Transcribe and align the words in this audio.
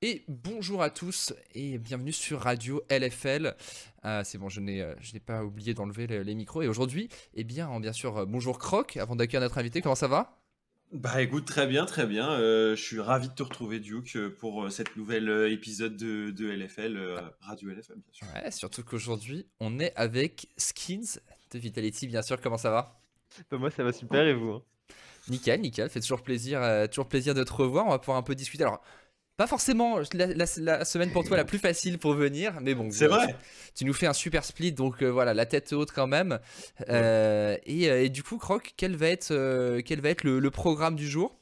Et 0.00 0.24
bonjour 0.28 0.80
à 0.80 0.90
tous 0.90 1.32
et 1.56 1.76
bienvenue 1.76 2.12
sur 2.12 2.42
Radio 2.42 2.84
LFL. 2.88 3.56
Ah, 4.04 4.22
c'est 4.22 4.38
bon, 4.38 4.48
je 4.48 4.60
n'ai, 4.60 4.80
euh, 4.80 4.94
je 5.00 5.12
n'ai 5.12 5.18
pas 5.18 5.42
oublié 5.42 5.74
d'enlever 5.74 6.06
les, 6.06 6.22
les 6.22 6.34
micros. 6.36 6.62
Et 6.62 6.68
aujourd'hui, 6.68 7.08
eh 7.34 7.42
bien, 7.42 7.80
bien 7.80 7.92
sûr, 7.92 8.18
euh, 8.18 8.24
bonjour 8.24 8.60
Croc, 8.60 8.96
avant 8.96 9.16
d'accueillir 9.16 9.40
notre 9.40 9.58
invité, 9.58 9.82
comment 9.82 9.96
ça 9.96 10.06
va? 10.06 10.38
Bah 10.92 11.20
écoute, 11.20 11.46
très 11.46 11.66
bien, 11.66 11.84
très 11.84 12.06
bien. 12.06 12.30
Euh, 12.30 12.76
je 12.76 12.82
suis 12.82 13.00
ravi 13.00 13.28
de 13.28 13.34
te 13.34 13.42
retrouver, 13.42 13.80
Duke, 13.80 14.16
pour 14.38 14.70
cette 14.70 14.96
nouvelle 14.96 15.50
épisode 15.50 15.96
de, 15.96 16.30
de 16.30 16.48
LFL, 16.48 16.96
euh, 16.96 17.20
Radio 17.40 17.70
LFL, 17.70 17.94
bien 17.94 18.12
sûr. 18.12 18.26
Ouais, 18.36 18.52
surtout 18.52 18.84
qu'aujourd'hui, 18.84 19.48
on 19.58 19.80
est 19.80 19.92
avec 19.96 20.48
Skins 20.56 21.18
de 21.50 21.58
Vitality, 21.58 22.06
bien 22.06 22.22
sûr, 22.22 22.40
comment 22.40 22.56
ça 22.56 22.70
va? 22.70 23.00
Bah, 23.50 23.58
moi 23.58 23.70
ça 23.70 23.82
va 23.82 23.92
super 23.92 24.24
et 24.26 24.32
vous 24.32 24.52
hein? 24.52 24.62
Nickel, 25.28 25.60
nickel, 25.60 25.90
fait 25.90 26.00
toujours 26.00 26.22
plaisir, 26.22 26.62
euh, 26.62 26.86
toujours 26.86 27.08
plaisir 27.08 27.34
de 27.34 27.44
te 27.44 27.52
revoir. 27.52 27.86
On 27.86 27.90
va 27.90 27.98
pouvoir 27.98 28.16
un 28.16 28.22
peu 28.22 28.34
discuter. 28.34 28.64
Alors, 28.64 28.80
pas 29.38 29.46
forcément 29.46 29.98
la, 30.12 30.26
la- 30.26 30.44
la 30.58 30.84
semaine 30.84 31.10
pour 31.12 31.24
toi 31.24 31.36
la 31.38 31.44
plus 31.46 31.58
facile 31.58 31.98
pour 31.98 32.12
venir, 32.12 32.58
mais 32.60 32.74
bon, 32.74 32.90
C'est 32.90 33.04
euh, 33.04 33.08
vrai. 33.08 33.36
tu 33.74 33.84
nous 33.86 33.94
fais 33.94 34.06
un 34.06 34.12
super 34.12 34.44
split, 34.44 34.72
donc 34.72 35.02
euh, 35.02 35.08
voilà, 35.08 35.32
la 35.32 35.46
tête 35.46 35.72
haute 35.72 35.92
quand 35.92 36.08
même. 36.08 36.40
Euh, 36.90 37.56
et, 37.64 37.88
euh, 37.90 38.02
et 38.04 38.08
du 38.10 38.22
coup, 38.22 38.36
Croc, 38.36 38.74
quel 38.76 38.96
va 38.96 39.06
être, 39.08 39.30
euh, 39.30 39.80
quel 39.84 40.00
va 40.00 40.10
être 40.10 40.24
le, 40.24 40.40
le 40.40 40.50
programme 40.50 40.96
du 40.96 41.08
jour? 41.08 41.36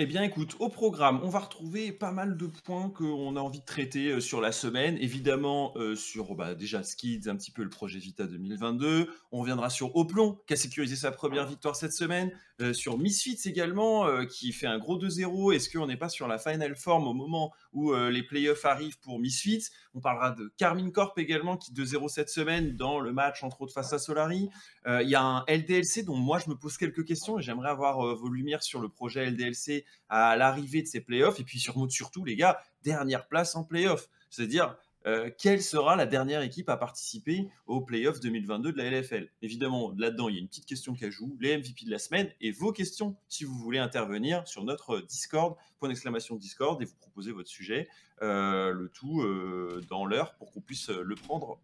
Eh 0.00 0.06
bien, 0.06 0.22
écoute, 0.22 0.54
au 0.60 0.68
programme, 0.68 1.20
on 1.24 1.28
va 1.28 1.40
retrouver 1.40 1.90
pas 1.90 2.12
mal 2.12 2.36
de 2.36 2.46
points 2.46 2.88
qu'on 2.90 3.34
a 3.34 3.40
envie 3.40 3.58
de 3.60 3.64
traiter 3.64 4.10
euh, 4.12 4.20
sur 4.20 4.40
la 4.40 4.52
semaine. 4.52 4.96
Évidemment, 5.00 5.72
euh, 5.76 5.96
sur 5.96 6.36
bah, 6.36 6.54
déjà 6.54 6.84
Skids, 6.84 7.22
un 7.28 7.34
petit 7.36 7.50
peu 7.50 7.64
le 7.64 7.68
projet 7.70 7.98
Vita 7.98 8.24
2022. 8.26 9.10
On 9.32 9.40
reviendra 9.40 9.70
sur 9.70 9.96
Oplon, 9.96 10.38
qui 10.46 10.54
a 10.54 10.56
sécurisé 10.56 10.94
sa 10.94 11.10
première 11.10 11.46
victoire 11.46 11.74
cette 11.74 11.92
semaine. 11.92 12.30
Euh, 12.60 12.72
sur 12.72 12.98
Misfits 12.98 13.38
également, 13.44 14.06
euh, 14.08 14.24
qui 14.24 14.52
fait 14.52 14.66
un 14.66 14.78
gros 14.78 14.98
2-0. 14.98 15.52
Est-ce 15.52 15.70
qu'on 15.70 15.86
n'est 15.86 15.96
pas 15.96 16.08
sur 16.08 16.26
la 16.26 16.38
final 16.38 16.74
form 16.74 17.06
au 17.06 17.12
moment 17.14 17.52
où 17.72 17.92
euh, 17.92 18.10
les 18.10 18.24
playoffs 18.24 18.64
arrivent 18.64 18.98
pour 18.98 19.20
Misfits? 19.20 19.68
On 19.94 20.00
parlera 20.00 20.32
de 20.32 20.52
Carmine 20.56 20.90
Corp 20.90 21.16
également, 21.20 21.56
qui 21.56 21.72
2-0 21.72 22.08
cette 22.08 22.30
semaine 22.30 22.74
dans 22.74 22.98
le 22.98 23.12
match 23.12 23.44
entre 23.44 23.62
autres 23.62 23.72
face 23.72 23.92
à 23.92 24.00
Solari. 24.00 24.48
Euh, 24.86 25.02
Il 25.02 25.08
y 25.08 25.14
a 25.14 25.22
un 25.22 25.44
LDLC 25.46 26.02
dont 26.02 26.16
moi 26.16 26.40
je 26.44 26.50
me 26.50 26.56
pose 26.56 26.76
quelques 26.76 27.04
questions 27.04 27.38
et 27.38 27.42
j'aimerais 27.42 27.70
avoir 27.70 28.16
vos 28.16 28.28
lumières 28.28 28.64
sur 28.64 28.80
le 28.80 28.88
projet 28.88 29.30
LDLC 29.30 29.84
à 30.08 30.36
l'arrivée 30.36 30.82
de 30.82 30.88
ces 30.88 31.00
playoffs. 31.00 31.38
Et 31.38 31.44
puis 31.44 31.60
sur- 31.60 31.76
surtout, 31.90 32.24
les 32.24 32.34
gars, 32.34 32.58
dernière 32.82 33.28
place 33.28 33.54
en 33.54 33.62
playoffs. 33.62 34.08
C'est-à-dire, 34.30 34.76
euh, 35.08 35.30
quelle 35.38 35.62
sera 35.62 35.96
la 35.96 36.04
dernière 36.04 36.42
équipe 36.42 36.68
à 36.68 36.76
participer 36.76 37.48
aux 37.66 37.80
playoffs 37.80 38.20
2022 38.20 38.72
de 38.72 38.76
la 38.76 38.90
LFL 38.90 39.30
Évidemment, 39.40 39.94
là-dedans, 39.96 40.28
il 40.28 40.34
y 40.34 40.38
a 40.38 40.40
une 40.40 40.48
petite 40.48 40.66
question 40.66 40.94
joue, 41.08 41.38
les 41.40 41.56
MVP 41.56 41.86
de 41.86 41.90
la 41.90 41.98
semaine 41.98 42.30
et 42.42 42.50
vos 42.50 42.72
questions 42.72 43.16
si 43.28 43.44
vous 43.44 43.54
voulez 43.54 43.78
intervenir 43.78 44.46
sur 44.46 44.64
notre 44.64 45.00
Discord, 45.00 45.56
point 45.78 45.88
d'exclamation 45.88 46.36
Discord, 46.36 46.82
et 46.82 46.84
vous 46.84 46.96
proposer 46.96 47.32
votre 47.32 47.48
sujet, 47.48 47.88
euh, 48.20 48.70
le 48.72 48.90
tout 48.90 49.22
euh, 49.22 49.80
dans 49.88 50.04
l'heure 50.04 50.34
pour 50.34 50.52
qu'on 50.52 50.60
puisse 50.60 50.90
le 50.90 51.14
prendre 51.14 51.58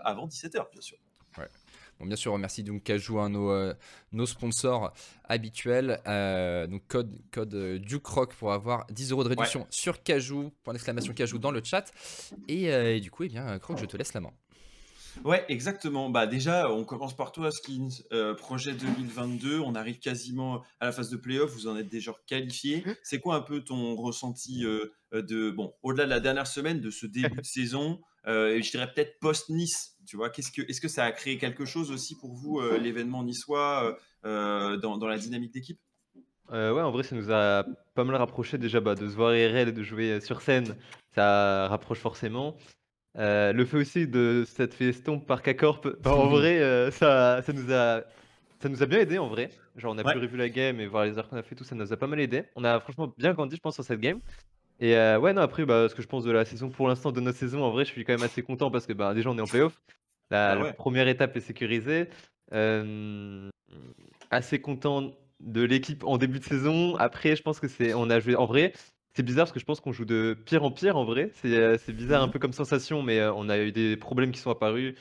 avant 0.00 0.26
17h, 0.26 0.72
bien 0.72 0.80
sûr. 0.80 0.98
Bon, 2.02 2.08
bien 2.08 2.16
sûr, 2.16 2.32
on 2.32 2.34
remercie 2.34 2.64
donc 2.64 2.82
Cajou, 2.82 3.20
hein, 3.20 3.28
nos, 3.28 3.52
euh, 3.52 3.74
nos 4.10 4.26
sponsors 4.26 4.92
habituels. 5.22 6.00
Euh, 6.08 6.66
donc 6.66 6.82
code, 6.88 7.16
code 7.30 7.54
euh, 7.54 7.78
DukeRock 7.78 8.34
pour 8.34 8.52
avoir 8.52 8.88
10 8.90 9.12
euros 9.12 9.22
de 9.22 9.28
réduction 9.28 9.68
sur 9.70 10.02
Cajou, 10.02 10.50
point 10.64 10.74
d'exclamation 10.74 11.12
Cajou 11.14 11.38
dans 11.38 11.52
le 11.52 11.62
chat. 11.62 11.92
Et, 12.48 12.72
euh, 12.72 12.96
et 12.96 13.00
du 13.00 13.12
coup, 13.12 13.22
eh 13.22 13.28
bien, 13.28 13.56
Croc, 13.60 13.78
je 13.78 13.84
te 13.84 13.96
laisse 13.96 14.14
la 14.14 14.20
main. 14.20 14.32
Ouais, 15.24 15.44
exactement. 15.48 16.10
Bah 16.10 16.26
déjà, 16.26 16.72
on 16.72 16.84
commence 16.84 17.14
par 17.14 17.30
toi, 17.32 17.50
Skins. 17.50 18.02
Euh, 18.12 18.34
projet 18.34 18.72
2022, 18.72 19.60
on 19.60 19.74
arrive 19.74 19.98
quasiment 19.98 20.62
à 20.80 20.86
la 20.86 20.92
phase 20.92 21.10
de 21.10 21.16
playoff. 21.16 21.52
Vous 21.52 21.68
en 21.68 21.76
êtes 21.76 21.88
déjà 21.88 22.12
qualifié. 22.26 22.84
C'est 23.02 23.20
quoi 23.20 23.36
un 23.36 23.42
peu 23.42 23.60
ton 23.62 23.94
ressenti 23.94 24.64
euh, 24.64 24.92
de 25.20 25.50
bon, 25.50 25.74
au-delà 25.82 26.04
de 26.04 26.10
la 26.10 26.20
dernière 26.20 26.46
semaine, 26.46 26.80
de 26.80 26.90
ce 26.90 27.04
début 27.06 27.36
de 27.40 27.44
saison 27.46 28.00
euh, 28.26 28.58
Je 28.62 28.70
dirais 28.70 28.90
peut-être 28.94 29.18
post-Nice. 29.20 29.98
Tu 30.06 30.16
vois, 30.16 30.30
qu'est-ce 30.30 30.50
que 30.50 30.62
est-ce 30.62 30.80
que 30.80 30.88
ça 30.88 31.04
a 31.04 31.12
créé 31.12 31.36
quelque 31.36 31.64
chose 31.66 31.90
aussi 31.90 32.16
pour 32.18 32.32
vous 32.34 32.60
euh, 32.60 32.78
l'événement 32.78 33.22
niçois 33.22 33.84
euh, 33.84 33.94
euh, 34.26 34.76
dans, 34.78 34.96
dans 34.96 35.06
la 35.08 35.18
dynamique 35.18 35.52
d'équipe? 35.52 35.78
Euh, 36.50 36.72
Ouais 36.72 36.82
en 36.82 36.90
vrai 36.90 37.02
ça 37.02 37.14
nous 37.16 37.30
a 37.30 37.64
pas 37.94 38.04
mal 38.04 38.16
rapproché 38.16 38.58
déjà 38.58 38.80
bah, 38.80 38.94
de 38.94 39.08
se 39.08 39.14
voir 39.14 39.34
IRL 39.34 39.68
et 39.68 39.72
de 39.72 39.82
jouer 39.82 40.12
euh, 40.12 40.20
sur 40.20 40.40
scène, 40.42 40.76
ça 41.14 41.68
rapproche 41.68 41.98
forcément. 41.98 42.56
Euh, 43.18 43.52
le 43.52 43.64
fait 43.66 43.76
aussi 43.76 44.08
de 44.08 44.44
cette 44.46 44.80
estompe 44.80 45.26
par 45.26 45.42
K-Corp, 45.42 45.86
bah, 46.02 46.14
en 46.14 46.28
vrai 46.28 46.60
euh, 46.60 46.90
ça, 46.90 47.42
ça, 47.42 47.52
nous 47.52 47.70
a, 47.72 48.02
ça 48.60 48.68
nous 48.68 48.82
a 48.82 48.86
bien 48.86 49.00
aidé 49.00 49.18
en 49.18 49.28
vrai. 49.28 49.50
Genre 49.76 49.92
on 49.94 49.98
a 49.98 50.02
Ouais. 50.04 50.12
pu 50.14 50.18
revu 50.18 50.36
la 50.36 50.48
game 50.48 50.80
et 50.80 50.86
voir 50.86 51.04
les 51.04 51.16
heures 51.18 51.28
qu'on 51.28 51.36
a 51.36 51.42
fait 51.42 51.54
tout, 51.54 51.64
ça 51.64 51.74
nous 51.74 51.92
a 51.92 51.96
pas 51.96 52.06
mal 52.06 52.20
aidé. 52.20 52.44
On 52.56 52.64
a 52.64 52.80
franchement 52.80 53.12
bien 53.16 53.32
grandi 53.34 53.56
je 53.56 53.60
pense 53.60 53.74
sur 53.74 53.84
cette 53.84 54.00
game. 54.00 54.20
Et 54.82 54.96
euh, 54.96 55.18
ouais 55.18 55.32
non 55.32 55.42
après 55.42 55.64
bah, 55.64 55.88
ce 55.88 55.94
que 55.94 56.02
je 56.02 56.08
pense 56.08 56.24
de 56.24 56.32
la 56.32 56.44
saison 56.44 56.68
pour 56.68 56.88
l'instant 56.88 57.12
de 57.12 57.20
notre 57.20 57.38
saison 57.38 57.62
en 57.62 57.70
vrai 57.70 57.84
je 57.84 57.90
suis 57.90 58.04
quand 58.04 58.14
même 58.14 58.22
assez 58.24 58.42
content 58.42 58.68
parce 58.70 58.84
que 58.86 58.92
bah, 58.92 59.14
déjà 59.14 59.30
on 59.30 59.38
est 59.38 59.40
en 59.40 59.46
playoff. 59.46 59.80
La, 60.30 60.52
Ah 60.52 60.56
la 60.56 60.72
première 60.72 61.06
étape 61.08 61.36
est 61.36 61.40
sécurisée. 61.40 62.08
Euh, 62.52 63.48
assez 64.30 64.60
content 64.60 65.12
de 65.40 65.62
l'équipe 65.62 66.04
en 66.04 66.18
début 66.18 66.38
de 66.38 66.44
saison. 66.44 66.96
Après, 66.96 67.36
je 67.36 67.42
pense 67.42 67.60
que 67.60 67.68
c'est, 67.68 67.94
on 67.94 68.10
a 68.10 68.20
joué 68.20 68.34
en 68.34 68.46
vrai. 68.46 68.72
C'est 69.14 69.22
bizarre 69.22 69.44
parce 69.44 69.52
que 69.52 69.60
je 69.60 69.64
pense 69.64 69.80
qu'on 69.80 69.92
joue 69.92 70.04
de 70.04 70.36
pire 70.46 70.64
en 70.64 70.70
pire 70.70 70.96
en 70.96 71.04
vrai. 71.04 71.30
C'est, 71.34 71.54
euh, 71.54 71.76
bizarre 71.88 72.22
un 72.22 72.26
Mhm. 72.26 72.32
peu 72.32 72.38
comme 72.38 72.52
sensation, 72.52 73.02
mais 73.02 73.22
on 73.36 73.48
a 73.48 73.58
eu 73.58 73.72
des 73.72 73.96
problèmes 73.96 74.32
qui 74.32 74.40
sont 74.40 74.50
apparus 74.50 74.94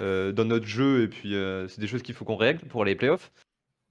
euh, 0.00 0.32
dans 0.32 0.44
notre 0.44 0.66
jeu 0.66 1.02
et 1.04 1.08
puis 1.08 1.34
euh, 1.34 1.68
c'est 1.68 1.80
des 1.80 1.86
choses 1.86 2.02
qu'il 2.02 2.14
faut 2.14 2.24
qu'on 2.24 2.36
règle 2.36 2.66
pour 2.66 2.84
les 2.84 2.94
playoffs. 2.94 3.32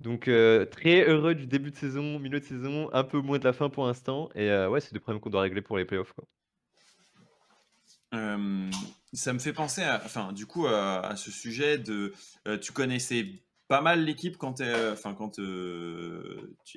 Donc 0.04 0.28
euh, 0.28 0.66
très 0.66 1.08
heureux 1.08 1.34
du 1.34 1.48
début 1.48 1.72
de 1.72 1.78
saison, 1.78 2.20
milieu 2.20 2.42
de 2.42 2.46
saison, 2.46 2.90
un 2.92 3.06
peu 3.06 3.22
moins 3.22 3.40
de 3.40 3.46
la 3.46 3.54
fin 3.54 3.70
pour 3.70 3.88
l'instant. 3.88 4.30
Et 4.36 4.50
euh, 4.52 4.70
ouais, 4.70 4.82
c'est 4.82 4.92
des 4.94 5.00
problèmes 5.00 5.22
qu'on 5.22 5.30
doit 5.30 5.42
régler 5.42 5.62
pour 5.62 5.78
les 5.78 5.86
playoffs. 5.86 6.12
Quoi. 6.12 6.26
Ça 9.14 9.34
me 9.34 9.40
fait 9.40 9.54
penser, 9.54 9.82
enfin, 10.06 10.34
du 10.34 10.46
coup, 10.46 10.68
à, 10.68 11.16
ce 11.16 11.32
sujet 11.32 11.78
de, 11.78 12.14
euh, 12.48 12.60
tu 12.60 12.72
connaissais 12.74 13.28
pas 13.68 13.80
mal 13.80 14.04
l'équipe 14.04 14.38
quand, 14.38 14.60
elle 14.60 14.98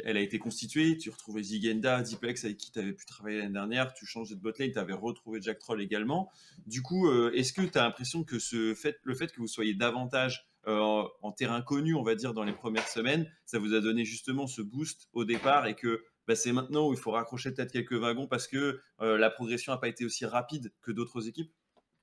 a 0.04 0.20
été 0.20 0.38
constituée. 0.38 0.96
Tu 0.96 1.10
retrouvais 1.10 1.42
Zigenda, 1.42 2.02
Diplex 2.02 2.44
avec 2.44 2.58
qui 2.58 2.70
tu 2.70 2.78
avais 2.78 2.92
pu 2.92 3.06
travailler 3.06 3.38
l'année 3.38 3.54
dernière. 3.54 3.92
Tu 3.92 4.06
changeais 4.06 4.36
de 4.36 4.40
botlane, 4.40 4.70
tu 4.70 4.78
avais 4.78 4.94
retrouvé 4.94 5.42
Jack 5.42 5.58
Troll 5.58 5.82
également. 5.82 6.30
Du 6.66 6.80
coup, 6.80 7.10
est-ce 7.32 7.52
que 7.52 7.62
tu 7.62 7.76
as 7.76 7.82
l'impression 7.82 8.22
que 8.22 8.36
le 8.52 9.14
fait 9.14 9.32
que 9.32 9.40
vous 9.40 9.48
soyez 9.48 9.74
davantage 9.74 10.46
en, 10.66 11.08
en 11.22 11.32
terrain 11.32 11.62
connu, 11.62 11.94
on 11.94 12.02
va 12.02 12.14
dire, 12.14 12.34
dans 12.34 12.44
les 12.44 12.52
premières 12.52 12.88
semaines, 12.88 13.30
ça 13.44 13.58
vous 13.58 13.74
a 13.74 13.80
donné 13.80 14.04
justement 14.04 14.46
ce 14.46 14.62
boost 14.62 15.08
au 15.12 15.24
départ 15.24 15.66
et 15.66 15.74
que 15.74 16.02
bah, 16.26 16.34
c'est 16.34 16.52
maintenant 16.52 16.88
où 16.88 16.92
il 16.92 16.98
faut 16.98 17.12
raccrocher 17.12 17.52
peut-être 17.52 17.72
quelques 17.72 17.92
wagons 17.94 18.26
parce 18.26 18.48
que 18.48 18.80
euh, 19.00 19.16
la 19.18 19.30
progression 19.30 19.72
n'a 19.72 19.78
pas 19.78 19.88
été 19.88 20.04
aussi 20.04 20.26
rapide 20.26 20.72
que 20.82 20.90
d'autres 20.92 21.28
équipes 21.28 21.52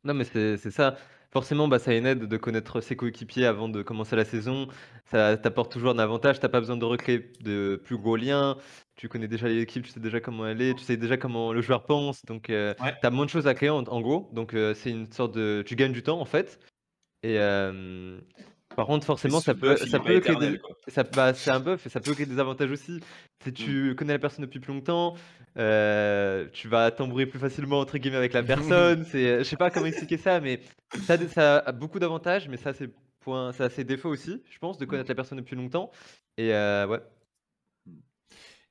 Non, 0.06 0.13
mais 0.13 0.24
c'est 0.24 0.57
ça. 0.72 0.97
Forcément, 1.31 1.68
bah, 1.68 1.79
ça 1.79 1.91
a 1.91 1.96
une 1.96 2.06
aide 2.06 2.25
de 2.25 2.38
connaître 2.38 2.79
ses 2.79 2.96
coéquipiers 2.96 3.46
avant 3.47 3.68
de 3.68 3.81
commencer 3.81 4.16
la 4.16 4.24
saison. 4.24 4.68
Ça 5.06 5.35
t'apporte 5.35 5.72
toujours 5.72 5.90
un 5.91 5.97
avantage. 6.00 6.40
T'as 6.40 6.47
pas 6.47 6.59
besoin 6.59 6.78
de 6.78 6.85
recréer 6.85 7.31
de 7.41 7.81
plus 7.84 7.97
gros 7.97 8.16
liens. 8.16 8.56
Tu 8.95 9.09
connais 9.09 9.28
déjà 9.28 9.47
l'équipe, 9.47 9.84
tu 9.84 9.90
sais 9.91 10.00
déjà 10.00 10.19
comment 10.19 10.45
elle 10.45 10.62
est, 10.62 10.75
tu 10.75 10.84
sais 10.84 10.95
déjà 10.95 11.18
comment 11.18 11.51
le 11.51 11.62
joueur 11.62 11.85
pense. 11.85 12.24
Donc, 12.25 12.50
euh, 12.51 12.75
Ouais. 12.80 12.94
t'as 13.01 13.09
moins 13.09 13.25
de 13.25 13.31
choses 13.31 13.47
à 13.47 13.56
créer 13.56 13.69
en, 13.72 13.84
en 13.84 14.01
gros. 14.01 14.30
Donc, 14.34 14.53
euh, 14.53 14.75
c'est 14.75 14.91
une 14.91 15.12
sorte 15.12 15.34
de. 15.34 15.63
Tu 15.66 15.75
gagnes 15.75 15.91
du 15.94 16.03
temps 16.03 16.19
en 16.22 16.25
fait. 16.25 16.59
Et 17.24 17.40
euh, 17.40 18.19
par 18.75 18.85
contre, 18.88 19.06
forcément, 19.06 19.39
ça 19.39 19.53
peut, 19.53 19.78
ça 19.78 20.00
peut 20.00 20.16
éternel, 20.16 20.61
des, 20.88 20.91
ça, 20.91 21.03
bah, 21.03 21.34
c'est 21.34 21.51
un 21.51 21.59
buff 21.59 21.85
et 21.85 21.89
ça 21.89 22.00
peut 22.00 22.13
créer 22.13 22.25
des 22.25 22.39
avantages 22.39 22.72
aussi. 22.72 23.00
Si 23.44 23.53
tu 23.53 23.95
connais 23.95 24.13
la 24.13 24.19
personne 24.19 24.45
depuis 24.45 24.59
plus 24.59 24.73
longtemps, 24.73 25.16
euh, 25.57 26.47
tu 26.53 26.67
vas 26.67 26.91
t'embrouiller 26.91 27.25
plus 27.25 27.39
facilement 27.39 27.79
entre 27.79 27.97
guillemets 27.97 28.17
avec 28.17 28.33
la 28.33 28.44
personne. 28.44 29.06
C'est, 29.12 29.39
je 29.39 29.44
sais 29.44 29.57
pas 29.57 29.69
comment 29.69 29.85
expliquer 29.85 30.17
ça, 30.17 30.39
mais 30.39 30.62
ça, 31.06 31.17
ça 31.28 31.57
a 31.59 31.72
beaucoup 31.72 32.00
d'avantages, 32.00 32.47
mais 32.47 32.57
ça 32.57 32.73
c'est 32.73 32.89
point, 33.19 33.51
ça 33.53 33.66
a 33.66 33.69
ses 33.69 33.83
défauts 33.83 34.09
aussi, 34.09 34.41
je 34.50 34.59
pense, 34.59 34.78
de 34.78 34.85
connaître 34.85 35.09
la 35.09 35.16
personne 35.16 35.39
depuis 35.39 35.56
longtemps. 35.56 35.91
Et 36.38 36.53
euh, 36.53 36.88
ouais. 36.88 37.00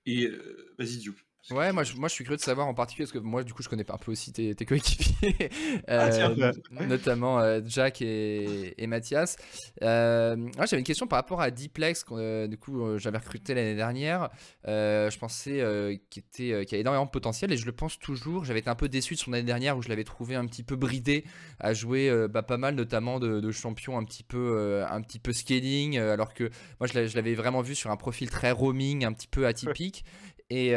Et 0.07 0.27
euh, 0.27 0.75
vas-y, 0.79 0.99
Duke. 0.99 1.25
Ouais, 1.51 1.73
moi 1.73 1.83
je, 1.83 1.95
moi 1.97 2.09
je 2.09 2.15
suis 2.15 2.23
curieux 2.25 2.37
de 2.37 2.43
savoir 2.43 2.69
en 2.69 2.73
particulier, 2.73 3.05
parce 3.05 3.13
que 3.13 3.19
moi 3.19 3.43
du 3.43 3.53
coup 3.53 3.63
je 3.65 3.69
connais 3.69 3.83
pas 3.83 3.95
un 3.95 3.99
peu 3.99 4.13
aussi 4.13 4.33
tes, 4.33 4.55
tes 4.55 4.65
coéquipiers, 4.65 5.51
Ah, 5.89 6.05
euh, 6.07 6.53
notamment 6.87 7.41
euh, 7.41 7.61
Jack 7.67 8.01
et, 8.01 8.81
et 8.81 8.87
Mathias. 8.87 9.37
Euh, 9.83 10.37
j'avais 10.57 10.79
une 10.79 10.85
question 10.85 11.09
par 11.09 11.19
rapport 11.19 11.41
à 11.41 11.51
Diplex, 11.51 12.05
qu'on, 12.05 12.17
euh, 12.17 12.47
du 12.47 12.57
coup 12.59 12.97
j'avais 12.97 13.19
recruté 13.19 13.55
l'année 13.55 13.75
dernière. 13.75 14.31
Je 14.65 15.19
pensais 15.19 16.01
qu'il 16.11 16.21
était, 16.23 16.65
qu'il 16.65 16.77
avait 16.77 16.81
énormément 16.81 17.07
de 17.07 17.11
potentiel 17.11 17.53
et 17.53 17.57
je 17.57 17.67
le 17.67 17.73
pense 17.73 17.99
toujours. 17.99 18.45
J'avais 18.45 18.61
été 18.61 18.71
un 18.71 18.77
peu 18.77 18.89
déçu 18.89 19.15
de 19.15 19.19
son 19.19 19.33
année 19.33 19.43
dernière 19.43 19.77
où 19.77 19.83
je 19.83 19.89
l'avais 19.89 20.05
trouvé 20.05 20.37
un 20.37 20.47
petit 20.47 20.63
peu 20.63 20.77
bridé 20.77 21.25
à 21.59 21.75
jouer 21.75 22.29
bah, 22.31 22.43
pas 22.45 22.57
mal, 22.57 22.77
notamment 22.77 23.19
de, 23.19 23.41
de 23.41 23.51
champions 23.51 23.99
un 23.99 24.05
petit 24.05 24.23
peu, 24.23 24.85
un 24.89 25.01
petit 25.03 25.19
peu 25.19 25.33
scaling, 25.33 25.99
alors 25.99 26.35
que 26.35 26.45
moi 26.79 26.87
je 26.87 26.95
l'a- 26.95 27.07
je 27.09 27.17
l'avais 27.17 27.35
vraiment 27.35 27.63
vu 27.63 27.75
sur 27.75 27.91
un 27.91 27.97
profil 27.97 28.31
très 28.31 28.53
roaming, 28.53 29.05
un 29.05 29.13
petit 29.13 29.27
peu 29.29 29.45
atypique. 29.47 30.05
Et, 30.51 30.75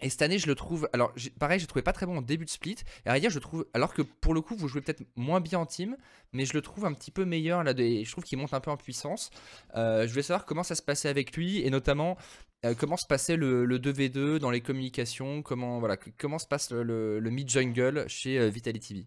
Et 0.00 0.10
cette 0.10 0.22
année, 0.22 0.38
je 0.38 0.46
le 0.46 0.54
trouve. 0.54 0.88
Alors, 0.92 1.12
pareil, 1.38 1.60
j'ai 1.60 1.66
trouvé 1.66 1.82
pas 1.82 1.92
très 1.92 2.04
bon 2.04 2.18
en 2.18 2.22
début 2.22 2.44
de 2.44 2.50
split. 2.50 2.76
Et 3.06 3.08
à 3.08 3.18
dire, 3.20 3.30
je 3.30 3.38
trouve. 3.38 3.66
Alors 3.74 3.94
que 3.94 4.02
pour 4.02 4.34
le 4.34 4.40
coup, 4.40 4.56
vous 4.56 4.68
jouez 4.68 4.80
peut-être 4.80 5.02
moins 5.14 5.40
bien 5.40 5.60
en 5.60 5.66
team, 5.66 5.96
mais 6.32 6.44
je 6.44 6.52
le 6.52 6.62
trouve 6.62 6.84
un 6.84 6.92
petit 6.92 7.10
peu 7.10 7.24
meilleur 7.24 7.62
là. 7.62 7.72
Je 7.76 8.10
trouve 8.10 8.24
qu'il 8.24 8.38
monte 8.38 8.54
un 8.54 8.60
peu 8.60 8.70
en 8.70 8.76
puissance. 8.76 9.30
Euh, 9.76 10.06
je 10.06 10.10
voulais 10.10 10.22
savoir 10.22 10.46
comment 10.46 10.64
ça 10.64 10.74
se 10.74 10.82
passait 10.82 11.08
avec 11.08 11.36
lui 11.36 11.64
et 11.64 11.70
notamment 11.70 12.16
euh, 12.64 12.74
comment 12.76 12.96
se 12.96 13.06
passait 13.06 13.36
le, 13.36 13.66
2v2 13.66 14.38
dans 14.38 14.50
les 14.50 14.60
communications. 14.60 15.42
Comment 15.42 15.78
voilà, 15.78 15.96
comment 16.18 16.38
se 16.38 16.46
passe 16.46 16.72
le, 16.72 17.20
mid 17.30 17.48
jungle 17.48 18.04
chez 18.08 18.38
euh, 18.38 18.48
Vitality 18.48 19.06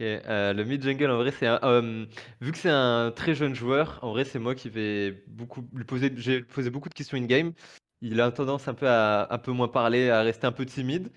le 0.00 0.62
mid 0.62 0.80
jungle, 0.80 1.10
en 1.10 1.16
vrai, 1.16 1.32
c'est 1.32 1.48
vu 2.40 2.52
que 2.52 2.58
c'est 2.58 2.70
un 2.70 3.10
très 3.10 3.34
jeune 3.34 3.56
joueur, 3.56 3.98
en 4.02 4.12
vrai, 4.12 4.24
c'est 4.24 4.38
moi 4.38 4.54
qui 4.54 4.68
vais 4.68 5.24
beaucoup 5.26 5.68
lui 5.74 5.82
poser, 5.82 6.12
j'ai 6.14 6.42
posé 6.42 6.70
beaucoup 6.70 6.88
de 6.88 6.94
questions 6.94 7.18
in 7.18 7.24
game 7.24 7.52
il 8.00 8.20
a 8.20 8.30
tendance 8.30 8.68
un 8.68 8.74
peu 8.74 8.88
à 8.88 9.32
un 9.32 9.38
peu 9.38 9.52
moins 9.52 9.68
parler, 9.68 10.10
à 10.10 10.22
rester 10.22 10.46
un 10.46 10.52
peu 10.52 10.66
timide. 10.66 11.10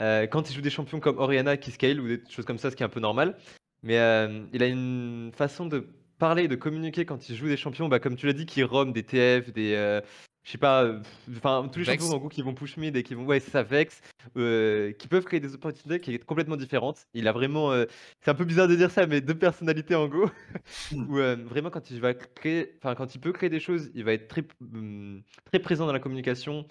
Euh, 0.00 0.26
quand 0.26 0.50
il 0.50 0.54
joue 0.54 0.62
des 0.62 0.70
champions 0.70 1.00
comme 1.00 1.18
Oriana 1.18 1.56
qui 1.56 1.70
scale 1.70 2.00
ou 2.00 2.08
des 2.08 2.22
choses 2.28 2.44
comme 2.44 2.58
ça, 2.58 2.70
ce 2.70 2.76
qui 2.76 2.82
est 2.82 2.86
un 2.86 2.90
peu 2.90 3.00
normal. 3.00 3.36
Mais 3.82 3.98
euh, 3.98 4.44
il 4.52 4.62
a 4.62 4.66
une 4.66 5.32
façon 5.34 5.66
de 5.66 5.88
parler, 6.18 6.48
de 6.48 6.56
communiquer 6.56 7.04
quand 7.04 7.28
il 7.28 7.36
joue 7.36 7.46
des 7.46 7.56
champions, 7.56 7.88
bah, 7.88 8.00
comme 8.00 8.16
tu 8.16 8.26
l'as 8.26 8.32
dit, 8.32 8.46
qui 8.46 8.62
roam 8.62 8.92
des 8.92 9.02
TF, 9.02 9.52
des, 9.52 9.74
euh, 9.74 10.00
je 10.44 10.50
sais 10.50 10.58
pas, 10.58 10.82
euh, 10.82 11.00
enfin 11.36 11.68
tous 11.72 11.78
les 11.78 11.84
champions 11.84 12.10
en 12.10 12.18
gros 12.18 12.28
qui 12.28 12.42
vont 12.42 12.54
push 12.54 12.76
mid 12.76 12.96
et 12.96 13.02
qui 13.02 13.14
vont, 13.14 13.24
ouais, 13.24 13.38
ça, 13.38 13.62
Vex, 13.62 14.00
euh, 14.36 14.92
qui 14.92 15.06
peuvent 15.06 15.24
créer 15.24 15.38
des 15.38 15.54
opportunités 15.54 16.00
qui 16.00 16.14
sont 16.14 16.24
complètement 16.26 16.56
différentes. 16.56 17.06
Il 17.14 17.28
a 17.28 17.32
vraiment, 17.32 17.70
euh, 17.72 17.84
c'est 18.20 18.30
un 18.30 18.34
peu 18.34 18.44
bizarre 18.44 18.66
de 18.66 18.74
dire 18.74 18.90
ça, 18.90 19.06
mais 19.06 19.20
deux 19.20 19.36
personnalités 19.36 19.94
en 19.94 20.08
Go. 20.08 20.28
Hmm. 20.90 21.10
Où 21.10 21.16
vraiment 21.48 21.70
quand 21.70 21.90
il 21.90 22.00
va 22.00 22.14
créer, 22.14 22.74
enfin 22.78 22.94
quand 22.94 23.14
il 23.14 23.20
peut 23.20 23.32
créer 23.32 23.50
des 23.50 23.60
choses, 23.60 23.90
il 23.94 24.04
va 24.04 24.12
être 24.12 24.28
très, 24.28 24.42
hum, 24.60 25.22
très 25.44 25.60
présent 25.60 25.86
dans 25.86 25.92
la 25.92 26.00
communication. 26.00 26.66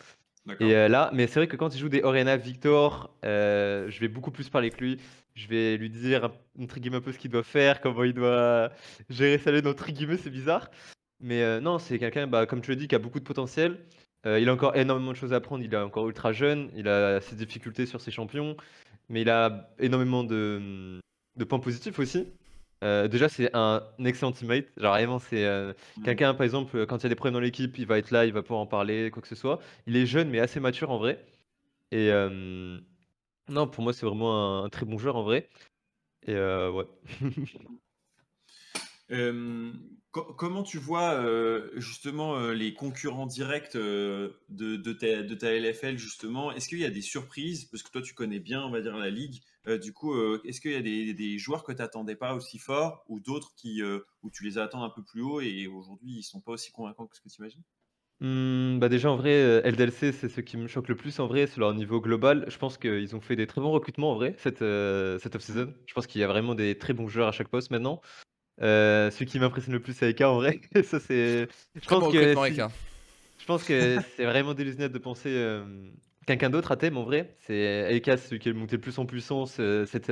Et 0.59 0.73
là, 0.73 1.11
mais 1.13 1.27
c'est 1.27 1.39
vrai 1.39 1.47
que 1.47 1.55
quand 1.55 1.73
il 1.75 1.79
joue 1.79 1.89
des 1.89 2.01
Orena 2.01 2.35
Victor, 2.35 3.15
je 3.23 3.99
vais 3.99 4.07
beaucoup 4.07 4.31
plus 4.31 4.49
parler 4.49 4.71
que 4.71 4.83
lui. 4.83 4.97
Je 5.35 5.47
vais 5.47 5.77
lui 5.77 5.89
dire 5.89 6.31
entre 6.59 6.79
guillemets 6.79 6.97
un 6.97 7.01
peu 7.01 7.11
ce 7.11 7.19
qu'il 7.19 7.31
doit 7.31 7.43
faire, 7.43 7.79
comment 7.79 8.03
il 8.03 8.13
doit 8.13 8.71
gérer 9.09 9.39
lane 9.51 9.67
entre 9.67 9.91
guillemets, 9.91 10.17
c'est 10.17 10.29
bizarre. 10.29 10.69
Mais 11.21 11.43
euh, 11.43 11.59
non, 11.59 11.79
c'est 11.79 11.99
quelqu'un, 11.99 12.27
bah, 12.27 12.45
comme 12.45 12.61
tu 12.61 12.71
l'as 12.71 12.75
dit, 12.75 12.87
qui 12.87 12.95
a 12.95 12.99
beaucoup 12.99 13.19
de 13.19 13.23
potentiel. 13.23 13.77
Euh, 14.25 14.39
il 14.39 14.49
a 14.49 14.53
encore 14.53 14.75
énormément 14.75 15.11
de 15.11 15.17
choses 15.17 15.33
à 15.33 15.37
apprendre. 15.37 15.63
Il 15.63 15.73
est 15.73 15.77
encore 15.77 16.07
ultra 16.07 16.33
jeune. 16.33 16.69
Il 16.75 16.87
a 16.87 17.21
ses 17.21 17.35
difficultés 17.35 17.85
sur 17.85 18.01
ses 18.01 18.11
champions. 18.11 18.57
Mais 19.09 19.21
il 19.21 19.29
a 19.29 19.69
énormément 19.79 20.23
de, 20.23 20.99
de 21.37 21.43
points 21.43 21.59
positifs 21.59 21.99
aussi. 21.99 22.27
Euh, 22.83 23.07
déjà, 23.07 23.29
c'est 23.29 23.51
un 23.55 23.83
excellent 24.03 24.31
teammate. 24.31 24.65
Genre, 24.77 24.93
vraiment, 24.93 25.19
c'est 25.19 25.45
mmh. 25.45 26.03
quelqu'un, 26.03 26.33
par 26.33 26.43
exemple, 26.43 26.85
quand 26.87 26.97
il 26.97 27.03
y 27.03 27.05
a 27.05 27.09
des 27.09 27.15
problèmes 27.15 27.35
dans 27.35 27.39
l'équipe, 27.39 27.77
il 27.77 27.85
va 27.85 27.99
être 27.99 28.11
là, 28.11 28.25
il 28.25 28.33
va 28.33 28.41
pouvoir 28.41 28.61
en 28.61 28.67
parler, 28.67 29.11
quoi 29.11 29.21
que 29.21 29.27
ce 29.27 29.35
soit. 29.35 29.59
Il 29.85 29.95
est 29.95 30.07
jeune, 30.07 30.29
mais 30.29 30.39
assez 30.39 30.59
mature 30.59 30.89
en 30.89 30.97
vrai. 30.97 31.23
Et 31.91 32.11
non, 33.49 33.67
pour 33.67 33.83
moi, 33.83 33.93
c'est 33.93 34.05
vraiment 34.05 34.61
un, 34.61 34.65
un, 34.65 34.69
très 34.69 34.85
bon 34.85 34.97
joueur 34.97 35.17
en 35.17 35.23
vrai. 35.23 35.49
Et 36.25 36.33
ouais. 36.33 36.85
comment 40.11 40.63
tu 40.63 40.77
vois 40.77 41.23
justement 41.75 42.51
les 42.51 42.73
concurrents 42.73 43.27
directs 43.27 43.75
de, 43.75 45.33
ta, 45.35 45.51
LFL 45.51 45.97
justement? 45.97 46.51
Est-ce 46.51 46.67
qu'il 46.67 46.79
y 46.79 46.85
a 46.85 46.89
des 46.89 47.01
surprises? 47.01 47.65
Parce 47.65 47.83
que 47.83 47.91
toi 47.91 48.01
tu 48.01 48.13
connais 48.13 48.39
bien 48.39 48.63
on 48.63 48.71
va 48.71 48.81
dire 48.81 48.97
la 48.97 49.09
ligue. 49.09 49.41
du 49.81 49.93
coup, 49.93 50.15
est-ce 50.43 50.61
qu'il 50.61 50.71
y 50.71 50.75
a 50.75 50.81
des, 51.13 51.37
joueurs 51.37 51.63
que 51.63 51.71
tu 51.71 51.79
n'attendais 51.79 52.15
pas 52.15 52.35
aussi 52.35 52.57
fort 52.57 53.03
ou 53.07 53.19
d'autres 53.19 53.53
qui 53.55 53.81
où 53.83 54.29
tu 54.29 54.43
les 54.43 54.57
attends 54.57 54.83
un 54.83 54.89
peu 54.89 55.03
plus 55.03 55.21
haut 55.21 55.41
et 55.41 55.67
aujourd'hui 55.67 56.17
ils 56.17 56.23
sont 56.23 56.41
pas 56.41 56.53
aussi 56.53 56.71
convaincants 56.71 57.07
que 57.07 57.15
ce 57.15 57.21
que 57.21 57.29
tu 57.29 57.37
imagines? 57.39 57.63
Mmh, 58.21 58.77
bah 58.77 58.87
déjà 58.87 59.09
en 59.09 59.15
vrai, 59.15 59.61
LDLC 59.65 60.11
c'est 60.11 60.29
ce 60.29 60.41
qui 60.41 60.55
me 60.55 60.67
choque 60.67 60.89
le 60.89 60.95
plus 60.95 61.19
en 61.19 61.27
vrai, 61.27 61.47
c'est 61.47 61.59
leur 61.59 61.73
niveau 61.73 61.99
global. 61.99 62.45
Je 62.49 62.57
pense 62.57 62.77
qu'ils 62.77 63.15
ont 63.15 63.21
fait 63.21 63.35
des 63.35 63.47
très 63.47 63.61
bons 63.61 63.71
recrutements 63.71 64.11
en 64.11 64.15
vrai 64.15 64.35
cette, 64.37 64.59
cette 64.59 65.35
off-season. 65.35 65.73
Je 65.87 65.93
pense 65.93 66.05
qu'il 66.05 66.21
y 66.21 66.23
a 66.23 66.27
vraiment 66.27 66.53
des 66.53 66.77
très 66.77 66.93
bons 66.93 67.07
joueurs 67.07 67.29
à 67.29 67.31
chaque 67.31 67.47
poste 67.47 67.71
maintenant. 67.71 67.99
Euh, 68.61 69.09
celui 69.09 69.25
qui 69.25 69.39
m'impressionne 69.39 69.73
le 69.73 69.79
plus, 69.79 69.93
c'est 69.93 70.11
Eka 70.11 70.29
en 70.29 70.35
vrai. 70.35 70.61
ça, 70.83 70.99
c'est. 70.99 71.47
Je 71.81 71.87
pense, 71.87 72.11
que 72.11 72.33
je 72.33 73.45
pense 73.45 73.63
que 73.63 73.97
c'est 74.15 74.25
vraiment 74.25 74.53
délusionnel 74.53 74.91
de 74.91 74.99
penser 74.99 75.29
euh, 75.29 75.65
quelqu'un 76.27 76.49
d'autre 76.49 76.71
à 76.71 76.77
thème 76.77 76.97
en 76.97 77.03
vrai. 77.03 77.35
C'est 77.39 77.87
Eka, 77.91 78.17
celui 78.17 78.39
qui 78.39 78.49
est 78.49 78.53
monté 78.53 78.75
le 78.75 78.81
plus 78.81 78.99
en 78.99 79.05
puissance 79.05 79.57
euh, 79.59 79.85
cette, 79.85 80.11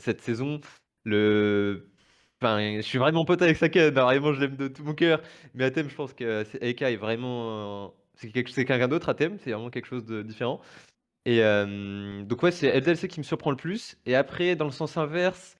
cette 0.00 0.22
saison. 0.22 0.60
Le. 1.04 1.90
Enfin, 2.42 2.76
je 2.76 2.80
suis 2.80 2.98
vraiment 2.98 3.26
pote 3.26 3.42
avec 3.42 3.58
Saken, 3.58 3.92
vraiment 3.92 4.32
je 4.32 4.40
l'aime 4.40 4.56
de 4.56 4.68
tout 4.68 4.82
mon 4.82 4.94
cœur. 4.94 5.20
Mais 5.52 5.64
à 5.64 5.70
thème, 5.70 5.90
je 5.90 5.94
pense 5.94 6.14
que 6.14 6.44
Eka 6.62 6.90
est 6.90 6.96
vraiment. 6.96 7.94
C'est 8.14 8.30
quelqu'un 8.30 8.88
d'autre 8.88 9.10
à 9.10 9.14
thème, 9.14 9.36
c'est 9.38 9.50
vraiment 9.50 9.70
quelque 9.70 9.86
chose 9.86 10.06
de 10.06 10.22
différent. 10.22 10.60
Et 11.26 11.42
donc, 11.42 12.42
ouais, 12.42 12.50
c'est 12.50 12.80
LDLC 12.80 13.08
qui 13.08 13.20
me 13.20 13.24
surprend 13.24 13.50
le 13.50 13.56
plus. 13.58 13.98
Et 14.06 14.14
après, 14.14 14.56
dans 14.56 14.64
le 14.64 14.70
sens 14.70 14.96
inverse. 14.96 15.58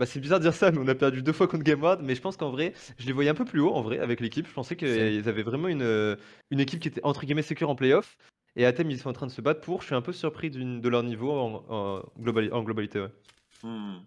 Bah, 0.00 0.06
c'est 0.06 0.18
bizarre 0.18 0.38
de 0.38 0.44
dire 0.44 0.54
ça, 0.54 0.70
mais 0.70 0.78
on 0.78 0.88
a 0.88 0.94
perdu 0.94 1.22
deux 1.22 1.34
fois 1.34 1.46
contre 1.46 1.62
GameWard, 1.62 2.00
mais 2.02 2.14
je 2.14 2.22
pense 2.22 2.38
qu'en 2.38 2.48
vrai, 2.48 2.72
je 2.96 3.06
les 3.06 3.12
voyais 3.12 3.28
un 3.28 3.34
peu 3.34 3.44
plus 3.44 3.60
haut 3.60 3.74
en 3.74 3.82
vrai 3.82 3.98
avec 3.98 4.20
l'équipe. 4.20 4.48
Je 4.48 4.52
pensais 4.54 4.74
qu'ils 4.74 5.28
avaient 5.28 5.42
vraiment 5.42 5.68
une, 5.68 5.82
euh, 5.82 6.16
une 6.50 6.58
équipe 6.58 6.80
qui 6.80 6.88
était 6.88 7.02
entre 7.04 7.26
guillemets 7.26 7.42
sécure 7.42 7.68
en 7.68 7.74
playoff. 7.74 8.16
Et 8.56 8.64
à 8.64 8.72
thème, 8.72 8.90
ils 8.90 8.98
sont 8.98 9.10
en 9.10 9.12
train 9.12 9.26
de 9.26 9.30
se 9.30 9.42
battre 9.42 9.60
pour. 9.60 9.82
Je 9.82 9.88
suis 9.88 9.94
un 9.94 10.00
peu 10.00 10.14
surpris 10.14 10.50
de 10.50 10.88
leur 10.88 11.02
niveau 11.02 11.32
en, 11.32 11.66
en, 11.68 12.02
en 12.06 12.62
globalité. 12.62 13.00
Ouais. 13.00 13.12
Hmm. 13.62 13.98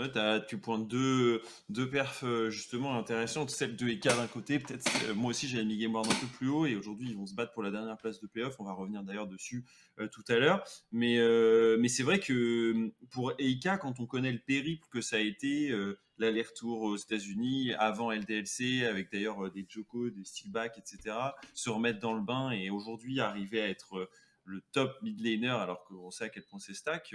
Ouais, 0.00 0.10
tu 0.48 0.56
pointes 0.56 0.88
deux, 0.88 1.42
deux 1.68 1.90
perfs 1.90 2.24
euh, 2.24 2.48
justement 2.48 2.96
intéressantes, 2.96 3.50
celle 3.50 3.76
de 3.76 3.86
Eka 3.86 4.16
d'un 4.16 4.28
côté, 4.28 4.58
peut-être 4.58 4.90
euh, 5.04 5.14
moi 5.14 5.28
aussi 5.28 5.46
j'avais 5.46 5.66
mis 5.66 5.76
Game 5.76 5.94
un 5.94 6.00
peu 6.00 6.26
plus 6.38 6.48
haut 6.48 6.64
et 6.64 6.74
aujourd'hui 6.74 7.10
ils 7.10 7.16
vont 7.18 7.26
se 7.26 7.34
battre 7.34 7.52
pour 7.52 7.62
la 7.62 7.70
dernière 7.70 7.98
place 7.98 8.18
de 8.18 8.26
playoff, 8.26 8.58
on 8.60 8.64
va 8.64 8.72
revenir 8.72 9.02
d'ailleurs 9.02 9.26
dessus 9.26 9.66
euh, 9.98 10.08
tout 10.08 10.24
à 10.28 10.38
l'heure, 10.38 10.64
mais, 10.90 11.18
mais 11.78 11.88
c'est 11.88 12.02
vrai 12.02 12.18
que 12.18 12.90
pour 13.10 13.34
Eka, 13.38 13.76
quand 13.76 14.00
on 14.00 14.06
connaît 14.06 14.32
le 14.32 14.38
périple 14.38 14.86
que 14.90 15.02
ça 15.02 15.16
a 15.16 15.20
été, 15.20 15.70
l'aller-retour 16.16 16.80
aux 16.80 16.96
États-Unis 16.96 17.74
avant 17.74 18.10
LDLC, 18.10 18.86
avec 18.86 19.12
d'ailleurs 19.12 19.50
des 19.50 19.66
Joko, 19.68 20.08
des 20.08 20.24
Steelback, 20.24 20.78
etc., 20.78 21.14
se 21.52 21.68
remettre 21.68 22.00
dans 22.00 22.14
le 22.14 22.22
bain 22.22 22.52
et 22.52 22.70
aujourd'hui 22.70 23.20
arriver 23.20 23.60
à 23.60 23.68
être 23.68 24.08
le 24.44 24.62
top 24.72 24.96
mid 25.02 25.20
laner 25.20 25.48
alors 25.48 25.84
qu'on 25.84 26.10
sait 26.10 26.24
à 26.24 26.28
quel 26.30 26.44
point 26.44 26.58
c'est 26.58 26.74
stack 26.74 27.14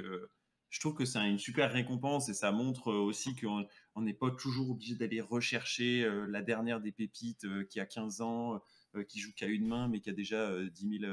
je 0.76 0.82
trouve 0.82 0.94
que 0.94 1.06
c'est 1.06 1.20
une 1.20 1.40
super 1.40 1.72
récompense 1.72 2.28
et 2.28 2.34
ça 2.34 2.52
montre 2.52 2.92
euh, 2.92 2.98
aussi 2.98 3.34
qu'on 3.34 4.02
n'est 4.02 4.14
pas 4.14 4.30
toujours 4.32 4.72
obligé 4.72 4.96
d'aller 4.96 5.22
rechercher 5.22 6.04
euh, 6.04 6.26
la 6.28 6.42
dernière 6.42 6.82
des 6.82 6.92
pépites 6.92 7.46
euh, 7.46 7.64
qui 7.64 7.80
a 7.80 7.86
15 7.86 8.20
ans, 8.20 8.62
qui 9.08 9.20
joue 9.20 9.32
qu'à 9.34 9.46
une 9.46 9.68
main, 9.68 9.88
mais 9.88 10.02
qui 10.02 10.10
a 10.10 10.14
déjà 10.14 10.54
10 10.54 11.00
000 11.00 11.12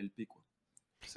LP. 0.00 0.26
Quoi. 0.26 0.42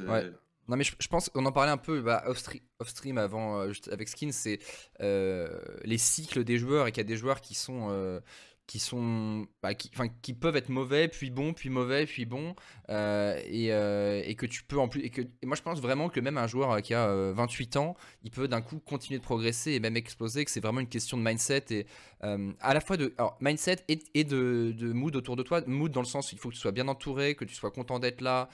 Ouais. 0.05 0.31
Non 0.67 0.77
mais 0.77 0.83
je, 0.83 1.07
pense 1.07 1.29
qu'on 1.29 1.45
en 1.45 1.51
parlait 1.51 1.71
un 1.71 1.77
peu 1.77 2.01
bah, 2.01 2.23
off-stream 2.25 3.17
avant 3.17 3.59
avec 3.59 4.07
Skin, 4.07 4.31
c'est 4.31 4.59
les 4.99 5.97
cycles 5.97 6.43
des 6.43 6.57
joueurs 6.59 6.87
et 6.87 6.91
qu'il 6.91 7.01
y 7.01 7.05
a 7.05 7.07
des 7.07 7.17
joueurs 7.17 7.41
qui 7.41 7.53
sont 7.53 8.21
qui 8.65 8.79
sont 8.79 9.45
bah, 9.61 9.73
qui, 9.73 10.33
peuvent 10.33 10.55
être 10.55 10.69
mauvais 10.69 11.07
puis 11.09 11.29
bon 11.29 11.53
puis 11.53 11.69
mauvais 11.69 12.05
puis 12.05 12.25
bon 12.25 12.55
euh, 12.89 13.37
et, 13.45 13.73
euh, 13.73 14.21
et, 14.25 14.35
que 14.35 14.45
tu 14.45 14.63
peux 14.63 14.79
en 14.79 14.87
plus 14.87 15.01
et 15.01 15.09
que 15.09 15.21
moi 15.43 15.55
je 15.57 15.61
pense 15.61 15.81
vraiment 15.81 16.07
que 16.09 16.19
même 16.21 16.37
un 16.37 16.47
joueur 16.47 16.71
euh, 16.71 16.79
qui 16.79 16.93
a 16.93 17.13
28 17.33 17.77
ans 17.77 17.95
il 18.23 18.31
peut 18.31 18.47
d'un 18.47 18.61
coup 18.61 18.79
continuer 18.79 19.19
de 19.19 19.23
progresser 19.23 19.73
et 19.73 19.79
même 19.79 19.97
exploser 19.97 20.45
que 20.45 20.51
c'est 20.51 20.61
vraiment 20.61 20.79
une 20.79 20.87
question 20.87 21.17
de 21.17 21.23
mindset 21.23 21.65
et 21.71 21.85
à 22.21 22.73
la 22.73 22.79
fois 22.79 22.95
de 22.95 23.13
mindset 23.41 23.83
et, 23.89 24.23
de, 24.23 24.93
mood 24.93 25.13
autour 25.17 25.35
de 25.35 25.43
toi 25.43 25.61
mood 25.67 25.91
dans 25.91 26.01
le 26.01 26.07
sens 26.07 26.31
où 26.31 26.35
il 26.35 26.39
faut 26.39 26.49
que 26.49 26.55
tu 26.55 26.61
sois 26.61 26.71
bien 26.71 26.87
entouré 26.87 27.35
que 27.35 27.43
tu 27.43 27.55
sois 27.55 27.71
content 27.71 27.99
d'être 27.99 28.21
là 28.21 28.47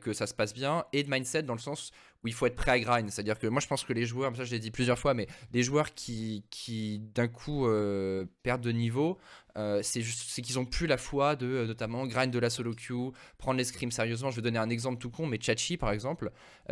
que 0.00 0.12
ça 0.12 0.28
se 0.28 0.34
passe 0.34 0.54
bien 0.54 0.84
et 0.92 1.02
de 1.02 1.10
mindset 1.10 1.42
dans 1.42 1.54
le 1.54 1.60
sens 1.60 1.92
où 2.24 2.28
il 2.28 2.34
faut 2.34 2.46
être 2.46 2.56
prêt 2.56 2.72
à 2.72 2.80
grind. 2.80 3.10
C'est-à-dire 3.10 3.38
que 3.38 3.46
moi, 3.46 3.60
je 3.60 3.66
pense 3.66 3.84
que 3.84 3.92
les 3.92 4.04
joueurs, 4.04 4.34
ça 4.36 4.44
je 4.44 4.50
l'ai 4.50 4.58
dit 4.58 4.70
plusieurs 4.70 4.98
fois, 4.98 5.14
mais 5.14 5.28
les 5.52 5.62
joueurs 5.62 5.94
qui, 5.94 6.44
qui 6.50 7.00
d'un 7.14 7.28
coup 7.28 7.66
euh, 7.66 8.24
perdent 8.42 8.62
de 8.62 8.72
niveau, 8.72 9.18
euh, 9.58 9.80
c'est 9.82 10.02
qu'ils 10.42 10.58
ont 10.58 10.64
plus 10.64 10.86
la 10.86 10.96
foi 10.96 11.36
de 11.36 11.46
euh, 11.46 11.66
notamment 11.66 12.06
grind 12.06 12.32
de 12.32 12.38
la 12.38 12.48
solo 12.48 12.74
queue, 12.74 13.10
prendre 13.36 13.58
les 13.58 13.64
scrims 13.64 13.90
sérieusement. 13.90 14.30
Je 14.30 14.36
vais 14.36 14.42
donner 14.42 14.58
un 14.58 14.70
exemple 14.70 14.98
tout 14.98 15.10
con, 15.10 15.26
mais 15.26 15.38
Chachi 15.40 15.76
par 15.76 15.92
exemple, 15.92 16.30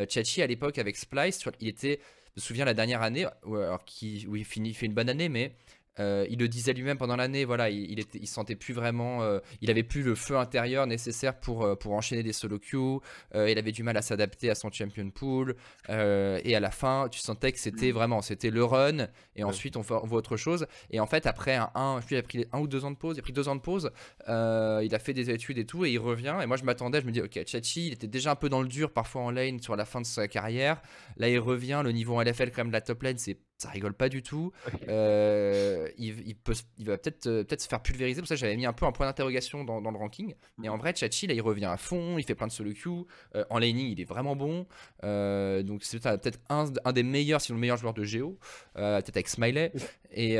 Chachi 0.09 0.40
à 0.40 0.47
l'époque 0.47 0.78
avec 0.78 0.97
Splice, 0.97 1.40
il 1.61 1.69
était, 1.69 2.00
je 2.37 2.40
me 2.40 2.43
souviens 2.43 2.64
la 2.64 2.75
dernière 2.75 3.02
année, 3.02 3.26
alors 3.45 3.85
qui, 3.85 4.26
où 4.28 4.37
il 4.37 4.45
finit, 4.45 4.73
fait 4.73 4.87
une 4.87 4.95
bonne 4.95 5.09
année, 5.09 5.28
mais 5.28 5.52
euh, 5.98 6.26
il 6.28 6.38
le 6.38 6.48
disait 6.48 6.72
lui-même 6.72 6.98
pendant 6.98 7.16
l'année, 7.16 7.44
voilà, 7.44 7.70
il, 7.70 7.98
était, 7.98 8.18
il 8.18 8.26
sentait 8.26 8.56
plus 8.56 8.74
vraiment, 8.74 9.22
euh, 9.22 9.38
il 9.60 9.70
avait 9.70 9.82
plus 9.82 10.02
le 10.02 10.14
feu 10.14 10.36
intérieur 10.36 10.86
nécessaire 10.86 11.38
pour, 11.38 11.64
euh, 11.64 11.74
pour 11.74 11.92
enchaîner 11.92 12.22
des 12.22 12.32
solo 12.32 12.58
queues, 12.58 12.98
il 13.34 13.58
avait 13.58 13.72
du 13.72 13.82
mal 13.82 13.96
à 13.96 14.02
s'adapter 14.02 14.50
à 14.50 14.54
son 14.54 14.70
champion 14.70 15.10
pool, 15.10 15.56
et 15.88 16.56
à 16.56 16.60
la 16.60 16.70
fin, 16.70 17.08
tu 17.10 17.20
sentais 17.20 17.52
que 17.52 17.58
c'était 17.58 17.90
mm. 17.90 17.94
vraiment, 17.94 18.22
c'était 18.22 18.50
le 18.50 18.64
run, 18.64 19.08
et 19.34 19.44
ensuite 19.44 19.76
on, 19.76 19.80
voit 19.80 20.18
autre 20.18 20.36
chose, 20.36 20.66
et 20.90 21.00
en 21.00 21.06
fait 21.06 21.26
après 21.26 21.54
un, 21.54 21.70
un 21.74 22.00
il 22.10 22.16
a 22.16 22.22
pris 22.22 22.46
un 22.52 22.60
ou 22.60 22.68
deux 22.68 22.84
ans 22.84 22.90
de 22.90 22.96
pause, 22.96 23.16
il 23.16 23.20
a 23.20 23.22
pris 23.22 23.32
deux 23.32 23.48
ans 23.48 23.56
de 23.56 23.60
pause, 23.60 23.90
il 24.28 24.94
a 24.94 24.98
fait 24.98 25.14
des 25.14 25.30
études 25.30 25.58
et 25.58 25.66
tout, 25.66 25.84
et 25.84 25.90
il 25.90 25.98
revient, 25.98 26.36
et 26.42 26.46
moi 26.46 26.56
je 26.56 26.64
m'attendais, 26.64 27.00
je 27.00 27.06
me 27.06 27.12
dis, 27.12 27.20
ok, 27.20 27.40
Chachi, 27.46 27.88
il 27.88 27.92
était 27.92 28.06
déjà 28.06 28.30
un 28.30 28.36
peu 28.36 28.48
dans 28.48 28.62
le 28.62 28.68
dur 28.68 28.92
parfois 28.92 29.22
en 29.22 29.30
lane 29.30 29.60
sur 29.60 29.76
la 29.76 29.84
fin 29.84 30.00
de 30.00 30.06
sa 30.06 30.28
carrière, 30.28 30.80
là 31.16 31.28
il 31.28 31.38
revient, 31.38 31.80
le 31.84 31.92
niveau 31.92 32.16
en 32.16 32.22
LFL 32.22 32.50
quand 32.50 32.58
même 32.58 32.68
de 32.68 32.72
la 32.72 32.80
top 32.80 33.02
lane, 33.02 33.18
c'est 33.18 33.38
ça 33.58 33.70
rigole 33.70 33.94
pas 33.94 34.08
du 34.08 34.22
tout. 34.22 34.52
Euh, 34.88 35.88
il, 35.96 36.28
il, 36.28 36.36
peut, 36.36 36.54
il 36.78 36.86
va 36.86 36.98
peut-être 36.98 37.26
euh, 37.26 37.44
peut 37.44 37.56
se 37.58 37.68
faire 37.68 37.82
pulvériser. 37.82 38.20
Pour 38.20 38.28
ça, 38.28 38.36
j'avais 38.36 38.56
mis 38.56 38.66
un 38.66 38.72
peu 38.72 38.84
un 38.84 38.92
point 38.92 39.06
d'interrogation 39.06 39.64
dans, 39.64 39.80
dans, 39.80 39.90
le 39.90 39.96
ranking. 39.96 40.34
Mais 40.58 40.68
en 40.68 40.76
vrai, 40.76 40.94
Chachi, 40.94 41.26
là, 41.26 41.34
il 41.34 41.40
revient 41.40 41.66
à 41.66 41.76
fond. 41.76 42.18
Il 42.18 42.25
fait 42.25 42.34
plein 42.34 42.46
de 42.46 42.52
solo 42.52 42.72
queue. 42.72 43.06
Euh, 43.34 43.44
en 43.50 43.58
laning, 43.58 43.90
il 43.90 44.00
est 44.00 44.04
vraiment 44.04 44.36
bon. 44.36 44.66
donc, 45.02 45.84
c'est 45.84 46.00
peut-être 46.00 46.38
un, 46.50 46.66
un, 46.84 46.92
des 46.92 47.02
meilleurs, 47.02 47.40
sinon 47.40 47.56
le 47.56 47.60
meilleur 47.60 47.78
joueur 47.78 47.94
de 47.94 48.04
Géo. 48.04 48.38
peut-être 48.75 49.16
avec 49.16 49.28
Smiley. 49.28 49.72
Et 50.10 50.36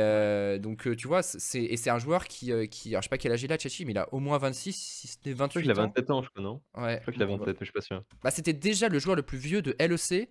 donc, 0.59 0.87
tu 0.95 1.07
vois, 1.07 1.23
c'est 1.23 1.89
un 1.89 1.99
joueur 1.99 2.27
qui, 2.27 2.51
qui. 2.69 2.89
Alors, 2.89 3.01
je 3.01 3.05
sais 3.05 3.09
pas 3.09 3.17
quel 3.17 3.31
âge 3.31 3.43
il 3.43 3.51
a, 3.51 3.57
Chachi, 3.57 3.85
mais 3.85 3.91
il 3.91 3.97
a 3.97 4.13
au 4.13 4.19
moins 4.19 4.37
26, 4.37 4.73
si 4.73 5.07
c'était 5.07 5.33
28 5.33 5.61
je 5.61 5.71
crois 5.71 5.73
qu'il 5.73 5.83
a 5.83 5.85
27 5.87 6.11
ans, 6.11 6.21
je 6.21 6.29
crois, 6.29 6.43
non? 6.43 6.61
Ouais. 6.75 6.97
Je 6.97 7.01
crois 7.01 7.13
qu'il 7.13 7.23
a 7.23 7.25
27, 7.25 7.47
mais 7.47 7.55
je 7.59 7.65
suis 7.65 7.73
pas 7.73 7.81
sûr. 7.81 8.03
Bah, 8.23 8.31
c'était 8.31 8.53
déjà 8.53 8.89
le 8.89 8.99
joueur 8.99 9.15
le 9.15 9.23
plus 9.23 9.37
vieux 9.37 9.61
de 9.61 9.75
LEC 9.79 10.29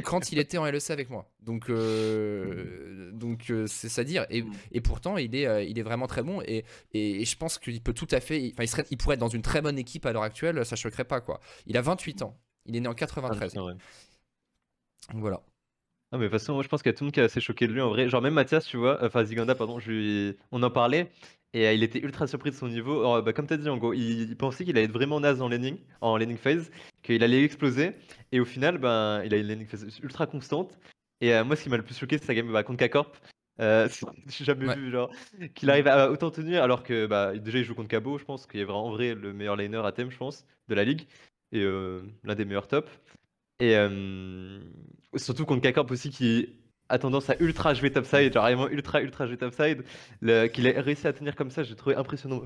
quand 0.00 0.32
il 0.32 0.38
était 0.38 0.56
en 0.56 0.64
LEC 0.64 0.90
avec 0.90 1.10
moi. 1.10 1.30
Donc, 1.40 1.68
euh, 1.68 3.10
donc 3.12 3.50
euh, 3.50 3.66
c'est 3.66 3.90
ça 3.90 4.04
dire. 4.04 4.24
Et, 4.30 4.42
mm. 4.42 4.52
et, 4.72 4.80
pourtant, 4.80 5.18
il 5.18 5.34
est, 5.34 5.46
euh, 5.46 5.62
il 5.62 5.78
est 5.78 5.82
vraiment 5.82 6.06
très 6.06 6.22
bon. 6.22 6.40
Et, 6.46 6.64
et, 6.94 7.24
je 7.24 7.36
pense 7.36 7.58
qu'il 7.58 7.82
peut 7.82 7.92
tout 7.92 8.08
à 8.10 8.20
fait. 8.20 8.52
Enfin, 8.54 8.62
il, 8.62 8.68
serait, 8.68 8.86
il 8.90 8.96
pourrait 8.96 9.14
être 9.14 9.20
dans 9.20 9.28
une 9.28 9.42
très 9.42 9.60
bonne 9.60 9.78
équipe 9.78 10.06
à 10.06 10.12
l'heure 10.12 10.22
actuelle. 10.22 10.64
Ça 10.64 10.76
choquerait 10.76 11.04
pas, 11.04 11.20
quoi. 11.20 11.40
Il 11.66 11.76
a 11.76 11.82
28 11.82 12.22
ans. 12.22 12.38
Il 12.64 12.74
est 12.76 12.80
né 12.80 12.88
en 12.88 12.94
93. 12.94 13.52
Donc 13.54 13.76
voilà. 15.14 15.42
Ah 16.14 16.18
mais 16.18 16.24
de 16.24 16.28
toute 16.28 16.38
façon, 16.38 16.54
moi, 16.54 16.62
je 16.62 16.68
pense 16.68 16.82
qu'il 16.82 16.90
y 16.90 16.94
a 16.94 16.96
tout 16.96 17.04
le 17.04 17.06
monde 17.06 17.14
qui 17.14 17.20
est 17.20 17.24
assez 17.24 17.40
choqué 17.40 17.66
de 17.66 17.72
lui 17.72 17.80
en 17.80 17.88
vrai. 17.88 18.08
Genre 18.08 18.22
même 18.22 18.34
Mathias, 18.34 18.66
tu 18.66 18.76
vois, 18.76 19.02
enfin 19.04 19.24
Ziganda, 19.24 19.54
pardon, 19.54 19.78
je 19.78 19.90
lui... 19.90 20.36
on 20.52 20.62
en 20.62 20.70
parlait 20.70 21.10
et 21.54 21.74
il 21.74 21.82
était 21.82 21.98
ultra 21.98 22.26
surpris 22.26 22.50
de 22.50 22.54
son 22.54 22.68
niveau. 22.68 23.22
bah, 23.22 23.32
comme 23.32 23.46
tu 23.46 23.54
as 23.54 23.56
dit, 23.56 23.68
en 23.68 23.76
gros, 23.76 23.92
il, 23.92 24.36
pensait 24.36 24.64
qu'il 24.64 24.76
allait 24.76 24.86
être 24.86 24.92
vraiment 24.92 25.20
naze 25.20 25.42
en 25.42 25.48
laning, 25.48 25.76
en 26.00 26.16
laning 26.16 26.38
phase, 26.38 26.70
qu'il 27.02 27.22
allait 27.22 27.44
exploser. 27.44 27.92
Et 28.32 28.40
au 28.40 28.44
final, 28.44 28.78
ben, 28.78 29.22
il 29.24 29.34
a 29.34 29.36
une 29.36 29.66
phase 29.66 29.98
ultra 30.02 30.26
constante. 30.26 30.78
Et 31.20 31.34
euh, 31.34 31.44
moi, 31.44 31.56
ce 31.56 31.62
qui 31.62 31.68
m'a 31.68 31.76
le 31.76 31.82
plus 31.84 31.98
choqué, 31.98 32.18
c'est 32.18 32.26
sa 32.26 32.34
game 32.34 32.50
bah, 32.52 32.62
contre 32.62 32.84
K-Corp. 32.84 33.16
Euh, 33.60 33.88
J'ai 34.28 34.44
jamais 34.44 34.74
vu 34.74 34.90
genre 34.90 35.10
qu'il 35.54 35.70
arrive 35.70 35.86
à 35.86 36.10
autant 36.10 36.30
tenir 36.30 36.62
alors 36.62 36.82
que 36.82 37.06
bah, 37.06 37.36
déjà 37.36 37.58
il 37.58 37.64
joue 37.64 37.74
contre 37.74 37.88
Cabo, 37.88 38.18
je 38.18 38.24
pense 38.24 38.46
qu'il 38.46 38.60
est 38.60 38.64
vraiment 38.64 38.86
en 38.86 38.90
vrai 38.90 39.14
le 39.14 39.32
meilleur 39.32 39.56
laner 39.56 39.84
à 39.84 39.92
thème, 39.92 40.10
je 40.10 40.16
pense, 40.16 40.46
de 40.68 40.74
la 40.74 40.84
ligue 40.84 41.06
et 41.52 41.60
euh, 41.60 42.02
l'un 42.24 42.34
des 42.34 42.44
meilleurs 42.44 42.68
top. 42.68 42.88
Et 43.60 43.76
euh, 43.76 44.60
surtout 45.16 45.44
contre 45.44 45.68
K-Corp 45.68 45.90
aussi 45.90 46.10
qui 46.10 46.58
a 46.88 46.98
tendance 46.98 47.30
à 47.30 47.36
ultra 47.40 47.74
jouer 47.74 47.92
topside, 47.92 48.32
genre 48.32 48.44
vraiment 48.44 48.68
ultra 48.68 49.00
ultra 49.02 49.26
jouer 49.26 49.36
topside, 49.36 49.84
qu'il 50.52 50.66
ait 50.66 50.80
réussi 50.80 51.06
à 51.06 51.12
tenir 51.12 51.36
comme 51.36 51.50
ça, 51.50 51.62
j'ai 51.62 51.76
trouvé 51.76 51.94
impressionnant. 51.96 52.42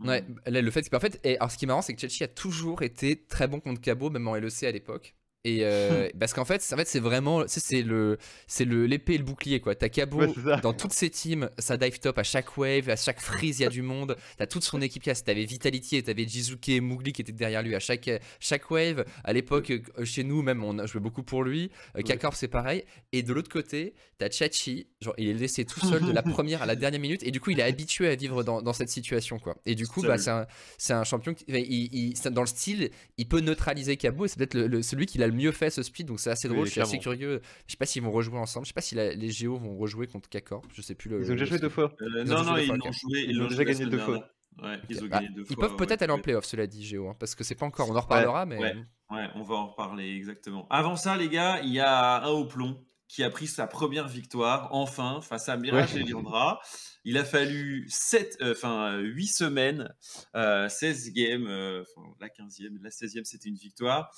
Ouais, 0.00 0.24
le 0.46 0.70
fait 0.70 0.82
c'est 0.82 0.90
qu'en 0.90 1.00
fait, 1.00 1.20
et 1.24 1.36
alors 1.38 1.50
ce 1.50 1.56
qui 1.56 1.64
est 1.64 1.68
marrant, 1.68 1.82
c'est 1.82 1.94
que 1.94 2.00
Chelsea 2.00 2.24
a 2.24 2.28
toujours 2.28 2.82
été 2.82 3.24
très 3.26 3.46
bon 3.46 3.60
contre 3.60 3.80
Cabo, 3.80 4.10
même 4.10 4.26
en 4.26 4.34
LEC 4.34 4.64
à 4.64 4.72
l'époque. 4.72 5.14
Et 5.44 5.60
euh, 5.62 6.08
parce 6.18 6.32
qu'en 6.32 6.44
fait, 6.44 6.66
en 6.72 6.76
fait 6.76 6.88
c'est 6.88 7.00
vraiment, 7.00 7.44
c'est 7.46 7.82
le, 7.82 8.18
c'est 8.46 8.64
le 8.64 8.86
l'épée 8.86 9.14
et 9.14 9.18
le 9.18 9.24
bouclier 9.24 9.60
quoi. 9.60 9.74
T'as 9.74 9.88
Cabo 9.88 10.26
dans 10.62 10.72
toutes 10.72 10.92
ses 10.92 11.10
teams, 11.10 11.50
ça 11.58 11.76
dive 11.76 11.98
top 12.00 12.18
à 12.18 12.22
chaque 12.22 12.56
wave, 12.56 12.88
à 12.88 12.96
chaque 12.96 13.20
freeze, 13.20 13.60
il 13.60 13.62
y 13.62 13.66
a 13.66 13.68
du 13.68 13.82
monde. 13.82 14.16
T'as 14.38 14.46
toute 14.46 14.64
son 14.64 14.80
équipe 14.80 15.02
qui 15.02 15.10
T'avais 15.24 15.44
Vitality, 15.44 16.02
t'avais 16.02 16.26
Jizuke 16.26 16.68
et 16.70 16.80
Mugli 16.80 17.12
qui 17.12 17.22
étaient 17.22 17.32
derrière 17.32 17.62
lui 17.62 17.74
à 17.74 17.80
chaque 17.80 18.10
chaque 18.40 18.70
wave. 18.70 19.04
À 19.22 19.32
l'époque, 19.32 19.70
euh, 19.70 20.04
chez 20.04 20.24
nous 20.24 20.42
même, 20.42 20.64
on 20.64 20.78
a 20.78 20.86
joué 20.86 21.00
beaucoup 21.00 21.22
pour 21.22 21.44
lui. 21.44 21.70
Euh, 21.96 22.02
Kakorp 22.02 22.34
c'est 22.34 22.48
pareil. 22.48 22.84
Et 23.12 23.22
de 23.22 23.32
l'autre 23.32 23.50
côté, 23.50 23.94
t'as 24.18 24.30
Chachi, 24.30 24.88
genre 25.00 25.14
il 25.18 25.28
est 25.28 25.34
laissé 25.34 25.64
tout 25.64 25.80
seul 25.80 26.04
de 26.04 26.12
la 26.12 26.22
première 26.22 26.62
à 26.62 26.66
la 26.66 26.76
dernière 26.76 27.00
minute. 27.00 27.22
Et 27.22 27.30
du 27.30 27.40
coup, 27.40 27.50
il 27.50 27.60
est 27.60 27.64
habitué 27.64 28.08
à 28.08 28.14
vivre 28.14 28.42
dans, 28.42 28.62
dans 28.62 28.72
cette 28.72 28.88
situation 28.88 29.38
quoi. 29.38 29.56
Et 29.66 29.74
du 29.74 29.86
coup, 29.86 30.02
bah 30.02 30.18
c'est 30.18 30.30
un, 30.30 30.46
c'est 30.78 30.94
un 30.94 31.04
champion 31.04 31.34
qui, 31.34 31.44
il, 31.48 32.14
dans 32.32 32.42
le 32.42 32.46
style, 32.46 32.90
il 33.18 33.28
peut 33.28 33.40
neutraliser 33.40 33.96
Cabo. 33.96 34.24
Et 34.24 34.28
c'est 34.28 34.38
peut-être 34.38 34.54
le, 34.54 34.82
celui 34.82 35.06
qui 35.06 35.22
a 35.22 35.26
le 35.26 35.33
mieux 35.34 35.52
fait 35.52 35.70
ce 35.70 35.82
split, 35.82 36.04
donc 36.04 36.20
c'est 36.20 36.30
assez 36.30 36.48
drôle. 36.48 36.66
je 36.66 36.72
suis 36.72 36.80
assez 36.80 36.98
curieux. 36.98 37.40
Je 37.66 37.72
sais 37.72 37.76
pas 37.76 37.86
s'ils 37.86 38.02
vont 38.02 38.10
rejouer 38.10 38.38
ensemble. 38.38 38.66
Je 38.66 38.70
sais 38.70 38.74
pas 38.74 38.80
si 38.80 38.94
les 38.94 39.30
Géos 39.30 39.56
vont 39.56 39.76
rejouer 39.76 40.06
contre 40.06 40.28
Kakor. 40.28 40.62
Je 40.74 40.82
sais 40.82 40.94
plus. 40.94 41.10
Le, 41.10 41.22
ils 41.22 41.30
ont 41.30 41.34
déjà 41.34 41.44
joué 41.44 41.58
deux 41.58 41.68
fois. 41.68 41.92
Euh, 42.00 42.24
non, 42.24 42.44
non, 42.44 42.56
ils 42.56 42.70
ont 42.70 42.92
joué. 42.92 43.26
Ils 43.28 43.42
ont 43.42 43.48
déjà 43.48 43.64
gagné 43.64 43.86
deux 43.86 43.98
fois. 43.98 44.28
Ouais, 44.62 44.78
ils, 44.88 45.02
ont 45.02 45.08
gagné 45.08 45.28
deux 45.30 45.44
ils 45.50 45.56
peuvent 45.56 45.74
peut-être 45.74 46.02
aller 46.02 46.12
en 46.12 46.20
playoff, 46.20 46.44
cela 46.44 46.68
dit, 46.68 46.84
Géo, 46.84 47.08
hein, 47.08 47.16
parce 47.18 47.34
que 47.34 47.42
c'est 47.42 47.56
pas 47.56 47.66
encore. 47.66 47.90
On 47.90 47.96
en 47.96 48.00
reparlera, 48.00 48.46
mais. 48.46 48.58
Ouais. 48.58 48.76
ouais, 49.10 49.28
on 49.34 49.42
va 49.42 49.56
en 49.56 49.66
reparler 49.68 50.14
exactement. 50.14 50.68
Avant 50.70 50.94
ça, 50.94 51.16
les 51.16 51.28
gars, 51.28 51.60
il 51.62 51.72
y 51.72 51.80
a 51.80 52.22
un 52.24 52.28
au 52.28 52.44
plomb 52.44 52.78
qui 53.08 53.22
a 53.22 53.30
pris 53.30 53.46
sa 53.46 53.66
première 53.66 54.08
victoire, 54.08 54.68
enfin, 54.72 55.20
face 55.20 55.48
à 55.48 55.56
Mirage 55.56 55.94
et 55.96 56.02
Liandra. 56.02 56.60
Il 57.04 57.18
a 57.18 57.24
fallu 57.24 57.86
7, 57.88 58.38
euh, 58.40 58.52
enfin, 58.52 58.98
8 58.98 59.26
semaines, 59.26 59.94
16 60.34 60.34
euh, 60.34 61.12
games, 61.12 61.46
euh, 61.46 61.84
la 62.18 62.28
15e, 62.28 62.80
la 62.82 62.88
16e, 62.88 63.24
c'était 63.24 63.48
une 63.48 63.56
victoire, 63.56 64.10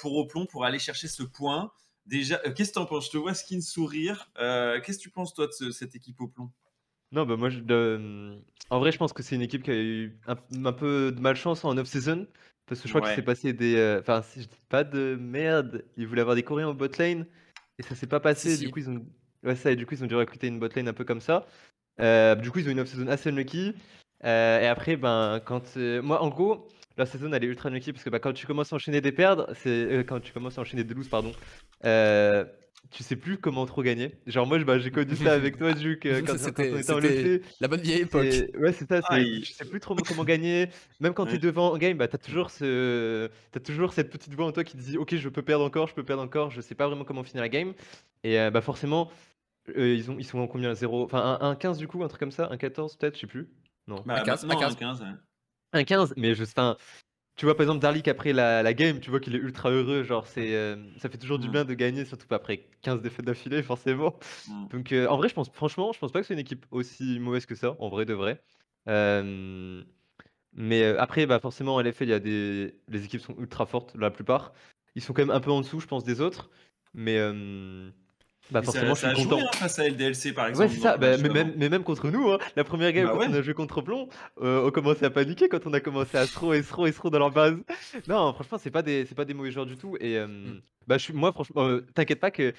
pour 0.00 0.16
Oplon, 0.16 0.46
pour 0.46 0.64
aller 0.64 0.78
chercher 0.78 1.08
ce 1.08 1.22
point. 1.22 1.72
Déjà, 2.06 2.38
qu'est-ce 2.38 2.70
que 2.70 2.74
tu 2.74 2.78
en 2.78 2.86
penses? 2.86 3.06
Je 3.06 3.10
te 3.10 3.18
vois 3.18 3.34
skin 3.34 3.60
sourire. 3.60 4.30
qu'est-ce 4.36 4.98
que 4.98 5.02
tu 5.02 5.10
penses, 5.10 5.34
toi, 5.34 5.48
de 5.60 5.70
cette 5.70 5.94
équipe 5.94 6.20
Oplon 6.20 6.50
non, 7.10 7.24
bah 7.24 7.36
moi, 7.38 7.48
je, 7.48 7.60
en 8.68 8.80
vrai, 8.80 8.92
je 8.92 8.98
pense 8.98 9.14
que 9.14 9.22
c'est 9.22 9.34
une 9.34 9.40
équipe 9.40 9.62
qui 9.62 9.70
a 9.70 9.74
eu 9.74 10.20
un, 10.26 10.72
peu 10.74 11.10
de 11.10 11.18
malchance 11.20 11.64
en 11.64 11.74
off-season. 11.78 12.26
Parce 12.66 12.82
que 12.82 12.88
je 12.88 12.92
crois 12.92 13.08
que 13.08 13.14
c'est 13.14 13.22
passé 13.22 13.54
des. 13.54 13.96
Enfin, 13.98 14.20
si 14.20 14.42
je 14.42 14.46
dis 14.46 14.60
pas 14.68 14.84
de 14.84 15.16
merde, 15.18 15.86
ils 15.96 16.06
voulaient 16.06 16.20
avoir 16.20 16.36
des 16.36 16.42
Coréens 16.42 16.68
en 16.68 16.74
bot 16.74 16.86
lane. 16.98 17.26
Et 17.78 17.82
ça 17.82 17.94
s'est 17.94 18.06
pas 18.06 18.20
passé, 18.20 18.56
du 18.58 18.70
coup 18.70 18.80
ils 18.80 18.90
ont. 18.90 19.04
Ouais, 19.44 19.54
ça, 19.54 19.70
et 19.70 19.76
du 19.76 19.86
coup 19.86 19.94
ils 19.94 20.02
ont 20.02 20.06
dû 20.06 20.16
recruter 20.16 20.48
une 20.48 20.58
botlane 20.58 20.88
un 20.88 20.92
peu 20.92 21.04
comme 21.04 21.20
ça. 21.20 21.46
Euh, 22.00 22.34
du 22.34 22.50
coup 22.50 22.58
ils 22.58 22.68
ont 22.68 22.72
une 22.72 22.80
off-season 22.80 23.08
assez 23.08 23.30
unlucky. 23.30 23.74
Euh, 24.24 24.60
et 24.60 24.66
après, 24.66 24.96
ben, 24.96 25.40
quand. 25.44 25.76
Euh, 25.76 26.02
moi 26.02 26.22
en 26.22 26.28
gros, 26.28 26.68
la 26.96 27.06
saison 27.06 27.32
elle 27.32 27.44
est 27.44 27.46
ultra 27.46 27.68
unlucky 27.68 27.92
parce 27.92 28.04
que 28.04 28.10
bah, 28.10 28.18
quand 28.18 28.32
tu 28.32 28.46
commences 28.46 28.72
à 28.72 28.76
enchaîner 28.76 29.00
des 29.00 29.12
perdre, 29.12 29.48
c'est. 29.54 30.04
quand 30.08 30.20
tu 30.20 30.32
commences 30.32 30.58
à 30.58 30.62
enchaîner 30.62 30.84
des 30.84 30.94
loses, 30.94 31.08
pardon 31.08 31.32
tu 32.90 33.02
sais 33.02 33.16
plus 33.16 33.38
comment 33.38 33.66
trop 33.66 33.82
gagner. 33.82 34.14
Genre 34.26 34.46
moi 34.46 34.58
bah, 34.64 34.78
j'ai 34.78 34.90
connu 34.90 35.14
ça 35.16 35.32
avec 35.32 35.58
toi 35.58 35.72
Duke 35.72 36.02
quand, 36.26 36.36
quand 36.36 36.62
on 36.62 36.78
était 36.78 36.92
en 36.92 36.98
lycée. 36.98 37.42
La 37.60 37.68
bonne 37.68 37.80
vieille 37.80 38.02
époque. 38.02 38.26
ouais 38.58 38.72
c'est 38.72 38.88
ça, 38.88 39.00
je 39.10 39.52
sais 39.52 39.64
plus 39.64 39.80
trop 39.80 39.94
comment 39.94 40.24
gagner. 40.24 40.68
Même 41.00 41.14
quand 41.14 41.26
tu 41.26 41.34
es 41.34 41.38
devant 41.38 41.72
en 41.72 41.78
game, 41.78 41.96
bah 41.96 42.08
t'as 42.08 42.18
toujours 42.18 42.50
ce 42.50 43.28
as 43.54 43.60
toujours 43.60 43.92
cette 43.92 44.10
petite 44.10 44.34
voix 44.34 44.46
en 44.46 44.52
toi 44.52 44.64
qui 44.64 44.76
te 44.76 44.82
dit 44.82 44.96
OK, 44.96 45.16
je 45.16 45.28
peux 45.28 45.42
perdre 45.42 45.64
encore, 45.64 45.88
je 45.88 45.94
peux 45.94 46.04
perdre 46.04 46.22
encore, 46.22 46.50
je 46.50 46.60
sais 46.60 46.74
pas 46.74 46.86
vraiment 46.86 47.04
comment 47.04 47.24
finir 47.24 47.42
la 47.42 47.48
game. 47.48 47.74
Et 48.24 48.38
euh, 48.40 48.50
bah 48.50 48.60
forcément 48.60 49.10
ils, 49.76 50.10
ont, 50.10 50.16
ils 50.18 50.24
sont 50.24 50.38
en 50.38 50.46
combien? 50.46 50.74
0 50.74 51.04
Enfin 51.04 51.38
un, 51.40 51.54
15 51.54 51.78
du 51.78 51.88
coup, 51.88 52.02
un 52.02 52.08
truc 52.08 52.20
comme 52.20 52.30
ça, 52.30 52.48
un 52.50 52.56
14 52.56 52.96
peut-être, 52.96 53.16
je 53.16 53.20
sais 53.20 53.26
plus. 53.26 53.48
Non. 53.86 54.02
Bah, 54.06 54.20
un 54.20 54.24
15, 54.24 54.44
un 54.44 54.48
15. 54.48 54.72
Un 54.72 54.76
15, 54.76 55.04
un 55.72 55.84
15 55.84 56.14
mais 56.16 56.34
je, 56.34 56.44
tu 57.38 57.44
vois, 57.44 57.56
par 57.56 57.62
exemple, 57.62 57.80
Darlik 57.80 58.08
après 58.08 58.32
la, 58.32 58.64
la 58.64 58.74
game, 58.74 58.98
tu 58.98 59.10
vois 59.10 59.20
qu'il 59.20 59.36
est 59.36 59.38
ultra 59.38 59.70
heureux. 59.70 60.02
Genre, 60.02 60.26
c'est, 60.26 60.56
euh, 60.56 60.74
ça 60.98 61.08
fait 61.08 61.18
toujours 61.18 61.38
du 61.38 61.46
mm. 61.46 61.52
bien 61.52 61.64
de 61.64 61.72
gagner, 61.72 62.04
surtout 62.04 62.26
pas 62.26 62.34
après 62.34 62.66
15 62.82 63.00
défaites 63.00 63.24
d'affilée, 63.24 63.62
forcément. 63.62 64.18
Mm. 64.48 64.68
Donc, 64.72 64.90
euh, 64.90 65.06
en 65.06 65.16
vrai, 65.16 65.28
je 65.28 65.34
pense, 65.34 65.48
franchement, 65.48 65.92
je 65.92 66.00
pense 66.00 66.10
pas 66.10 66.20
que 66.20 66.26
c'est 66.26 66.34
une 66.34 66.40
équipe 66.40 66.66
aussi 66.72 67.20
mauvaise 67.20 67.46
que 67.46 67.54
ça, 67.54 67.76
en 67.78 67.90
vrai 67.90 68.06
de 68.06 68.12
vrai. 68.12 68.42
Euh, 68.88 69.84
mais 70.52 70.82
après, 70.82 71.26
bah, 71.26 71.38
forcément, 71.38 71.76
en 71.76 71.80
LFL, 71.80 72.04
il 72.04 72.10
y 72.10 72.12
a 72.12 72.18
des, 72.18 72.74
les 72.88 73.04
équipes 73.04 73.20
sont 73.20 73.36
ultra 73.38 73.66
fortes, 73.66 73.94
la 73.96 74.10
plupart. 74.10 74.52
Ils 74.96 75.02
sont 75.02 75.12
quand 75.12 75.22
même 75.24 75.34
un 75.34 75.40
peu 75.40 75.52
en 75.52 75.60
dessous, 75.60 75.78
je 75.78 75.86
pense, 75.86 76.02
des 76.02 76.20
autres. 76.20 76.50
Mais 76.92 77.20
bah 78.50 78.62
forcément, 78.62 78.94
ça, 78.94 79.10
je 79.10 79.16
suis 79.16 79.24
content. 79.24 79.38
Joué, 79.38 79.48
hein, 79.48 79.56
face 79.56 79.78
à 79.78 79.88
LDLC 79.88 80.32
par 80.34 80.46
exemple. 80.46 80.68
Ouais, 80.68 80.74
c'est 80.74 80.80
ça. 80.80 80.96
Bah, 80.96 81.16
mais, 81.18 81.28
même, 81.28 81.52
mais, 81.56 81.68
même, 81.68 81.82
contre 81.82 82.10
nous, 82.10 82.30
hein, 82.30 82.38
la 82.56 82.64
première 82.64 82.92
game 82.92 83.06
bah 83.06 83.12
quand 83.18 83.30
on 83.30 83.34
a 83.34 83.42
joué 83.42 83.54
contre 83.54 83.82
Plomb, 83.82 84.08
euh, 84.40 84.66
on 84.66 84.70
commençait 84.70 85.06
à 85.06 85.10
paniquer 85.10 85.48
quand 85.48 85.66
on 85.66 85.72
a 85.72 85.80
commencé 85.80 86.16
à 86.16 86.26
throw 86.26 86.54
et 86.54 86.62
throw 86.62 86.86
et 86.86 86.92
throw 86.92 87.10
dans 87.10 87.18
leur 87.18 87.30
base. 87.30 87.56
Non, 88.08 88.32
franchement, 88.32 88.58
c'est 88.58 88.70
pas 88.70 88.82
des, 88.82 89.04
c'est 89.06 89.14
pas 89.14 89.24
des 89.24 89.34
mauvais 89.34 89.50
joueurs 89.50 89.66
du 89.66 89.76
tout. 89.76 89.96
Et 90.00 90.16
euh, 90.16 90.26
mm. 90.26 90.60
bah, 90.86 90.98
je 90.98 91.04
suis, 91.04 91.12
moi, 91.12 91.32
franchement, 91.32 91.66
euh, 91.66 91.84
t'inquiète 91.94 92.20
pas 92.20 92.30
que 92.30 92.54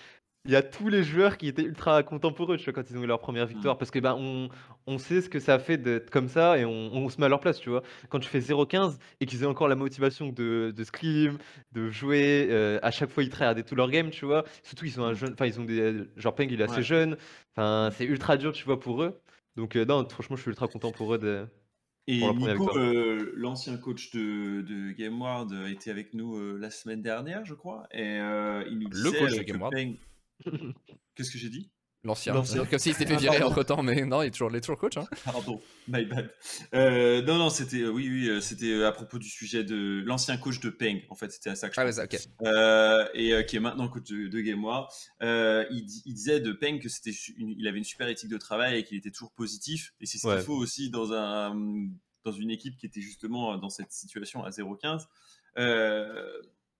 il 0.45 0.51
y 0.51 0.55
a 0.55 0.61
tous 0.61 0.87
les 0.87 1.03
joueurs 1.03 1.37
qui 1.37 1.47
étaient 1.47 1.63
ultra 1.63 2.01
contents 2.01 2.31
pour 2.31 2.51
eux, 2.53 2.57
tu 2.57 2.63
vois, 2.65 2.73
quand 2.73 2.89
ils 2.89 2.97
ont 2.97 3.03
eu 3.03 3.07
leur 3.07 3.19
première 3.19 3.45
victoire. 3.45 3.75
Mm. 3.75 3.77
Parce 3.77 3.91
que 3.91 3.99
ben, 3.99 4.15
on, 4.17 4.49
on 4.87 4.97
sait 4.97 5.21
ce 5.21 5.29
que 5.29 5.39
ça 5.39 5.59
fait 5.59 5.77
d'être 5.77 6.09
comme 6.09 6.29
ça 6.29 6.57
et 6.57 6.63
on, 6.63 6.93
on, 6.93 7.09
se 7.09 7.19
met 7.19 7.25
à 7.25 7.29
leur 7.29 7.41
place, 7.41 7.59
tu 7.59 7.69
vois. 7.69 7.83
Quand 8.07 8.19
tu 8.19 8.29
fais 8.29 8.39
0-15 8.39 8.97
et 9.19 9.25
qu'ils 9.25 9.43
aient 9.43 9.47
encore 9.47 9.67
la 9.67 9.75
motivation 9.75 10.29
de, 10.29 10.73
de 10.75 10.83
sclim, 10.83 11.37
de 11.73 11.89
jouer, 11.89 12.47
euh, 12.49 12.79
à 12.81 12.91
chaque 12.91 13.09
fois 13.09 13.23
ils 13.23 13.29
tryhardaient 13.29 13.63
tout 13.63 13.75
leur 13.75 13.89
game, 13.89 14.11
tu 14.11 14.25
vois. 14.25 14.45
Surtout 14.63 14.85
ils 14.85 14.99
ont 15.01 15.05
un 15.05 15.13
jeune, 15.13 15.33
enfin 15.33 15.45
ils 15.45 15.59
ont 15.59 15.65
des, 15.65 16.05
genre 16.15 16.33
Peng 16.33 16.47
il 16.49 16.61
est 16.61 16.63
assez 16.63 16.83
jeune. 16.83 17.17
Enfin 17.55 17.89
c'est 17.91 18.05
ultra 18.05 18.37
dur, 18.37 18.53
tu 18.53 18.63
vois, 18.63 18.79
pour 18.79 19.03
eux. 19.03 19.19
Donc 19.57 19.75
euh, 19.75 19.83
non, 19.83 20.07
franchement 20.07 20.37
je 20.37 20.41
suis 20.41 20.49
ultra 20.49 20.67
content 20.67 20.91
pour 20.91 21.13
eux 21.13 21.17
de. 21.17 21.47
Et 22.07 22.21
Nico, 22.21 22.75
euh, 22.75 23.33
l'ancien 23.35 23.77
coach 23.77 24.09
de, 24.11 24.61
de 24.61 24.93
GameWard, 24.93 25.53
était 25.69 25.91
avec 25.91 26.15
nous 26.15 26.57
la 26.57 26.71
semaine 26.71 27.03
dernière, 27.03 27.45
je 27.45 27.53
crois. 27.53 27.87
Et 27.91 28.15
il 28.15 28.79
nous 28.79 28.89
disait 28.89 29.11
le 29.11 29.19
coach 29.19 29.37
de 29.37 29.43
GameWard. 29.43 29.73
Qu'est-ce 31.15 31.31
que 31.31 31.37
j'ai 31.37 31.49
dit? 31.49 31.71
L'ancien. 32.05 32.33
Comme 32.33 32.45
s'il 32.45 32.93
s'était 32.93 33.05
fait 33.05 33.15
ah, 33.15 33.31
virer 33.31 33.43
entre 33.43 33.61
temps, 33.63 33.83
mais 33.83 34.05
non, 34.05 34.21
il 34.21 34.27
est 34.27 34.31
toujours, 34.31 34.49
il 34.49 34.55
est 34.55 34.61
toujours 34.61 34.77
coach. 34.77 34.95
Hein. 34.95 35.05
Pardon, 35.25 35.61
my 35.89 36.05
bad. 36.05 36.33
Euh, 36.73 37.21
non, 37.23 37.37
non, 37.37 37.49
c'était, 37.49 37.81
euh, 37.81 37.89
oui, 37.89 38.07
oui, 38.09 38.29
euh, 38.29 38.39
c'était 38.39 38.85
à 38.85 38.93
propos 38.93 39.19
du 39.19 39.27
sujet 39.27 39.65
de 39.65 40.01
l'ancien 40.05 40.37
coach 40.37 40.61
de 40.61 40.69
Peng. 40.69 41.01
En 41.09 41.15
fait, 41.15 41.29
c'était 41.29 41.49
à 41.49 41.55
ça 41.55 41.67
que 41.67 41.75
je 41.75 41.81
ah, 41.81 41.85
ouais, 41.85 41.99
ok. 41.99 42.13
et 43.15 43.45
qui 43.45 43.57
est 43.57 43.59
maintenant 43.59 43.89
coach 43.89 44.09
de, 44.09 44.29
de 44.29 44.39
Game 44.39 44.63
War. 44.63 44.89
Il, 45.21 45.85
il, 46.05 46.13
disait 46.13 46.39
de 46.39 46.53
Peng 46.53 46.79
que 46.79 46.87
c'était, 46.87 47.11
il 47.37 47.67
avait 47.67 47.79
une 47.79 47.83
super 47.83 48.07
éthique 48.07 48.29
de 48.29 48.37
travail 48.37 48.79
et 48.79 48.83
qu'il 48.85 48.97
était 48.97 49.11
toujours 49.11 49.33
positif. 49.33 49.93
Et 49.99 50.05
c'est 50.05 50.19
ce 50.19 50.33
qu'il 50.33 50.45
faut 50.45 50.55
aussi 50.55 50.89
dans 50.89 51.11
un, 51.11 51.53
dans 52.23 52.31
une 52.31 52.49
équipe 52.49 52.77
qui 52.77 52.85
était 52.85 53.01
justement 53.01 53.57
dans 53.57 53.69
cette 53.69 53.91
situation 53.91 54.45
à 54.45 54.51
0-15. 54.51 55.05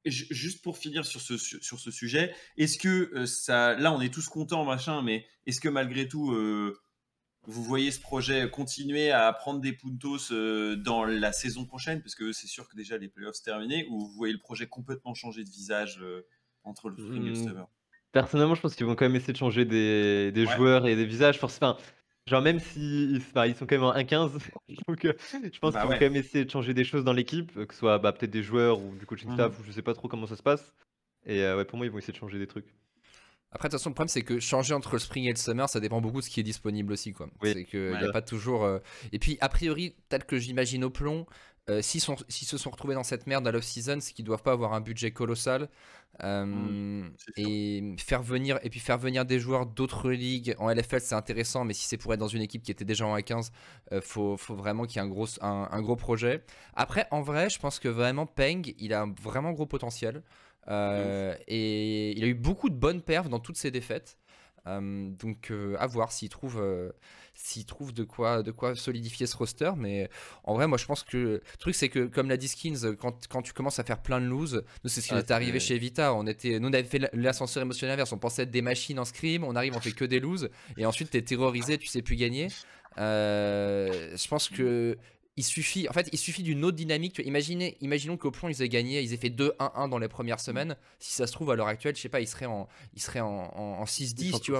Juste 0.05 0.63
pour 0.63 0.77
finir 0.77 1.05
sur 1.05 1.21
ce, 1.21 1.37
sur 1.37 1.79
ce 1.79 1.91
sujet, 1.91 2.33
est-ce 2.57 2.77
que 2.77 3.25
ça, 3.25 3.75
là 3.75 3.93
on 3.93 4.01
est 4.01 4.13
tous 4.13 4.27
contents, 4.27 4.65
machin, 4.65 5.01
mais 5.01 5.25
est-ce 5.45 5.59
que 5.59 5.69
malgré 5.69 6.07
tout, 6.07 6.31
vous 7.43 7.63
voyez 7.63 7.91
ce 7.91 7.99
projet 7.99 8.49
continuer 8.49 9.11
à 9.11 9.31
prendre 9.33 9.59
des 9.59 9.73
puntos 9.73 10.31
dans 10.77 11.03
la 11.05 11.31
saison 11.31 11.65
prochaine? 11.65 12.01
Parce 12.01 12.15
que 12.15 12.31
c'est 12.31 12.47
sûr 12.47 12.67
que 12.67 12.75
déjà 12.75 12.97
les 12.97 13.09
playoffs 13.09 13.41
terminés, 13.43 13.85
ou 13.89 13.99
vous 13.99 14.13
voyez 14.13 14.33
le 14.33 14.39
projet 14.39 14.67
complètement 14.67 15.13
changer 15.13 15.43
de 15.43 15.49
visage 15.49 16.01
entre 16.63 16.89
le 16.89 16.97
spring 16.97 17.25
et 17.25 17.29
le 17.29 17.35
summer 17.35 17.67
Personnellement, 18.11 18.55
je 18.55 18.61
pense 18.61 18.75
qu'ils 18.75 18.87
vont 18.87 18.95
quand 18.95 19.05
même 19.05 19.15
essayer 19.15 19.33
de 19.33 19.37
changer 19.37 19.65
des, 19.65 20.31
des 20.31 20.45
joueurs 20.47 20.87
et 20.87 20.95
des 20.95 21.05
visages. 21.05 21.39
Enfin, 21.43 21.77
genre, 22.29 22.41
même 22.41 22.59
s'ils 22.59 23.21
ils 23.45 23.55
sont 23.55 23.65
quand 23.65 23.71
même 23.71 23.83
en 23.83 23.93
1-15, 23.93 24.31
donc 24.87 24.99
je 25.03 25.59
pense 25.59 25.73
bah 25.73 25.81
qu'ils 25.81 25.89
vont 25.89 25.95
quand 25.95 26.01
même 26.01 26.15
essayer 26.15 26.45
de 26.45 26.49
changer 26.49 26.73
des 26.73 26.83
choses 26.83 27.03
dans 27.03 27.13
l'équipe, 27.13 27.53
que 27.53 27.73
ce 27.73 27.79
soit 27.79 27.99
bah, 27.99 28.13
peut-être 28.13 28.31
des 28.31 28.43
joueurs 28.43 28.79
ou 28.79 28.95
du 28.95 29.05
coaching 29.05 29.33
staff, 29.33 29.57
mmh. 29.57 29.61
ou 29.61 29.65
je 29.65 29.71
sais 29.71 29.81
pas 29.81 29.93
trop 29.93 30.07
comment 30.07 30.27
ça 30.27 30.35
se 30.35 30.43
passe. 30.43 30.73
Et 31.25 31.41
ouais, 31.41 31.65
pour 31.65 31.77
moi, 31.77 31.85
ils 31.85 31.91
vont 31.91 31.97
essayer 31.97 32.13
de 32.13 32.17
changer 32.17 32.39
des 32.39 32.47
trucs. 32.47 32.73
Après, 33.51 33.67
de 33.67 33.71
toute 33.71 33.79
façon, 33.79 33.89
le 33.89 33.95
problème, 33.95 34.09
c'est 34.09 34.21
que 34.21 34.39
changer 34.39 34.73
entre 34.73 34.93
le 34.93 34.99
spring 34.99 35.25
et 35.25 35.31
le 35.31 35.35
summer, 35.35 35.67
ça 35.67 35.79
dépend 35.79 36.01
beaucoup 36.01 36.19
de 36.19 36.25
ce 36.25 36.29
qui 36.29 36.39
est 36.39 36.43
disponible 36.43 36.93
aussi. 36.93 37.13
Quoi. 37.13 37.29
C'est 37.41 37.65
qu'il 37.65 37.89
n'y 37.89 38.05
a 38.05 38.11
pas 38.11 38.21
toujours. 38.21 38.63
Euh, 38.63 38.77
et 39.11 39.17
puis, 39.17 39.37
a 39.41 39.49
priori, 39.49 39.95
tel 40.07 40.23
que 40.23 40.37
j'imagine 40.37 40.83
au 40.83 40.91
plomb, 40.91 41.25
euh, 41.69 41.81
s'ils, 41.81 42.01
se 42.01 42.57
sont 42.57 42.69
retrouvés 42.69 42.95
dans 42.95 43.03
cette 43.03 43.27
merde 43.27 43.47
à 43.47 43.51
l'off-season, 43.51 43.99
c'est 44.01 44.13
qu'ils 44.13 44.25
doivent 44.25 44.43
pas 44.43 44.51
avoir 44.51 44.73
un 44.73 44.81
budget 44.81 45.11
colossal. 45.11 45.69
Euh, 46.21 46.43
mmh, 46.45 47.11
et, 47.37 47.95
faire 47.97 48.23
venir, 48.23 48.59
et 48.63 48.69
puis 48.69 48.79
faire 48.79 48.97
venir 48.97 49.23
des 49.23 49.39
joueurs 49.39 49.65
d'autres 49.65 50.11
ligues. 50.11 50.55
En 50.59 50.69
LFL, 50.69 50.99
c'est 50.99 51.15
intéressant, 51.15 51.63
mais 51.63 51.73
si 51.73 51.85
c'est 51.85 51.97
pour 51.97 52.13
être 52.13 52.19
dans 52.19 52.27
une 52.27 52.41
équipe 52.41 52.63
qui 52.63 52.71
était 52.71 52.83
déjà 52.83 53.05
en 53.05 53.17
A15, 53.17 53.51
il 53.91 54.01
faut, 54.01 54.35
faut, 54.35 54.55
vraiment 54.55 54.85
qu'il 54.85 54.97
y 54.97 54.99
ait 54.99 55.07
un 55.07 55.09
gros, 55.09 55.27
un, 55.41 55.81
gros 55.81 55.95
projet. 55.95 56.43
Après, 56.73 57.07
en 57.11 57.21
vrai, 57.21 57.49
je 57.49 57.59
pense 57.59 57.79
que 57.79 57.87
vraiment, 57.87 58.25
Peng, 58.25 58.73
il 58.79 58.93
a 58.93 59.03
un 59.03 59.13
vraiment 59.21 59.51
gros 59.51 59.65
potentiel. 59.65 60.23
Euh, 60.69 61.35
et 61.47 62.11
il 62.17 62.23
a 62.23 62.27
eu 62.27 62.33
beaucoup 62.33 62.69
de 62.69 62.75
bonnes 62.75 63.01
perfs 63.01 63.29
dans 63.29 63.39
toutes 63.39 63.57
ses 63.57 63.71
défaites. 63.71 64.17
Euh, 64.67 65.09
donc 65.11 65.51
euh, 65.51 65.75
à 65.79 65.87
voir 65.87 66.11
s'il 66.11 66.29
trouve, 66.29 66.61
s'il 67.41 67.65
trouve 67.65 67.93
de, 67.93 68.03
quoi, 68.03 68.43
de 68.43 68.51
quoi 68.51 68.75
solidifier 68.75 69.25
ce 69.25 69.35
roster. 69.35 69.71
Mais 69.77 70.09
en 70.43 70.55
vrai, 70.55 70.67
moi 70.67 70.77
je 70.77 70.85
pense 70.85 71.03
que 71.03 71.17
le 71.17 71.41
truc 71.57 71.73
c'est 71.73 71.89
que 71.89 72.05
comme 72.05 72.29
l'a 72.29 72.37
dit 72.37 72.49
Skins, 72.49 72.95
quand, 72.99 73.27
quand, 73.27 73.41
tu 73.41 73.53
commences 73.53 73.79
à 73.79 73.83
faire 73.83 74.01
plein 74.01 74.19
de 74.19 74.25
lose, 74.25 74.63
nous 74.83 74.89
c'est 74.89 75.01
ce 75.01 75.07
qui 75.07 75.13
nous 75.13 75.19
est 75.19 75.31
arrivé 75.31 75.59
chez 75.59 75.77
Vita. 75.77 76.13
On, 76.13 76.27
était, 76.27 76.59
nous 76.59 76.69
on 76.69 76.73
avait 76.73 76.83
fait 76.83 77.09
l'ascenseur 77.13 77.63
émotionnel 77.63 77.93
inverse. 77.93 78.11
On 78.11 78.17
pensait 78.17 78.43
être 78.43 78.51
des 78.51 78.61
machines 78.61 78.99
en 78.99 79.05
scrim, 79.05 79.43
on 79.43 79.55
arrive, 79.55 79.73
on 79.75 79.79
fait 79.79 79.93
que 79.93 80.05
des 80.05 80.19
loses. 80.19 80.49
Et 80.77 80.85
ensuite 80.85 81.11
t'es 81.11 81.21
terrorisé, 81.21 81.77
tu 81.77 81.87
sais 81.87 82.01
plus 82.01 82.17
gagner. 82.17 82.49
je 82.97 84.27
pense 84.27 84.49
que 84.49 84.97
il 85.39 85.43
suffit, 85.43 85.87
en 85.87 85.93
fait, 85.93 86.09
il 86.11 86.17
suffit 86.17 86.43
d'une 86.43 86.65
autre 86.65 86.75
dynamique. 86.75 87.13
Tu 87.13 87.23
imaginez, 87.23 87.77
imaginons 87.79 88.17
qu'au 88.17 88.29
plomb, 88.29 88.49
ils 88.49 88.61
aient 88.61 88.67
gagné, 88.67 89.01
ils 89.01 89.13
aient 89.13 89.17
fait 89.17 89.29
2-1-1 89.29 89.89
dans 89.89 89.97
les 89.97 90.09
premières 90.09 90.41
semaines. 90.41 90.75
Si 90.99 91.13
ça 91.13 91.27
se 91.27 91.31
trouve, 91.31 91.49
à 91.51 91.55
l'heure 91.55 91.67
actuelle, 91.67 91.95
je 91.95 92.01
sais 92.01 92.09
pas, 92.09 92.19
ils 92.19 92.27
seraient 92.27 92.45
en, 92.45 92.67
ils 92.93 93.01
seraient 93.01 93.21
en, 93.21 93.49
en, 93.55 93.85
6-10, 93.85 94.41
tu 94.41 94.51
vois. 94.51 94.59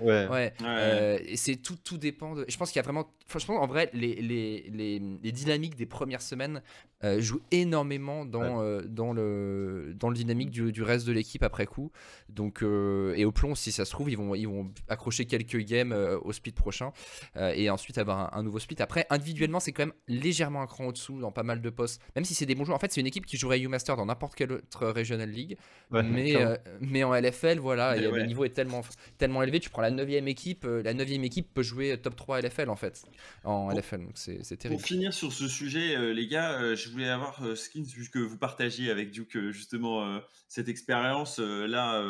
Ouais. 0.00 0.26
ouais. 0.28 0.54
Euh, 0.62 1.18
et 1.26 1.36
c'est 1.36 1.56
tout, 1.56 1.76
tout 1.76 1.98
dépend 1.98 2.34
de. 2.34 2.46
Je 2.48 2.56
pense 2.56 2.70
qu'il 2.70 2.76
y 2.76 2.80
a 2.80 2.84
vraiment. 2.84 3.12
Franchement, 3.26 3.60
en 3.60 3.66
vrai, 3.66 3.90
les, 3.92 4.14
les, 4.14 4.70
les, 4.72 5.02
les 5.22 5.32
dynamiques 5.32 5.76
des 5.76 5.84
premières 5.84 6.22
semaines 6.22 6.62
euh, 7.04 7.20
jouent 7.20 7.42
énormément 7.50 8.24
dans, 8.24 8.62
euh, 8.62 8.82
dans, 8.86 9.12
le, 9.12 9.94
dans 9.94 10.08
le 10.08 10.14
dynamique 10.14 10.50
du, 10.50 10.72
du 10.72 10.82
reste 10.82 11.06
de 11.06 11.12
l'équipe 11.12 11.42
après 11.42 11.66
coup. 11.66 11.90
Donc, 12.28 12.62
et 12.62 13.24
au 13.24 13.32
plomb, 13.32 13.54
si 13.54 13.72
ça 13.72 13.84
se 13.84 13.90
trouve, 13.90 14.10
ils 14.10 14.16
vont, 14.16 14.34
ils 14.34 14.46
vont 14.46 14.70
accrocher 14.88 15.24
quelques 15.24 15.58
games 15.58 15.92
au 16.22 16.32
split 16.32 16.52
prochain 16.52 16.92
et 17.36 17.70
ensuite 17.70 17.98
avoir 17.98 18.34
un, 18.34 18.38
un 18.38 18.42
nouveau 18.42 18.58
split. 18.58 18.76
Après, 18.80 19.06
individuellement, 19.10 19.60
c'est 19.60 19.72
quand 19.72 19.86
même 19.86 19.94
légèrement 20.06 20.62
un 20.62 20.66
cran 20.66 20.86
au-dessous 20.86 21.20
dans 21.20 21.32
pas 21.32 21.42
mal 21.42 21.60
de 21.60 21.70
postes, 21.70 22.00
même 22.14 22.24
si 22.24 22.34
c'est 22.34 22.46
des 22.46 22.54
bons 22.54 22.64
joueurs. 22.64 22.76
En 22.76 22.80
fait, 22.80 22.92
c'est 22.92 23.00
une 23.00 23.06
équipe 23.06 23.26
qui 23.26 23.36
jouerait 23.36 23.60
U-Master 23.60 23.96
dans 23.96 24.06
n'importe 24.06 24.34
quelle 24.34 24.52
autre 24.52 24.88
Regional 24.88 25.30
League, 25.30 25.56
mais, 25.90 26.36
euh, 26.36 26.56
mais 26.80 27.04
en 27.04 27.14
LFL, 27.14 27.58
voilà, 27.58 27.96
le 27.96 28.26
niveau 28.26 28.44
est 28.44 28.50
tellement, 28.50 28.82
tellement 29.16 29.42
élevé. 29.42 29.60
Tu 29.60 29.70
prends 29.70 29.82
la 29.82 29.90
9 29.90 30.08
équipe, 30.26 30.64
euh, 30.64 30.82
la 30.82 30.94
9 30.94 31.10
équipe 31.24 31.52
peut 31.52 31.62
jouer 31.62 31.96
top 31.98 32.16
3 32.16 32.40
LFL 32.42 32.68
en 32.68 32.76
fait, 32.76 33.04
en 33.44 33.70
LFL, 33.70 33.98
donc 33.98 34.12
c'est 34.14 34.56
terrible. 34.56 34.80
Pour 34.80 34.86
finir 34.86 35.12
sur 35.12 35.32
ce 35.32 35.48
sujet, 35.48 35.96
euh, 35.96 36.12
les 36.12 36.26
gars, 36.26 36.74
je 36.74 36.87
voulais 36.90 37.08
avoir 37.08 37.56
Skins, 37.56 37.84
vu 37.84 38.08
que 38.10 38.18
vous 38.18 38.38
partagiez 38.38 38.90
avec 38.90 39.10
Duke 39.10 39.50
justement 39.50 40.20
cette 40.48 40.68
expérience 40.68 41.38
là 41.38 42.02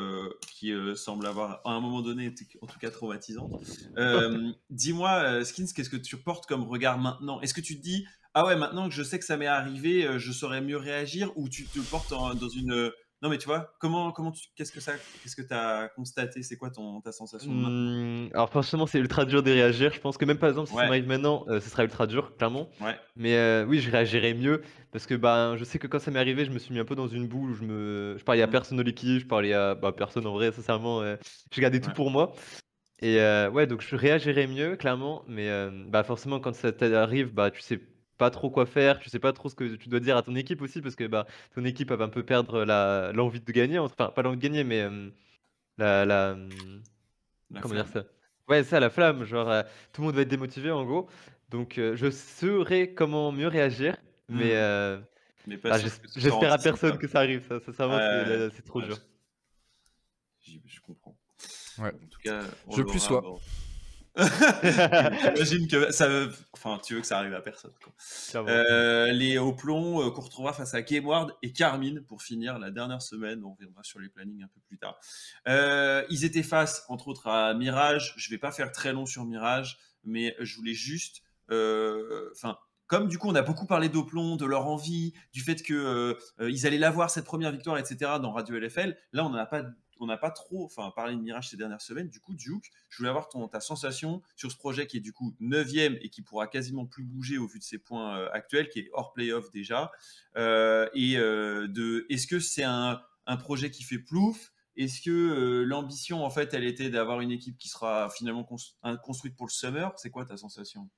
qui 0.50 0.72
semble 0.96 1.26
avoir 1.26 1.60
à 1.64 1.72
un 1.72 1.80
moment 1.80 2.02
donné, 2.02 2.32
en 2.60 2.66
tout 2.66 2.78
cas 2.78 2.90
traumatisante. 2.90 3.60
Dis-moi, 4.70 5.44
Skins, 5.44 5.68
qu'est-ce 5.74 5.90
que 5.90 5.96
tu 5.96 6.16
portes 6.16 6.46
comme 6.46 6.64
regard 6.64 6.98
maintenant? 6.98 7.40
Est-ce 7.40 7.54
que 7.54 7.60
tu 7.60 7.74
dis 7.74 8.06
ah 8.34 8.46
ouais 8.46 8.56
maintenant 8.56 8.88
que 8.88 8.94
je 8.94 9.02
sais 9.02 9.18
que 9.18 9.24
ça 9.24 9.36
m'est 9.36 9.46
arrivé 9.46 10.06
euh, 10.06 10.18
je 10.18 10.32
saurais 10.32 10.60
mieux 10.60 10.76
réagir? 10.76 11.32
Ou 11.36 11.48
tu 11.48 11.64
te 11.64 11.80
portes 11.80 12.10
dans 12.10 12.48
une 12.48 12.72
euh, 12.72 12.90
non 13.22 13.28
mais 13.28 13.38
tu 13.38 13.46
vois 13.46 13.74
comment 13.80 14.12
comment 14.12 14.30
tu 14.30 14.46
qu'est-ce 14.54 14.72
que 14.72 14.80
ça 14.80 14.92
qu'est-ce 15.22 15.34
que 15.34 15.42
tu 15.42 15.52
as 15.52 15.88
constaté? 15.96 16.42
C'est 16.42 16.56
quoi 16.56 16.70
ton 16.70 17.00
ta 17.00 17.12
sensation 17.12 17.50
mmh, 17.50 18.30
alors 18.32 18.50
forcément 18.50 18.86
c'est 18.86 18.98
ultra 18.98 19.24
dur 19.24 19.42
de 19.42 19.50
réagir. 19.50 19.92
Je 19.92 20.00
pense 20.00 20.16
que 20.16 20.24
même 20.24 20.38
par 20.38 20.48
exemple 20.48 20.68
si 20.68 20.74
ça 20.74 20.84
m'arrive 20.84 21.06
maintenant 21.06 21.44
euh, 21.48 21.60
ce 21.60 21.68
sera 21.68 21.84
ultra 21.84 22.06
dur 22.06 22.36
clairement. 22.36 22.70
Ouais. 22.80 22.96
mais 23.16 23.62
oui 23.64 23.80
je 23.80 23.90
réagirais 23.90 24.34
mieux 24.34 24.62
parce 24.92 25.06
que 25.06 25.14
bah 25.14 25.56
je 25.56 25.64
sais 25.64 25.78
que 25.78 25.86
quand 25.86 25.98
ça 25.98 26.10
m'est 26.10 26.20
arrivé 26.20 26.44
je 26.44 26.50
me 26.50 26.58
suis 26.58 26.72
mis 26.72 26.80
un 26.80 26.84
peu 26.84 26.94
dans 26.94 27.08
une 27.08 27.26
boule 27.26 27.50
où 27.50 27.54
je 27.54 27.64
me 27.64 28.16
je 28.18 28.24
parlais 28.24 28.42
à 28.42 28.46
mmh. 28.46 28.50
personne 28.50 28.78
de 28.78 28.82
l'équipe 28.82 29.20
je 29.20 29.26
parlais 29.26 29.52
à 29.52 29.74
bah, 29.74 29.92
personne 29.92 30.26
en 30.26 30.32
vrai 30.32 30.52
sincèrement 30.52 31.02
je 31.50 31.60
gardais 31.60 31.80
tout 31.80 31.92
pour 31.92 32.10
moi. 32.10 32.32
Et 33.00 33.16
ouais 33.16 33.66
donc 33.66 33.82
je 33.82 33.96
réagirais 33.96 34.46
mieux 34.46 34.76
clairement. 34.76 35.24
Mais 35.26 35.50
bah 35.88 36.04
forcément 36.04 36.38
quand 36.40 36.54
ça 36.54 36.72
t'arrive 36.72 37.32
bah 37.34 37.50
tu 37.50 37.60
sais 37.60 37.80
pas 38.18 38.30
trop 38.30 38.50
quoi 38.50 38.66
faire, 38.66 38.98
tu 38.98 39.08
sais 39.08 39.18
pas 39.18 39.32
trop 39.32 39.48
ce 39.48 39.54
que 39.54 39.76
tu 39.76 39.88
dois 39.88 40.00
dire 40.00 40.16
à 40.16 40.22
ton 40.22 40.34
équipe 40.34 40.60
aussi, 40.60 40.82
parce 40.82 40.96
que 40.96 41.04
bah, 41.06 41.26
ton 41.54 41.64
équipe 41.64 41.90
va 41.90 42.04
un 42.04 42.08
peu 42.08 42.22
perdre 42.22 42.64
la, 42.64 43.12
l'envie 43.14 43.40
de 43.40 43.52
gagner, 43.52 43.78
enfin 43.78 44.10
pas 44.14 44.22
l'envie 44.22 44.36
de 44.36 44.42
gagner, 44.42 44.64
mais 44.64 44.86
la, 45.78 46.04
la, 46.04 46.36
comment 47.62 47.74
dire 47.74 47.88
ça? 47.88 48.04
Ouais, 48.48 48.64
ça, 48.64 48.80
la 48.80 48.90
flamme, 48.90 49.24
genre 49.24 49.64
tout 49.92 50.02
le 50.02 50.06
monde 50.06 50.16
va 50.16 50.22
être 50.22 50.28
démotivé 50.28 50.70
en 50.70 50.84
gros. 50.84 51.08
Donc 51.50 51.74
je 51.76 52.10
saurais 52.10 52.88
comment 52.92 53.32
mieux 53.32 53.48
réagir, 53.48 53.96
mais, 54.28 54.54
mmh. 54.54 55.04
mais 55.46 55.56
bah, 55.56 55.78
j'espère 56.16 56.52
à 56.52 56.58
personne 56.58 56.98
que 56.98 57.08
ça 57.08 57.20
arrive, 57.20 57.46
ça, 57.48 57.60
ça, 57.72 58.50
c'est 58.54 58.64
trop 58.64 58.82
dur. 58.82 58.98
Je, 60.66 60.80
comprends. 60.80 61.16
Ouais. 61.78 61.88
En 61.88 62.08
tout 62.08 62.20
cas, 62.22 62.40
je 62.74 62.82
plus 62.82 63.00
sois. 63.00 63.22
J'imagine 64.62 65.68
que 65.68 65.92
ça 65.92 66.08
veut... 66.08 66.32
Enfin, 66.52 66.80
tu 66.84 66.94
veux 66.94 67.00
que 67.00 67.06
ça 67.06 67.18
arrive 67.18 67.34
à 67.34 67.40
personne. 67.40 67.72
Euh, 68.34 69.12
les 69.12 69.38
hauts 69.38 69.52
plombs 69.52 70.02
euh, 70.02 70.10
qu'on 70.10 70.22
retrouvera 70.22 70.52
face 70.52 70.74
à 70.74 70.82
Gameward 70.82 71.36
et 71.42 71.52
Carmine 71.52 72.02
pour 72.02 72.22
finir 72.22 72.58
la 72.58 72.70
dernière 72.70 73.00
semaine. 73.00 73.44
On 73.44 73.52
reviendra 73.52 73.82
sur 73.84 74.00
les 74.00 74.08
plannings 74.08 74.42
un 74.42 74.48
peu 74.48 74.60
plus 74.66 74.78
tard. 74.78 74.98
Euh, 75.46 76.04
ils 76.10 76.24
étaient 76.24 76.42
face, 76.42 76.84
entre 76.88 77.08
autres, 77.08 77.28
à 77.28 77.54
Mirage. 77.54 78.14
Je 78.16 78.30
vais 78.30 78.38
pas 78.38 78.50
faire 78.50 78.72
très 78.72 78.92
long 78.92 79.06
sur 79.06 79.24
Mirage, 79.24 79.78
mais 80.04 80.34
je 80.40 80.56
voulais 80.56 80.74
juste. 80.74 81.22
Enfin, 81.50 82.58
comme 82.86 83.08
du 83.08 83.18
coup 83.18 83.28
on 83.28 83.34
a 83.34 83.42
beaucoup 83.42 83.66
parlé 83.66 83.88
d'Oplon, 83.88 84.36
de 84.36 84.46
leur 84.46 84.66
envie, 84.66 85.12
du 85.32 85.40
fait 85.40 85.62
que 85.62 86.16
ils 86.40 86.66
allaient 86.66 86.78
l'avoir 86.78 87.10
cette 87.10 87.24
première 87.24 87.52
victoire, 87.52 87.78
etc. 87.78 88.12
dans 88.20 88.32
Radio 88.32 88.58
LFL, 88.58 88.96
là 89.12 89.24
on 89.24 89.30
n'en 89.30 89.38
a 89.38 89.46
pas 89.46 89.62
on 90.00 90.06
n'a 90.06 90.16
pas 90.16 90.30
trop 90.30 90.64
enfin, 90.64 90.90
parlé 90.94 91.14
de 91.14 91.20
Mirage 91.20 91.50
ces 91.50 91.56
dernières 91.56 91.80
semaines. 91.80 92.08
Du 92.08 92.20
coup, 92.20 92.34
Duke, 92.34 92.70
je 92.88 92.98
voulais 92.98 93.08
avoir 93.08 93.28
ton, 93.28 93.46
ta 93.48 93.60
sensation 93.60 94.22
sur 94.36 94.50
ce 94.50 94.56
projet 94.56 94.86
qui 94.86 94.98
est 94.98 95.00
du 95.00 95.12
coup 95.12 95.34
9 95.40 95.68
et 95.74 96.08
qui 96.10 96.22
pourra 96.22 96.46
quasiment 96.46 96.86
plus 96.86 97.04
bouger 97.04 97.38
au 97.38 97.46
vu 97.46 97.58
de 97.58 97.64
ses 97.64 97.78
points 97.78 98.18
euh, 98.18 98.28
actuels, 98.32 98.68
qui 98.68 98.80
est 98.80 98.90
hors 98.92 99.12
playoff 99.12 99.50
déjà. 99.50 99.90
Euh, 100.36 100.88
et 100.94 101.16
euh, 101.16 101.68
de, 101.68 102.06
est-ce 102.08 102.26
que 102.26 102.40
c'est 102.40 102.64
un, 102.64 103.00
projet 103.40 103.70
qui 103.70 103.82
fait 103.82 103.98
plouf? 103.98 104.52
Est-ce 104.76 105.02
que 105.02 105.64
l'ambition, 105.66 106.24
en 106.24 106.30
fait, 106.30 106.54
elle 106.54 106.64
était 106.64 106.88
d'avoir 106.88 107.20
une 107.20 107.32
équipe 107.32 107.58
qui 107.58 107.68
sera 107.68 108.08
finalement 108.10 108.44
construite 109.02 109.36
pour 109.36 109.46
le 109.46 109.52
summer? 109.52 109.92
C'est 109.96 110.10
quoi 110.10 110.24
ta 110.24 110.36
sensation? 110.36 110.88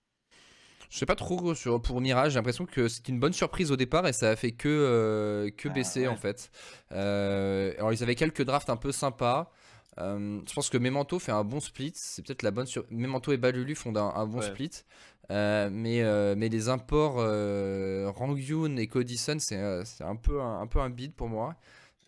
Je 0.90 0.98
sais 0.98 1.06
pas 1.06 1.14
trop 1.14 1.54
sur, 1.54 1.80
pour 1.80 2.00
Mirage, 2.00 2.32
j'ai 2.32 2.38
l'impression 2.38 2.66
que 2.66 2.88
c'était 2.88 3.12
une 3.12 3.20
bonne 3.20 3.32
surprise 3.32 3.70
au 3.70 3.76
départ 3.76 4.06
et 4.08 4.12
ça 4.12 4.30
a 4.30 4.36
fait 4.36 4.50
que, 4.50 4.68
euh, 4.68 5.50
que 5.56 5.68
ah, 5.68 5.72
baisser 5.72 6.08
en 6.08 6.16
fait. 6.16 6.50
Euh, 6.92 7.72
alors 7.78 7.92
ils 7.92 8.02
avaient 8.02 8.16
quelques 8.16 8.42
drafts 8.42 8.70
un 8.70 8.76
peu 8.76 8.90
sympas. 8.90 9.52
Euh, 9.98 10.40
je 10.48 10.52
pense 10.52 10.68
que 10.68 10.78
Memento 10.78 11.20
fait 11.20 11.30
un 11.30 11.44
bon 11.44 11.60
split. 11.60 11.92
C'est 11.94 12.26
peut-être 12.26 12.42
la 12.42 12.50
bonne 12.50 12.66
sur. 12.66 12.84
Memento 12.90 13.32
et 13.32 13.36
Balulu 13.36 13.76
font 13.76 13.94
un, 13.94 14.26
bon 14.26 14.42
split. 14.42 14.70
mais, 15.28 15.70
mais 16.36 16.48
les 16.48 16.68
imports 16.68 17.16
Rangyun 18.16 18.76
et 18.76 18.88
Codison, 18.88 19.38
c'est 19.38 19.56
un 19.56 20.16
peu 20.16 20.40
un, 20.40 20.60
un, 20.60 20.66
peu 20.66 20.80
un 20.80 20.90
bid 20.90 21.14
pour 21.14 21.28
moi. 21.28 21.54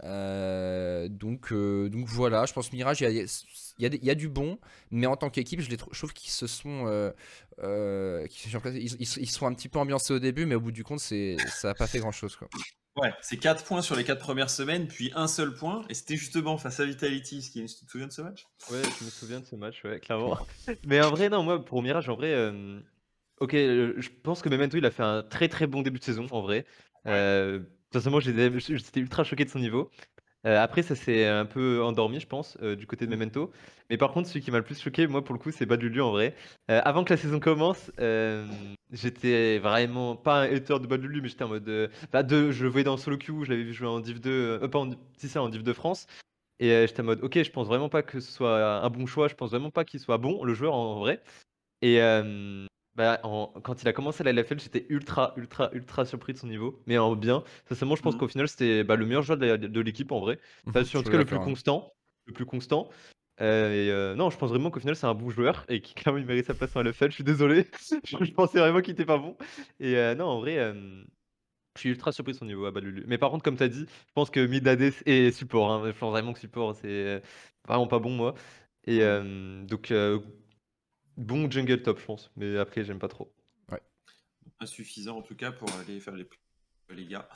Donc, 0.03 1.53
donc 1.53 2.07
voilà, 2.07 2.45
je 2.47 2.53
pense 2.53 2.73
Mirage, 2.73 3.01
il 3.01 3.13
y 3.13 3.21
a, 3.21 3.27
il 3.79 4.05
y, 4.05 4.11
a, 4.11 4.15
du 4.15 4.29
bon, 4.29 4.59
mais 4.91 5.07
en 5.07 5.17
tant 5.17 5.31
qu'équipe, 5.31 5.61
je, 5.61 5.71
je, 5.71 5.77
trouve 5.77 6.13
qu'ils 6.13 6.31
se 6.31 6.47
sont, 6.47 6.87
euh, 6.87 7.11
euh, 7.61 8.27
ils, 8.31 9.31
sont 9.31 9.47
un 9.47 9.55
petit 9.55 9.69
peu 9.69 9.79
ambiancés 9.79 10.13
au 10.13 10.19
début, 10.19 10.47
mais 10.47 10.55
au 10.55 10.61
bout 10.61 10.73
du 10.73 10.85
compte, 10.85 11.01
ça 11.01 11.15
n'a 11.69 11.75
pas 11.75 11.87
fait 11.87 11.99
grand 11.99 12.13
chose. 12.13 12.37
Quoi. 12.37 12.49
Ouais, 12.97 13.13
c'est 13.23 13.39
4 13.39 13.65
points 13.65 13.83
sur 13.83 13.97
les 13.97 14.05
4 14.05 14.21
premières 14.21 14.51
semaines, 14.51 14.87
puis 14.87 15.11
un 15.15 15.27
seul 15.27 15.55
point, 15.55 15.85
et 15.89 15.95
c'était 15.95 16.17
justement 16.17 16.59
face 16.59 16.79
à 16.81 16.85
Vitality. 16.85 17.41
Tu 17.53 17.65
te 17.65 17.91
souviens 17.91 18.07
de 18.07 18.13
ce 18.13 18.23
match? 18.23 18.47
Ouais, 18.71 18.83
je 18.83 19.05
me 19.05 19.11
souviens 19.11 19.41
de 19.41 19.47
ce 19.47 19.57
match, 19.57 19.83
ouais, 19.85 19.99
clairement. 19.99 20.39
mais 20.87 21.01
en 21.01 21.11
vrai, 21.11 21.29
non, 21.29 21.43
moi, 21.43 21.65
pour 21.65 21.83
Mirage, 21.83 22.09
en 22.09 22.17
vrai, 22.17 22.53
ok, 23.39 23.53
je 23.53 24.09
pense 24.23 24.43
que 24.43 24.49
Memento, 24.49 24.77
il 24.77 24.87
a 24.87 24.91
fait 24.91 25.03
un 25.03 25.23
très 25.23 25.49
très 25.49 25.67
bon 25.67 25.83
début 25.83 25.99
de 25.99 26.05
saison, 26.05 26.27
en 26.31 26.43
vrai. 26.43 26.67
Sincèrement, 27.93 28.21
j'étais 28.21 28.51
j'étais 28.59 29.01
ultra 29.01 29.25
choqué 29.25 29.45
de 29.45 29.51
son 29.51 29.59
niveau. 29.59 29.91
Euh, 30.47 30.61
après, 30.61 30.83
ça 30.83 30.95
s'est 30.97 31.27
un 31.27 31.45
peu 31.47 31.83
endormi, 31.83 32.19
je 32.19 32.27
pense, 32.27 32.59
euh, 32.63 32.75
du 32.75 32.87
côté 32.87 33.07
de 33.07 33.11
Memento. 33.11 33.53
Mais 33.91 33.97
par 33.97 34.13
contre, 34.13 34.29
celui 34.29 34.41
qui 34.41 34.51
m'a 34.51 34.59
le 34.59 34.65
plus 34.65 34.81
choqué, 34.81 35.07
moi, 35.07 35.23
pour 35.23 35.35
le 35.35 35.39
coup, 35.39 35.53
c'est 35.53 35.67
Bad 35.67 35.81
Lulu 35.81 36.01
en 36.03 36.11
vrai. 36.11 36.35
Euh, 36.71 36.81
avant 36.85 37.05
que 37.05 37.13
la 37.13 37.17
saison 37.17 37.39
commence, 37.39 37.93
j'étais 38.91 39.59
vraiment 39.59 40.17
pas 40.17 40.43
un 40.43 40.53
hater 40.53 40.81
de 40.81 40.87
Bad 40.87 41.03
Lulu, 41.03 41.23
mais 41.23 41.29
j'étais 41.29 41.45
en 41.45 41.49
mode. 41.49 41.91
Bah, 42.13 42.23
de, 42.23 42.51
je 42.51 42.65
le 42.65 42.71
voyais 42.71 42.85
dans 42.85 42.97
Solo 42.97 43.19
Q, 43.19 43.45
je 43.45 43.51
l'avais 43.51 43.63
vu 43.63 43.73
jouer 43.73 43.89
en 43.89 44.01
Div 44.01 44.21
2, 44.21 44.69
pas 44.69 44.79
en, 44.81 44.91
si 45.17 45.29
ça, 45.29 45.43
en 45.43 45.49
Div 45.49 45.63
2 45.63 45.73
France. 45.73 46.07
Et 46.59 46.69
j'étais 46.87 47.01
en 47.03 47.05
mode, 47.05 47.23
ok, 47.23 47.43
je 47.43 47.51
pense 47.51 47.67
vraiment 47.67 47.89
pas 47.89 48.03
que 48.03 48.21
ce 48.21 48.33
soit 48.33 48.83
un 48.83 48.91
bon 48.91 49.07
choix, 49.07 49.29
je 49.29 49.35
pense 49.35 49.51
vraiment 49.51 49.71
pas 49.71 49.85
qu'il 49.85 50.01
soit 50.01 50.19
bon, 50.19 50.45
le 50.45 50.55
joueur 50.55 50.75
en 50.75 50.99
vrai. 51.01 51.23
Et 51.83 52.01
bah, 52.95 53.21
quand 53.65 53.83
il 53.83 53.89
a 53.89 53.93
commencé 53.93 54.23
la 54.25 54.31
LFL, 54.31 54.61
j'étais 54.61 54.87
ultra, 54.91 55.33
ultra, 55.37 55.71
ultra 55.73 56.05
surpris 56.05 56.33
de 56.35 56.39
son 56.39 56.47
niveau, 56.47 56.83
mais 56.87 56.99
en 56.99 57.17
bien. 57.17 57.43
Sincèrement, 57.69 57.97
je 57.97 58.03
pense 58.03 58.15
Mhm. 58.15 58.19
qu'au 58.19 58.29
final, 58.29 58.49
c'était 58.49 58.85
bah, 58.85 58.97
le 58.97 59.07
meilleur 59.07 59.23
joueur 59.23 59.39
de 59.39 59.47
la- 59.47 59.59
de 59.59 59.81
l'équipe 59.81 60.13
en 60.13 60.21
vrai. 60.21 60.39
Enfin, 60.67 60.85
sur- 60.85 61.01
en 61.01 61.03
je 61.03 61.05
tout 61.05 61.09
suis 61.09 61.11
cas, 61.11 61.19
le 61.19 61.25
plus 61.25 61.39
d'accord, 61.39 61.43
hein. 61.43 61.53
constant. 61.53 61.93
Le 62.27 62.33
plus 62.33 62.47
constant. 62.47 62.89
Euh, 63.41 63.73
et 63.73 63.91
euh, 63.91 64.15
non, 64.15 64.31
je 64.31 64.37
pense 64.39 64.51
vraiment 64.51 64.71
qu'au 64.71 64.81
final, 64.81 64.95
c'est 64.97 65.07
un 65.07 65.15
bon 65.15 65.31
joueur 65.31 65.65
et 65.69 65.81
qui 65.81 65.95
clairement 65.95 66.19
il 66.19 66.27
mérite 66.27 66.47
sa 66.47 66.55
place 66.55 66.77
en 66.77 66.81
LFL. 66.83 67.11
Je 67.11 67.15
suis 67.17 67.25
désolé, 67.25 67.67
je, 68.05 68.25
je 68.25 68.33
pensais 68.33 68.59
vraiment 68.59 68.81
qu'il 68.83 68.93
était 68.93 69.07
pas 69.07 69.19
bon. 69.19 69.37
Et 69.81 69.97
euh, 69.97 70.15
non, 70.15 70.27
en 70.27 70.41
vrai, 70.41 70.59
euh, 70.59 71.05
je 71.77 71.81
suis 71.81 71.91
ultra 71.91 72.13
surpris 72.13 72.33
de 72.35 72.39
son 72.39 72.45
niveau 72.47 72.67
à 72.67 72.71
Balulu. 72.71 73.05
Mais 73.07 73.19
par 73.19 73.31
contre, 73.31 73.43
comme 73.45 73.57
tu 73.57 73.63
as 73.63 73.69
dit, 73.69 73.87
je 73.89 74.13
pense 74.15 74.31
que 74.31 74.41
mid 74.47 74.67
AD 74.69 74.93
et 75.07 75.33
support, 75.33 75.71
hein, 75.73 75.83
je 75.87 75.99
pense 75.99 76.11
vraiment 76.11 76.33
que 76.33 76.39
support, 76.41 76.75
c'est 76.77 76.87
euh, 76.89 77.21
vraiment 77.67 77.87
pas 77.87 77.99
bon, 77.99 78.11
moi. 78.11 78.35
Et 78.85 79.03
euh, 79.03 79.65
donc, 79.65 79.91
euh, 79.91 80.21
bon 81.17 81.51
jungle 81.51 81.83
top, 81.83 82.01
je 82.01 82.05
pense. 82.05 82.31
Mais 82.37 82.59
après, 82.59 82.85
j'aime 82.85 82.99
pas 82.99 83.09
trop. 83.09 83.33
Insuffisant 84.61 85.19
en 85.19 85.23
tout 85.23 85.35
cas 85.35 85.51
pour 85.51 85.69
aller 85.81 85.99
faire 85.99 86.15
les 86.15 86.29
les 86.91 87.07
gars 87.07 87.29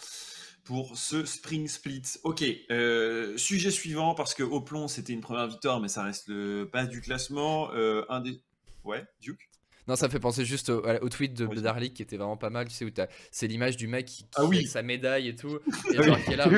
pour 0.64 0.96
ce 0.96 1.24
spring 1.24 1.66
split. 1.66 2.02
Ok, 2.24 2.44
euh, 2.70 3.36
sujet 3.36 3.70
suivant 3.70 4.14
parce 4.14 4.34
que 4.34 4.42
au 4.42 4.60
plomb 4.60 4.86
c'était 4.86 5.12
une 5.12 5.20
première 5.20 5.46
victoire 5.46 5.80
mais 5.80 5.88
ça 5.88 6.02
reste 6.02 6.28
le 6.28 6.68
bas 6.72 6.86
du 6.86 7.00
classement. 7.00 7.72
Euh, 7.72 8.04
un 8.08 8.20
des 8.20 8.40
ouais 8.84 9.04
Duke? 9.20 9.48
Non, 9.88 9.94
ça 9.94 10.06
me 10.06 10.10
fait 10.12 10.18
penser 10.18 10.44
juste 10.44 10.68
au, 10.70 10.82
au 10.84 11.08
tweet 11.08 11.32
de 11.34 11.46
Oui. 11.46 11.60
Darlik 11.62 11.94
qui 11.94 12.02
était 12.02 12.16
vraiment 12.16 12.36
pas 12.36 12.50
mal. 12.50 12.66
Tu 12.66 12.74
sais, 12.74 12.84
où 12.84 12.90
t'as- 12.90 13.06
c'est 13.30 13.46
l'image 13.46 13.76
du 13.76 13.86
mec 13.86 14.06
qui, 14.06 14.24
qui 14.24 14.28
Ah 14.36 14.44
oui. 14.44 14.56
avec 14.56 14.68
sa 14.68 14.82
médaille 14.82 15.28
et 15.28 15.36
tout. 15.36 15.58
Et 15.92 15.98
Ah 15.98 16.02
genre 16.02 16.16
oui. 16.16 16.22
qui 16.24 16.32
est 16.32 16.36
là, 16.36 16.48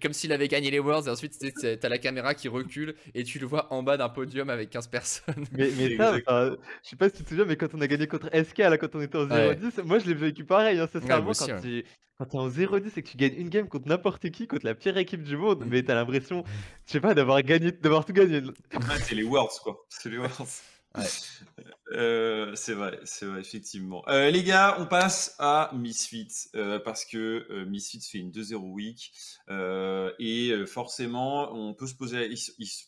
comme 0.00 0.12
si- 0.14 0.20
s'il 0.20 0.32
avait 0.32 0.48
gagné 0.48 0.70
les 0.70 0.78
Worlds. 0.78 1.06
Et 1.06 1.10
ensuite, 1.10 1.38
tu 1.38 1.50
sais, 1.60 1.76
t'as 1.76 1.88
la 1.90 1.98
caméra 1.98 2.34
qui 2.34 2.48
recule 2.48 2.94
et 3.14 3.22
tu 3.24 3.38
le 3.38 3.46
vois 3.46 3.72
en 3.72 3.82
bas 3.82 3.96
d'un 3.98 4.08
podium 4.08 4.48
avec 4.50 4.70
15 4.70 4.86
personnes. 4.88 5.44
Mais, 5.52 5.70
mais 5.76 5.96
ça, 5.98 6.14
enfin, 6.26 6.56
je 6.82 6.88
sais 6.88 6.96
pas 6.96 7.08
si 7.10 7.16
tu 7.16 7.24
te 7.24 7.28
souviens, 7.28 7.44
mais 7.44 7.56
quand 7.56 7.74
on 7.74 7.80
a 7.82 7.86
gagné 7.86 8.06
contre 8.06 8.30
SK, 8.34 8.58
là, 8.58 8.78
quand 8.78 8.94
on 8.94 9.00
était 9.02 9.18
en 9.18 9.28
Ouais. 9.30 9.54
0-10, 9.56 9.82
moi 9.84 9.98
je 9.98 10.06
l'ai 10.06 10.14
vécu 10.14 10.44
pareil. 10.44 10.78
Hein, 10.78 10.88
sincèrement, 10.92 11.22
moi 11.22 11.30
aussi, 11.32 11.46
quand 11.46 11.54
ouais. 11.56 11.60
tu 11.60 11.84
quand 12.18 12.26
t'es 12.26 12.36
en 12.38 12.48
0-10 12.50 12.90
et 12.98 13.02
que 13.02 13.08
tu 13.08 13.16
gagnes 13.16 13.34
une 13.36 13.48
game 13.48 13.66
contre 13.68 13.88
n'importe 13.88 14.28
qui, 14.30 14.46
contre 14.46 14.66
la 14.66 14.74
pire 14.74 14.96
équipe 14.98 15.22
du 15.22 15.36
monde, 15.38 15.64
mais 15.66 15.82
t'as 15.82 15.94
l'impression, 15.94 16.44
je 16.86 16.92
sais 16.92 17.00
pas, 17.00 17.14
d'avoir 17.14 17.42
gagné, 17.42 17.72
d'avoir 17.72 18.04
tout 18.04 18.12
gagné. 18.12 18.42
Ah, 18.74 18.78
c'est 19.02 19.14
les 19.14 19.22
Worlds 19.22 19.58
quoi. 19.62 19.86
C'est 19.88 20.08
les 20.10 20.18
Worlds. 20.18 20.34
Ouais. 20.96 21.04
Euh, 21.92 22.54
c'est 22.54 22.74
vrai, 22.74 23.00
c'est 23.04 23.26
vrai, 23.26 23.40
effectivement. 23.40 24.02
Euh, 24.08 24.30
les 24.30 24.44
gars, 24.44 24.76
on 24.78 24.86
passe 24.86 25.34
à 25.38 25.70
Misfits 25.74 26.48
euh, 26.54 26.78
parce 26.78 27.04
que 27.04 27.46
euh, 27.50 27.64
Misfits 27.64 28.00
fait 28.00 28.18
une 28.18 28.30
2-0 28.30 28.56
week 28.72 29.12
euh, 29.48 30.12
et 30.18 30.50
euh, 30.50 30.66
forcément, 30.66 31.52
on 31.52 31.74
peut 31.74 31.86
se 31.86 31.94
poser. 31.94 32.32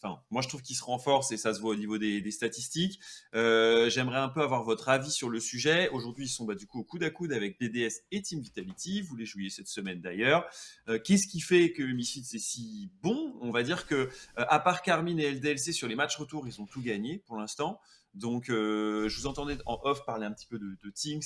Enfin, 0.02 0.20
moi, 0.30 0.42
je 0.42 0.48
trouve 0.48 0.62
qu'il 0.62 0.76
se 0.76 0.84
renforce 0.84 1.32
et 1.32 1.36
ça 1.36 1.52
se 1.52 1.60
voit 1.60 1.70
au 1.70 1.76
niveau 1.76 1.98
des, 1.98 2.30
statistiques. 2.30 3.00
Euh, 3.34 3.90
J'aimerais 3.90 4.18
un 4.18 4.28
peu 4.28 4.40
avoir 4.40 4.62
votre 4.62 4.88
avis 4.88 5.10
sur 5.10 5.28
le 5.28 5.40
sujet. 5.40 5.88
Aujourd'hui, 5.90 6.26
ils 6.26 6.28
sont 6.28 6.44
bah, 6.44 6.54
du 6.54 6.66
coup 6.66 6.80
au 6.80 6.84
coude 6.84 7.02
à 7.02 7.10
coude 7.10 7.32
avec 7.32 7.58
BDS 7.58 8.02
et 8.12 8.22
Team 8.22 8.40
Vitality. 8.40 9.02
Vous 9.02 9.16
les 9.16 9.26
jouiez 9.26 9.50
cette 9.50 9.68
semaine 9.68 10.00
d'ailleurs. 10.00 10.44
Euh, 10.88 10.98
Qu'est-ce 10.98 11.26
qui 11.26 11.40
fait 11.40 11.72
que 11.72 11.82
Misfits 11.82 12.36
est 12.36 12.38
si 12.38 12.90
bon? 13.02 13.34
On 13.40 13.50
va 13.50 13.64
dire 13.64 13.86
que, 13.86 13.94
euh, 13.94 14.08
à 14.36 14.60
part 14.60 14.82
Carmine 14.82 15.18
et 15.18 15.30
LDLC 15.30 15.72
sur 15.72 15.88
les 15.88 15.96
matchs 15.96 16.16
retour, 16.16 16.46
ils 16.46 16.60
ont 16.60 16.66
tout 16.66 16.82
gagné 16.82 17.18
pour 17.18 17.36
l'instant. 17.36 17.80
Donc, 18.14 18.50
euh, 18.50 19.08
je 19.08 19.18
vous 19.20 19.26
entendais 19.26 19.56
en 19.66 19.80
off 19.84 20.04
parler 20.04 20.26
un 20.26 20.32
petit 20.32 20.46
peu 20.46 20.58
de, 20.58 20.76
de 20.82 20.90
Tinks 20.90 21.24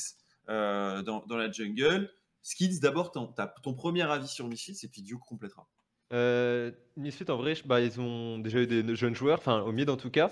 euh, 0.49 1.03
dans, 1.03 1.25
dans 1.27 1.37
la 1.37 1.51
jungle. 1.51 2.11
Skids, 2.42 2.79
d'abord, 2.81 3.11
ton, 3.11 3.35
ton 3.62 3.75
premier 3.75 4.03
avis 4.03 4.29
sur 4.29 4.46
Misfits 4.46 4.79
et 4.85 4.88
puis 4.88 5.03
Duke 5.03 5.20
complétera. 5.27 5.68
Euh, 6.12 6.70
Misfit, 6.96 7.29
en 7.31 7.37
vrai, 7.37 7.55
bah, 7.64 7.81
ils 7.81 8.01
ont 8.01 8.38
déjà 8.38 8.61
eu 8.61 8.66
des 8.68 8.94
jeunes 8.94 9.16
joueurs, 9.16 9.38
enfin 9.38 9.61
au 9.62 9.72
mid 9.72 9.90
en 9.90 9.96
tout 9.96 10.11
cas. 10.11 10.31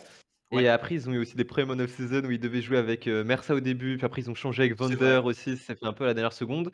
Ouais. 0.52 0.62
Et 0.62 0.68
après, 0.68 0.94
ils 0.94 1.08
ont 1.08 1.12
eu 1.12 1.18
aussi 1.18 1.34
des 1.34 1.44
premiers 1.44 1.82
of 1.82 1.90
season 1.90 2.22
où 2.24 2.30
ils 2.30 2.38
devaient 2.38 2.62
jouer 2.62 2.76
avec 2.78 3.08
euh, 3.08 3.24
Mersa 3.24 3.56
au 3.56 3.60
début, 3.60 3.96
puis 3.96 4.06
après 4.06 4.20
ils 4.22 4.30
ont 4.30 4.36
changé 4.36 4.62
avec 4.62 4.76
Vander 4.76 5.20
aussi, 5.24 5.56
ça 5.56 5.74
fait 5.74 5.84
un 5.86 5.92
peu 5.92 6.04
à 6.04 6.08
la 6.08 6.14
dernière 6.14 6.32
seconde. 6.32 6.70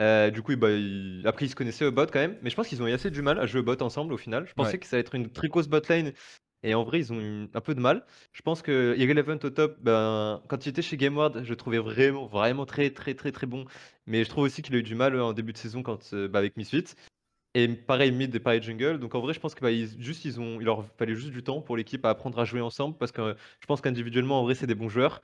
Euh, 0.00 0.30
du 0.30 0.42
coup, 0.42 0.56
bah, 0.56 0.72
ils- 0.72 1.22
après 1.26 1.46
ils 1.46 1.50
se 1.50 1.54
connaissaient 1.54 1.84
au 1.84 1.92
bot 1.92 2.06
quand 2.06 2.18
même, 2.18 2.36
mais 2.42 2.50
je 2.50 2.56
pense 2.56 2.66
qu'ils 2.66 2.82
ont 2.82 2.88
eu 2.88 2.92
assez 2.92 3.12
du 3.12 3.22
mal 3.22 3.38
à 3.38 3.46
jouer 3.46 3.60
au 3.60 3.64
bot 3.64 3.80
ensemble 3.80 4.12
au 4.12 4.16
final. 4.18 4.46
Je 4.48 4.54
pensais 4.54 4.72
Ouais. 4.72 4.78
que 4.78 4.86
ça 4.86 4.96
allait 4.96 5.02
être 5.02 5.14
une 5.14 5.30
très 5.30 5.46
grosse 5.48 5.68
bot 5.68 5.80
lane, 5.88 6.12
et 6.62 6.74
en 6.74 6.84
vrai, 6.84 7.00
ils 7.00 7.12
ont 7.12 7.20
eu 7.20 7.48
un 7.54 7.60
peu 7.60 7.74
de 7.74 7.80
mal. 7.80 8.04
Je 8.32 8.42
pense 8.42 8.62
que 8.62 8.94
Irrelevant 8.96 9.38
au 9.42 9.50
top, 9.50 9.78
ben, 9.80 10.42
quand 10.48 10.64
il 10.66 10.68
était 10.70 10.82
chez 10.82 10.96
GameWard, 10.96 11.42
je 11.44 11.50
le 11.50 11.56
trouvais 11.56 11.78
vraiment, 11.78 12.26
vraiment 12.26 12.66
très, 12.66 12.90
très, 12.90 13.14
très, 13.14 13.32
très 13.32 13.46
bon. 13.46 13.64
Mais 14.06 14.24
je 14.24 14.28
trouve 14.28 14.44
aussi 14.44 14.62
qu'il 14.62 14.74
a 14.74 14.78
eu 14.78 14.82
du 14.82 14.94
mal 14.94 15.14
euh, 15.14 15.24
en 15.24 15.32
début 15.32 15.52
de 15.52 15.58
saison 15.58 15.82
quand, 15.82 16.12
euh, 16.14 16.28
bah, 16.28 16.38
avec 16.38 16.56
Misfits. 16.56 16.94
Et 17.54 17.68
pareil 17.68 18.12
mid 18.12 18.34
et 18.34 18.40
pareil 18.40 18.62
jungle. 18.62 18.98
Donc 19.00 19.14
en 19.14 19.20
vrai, 19.20 19.34
je 19.34 19.40
pense 19.40 19.54
que 19.54 19.60
bah, 19.62 19.70
ils, 19.72 19.94
il 20.00 20.64
leur 20.64 20.84
fallait 20.98 21.14
juste 21.16 21.30
du 21.32 21.42
temps 21.44 21.60
pour 21.62 21.76
l'équipe 21.76 22.04
à 22.06 22.10
apprendre 22.10 22.38
à 22.38 22.44
jouer 22.44 22.60
ensemble 22.62 22.96
parce 22.98 23.12
que 23.12 23.22
euh, 23.22 23.34
je 23.60 23.66
pense 23.66 23.80
qu'individuellement 23.82 24.40
en 24.40 24.44
vrai 24.44 24.54
c'est 24.54 24.66
des 24.66 24.74
bons 24.74 24.88
joueurs. 24.88 25.22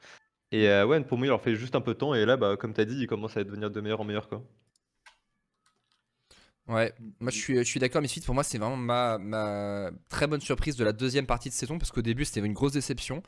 Et 0.52 0.66
ouais, 0.84 1.02
pour 1.04 1.18
moi 1.18 1.26
il 1.26 1.30
leur 1.30 1.42
fait 1.42 1.56
juste 1.56 1.76
un 1.76 1.80
peu 1.82 1.94
de 1.94 1.98
temps 1.98 2.14
et 2.14 2.24
là 2.26 2.36
bah 2.38 2.56
comme 2.58 2.74
t'as 2.74 2.84
dit, 2.86 2.96
ils 3.00 3.06
commencent 3.08 3.36
à 3.36 3.44
devenir 3.44 3.70
de 3.70 3.80
meilleur 3.82 4.00
en 4.00 4.04
meilleur 4.04 4.28
quoi. 4.28 4.44
Ouais, 6.68 6.92
moi 7.20 7.30
je 7.30 7.36
suis, 7.38 7.56
je 7.56 7.62
suis 7.62 7.80
d'accord, 7.80 8.02
Misfits 8.02 8.20
pour 8.20 8.34
moi 8.34 8.44
c'est 8.44 8.58
vraiment 8.58 8.76
ma, 8.76 9.16
ma 9.16 9.90
très 10.10 10.26
bonne 10.26 10.42
surprise 10.42 10.76
de 10.76 10.84
la 10.84 10.92
deuxième 10.92 11.26
partie 11.26 11.48
de 11.48 11.54
saison 11.54 11.78
parce 11.78 11.90
qu'au 11.90 12.02
début 12.02 12.26
c'était 12.26 12.40
une 12.40 12.52
grosse 12.52 12.72
déception. 12.72 13.22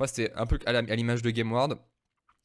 Moi 0.00 0.08
c'était 0.08 0.32
un 0.34 0.46
peu 0.46 0.58
à 0.66 0.80
l'image 0.96 1.22
de 1.22 1.30
GameWard. 1.30 1.78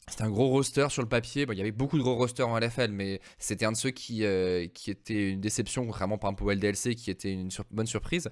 C'était 0.09 0.23
un 0.23 0.29
gros 0.29 0.49
roster 0.49 0.87
sur 0.89 1.01
le 1.01 1.09
papier. 1.09 1.45
Bon, 1.45 1.53
il 1.53 1.57
y 1.59 1.61
avait 1.61 1.71
beaucoup 1.71 1.97
de 1.97 2.03
gros 2.03 2.15
rosters 2.15 2.47
en 2.47 2.57
LFL, 2.59 2.91
mais 2.91 3.21
c'était 3.39 3.65
un 3.65 3.73
de 3.73 3.77
ceux 3.77 3.91
qui, 3.91 4.25
euh, 4.25 4.67
qui 4.67 4.91
était 4.91 5.31
une 5.31 5.41
déception, 5.41 5.85
contrairement 5.85 6.17
par 6.17 6.31
exemple 6.31 6.45
au 6.45 6.51
LDLC 6.51 6.95
qui 6.95 7.11
était 7.11 7.33
une 7.33 7.51
sur- 7.51 7.65
bonne 7.71 7.87
surprise. 7.87 8.29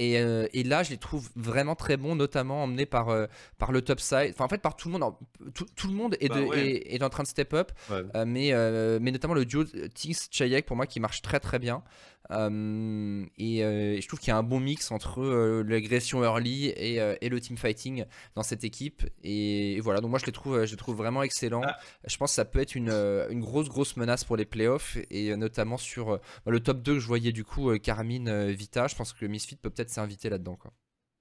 Et, 0.00 0.18
euh, 0.18 0.48
et 0.52 0.64
là, 0.64 0.82
je 0.82 0.90
les 0.90 0.96
trouve 0.96 1.28
vraiment 1.36 1.76
très 1.76 1.96
bons, 1.96 2.16
notamment 2.16 2.64
emmenés 2.64 2.86
par, 2.86 3.10
euh, 3.10 3.26
par 3.58 3.70
le 3.70 3.80
top 3.80 4.00
side. 4.00 4.30
Enfin, 4.34 4.44
en 4.44 4.48
fait, 4.48 4.60
par 4.60 4.74
tout 4.74 4.88
le 4.90 4.98
monde. 4.98 5.14
Tout, 5.54 5.66
tout 5.76 5.86
le 5.86 5.94
monde 5.94 6.16
est, 6.20 6.28
Bah 6.28 6.40
ouais. 6.40 6.66
est, 6.66 6.94
est 6.96 7.02
en 7.04 7.10
train 7.10 7.22
de 7.22 7.28
step 7.28 7.54
up. 7.54 7.70
Ouais. 7.90 8.02
Euh, 8.16 8.24
mais, 8.26 8.52
mais 9.00 9.12
notamment 9.12 9.34
le 9.34 9.44
duo 9.44 9.64
Tix 9.94 10.28
Chayek 10.30 10.66
pour 10.66 10.76
moi 10.76 10.86
qui 10.86 10.98
marche 10.98 11.22
très 11.22 11.38
très 11.38 11.58
bien. 11.60 11.82
Euh, 12.30 13.26
et, 13.36 13.64
euh, 13.64 13.94
et 13.94 14.00
je 14.00 14.08
trouve 14.08 14.18
qu'il 14.18 14.28
y 14.28 14.32
a 14.32 14.36
un 14.36 14.42
bon 14.42 14.60
mix 14.60 14.90
entre 14.90 15.20
euh, 15.20 15.62
l'agression 15.62 16.22
early 16.22 16.66
et, 16.68 16.96
et 17.20 17.28
le 17.28 17.40
team 17.40 17.56
fighting 17.56 18.04
dans 18.34 18.42
cette 18.42 18.64
équipe. 18.64 19.04
Et, 19.22 19.74
et 19.74 19.80
voilà, 19.80 20.00
donc 20.00 20.10
moi 20.10 20.18
je 20.18 20.26
les 20.26 20.32
trouve, 20.32 20.64
je 20.64 20.70
les 20.70 20.76
trouve 20.76 20.96
vraiment 20.96 21.22
excellents. 21.22 21.62
Ah. 21.64 21.76
Je 22.06 22.16
pense 22.16 22.30
que 22.30 22.36
ça 22.36 22.44
peut 22.44 22.60
être 22.60 22.74
une, 22.74 22.90
une 22.90 23.40
grosse 23.40 23.68
grosse 23.68 23.96
menace 23.96 24.24
pour 24.24 24.36
les 24.36 24.44
playoffs 24.44 24.96
et 25.10 25.34
notamment 25.36 25.76
sur 25.76 26.14
euh, 26.14 26.18
le 26.46 26.60
top 26.60 26.82
2 26.82 26.94
que 26.94 27.00
je 27.00 27.06
voyais 27.06 27.32
du 27.32 27.44
coup 27.44 27.76
Carmine 27.78 28.50
Vita. 28.50 28.86
Je 28.86 28.94
pense 28.94 29.12
que 29.12 29.26
Misfit 29.26 29.56
peut 29.56 29.70
peut-être 29.70 29.90
s'inviter 29.90 30.28
là-dedans. 30.28 30.56
Quoi. 30.56 30.72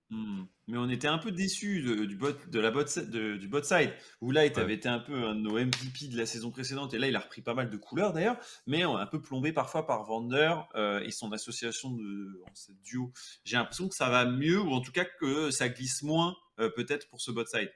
Hmm. 0.09 0.43
Mais 0.67 0.77
on 0.77 0.89
était 0.89 1.07
un 1.07 1.17
peu 1.17 1.31
déçus 1.31 1.81
de, 1.81 2.05
du, 2.05 2.15
bot, 2.15 2.33
de 2.47 2.59
la 2.59 2.71
bot, 2.71 2.83
de- 2.83 3.35
du 3.37 3.47
bot 3.47 3.63
side, 3.63 3.91
où 4.21 4.31
Light 4.31 4.57
avait 4.57 4.75
été 4.75 4.87
un 4.87 4.99
peu 4.99 5.13
un 5.13 5.33
de 5.35 5.39
nos 5.41 5.57
MVP 5.57 6.07
de 6.07 6.17
la 6.17 6.25
saison 6.25 6.51
précédente, 6.51 6.93
et 6.93 6.99
là 6.99 7.07
il 7.07 7.15
a 7.15 7.19
repris 7.19 7.41
pas 7.41 7.53
mal 7.53 7.69
de 7.69 7.77
couleurs 7.77 8.13
d'ailleurs, 8.13 8.37
mais 8.67 8.85
on 8.85 8.97
est 8.97 9.01
un 9.01 9.07
peu 9.07 9.21
plombé 9.21 9.51
parfois 9.53 9.87
par 9.87 10.03
Vander 10.03 10.53
euh, 10.75 10.99
et 11.01 11.11
son 11.11 11.31
association 11.31 11.91
de 11.91 12.41
en 12.47 12.53
ce 12.53 12.71
duo. 12.83 13.11
J'ai 13.43 13.57
l'impression 13.57 13.89
que 13.89 13.95
ça 13.95 14.09
va 14.09 14.25
mieux, 14.25 14.59
ou 14.61 14.71
en 14.71 14.81
tout 14.81 14.91
cas 14.91 15.05
que 15.05 15.51
ça 15.51 15.67
glisse 15.67 16.03
moins 16.03 16.35
euh, 16.59 16.69
peut-être 16.69 17.09
pour 17.09 17.19
ce 17.19 17.31
bot 17.31 17.45
side. 17.45 17.71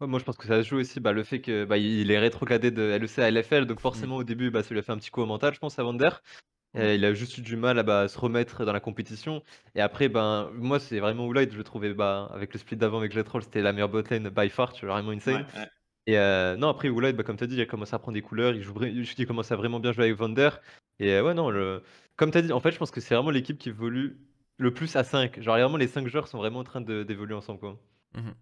Ouais, 0.00 0.06
moi 0.06 0.18
je 0.18 0.24
pense 0.24 0.36
que 0.36 0.46
ça 0.46 0.62
se 0.62 0.68
joue 0.68 0.78
aussi 0.78 1.00
bah, 1.00 1.12
le 1.12 1.24
fait 1.24 1.40
que 1.40 1.64
bah, 1.64 1.78
il 1.78 2.10
est 2.10 2.18
rétrogradé 2.18 2.70
de 2.70 2.82
LEC 2.82 3.18
à 3.18 3.30
LFL, 3.30 3.66
donc 3.66 3.80
forcément 3.80 4.16
au 4.16 4.24
début 4.24 4.50
bah, 4.50 4.62
ça 4.62 4.70
lui 4.70 4.78
a 4.78 4.82
fait 4.82 4.92
un 4.92 4.98
petit 4.98 5.10
coup 5.10 5.22
au 5.22 5.26
mental, 5.26 5.54
je 5.54 5.58
pense, 5.58 5.78
à 5.78 5.82
Vander. 5.82 6.10
Il 6.76 7.04
a 7.04 7.14
juste 7.14 7.38
eu 7.38 7.42
du 7.42 7.56
mal 7.56 7.78
à 7.78 7.82
bah, 7.82 8.08
se 8.08 8.18
remettre 8.18 8.64
dans 8.64 8.72
la 8.72 8.80
compétition. 8.80 9.42
Et 9.74 9.80
après, 9.80 10.08
ben, 10.08 10.50
moi, 10.54 10.80
c'est 10.80 10.98
vraiment 11.00 11.26
Oulide, 11.26 11.52
je 11.52 11.56
le 11.58 11.64
trouvais, 11.64 11.94
bah, 11.94 12.28
avec 12.32 12.52
le 12.52 12.58
split 12.58 12.76
d'avant 12.76 12.98
avec 12.98 13.12
Jetroll, 13.12 13.42
c'était 13.42 13.62
la 13.62 13.72
meilleure 13.72 13.88
botlane 13.88 14.28
by 14.28 14.48
far, 14.50 14.72
tu 14.72 14.84
vois, 14.86 14.94
vraiment 14.96 15.12
insane. 15.12 15.46
Ouais, 15.54 15.60
ouais. 15.60 15.68
Et 16.06 16.18
euh, 16.18 16.56
non, 16.56 16.68
après, 16.68 16.88
Oulide, 16.88 17.16
bah, 17.16 17.22
comme 17.22 17.36
tu 17.36 17.44
as 17.44 17.46
dit, 17.46 17.54
il 17.56 17.60
a 17.60 17.66
commencé 17.66 17.94
à 17.94 17.98
prendre 17.98 18.14
des 18.14 18.22
couleurs, 18.22 18.54
il, 18.54 18.62
joue, 18.62 18.74
il 18.84 19.26
commence 19.26 19.52
à 19.52 19.56
vraiment 19.56 19.80
bien 19.80 19.92
jouer 19.92 20.04
avec 20.04 20.16
Vander. 20.16 20.50
Et 20.98 21.12
euh, 21.12 21.22
ouais, 21.24 21.34
non, 21.34 21.50
le... 21.50 21.82
comme 22.16 22.30
tu 22.30 22.38
as 22.38 22.42
dit, 22.42 22.52
en 22.52 22.60
fait, 22.60 22.72
je 22.72 22.78
pense 22.78 22.90
que 22.90 23.00
c'est 23.00 23.14
vraiment 23.14 23.30
l'équipe 23.30 23.58
qui 23.58 23.68
évolue 23.70 24.18
le 24.58 24.72
plus 24.74 24.96
à 24.96 25.04
5. 25.04 25.40
Genre, 25.40 25.54
vraiment, 25.56 25.76
les 25.76 25.88
5 25.88 26.06
joueurs 26.08 26.28
sont 26.28 26.38
vraiment 26.38 26.60
en 26.60 26.64
train 26.64 26.80
de- 26.80 27.02
d'évoluer 27.04 27.34
ensemble, 27.34 27.60
quoi. 27.60 27.78
Mhm. 28.14 28.34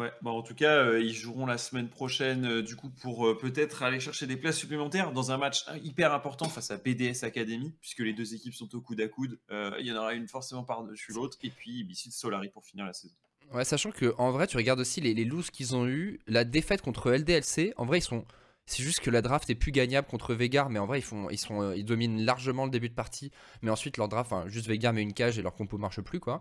Ouais, 0.00 0.10
bah 0.22 0.30
en 0.30 0.40
tout 0.40 0.54
cas, 0.54 0.76
euh, 0.76 1.02
ils 1.02 1.12
joueront 1.12 1.44
la 1.44 1.58
semaine 1.58 1.90
prochaine, 1.90 2.46
euh, 2.46 2.62
du 2.62 2.74
coup, 2.74 2.88
pour 2.88 3.26
euh, 3.26 3.36
peut-être 3.36 3.82
aller 3.82 4.00
chercher 4.00 4.26
des 4.26 4.38
places 4.38 4.56
supplémentaires 4.56 5.12
dans 5.12 5.30
un 5.30 5.36
match 5.36 5.66
hyper 5.84 6.14
important 6.14 6.48
face 6.48 6.70
à 6.70 6.78
BDS 6.78 7.22
Academy, 7.22 7.74
puisque 7.82 7.98
les 7.98 8.14
deux 8.14 8.34
équipes 8.34 8.54
sont 8.54 8.74
au 8.74 8.80
coude 8.80 9.02
à 9.02 9.08
coude. 9.08 9.38
Il 9.50 9.84
y 9.84 9.92
en 9.92 9.96
aura 9.96 10.14
une 10.14 10.26
forcément 10.26 10.64
par-dessus 10.64 11.12
l'autre, 11.12 11.36
et 11.42 11.50
puis 11.50 11.80
Ibicid 11.80 12.12
Solari 12.12 12.48
pour 12.48 12.64
finir 12.64 12.86
la 12.86 12.94
saison. 12.94 13.14
Ouais, 13.52 13.66
sachant 13.66 13.90
que 13.90 14.14
en 14.16 14.30
vrai, 14.30 14.46
tu 14.46 14.56
regardes 14.56 14.80
aussi 14.80 15.02
les, 15.02 15.12
les 15.12 15.28
qu'ils 15.52 15.76
ont 15.76 15.86
eu, 15.86 16.20
la 16.26 16.44
défaite 16.44 16.80
contre 16.80 17.10
LDLC. 17.10 17.74
En 17.76 17.84
vrai, 17.84 17.98
ils 17.98 18.02
sont 18.02 18.24
C'est 18.66 18.84
juste 18.84 19.00
que 19.00 19.10
la 19.10 19.20
draft 19.20 19.50
est 19.50 19.56
plus 19.56 19.72
gagnable 19.72 20.06
contre 20.06 20.32
Vegar, 20.32 20.70
mais 20.70 20.78
en 20.78 20.86
vrai, 20.86 21.00
ils, 21.00 21.02
font, 21.02 21.28
ils, 21.30 21.38
sont, 21.38 21.60
euh, 21.60 21.76
ils 21.76 21.84
dominent 21.84 22.24
largement 22.24 22.64
le 22.64 22.70
début 22.70 22.88
de 22.88 22.94
partie. 22.94 23.32
Mais 23.62 23.70
ensuite, 23.70 23.96
leur 23.96 24.08
draft, 24.08 24.32
enfin, 24.32 24.48
juste 24.48 24.68
Vegar 24.68 24.92
met 24.92 25.02
une 25.02 25.12
cage 25.12 25.38
et 25.38 25.42
leur 25.42 25.54
compo 25.54 25.76
marche 25.76 26.00
plus, 26.00 26.20
quoi. 26.20 26.40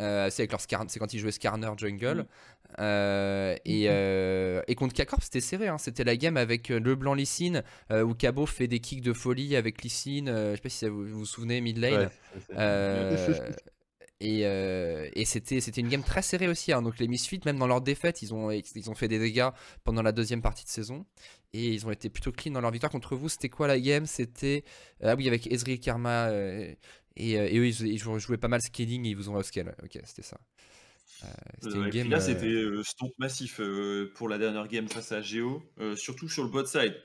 Euh, 0.00 0.28
c'est, 0.28 0.42
avec 0.42 0.50
leur 0.50 0.60
c'est 0.60 0.98
quand 0.98 1.14
ils 1.14 1.20
jouaient 1.20 1.30
Skarner 1.30 1.70
Jungle. 1.76 2.22
Mm. 2.22 2.26
Euh, 2.80 3.56
et, 3.64 3.86
euh, 3.88 4.60
et, 4.66 4.74
contre 4.74 4.92
K-Corp, 4.94 5.22
c'était 5.22 5.40
serré. 5.40 5.68
Hein. 5.68 5.78
C'était 5.78 6.04
la 6.04 6.16
game 6.16 6.36
avec 6.36 6.68
Leblanc 6.68 7.14
Lysine, 7.14 7.62
où 7.92 8.14
Cabo 8.14 8.46
fait 8.46 8.66
des 8.66 8.80
kicks 8.80 9.02
de 9.02 9.12
folie 9.12 9.54
avec 9.54 9.82
Lysine. 9.82 10.26
je 10.26 10.56
sais 10.56 10.60
pas 10.60 10.68
si 10.68 10.88
vous 10.88 11.06
vous, 11.06 11.26
souvenez, 11.26 11.60
mid 11.60 11.78
lane. 11.78 12.10
Et, 14.20 14.40
et 14.40 15.24
c'était, 15.24 15.60
c'était 15.60 15.80
une 15.80 15.88
game 15.88 16.02
très 16.02 16.22
serrée 16.22 16.48
aussi. 16.48 16.72
Hein. 16.72 16.82
Donc 16.82 16.98
les 16.98 17.08
Misfits, 17.08 17.40
même 17.44 17.58
dans 17.58 17.66
leur 17.66 17.80
défaite, 17.80 18.22
ils 18.22 18.34
ont, 18.34 18.50
ils 18.50 18.90
ont 18.90 18.94
fait 18.94 19.08
des 19.08 19.18
dégâts 19.18 19.50
pendant 19.84 20.02
la 20.02 20.12
deuxième 20.12 20.42
partie 20.42 20.64
de 20.64 20.70
saison. 20.70 21.06
Et 21.52 21.68
ils 21.68 21.86
ont 21.86 21.90
été 21.90 22.10
plutôt 22.10 22.32
clean 22.32 22.52
dans 22.52 22.60
leur 22.60 22.70
victoire 22.70 22.90
contre 22.90 23.16
vous. 23.16 23.28
C'était 23.28 23.48
quoi 23.48 23.68
la 23.68 23.78
game? 23.78 24.06
C'était. 24.06 24.64
Ah 25.02 25.14
oui, 25.14 25.28
avec 25.28 25.50
Ezreal 25.52 25.78
Karma. 25.78 26.30
et, 26.32 26.76
et, 27.16 27.58
eux, 27.58 27.66
ils, 27.66 27.98
jouaient 27.98 28.38
pas 28.38 28.48
mal 28.48 28.60
scaling 28.60 29.06
et 29.06 29.10
ils 29.10 29.16
vous 29.16 29.28
ont 29.30 29.42
scale. 29.42 29.76
Ok, 29.82 29.98
c'était 30.04 30.22
ça. 30.22 30.38
Euh, 31.24 31.90
et 31.90 32.04
là, 32.04 32.20
c'était 32.20 32.46
euh, 32.46 32.82
stomp 32.84 33.12
massif 33.18 33.60
euh, 33.60 34.12
pour 34.14 34.28
la 34.28 34.38
dernière 34.38 34.68
game 34.68 34.88
face 34.88 35.10
à 35.12 35.20
Geo, 35.20 35.62
surtout 35.96 36.28
sur 36.28 36.44
le 36.44 36.50
bot 36.50 36.64
side, 36.64 36.96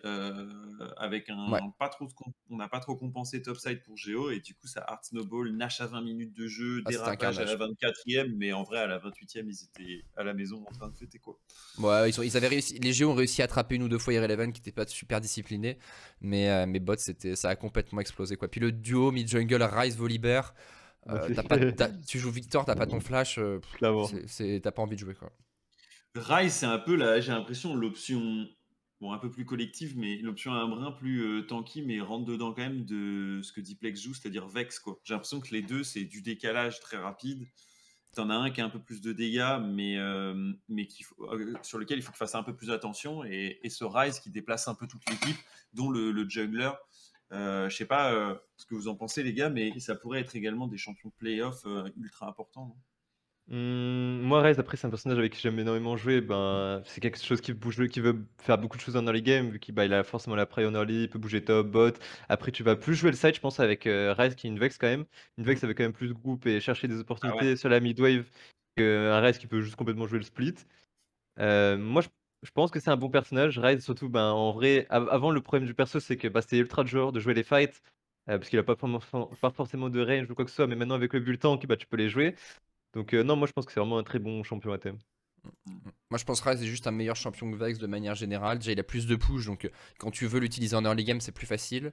avec 0.98 1.30
un 1.30 1.60
pas 1.80 1.90
trop 1.90 2.08
on 2.50 2.58
n'a 2.58 2.68
pas 2.68 2.80
trop 2.80 2.96
compensé 2.96 3.42
top 3.42 3.58
side 3.58 3.82
pour 3.84 3.98
Geo 3.98 4.30
et 4.30 4.40
du 4.40 4.54
coup 4.54 4.68
ça 4.68 4.84
hard 4.88 5.04
snowball, 5.04 5.52
Nash 5.56 5.82
à 5.82 5.88
20 5.88 6.02
minutes 6.02 6.34
de 6.34 6.48
jeu, 6.48 6.84
ah, 6.86 6.90
dérapage 6.90 7.40
à 7.40 7.46
la 7.46 7.56
24e, 7.56 8.36
mais 8.38 8.54
en 8.54 8.64
vrai 8.64 8.80
à 8.80 8.88
la 8.88 9.00
28e 9.00 9.46
ils 9.48 9.64
étaient 9.64 10.04
à 10.16 10.24
la 10.24 10.34
maison 10.34 10.64
en 10.68 10.72
train 10.72 10.90
de 10.90 10.96
fêter 10.96 11.20
quoi. 11.20 11.40
Ouais, 11.80 12.10
ils, 12.10 12.24
ils 12.24 12.38
avaient 12.38 12.50
réussi, 12.50 12.78
les 12.80 12.94
Geo 12.94 13.10
ont 13.10 13.16
réussi 13.16 13.42
à 13.42 13.46
attraper 13.46 13.76
une 13.76 13.84
ou 13.84 13.90
deux 13.90 13.98
fois 13.98 14.14
Irrelevant 14.14 14.52
qui 14.52 14.62
n'était 14.62 14.72
pas 14.72 14.86
super 14.86 15.22
discipliné, 15.22 15.80
mais 16.22 16.68
mes 16.68 16.80
bots 16.80 16.96
c'était 16.98 17.36
ça 17.36 17.50
a 17.50 17.56
complètement 17.56 18.02
explosé 18.02 18.36
quoi. 18.36 18.48
Puis 18.48 18.60
le 18.60 18.72
duo 18.72 19.12
mid 19.12 19.28
jungle 19.28 19.64
Rise 19.64 19.98
Volibear 19.98 20.54
euh, 21.10 21.30
tu 22.08 22.20
joues 22.20 22.32
Victor, 22.32 22.66
t'as 22.66 22.76
pas 22.76 22.86
ton 22.86 23.00
flash, 23.00 23.38
euh, 23.38 23.60
t'as 23.80 24.72
pas 24.72 24.82
envie 24.82 24.96
de 24.96 25.02
jouer 25.02 25.16
quoi. 25.16 25.32
Rise, 26.16 26.54
c'est 26.54 26.66
un 26.66 26.80
peu 26.80 26.96
là, 26.96 27.20
j'ai 27.20 27.32
l'impression 27.32 27.76
l'option 27.76 28.48
bon 29.02 29.12
un 29.12 29.18
peu 29.18 29.30
plus 29.30 29.46
collective, 29.46 29.98
mais 29.98 30.18
l'option 30.18 30.54
un 30.54 30.68
brin 30.68 30.92
plus 30.92 31.22
euh, 31.24 31.42
tanky, 31.42 31.82
mais 31.82 32.00
rentre 32.00 32.26
dedans 32.26 32.54
quand 32.54 32.62
même 32.62 32.86
de 32.86 33.42
ce 33.42 33.52
que 33.52 33.62
Diplex 33.62 34.02
joue, 34.02 34.14
c'est-à-dire 34.14 34.48
Vex 34.48 34.80
quoi. 34.80 35.00
J'ai 35.04 35.14
l'impression 35.14 35.40
que 35.42 35.52
les 35.52 35.62
deux 35.62 35.84
c'est 35.84 36.06
du 36.06 36.22
décalage 36.22 36.80
très 36.80 36.98
rapide. 36.98 37.48
T'en 38.16 38.30
as 38.30 38.36
un 38.36 38.52
qui 38.52 38.62
a 38.62 38.66
un 38.66 38.70
peu 38.70 38.80
plus 38.80 39.02
de 39.02 39.12
dégâts, 39.12 39.58
mais, 39.60 39.98
mais 40.70 40.88
sur 41.64 41.80
lequel 41.80 41.98
il 41.98 42.04
faut 42.04 42.12
qu'il 42.12 42.20
fasse 42.20 42.36
un 42.36 42.44
peu 42.44 42.56
plus 42.56 42.70
attention. 42.70 43.24
Et, 43.24 43.60
ce 43.68 43.84
Rise 43.84 44.20
qui 44.20 44.30
déplace 44.30 44.68
un 44.68 44.76
peu 44.76 44.86
toute 44.86 45.02
l'équipe, 45.10 45.36
dont 45.74 45.90
le, 45.90 46.12
le 46.12 46.30
jungler. 46.30 46.70
Euh, 47.34 47.68
je 47.70 47.76
sais 47.76 47.86
pas 47.86 48.14
euh, 48.14 48.36
ce 48.58 48.66
que 48.66 48.76
vous 48.76 48.88
en 48.88 48.96
pensez, 48.96 49.24
les 49.24 49.34
gars, 49.34 49.50
mais 49.50 49.78
ça 49.80 49.96
pourrait 49.96 50.22
être 50.22 50.36
également 50.36 50.68
des 50.68 50.78
champions 50.78 51.10
de 51.10 51.14
playoff 51.16 51.66
euh, 51.66 51.90
ultra 51.98 52.28
importants. 52.28 52.76
Mmh, 53.48 54.22
moi, 54.22 54.42
Rez, 54.42 54.60
après, 54.60 54.78
c'est 54.78 54.88
un 54.88 54.90
personnage 54.90 55.18
avec 55.18 55.34
qui 55.34 55.42
j'aime 55.42 55.60
énormément 55.60 55.98
jouer. 55.98 56.22
Ben, 56.22 56.82
c'est 56.86 57.02
quelque 57.02 57.22
chose 57.22 57.42
qui, 57.42 57.54
bouge, 57.54 57.88
qui 57.88 58.00
veut 58.00 58.26
faire 58.38 58.58
beaucoup 58.58 58.78
de 58.78 58.82
choses 58.82 58.96
en 58.96 59.06
early 59.06 59.22
game, 59.22 59.50
vu 59.50 59.60
qu'il 59.60 59.74
bah, 59.74 59.84
a 59.84 60.04
forcément 60.04 60.36
la 60.36 60.46
prio 60.46 60.70
en 60.70 60.76
early, 60.76 61.04
il 61.04 61.10
peut 61.10 61.20
bouger 61.20 61.44
top, 61.44 61.68
bot. 61.68 61.92
Après, 62.30 62.52
tu 62.52 62.64
vas 62.64 62.76
plus 62.76 62.96
jouer 62.96 63.10
le 63.10 63.18
side, 63.18 63.36
je 63.36 63.42
pense, 63.42 63.60
avec 63.60 63.84
Rez 63.86 64.36
qui 64.36 64.48
est 64.48 64.50
une 64.50 64.60
Vex 64.60 64.78
quand 64.78 64.88
même. 64.88 65.06
Une 65.38 65.44
Vex 65.44 65.64
avec 65.64 65.78
quand 65.78 65.84
même 65.84 65.94
plus 65.94 66.10
de 66.10 66.14
groupe 66.14 66.46
et 66.46 66.60
chercher 66.60 66.88
des 66.88 66.98
ah 66.98 67.02
opportunités 67.02 67.56
sur 67.56 67.68
la 67.68 67.80
mid 67.80 68.00
wave 68.00 68.26
qu'un 68.78 69.20
Rez 69.20 69.34
qui 69.34 69.48
peut 69.48 69.62
juste 69.62 69.76
complètement 69.76 70.08
jouer 70.08 70.20
le 70.20 70.26
split. 70.26 70.56
moi, 71.38 72.02
je 72.02 72.08
je 72.44 72.52
pense 72.52 72.72
que 72.72 72.80
c'est 72.80 72.92
un 72.92 72.98
bon 72.98 73.10
personnage. 73.10 73.58
Ryze, 73.58 73.84
surtout, 73.84 74.10
ben, 74.10 74.32
en 74.32 74.52
vrai, 74.52 74.86
avant, 74.90 75.32
le 75.32 75.42
problème 75.42 75.66
du 75.66 75.74
perso, 75.74 76.00
c'est 76.00 76.18
que 76.18 76.28
bah, 76.28 76.42
c'était 76.42 76.58
ultra 76.58 76.84
dur 76.84 77.12
de 77.12 77.20
jouer 77.20 77.34
les 77.34 77.44
fights, 77.44 77.82
euh, 78.30 78.38
parce 78.38 78.50
qu'il 78.50 78.60
a 78.60 78.64
pas, 78.64 78.76
pas, 78.76 79.52
forcément 79.52 79.90
de 79.90 80.02
range 80.02 80.30
ou 80.30 80.36
quoi 80.36 80.46
que 80.46 80.52
ce 80.52 80.58
soit, 80.58 80.68
mais 80.68 80.76
maintenant, 80.76 80.96
avec 80.96 81.14
le 81.14 81.22
bulletin, 81.22 81.58
bah, 81.68 81.78
tu 81.78 81.88
peux 81.88 81.98
les 81.98 82.10
jouer. 82.10 82.36
Donc, 82.94 83.14
euh, 83.14 83.24
non, 83.24 83.36
moi, 83.36 83.48
je 83.48 83.54
pense 83.54 83.66
que 83.66 83.72
c'est 83.72 83.80
vraiment 83.80 83.98
un 83.98 84.04
très 84.04 84.20
bon 84.20 84.44
champion 84.44 84.74
à 84.74 84.78
thème. 84.78 84.98
Moi 86.10 86.18
je 86.18 86.24
pense 86.24 86.40
que 86.40 86.48
Ryze 86.48 86.64
est 86.64 86.68
juste 86.68 86.88
un 86.88 86.92
meilleur 86.92 87.18
champion 87.18 87.52
que 87.52 87.58
Vex 87.58 87.78
de 87.78 87.88
manière 87.88 88.16
générale. 88.16 88.60
Déjà 88.60 88.72
il 88.72 88.80
a 88.80 88.84
plus 88.84 89.08
de 89.08 89.18
push 89.18 89.46
donc 89.46 89.66
euh, 89.66 89.70
quand 89.98 90.10
tu 90.10 90.26
veux 90.26 90.40
l'utiliser 90.40 90.74
en 90.74 90.86
early 90.86 91.04
game 91.04 91.20
c'est 91.20 91.34
plus 91.34 91.48
facile. 91.48 91.92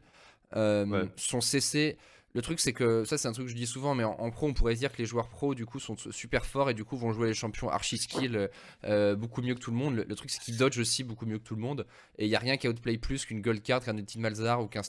Son 0.55 1.41
CC, 1.41 1.99
le 2.33 2.43
truc, 2.43 2.61
c'est 2.61 2.73
que 2.73 3.05
ça, 3.05 3.19
c'est 3.19 3.27
un 3.27 3.33
truc 3.33 3.47
que 3.47 3.51
je 3.51 3.57
dis 3.57 3.67
souvent, 3.67 3.95
mais 3.95 4.05
en, 4.05 4.31
pro, 4.31 4.47
on 4.47 4.55
pourrait 4.55 4.75
dire 4.75 4.93
que 4.93 4.99
les 4.99 5.07
joueurs 5.07 5.29
pro, 5.29 5.55
du 5.55 5.67
coup, 5.67 5.81
sont 5.81 5.97
super 5.97 6.47
forts 6.47 6.71
et 6.71 6.75
du 6.75 6.85
coup, 6.85 6.97
vont 6.97 7.13
jouer 7.13 7.29
les 7.29 7.35
champions 7.35 7.69
archi 7.69 7.99
skill 7.99 8.49
euh, 8.85 9.17
beaucoup 9.17 9.43
mieux 9.43 9.55
que 9.55 9.61
tout 9.61 9.73
le 9.73 9.77
monde. 9.77 10.05
Le, 10.07 10.15
truc, 10.15 10.31
c'est 10.31 10.41
qu'ils 10.41 10.57
dodge 10.57 10.79
aussi 10.79 11.03
beaucoup 11.03 11.27
mieux 11.27 11.39
que 11.39 11.45
tout 11.45 11.57
le 11.57 11.61
monde. 11.61 11.87
Et 12.19 12.27
il 12.27 12.29
n'y 12.29 12.37
a 12.37 12.39
rien 12.39 12.57
qui 12.57 12.69
outplay 12.69 12.99
plus 12.99 13.25
qu'une 13.25 13.41
gold 13.41 13.63
card, 13.63 13.85
qu'un 13.85 13.97
ultime 13.97 14.21
Malzar 14.21 14.63
ou 14.63 14.69
qu'un 14.69 14.83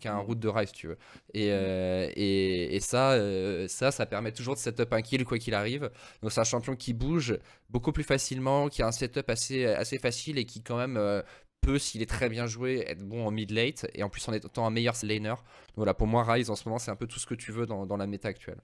qu'un 0.00 0.14
mm. 0.16 0.20
route 0.20 0.40
de 0.40 0.48
Rise, 0.48 0.72
tu 0.72 0.88
veux. 0.88 0.98
Et, 1.34 1.46
mm. 1.46 1.52
euh, 1.52 2.10
et, 2.16 2.80
ça, 2.80 3.12
euh, 3.12 3.68
ça, 3.68 3.92
ça 3.92 4.04
permet 4.04 4.32
toujours 4.32 4.54
de 4.54 4.60
setup 4.60 4.92
un 4.92 5.02
kill 5.02 5.24
quoi 5.24 5.38
qu'il 5.38 5.54
arrive. 5.54 5.90
Donc, 6.22 6.32
c'est 6.32 6.40
un 6.40 6.44
champion 6.44 6.74
qui 6.74 6.94
bouge 6.94 7.38
beaucoup 7.70 7.92
plus 7.92 8.04
facilement, 8.04 8.68
qui 8.68 8.82
a 8.82 8.88
un 8.88 8.92
setup 8.92 9.30
assez, 9.30 9.66
assez 9.66 9.98
facile 9.98 10.36
et 10.36 10.44
qui, 10.44 10.62
quand 10.62 10.76
même, 10.76 11.22
peut, 11.60 11.78
s'il 11.78 12.02
est 12.02 12.06
très 12.06 12.28
bien 12.28 12.46
joué, 12.46 12.84
être 12.86 13.02
bon 13.02 13.26
en 13.26 13.30
mid-late 13.30 13.86
et 13.94 14.02
en 14.02 14.08
plus 14.08 14.26
en 14.28 14.32
étant 14.32 14.66
un 14.66 14.70
meilleur 14.70 14.94
laner. 15.02 15.34
voilà, 15.76 15.94
pour 15.94 16.06
moi, 16.06 16.24
Rise 16.24 16.50
en 16.50 16.56
ce 16.56 16.68
moment, 16.68 16.78
c'est 16.78 16.90
un 16.90 16.96
peu 16.96 17.06
tout 17.06 17.18
ce 17.18 17.26
que 17.26 17.34
tu 17.34 17.52
veux 17.52 17.66
dans, 17.66 17.96
la 17.96 18.06
méta 18.06 18.28
actuelle. 18.28 18.60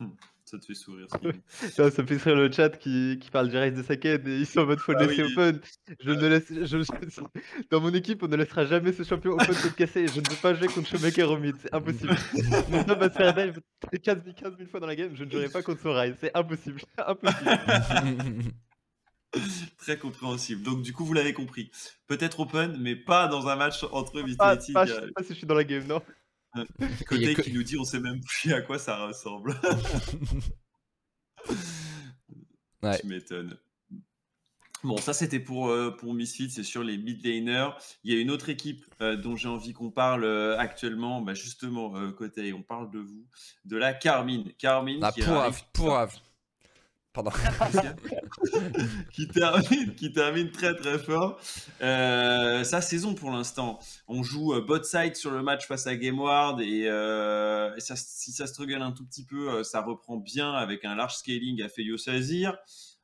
Ça 0.46 0.58
te 0.58 0.66
fait 0.66 0.74
sourire. 0.74 1.06
ça, 1.48 1.90
ça 1.90 2.04
fait 2.04 2.18
sourire 2.18 2.36
le 2.36 2.52
chat 2.52 2.68
qui, 2.68 3.18
qui 3.18 3.30
parle 3.30 3.48
du 3.48 3.56
Rise 3.56 3.72
de 3.72 3.82
Saken 3.82 4.28
et 4.28 4.36
ils 4.40 4.46
sont 4.46 4.60
en 4.60 4.66
mode 4.66 4.78
faut 4.78 4.92
le 4.92 4.98
ah 4.98 5.06
laisser 5.06 5.22
open. 5.22 5.58
Je 6.00 6.10
ne 6.10 6.28
laisse, 6.28 6.52
je, 6.52 7.62
dans 7.70 7.80
mon 7.80 7.94
équipe, 7.94 8.22
on 8.22 8.28
ne 8.28 8.36
laissera 8.36 8.66
jamais 8.66 8.92
ce 8.92 9.04
champion 9.04 9.32
open 9.32 9.54
se 9.54 9.68
casser. 9.68 10.06
Je 10.06 10.20
ne 10.20 10.28
veux 10.28 10.36
pas 10.42 10.52
jouer 10.52 10.68
contre 10.68 10.86
Shoemaker 10.86 11.30
au 11.30 11.38
mid, 11.38 11.56
c'est 11.58 11.72
impossible. 11.72 12.14
Mon 12.68 12.84
top 12.84 12.98
va 12.98 13.08
se 13.08 13.16
faire 13.16 13.34
dive 13.34 13.62
15 14.02 14.18
000 14.58 14.68
fois 14.70 14.80
dans 14.80 14.86
la 14.86 14.96
game, 14.96 15.12
je 15.14 15.24
ne 15.24 15.30
jouerai 15.30 15.48
pas 15.48 15.62
contre 15.62 15.80
son 15.80 15.94
Rise, 15.94 16.14
c'est 16.20 16.36
impossible. 16.36 16.82
impossible. 16.98 18.52
Très 19.78 19.98
compréhensible. 19.98 20.62
Donc, 20.62 20.82
du 20.82 20.92
coup, 20.92 21.04
vous 21.04 21.12
l'avez 21.12 21.32
compris. 21.32 21.70
Peut-être 22.06 22.40
open, 22.40 22.76
mais 22.78 22.96
pas 22.96 23.28
dans 23.28 23.48
un 23.48 23.56
match 23.56 23.84
entre 23.92 24.20
Vitality. 24.20 24.72
Ah, 24.74 24.86
je 24.86 24.92
sais 24.92 25.12
pas 25.14 25.22
si 25.22 25.30
je 25.30 25.34
suis 25.34 25.46
dans 25.46 25.54
la 25.54 25.64
game, 25.64 25.86
non. 25.86 26.02
Côté 27.08 27.34
qui 27.34 27.52
nous 27.52 27.62
dit 27.62 27.76
on 27.76 27.84
sait 27.84 28.00
même 28.00 28.20
plus 28.20 28.52
à 28.52 28.60
quoi 28.60 28.78
ça 28.78 29.06
ressemble. 29.06 29.58
ouais. 32.82 32.98
Tu 33.00 33.06
m'étonnes. 33.06 33.58
Bon, 34.84 34.98
ça 34.98 35.14
c'était 35.14 35.40
pour, 35.40 35.70
euh, 35.70 35.90
pour 35.90 36.12
Misfit, 36.12 36.50
c'est 36.50 36.62
sur 36.62 36.84
les 36.84 36.98
mid 36.98 37.24
laners. 37.24 37.70
Il 38.04 38.12
y 38.12 38.16
a 38.16 38.20
une 38.20 38.30
autre 38.30 38.50
équipe 38.50 38.84
euh, 39.00 39.16
dont 39.16 39.34
j'ai 39.34 39.48
envie 39.48 39.72
qu'on 39.72 39.90
parle 39.90 40.24
euh, 40.24 40.58
actuellement, 40.58 41.22
bah, 41.22 41.32
justement, 41.32 41.94
côté, 42.12 42.52
on 42.52 42.62
parle 42.62 42.90
de 42.90 42.98
vous, 42.98 43.26
de 43.64 43.78
la 43.78 43.94
Carmine. 43.94 44.52
Carmine 44.58 45.00
ah, 45.02 45.10
qui 45.10 45.22
pour, 45.22 45.42
pour, 45.72 46.06
Pardon. 47.14 47.30
qui, 49.12 49.28
termine, 49.28 49.94
qui 49.94 50.12
termine 50.12 50.50
très 50.50 50.74
très 50.74 50.98
fort. 50.98 51.38
Euh, 51.80 52.64
sa 52.64 52.80
saison 52.80 53.14
pour 53.14 53.30
l'instant. 53.30 53.78
On 54.08 54.24
joue 54.24 54.52
euh, 54.52 54.60
bot 54.60 54.82
side 54.82 55.14
sur 55.14 55.30
le 55.30 55.40
match 55.40 55.68
face 55.68 55.86
à 55.86 55.94
GameWard 55.94 56.60
et, 56.60 56.88
euh, 56.88 57.70
si 57.78 58.32
ça 58.32 58.48
struggle 58.48 58.82
un 58.82 58.90
tout 58.90 59.06
petit 59.06 59.24
peu, 59.24 59.62
ça 59.62 59.80
reprend 59.80 60.16
bien 60.16 60.52
avec 60.54 60.84
un 60.84 60.96
large 60.96 61.14
scaling 61.14 61.62
à 61.62 61.68
Feyo 61.68 61.96
Sazir. 61.96 62.56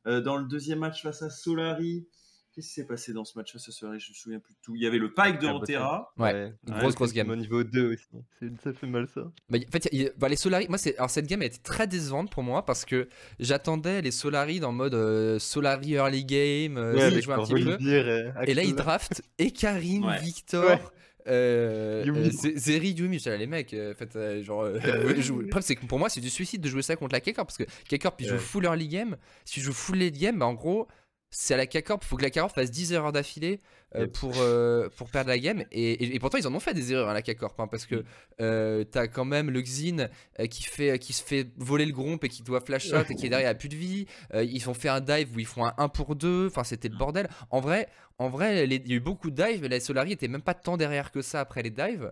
dans 0.04 0.36
le 0.36 0.46
deuxième 0.46 0.80
match 0.80 1.02
face 1.02 1.22
à 1.22 1.30
Solari, 1.30 2.08
Qu'est-ce 2.52 2.66
qui 2.66 2.74
s'est 2.74 2.86
passé 2.86 3.12
dans 3.12 3.24
ce 3.24 3.38
match 3.38 3.56
ce 3.56 3.70
soir 3.70 3.92
Je 3.92 4.10
me 4.10 4.14
souviens 4.14 4.40
plus 4.40 4.54
de 4.54 4.58
tout. 4.60 4.74
Il 4.74 4.82
y 4.82 4.86
avait 4.86 4.98
le 4.98 5.12
Pike 5.12 5.38
de 5.38 5.46
Antera. 5.46 6.12
Ouais, 6.18 6.52
grosse, 6.66 6.96
grosse 6.96 7.12
game. 7.12 7.30
Au 7.30 7.36
niveau 7.36 7.62
2 7.62 7.92
aussi. 7.92 8.52
Ça 8.64 8.72
fait 8.72 8.88
mal 8.88 9.06
ça. 9.06 9.30
Bah, 9.48 9.58
en 9.58 9.70
fait, 9.70 9.88
bah, 10.18 10.28
les 10.28 10.34
Solari, 10.36 10.66
moi, 10.68 10.78
alors 10.98 11.10
cette 11.10 11.26
game 11.26 11.42
a 11.42 11.44
été 11.44 11.58
très 11.58 11.86
décevante 11.86 12.30
pour 12.30 12.42
moi 12.42 12.64
parce 12.64 12.84
que 12.84 13.08
j'attendais 13.38 14.02
les 14.02 14.10
Solari 14.10 14.58
dans 14.58 14.72
mode 14.72 14.94
euh, 14.94 15.38
Solari 15.38 15.92
early 15.92 16.24
game, 16.24 16.76
euh, 16.76 16.94
ouais, 16.94 17.22
jouer 17.22 17.34
un 17.34 17.44
petit 17.44 17.64
peu. 17.64 17.78
Euh, 17.80 18.32
et 18.46 18.54
là, 18.54 18.64
ils 18.64 18.74
draftent 18.74 19.22
Ekarim, 19.38 20.10
Victor. 20.20 20.92
Euh, 21.28 22.30
Zeri, 22.56 22.92
Yumi, 22.92 23.18
les 23.18 23.46
mecs, 23.46 23.74
en 23.74 23.94
fait, 23.94 24.42
genre, 24.42 24.64
le 24.64 24.78
problème 24.78 25.62
c'est 25.62 25.76
que 25.76 25.84
pour 25.84 25.98
moi 25.98 26.08
c'est 26.08 26.22
du 26.22 26.30
suicide 26.30 26.62
de 26.62 26.68
jouer 26.68 26.80
ça 26.80 26.96
contre 26.96 27.12
la 27.12 27.20
K-Corp 27.20 27.46
parce 27.46 27.58
que 27.58 27.64
K-Corp 27.94 28.18
il 28.20 28.26
joue 28.26 28.38
full 28.38 28.64
early 28.64 28.88
game, 28.88 29.16
si 29.44 29.54
tu 29.54 29.60
joues 29.60 29.74
full 29.74 29.98
late 29.98 30.18
game, 30.18 30.38
bah, 30.38 30.46
en 30.46 30.54
gros, 30.54 30.88
c'est 31.30 31.54
à 31.54 31.56
la 31.56 31.66
K-Corp, 31.66 32.02
il 32.02 32.06
faut 32.06 32.16
que 32.16 32.22
la 32.22 32.30
K-Corp 32.30 32.54
fasse 32.54 32.70
10 32.70 32.92
erreurs 32.92 33.12
d'affilée 33.12 33.60
euh, 33.94 34.08
pour, 34.08 34.34
euh, 34.38 34.88
pour 34.96 35.08
perdre 35.08 35.30
la 35.30 35.38
game. 35.38 35.64
Et, 35.70 36.18
pourtant, 36.18 36.38
ils 36.38 36.46
en 36.46 36.54
ont 36.54 36.60
fait 36.60 36.74
des 36.74 36.92
erreurs 36.92 37.08
à 37.08 37.14
la 37.14 37.22
K-Corp, 37.22 37.58
hein, 37.60 37.68
parce 37.68 37.86
que 37.86 38.04
euh, 38.40 38.84
t'as 38.84 39.06
quand 39.06 39.24
même 39.24 39.50
le 39.50 39.62
Xin 39.62 40.08
qui, 40.50 40.64
fait, 40.64 40.98
qui 40.98 41.12
se 41.12 41.22
fait 41.22 41.48
voler 41.56 41.86
le 41.86 41.92
gromp 41.92 42.18
et 42.22 42.28
qui 42.28 42.42
doit 42.42 42.60
flash 42.60 42.88
shot 42.88 43.04
et 43.08 43.14
qui 43.14 43.26
est 43.26 43.28
derrière, 43.28 43.48
il 43.48 43.52
a 43.52 43.54
plus 43.54 43.68
de 43.68 43.76
vie. 43.76 44.06
ils 44.34 44.68
ont 44.68 44.74
fait 44.74 44.88
un 44.88 45.00
dive 45.00 45.28
où 45.34 45.38
ils 45.38 45.46
font 45.46 45.64
un 45.64 45.74
1 45.78 45.88
pour 45.88 46.16
2. 46.16 46.48
Enfin, 46.48 46.64
c'était 46.64 46.88
le 46.88 46.96
bordel. 46.96 47.28
En 47.50 47.60
vrai, 47.60 47.88
en 48.18 48.28
vrai 48.28 48.64
il 48.64 48.88
y 48.88 48.92
a 48.92 48.96
eu 48.96 49.00
beaucoup 49.00 49.30
de 49.30 49.42
dives, 49.42 49.62
mais 49.62 49.68
la 49.68 49.80
Solari 49.80 50.12
était 50.12 50.28
même 50.28 50.42
pas 50.42 50.54
tant 50.54 50.76
derrière 50.76 51.12
que 51.12 51.22
ça 51.22 51.40
après 51.40 51.62
les 51.62 51.70
dives. 51.70 52.10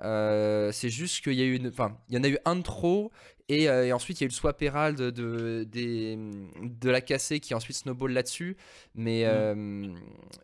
C'est 0.00 0.90
juste 0.90 1.22
qu'il 1.22 1.34
y 1.34 1.42
a 1.42 1.44
eu 1.44 1.56
une, 1.56 1.68
enfin, 1.68 1.96
il 2.08 2.16
y 2.16 2.18
en 2.18 2.24
a 2.24 2.28
eu 2.28 2.38
un 2.44 2.56
de 2.56 2.62
trop 2.62 3.10
euh, 3.50 3.84
et, 3.84 3.92
ensuite, 3.92 4.20
il 4.20 4.24
y 4.24 4.26
a 4.26 4.26
eu 4.26 4.28
le 4.28 4.34
swap 4.34 4.60
Herald 4.60 4.98
de, 4.98 5.10
de, 5.10 6.18
de 6.62 6.90
la 6.90 7.00
cassée 7.00 7.40
qui 7.40 7.54
ensuite 7.54 7.76
snowball 7.76 8.12
là-dessus. 8.12 8.56
Mais, 8.94 9.24
mm. 9.24 9.28
euh, 9.28 9.94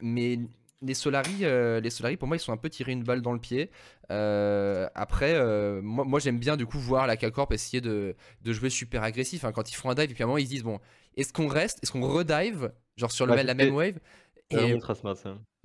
mais 0.01 0.39
les 0.83 0.95
Solari, 0.95 1.39
euh, 1.43 1.81
les 1.81 1.91
Solari, 1.91 2.17
pour 2.17 2.29
moi, 2.29 2.37
ils 2.37 2.41
sont 2.41 2.53
un 2.53 2.57
peu 2.57 2.71
tirés 2.71 2.93
une 2.93 3.05
balle 3.05 3.23
dans 3.23 3.33
le 3.33 3.39
pied. 3.39 3.71
Euh, 4.11 4.89
après, 4.95 5.35
euh, 5.35 5.81
moi, 5.83 6.05
moi, 6.05 6.21
j'aime 6.21 6.39
bien 6.39 6.57
du 6.57 6.67
coup 6.67 6.79
voir 6.79 7.07
la 7.07 7.17
K-Corp 7.17 7.53
essayer 7.53 7.81
de, 7.81 8.17
de 8.43 8.53
jouer 8.53 8.71
super 8.71 9.03
agressif. 9.03 9.45
hein. 9.45 9.53
Quand 9.53 9.71
ils 9.71 9.75
font 9.75 9.91
un 9.91 9.95
dive, 9.95 10.11
et 10.11 10.15
puis 10.15 10.23
à 10.23 10.27
un 10.27 10.29
moment, 10.29 10.39
ils 10.39 10.47
se 10.47 10.51
disent 10.51 10.65
bon, 10.65 10.79
est-ce 11.17 11.33
qu'on 11.33 11.49
reste 11.49 11.79
Est-ce 11.83 11.93
qu'on 11.93 12.07
redive 12.07 12.73
Genre 12.97 13.11
sur 13.11 13.27
le, 13.27 13.33
Ouais, 13.33 13.39
même- 13.39 13.47
la 13.47 13.55
même 13.55 13.75
wave? 13.75 13.99
et. 14.51 14.57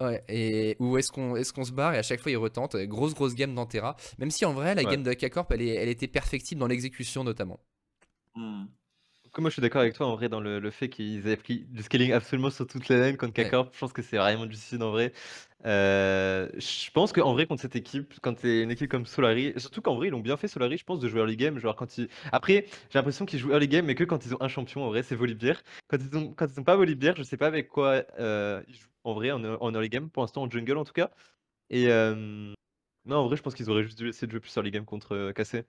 Ouais, 0.02 0.24
et 0.30 0.76
ou 0.80 0.98
est-ce 0.98 1.12
qu'on 1.12 1.36
est 1.36 1.52
qu'on 1.52 1.64
se 1.66 1.72
barre 1.72 1.94
et 1.94 1.98
à 1.98 2.04
chaque 2.04 2.20
fois 2.22 2.32
ils 2.32 2.38
retentent 2.38 2.76
grosse 2.76 3.14
grosse 3.14 3.36
game 3.36 3.54
d'Antera 3.56 3.96
même 4.18 4.32
si 4.32 4.46
en 4.46 4.54
vrai 4.54 4.76
la 4.76 4.84
Ouais. 4.84 4.92
game 4.92 5.04
de 5.04 5.14
K-Corp 5.14 5.52
elle, 5.52 5.62
est- 5.62 5.76
elle 5.76 5.90
était 5.90 6.08
perfectible 6.08 6.60
dans 6.60 6.68
l'exécution 6.68 7.24
notamment 7.24 7.60
Hmm. 8.36 8.66
Comme 9.32 9.44
moi, 9.44 9.50
je 9.52 9.54
suis 9.54 9.62
d'accord 9.62 9.82
avec 9.82 9.94
toi 9.94 10.08
en 10.08 10.16
vrai 10.16 10.28
dans 10.28 10.40
le, 10.40 10.60
le 10.60 10.72
fait 10.72 10.90
qu'ils 10.90 11.28
aient 11.28 11.36
pris 11.38 11.66
du 11.70 11.84
scaling 11.84 12.14
absolument 12.14 12.50
sur 12.50 12.66
toute 12.66 12.90
la 12.90 12.98
lane 12.98 13.16
contre 13.18 13.40
Ouais. 13.40 13.46
K-Corp. 13.48 13.72
Je 13.76 13.80
pense 13.80 13.94
que 13.94 14.02
c'est 14.02 14.18
vraiment 14.18 14.48
du 14.48 14.56
suicide 14.56 14.82
en 14.82 14.90
vrai. 14.90 15.14
Euh, 15.66 16.50
je 16.58 16.90
pense 16.92 17.12
qu'en 17.12 17.34
vrai, 17.34 17.46
contre 17.46 17.62
cette 17.62 17.76
équipe, 17.76 18.14
quand 18.22 18.34
t'es 18.34 18.64
une 18.64 18.72
équipe 18.72 18.90
comme 18.90 19.06
Solari, 19.06 19.54
surtout 19.58 19.82
qu'en 19.82 19.96
vrai, 19.96 20.08
ils 20.08 20.12
l'ont 20.12 20.20
bien 20.20 20.38
fait 20.38 20.48
Solari, 20.48 20.78
je 20.78 20.84
pense, 20.84 21.00
de 21.00 21.08
jouer 21.08 21.20
early 21.20 21.38
game. 21.38 21.60
Genre 21.60 21.76
quand 21.76 21.98
ils... 21.98 22.10
Après, 22.32 22.66
j'ai 22.90 22.98
l'impression 22.98 23.26
qu'ils 23.26 23.40
jouent 23.40 23.52
early 23.52 23.68
game, 23.68 23.86
mais 23.86 23.94
que 23.96 24.04
quand 24.04 24.26
ils 24.26 24.34
ont 24.34 24.42
un 24.42 24.48
champion, 24.48 24.84
en 24.84 24.88
vrai, 24.88 25.04
c'est 25.04 25.16
Volibear. 25.16 25.62
Quand 25.90 25.98
ils 26.00 26.18
ont, 26.18 26.34
quand 26.34 26.48
ils 26.52 26.60
ont 26.60 26.64
pas 26.64 26.76
Volibear, 26.76 27.16
je 27.16 27.24
sais 27.24 27.38
pas 27.38 27.48
avec 27.48 27.68
quoi 27.68 28.04
euh, 28.20 28.64
ils 28.68 28.76
jouent 28.76 28.88
en 29.10 29.14
vrai 29.14 29.32
en, 29.32 29.74
early 29.74 29.90
game, 29.90 30.10
pour 30.10 30.24
l'instant 30.24 30.44
en 30.44 30.50
jungle 30.50 30.78
en 30.78 30.86
tout 30.86 30.94
cas. 30.94 31.12
Et 31.70 31.88
euh, 31.88 32.54
non, 33.06 33.18
en 33.18 33.28
vrai, 33.28 33.38
je 33.38 33.42
pense 33.42 33.56
qu'ils 33.56 33.70
auraient 33.70 33.84
juste 33.84 33.98
dû 33.98 34.10
essayer 34.10 34.28
de 34.28 34.32
jouer 34.32 34.40
plus 34.40 34.56
early 34.56 34.72
game 34.72 34.86
contre 34.86 35.16
euh, 35.16 35.34
KC. 35.34 35.66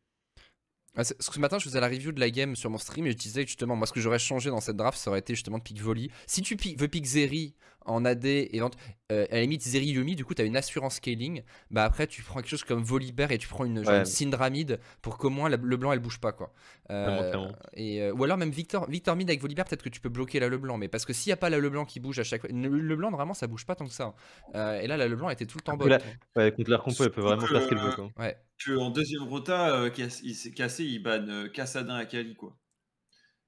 Ah, 0.97 1.05
Ce 1.05 1.39
matin, 1.39 1.59
je 1.59 1.65
faisais 1.65 1.81
la 1.81 1.89
review 1.89 2.13
de 2.13 2.21
la 2.21 2.31
game 2.31 2.57
sur 2.57 2.69
mon 2.69 2.79
stream 2.79 3.07
et 3.07 3.13
je 3.13 3.17
disais 3.17 3.43
justement, 3.43 3.77
moi, 3.77 3.87
ce 3.87 3.93
que 3.93 4.01
j'aurais 4.01 4.19
changé 4.19 4.51
dans 4.51 4.61
cette 4.61 4.77
draft, 4.77 4.99
ça 4.99 5.11
aurait 5.11 5.21
été 5.21 5.35
justement 5.35 5.59
de 5.59 5.63
pick 5.63 5.81
volley. 5.81 6.09
Si 6.27 6.43
tu 6.43 6.57
veux 6.77 6.89
pick 6.89 7.05
Zeri 7.05 7.55
en 7.91 8.05
AD 8.05 8.25
et 8.25 8.59
vente- 8.61 8.77
euh, 9.13 9.27
à 9.31 9.35
la 9.35 9.41
limite 9.43 9.63
Zeri 9.63 9.87
Yumi, 9.87 10.15
du 10.15 10.25
coup, 10.25 10.35
tu 10.35 10.43
as 10.43 10.45
une 10.45 10.57
assurance 10.57 10.97
scaling. 10.97 11.43
Bah 11.71 11.85
après, 11.85 12.07
tu 12.07 12.23
prends 12.23 12.41
quelque 12.41 12.49
chose 12.51 12.63
comme 12.65 12.83
Volibear 12.83 13.33
et 13.33 13.39
tu 13.39 13.49
prends 13.49 13.65
une, 13.65 13.83
genre 13.83 13.93
Ouais. 13.93 13.99
une 14.01 14.05
Syndra 14.05 14.49
mid 14.51 14.79
pour 15.03 15.19
qu'au 15.19 15.31
moins 15.31 15.49
la- 15.49 15.57
le 15.57 15.77
blanc 15.77 15.93
elle 15.93 15.99
bouge 15.99 16.21
pas 16.21 16.33
quoi. 16.33 16.53
Euh, 16.91 17.49
et, 17.75 18.03
euh, 18.03 18.13
ou 18.13 18.25
alors 18.25 18.37
même 18.37 18.51
Victor, 18.51 18.89
Victor 18.89 19.17
mid 19.17 19.29
avec 19.29 19.41
Volibear, 19.41 19.67
peut-être 19.67 19.83
que 19.83 19.89
tu 19.89 20.01
peux 20.01 20.09
bloquer 20.09 20.39
la 20.41 20.49
Leblanc, 20.49 20.79
mais 20.79 20.89
parce 20.89 21.05
que 21.05 21.13
s'il 21.13 21.31
n'y 21.31 21.35
a 21.35 21.37
pas 21.37 21.51
la 21.51 21.59
Leblanc 21.59 21.85
qui 21.85 22.01
bouge 22.01 22.19
à 22.19 22.25
chaque 22.25 22.41
fois, 22.43 22.51
le 22.53 22.69
Leblanc 22.69 23.11
normalement 23.11 23.35
ça 23.35 23.47
bouge 23.47 23.67
pas 23.67 23.75
tant 23.75 23.87
que 23.87 23.93
ça. 23.93 24.15
Euh, 24.55 24.81
et 24.81 24.87
là, 24.87 24.97
la 24.97 25.09
Leblanc 25.09 25.31
était 25.31 25.47
tout 25.47 25.59
le 25.59 25.63
temps 25.63 25.77
bonne. 25.77 25.99
Ouais, 26.37 26.53
contre 26.53 26.71
leur 26.71 26.83
compo, 26.83 27.03
elle 27.05 27.11
peut 27.11 27.21
vraiment 27.21 27.47
faire 27.47 27.63
ce 27.63 27.69
qu'elle 27.69 27.79
veut. 27.79 27.93
Quoi. 27.93 28.11
Ouais. 28.19 28.37
Que 28.65 28.77
en 28.77 28.91
deuxième 28.91 29.23
rota, 29.25 29.75
euh, 29.75 29.91
il 30.23 30.35
s'est 30.35 30.53
cassé, 30.53 30.85
il 30.85 31.01
banne 31.03 31.29
euh, 31.31 31.49
Cassadin 31.49 31.97
à 31.97 32.05
Kali, 32.05 32.35
quoi. 32.35 32.57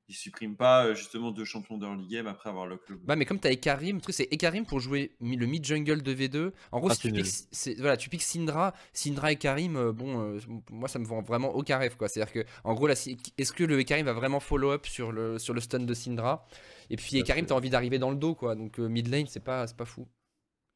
Il 0.08 0.14
supprime 0.14 0.56
pas 0.56 0.86
euh, 0.86 0.94
justement 0.94 1.30
deux 1.30 1.44
champions 1.44 1.78
d'early 1.78 2.06
game 2.06 2.26
après 2.26 2.50
avoir 2.50 2.66
lock 2.66 2.80
le 2.88 2.96
Bah 2.96 3.16
mais 3.16 3.24
comme 3.24 3.38
t'as 3.38 3.50
Ekarim, 3.50 3.96
le 3.96 4.02
truc 4.02 4.14
c'est 4.14 4.28
Ekarim 4.32 4.66
pour 4.66 4.80
jouer 4.80 5.14
le 5.20 5.46
mid 5.46 5.64
jungle 5.64 6.02
de 6.02 6.14
V2. 6.14 6.52
En 6.72 6.80
gros 6.80 6.90
Ah, 6.90 6.94
si 6.94 7.12
tu 7.12 7.24
c'est 7.24 7.70
piques, 7.70 7.80
voilà, 7.80 7.96
tu 7.96 8.10
piques 8.10 8.22
Syndra, 8.22 8.74
Syndra 8.92 9.32
et 9.32 9.36
Karim, 9.36 9.76
euh, 9.76 9.92
bon, 9.92 10.20
euh, 10.20 10.40
moi 10.70 10.88
ça 10.88 10.98
me 10.98 11.06
vend 11.06 11.22
vraiment 11.22 11.54
aucun 11.54 11.78
rêve 11.78 11.96
quoi. 11.96 12.08
C'est-à-dire 12.08 12.32
que 12.32 12.44
en 12.64 12.74
gros 12.74 12.88
là, 12.88 12.94
est-ce 12.94 13.52
que 13.52 13.64
le 13.64 13.78
Ekarim 13.80 14.04
va 14.04 14.12
vraiment 14.12 14.40
follow 14.40 14.72
up 14.72 14.86
sur 14.86 15.12
le 15.12 15.38
sur 15.38 15.54
le 15.54 15.60
stun 15.60 15.80
de 15.80 15.94
Syndra 15.94 16.46
Et 16.90 16.96
puis 16.96 17.18
Ekarim 17.18 17.46
t'as 17.46 17.54
envie 17.54 17.70
d'arriver 17.70 17.98
dans 17.98 18.10
le 18.10 18.16
dos 18.16 18.34
quoi. 18.34 18.54
Donc 18.56 18.80
euh, 18.80 18.88
mid 18.88 19.08
lane 19.08 19.26
c'est 19.28 19.44
pas 19.44 19.66
c'est 19.66 19.76
pas 19.76 19.86
fou. 19.86 20.08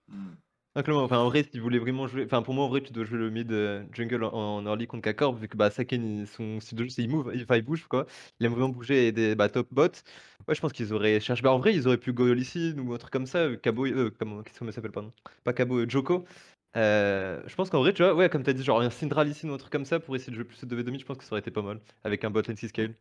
Hmm. 0.08 0.34
Ah, 0.78 0.82
enfin, 0.88 1.16
en 1.18 1.28
vrai, 1.30 1.42
si 1.42 1.48
tu 1.50 1.58
voulais 1.60 1.78
vraiment 1.78 2.06
jouer. 2.06 2.24
Enfin, 2.26 2.42
pour 2.42 2.52
moi, 2.52 2.64
en 2.66 2.68
vrai, 2.68 2.82
tu 2.82 2.92
dois 2.92 3.04
jouer 3.04 3.16
le 3.16 3.30
mid 3.30 3.50
euh, 3.50 3.82
jungle 3.92 4.22
en, 4.24 4.62
early 4.66 4.86
contre 4.86 5.10
K-Corp, 5.10 5.38
vu 5.38 5.48
que 5.48 5.56
bah, 5.56 5.70
Saken, 5.70 6.26
son 6.26 6.60
style 6.60 6.76
de 6.76 6.84
jeu, 6.84 6.90
c'est 6.90 7.02
il 7.02 7.08
move, 7.08 7.32
enfin, 7.34 7.56
il 7.56 7.62
bouge, 7.62 7.86
quoi. 7.88 8.04
Il 8.38 8.44
aime 8.46 8.52
vraiment 8.52 8.68
bouger 8.68 9.06
et 9.08 9.12
des 9.12 9.34
bah, 9.34 9.48
top 9.48 9.68
bot. 9.72 9.84
Ouais, 10.46 10.54
je 10.54 10.60
pense 10.60 10.74
qu'ils 10.74 10.92
auraient 10.92 11.18
cherché. 11.20 11.40
Bah, 11.42 11.50
en 11.52 11.58
vrai, 11.58 11.74
ils 11.74 11.86
auraient 11.88 11.96
pu 11.96 12.12
go 12.12 12.30
Lysine 12.30 12.78
ou 12.80 12.92
un 12.92 12.98
truc 12.98 13.10
comme 13.10 13.24
ça. 13.26 13.38
euh, 13.38 13.56
Cabo, 13.56 13.86
euh, 13.86 14.10
comment, 14.18 14.42
qu'est-ce 14.42 14.58
comment 14.58 14.70
il 14.70 14.74
s'appelle, 14.74 14.92
pardon? 14.92 15.12
Pas 15.44 15.54
Cabo, 15.54 15.78
euh, 15.78 15.88
Joko. 15.88 16.26
Euh, 16.76 17.42
je 17.46 17.54
pense 17.54 17.70
qu'en 17.70 17.78
vrai, 17.80 17.94
tu 17.94 18.02
vois, 18.02 18.14
ouais, 18.14 18.28
comme 18.28 18.42
tu 18.42 18.50
as 18.50 18.52
dit, 18.52 18.62
genre 18.62 18.80
un 18.82 18.90
Syndra 18.90 19.24
Lysine 19.24 19.50
ou 19.50 19.54
un 19.54 19.58
truc 19.58 19.72
comme 19.72 19.86
ça 19.86 19.98
pour 19.98 20.14
essayer 20.14 20.30
de 20.30 20.36
jouer 20.36 20.44
plus 20.44 20.62
de 20.62 20.76
V2 20.76 20.98
je 20.98 21.04
pense 21.06 21.16
que 21.16 21.24
ça 21.24 21.32
aurait 21.32 21.40
été 21.40 21.50
pas 21.50 21.62
mal. 21.62 21.80
Avec 22.04 22.22
un 22.24 22.30
bot 22.30 22.42
lane 22.46 22.56
scale. 22.56 22.94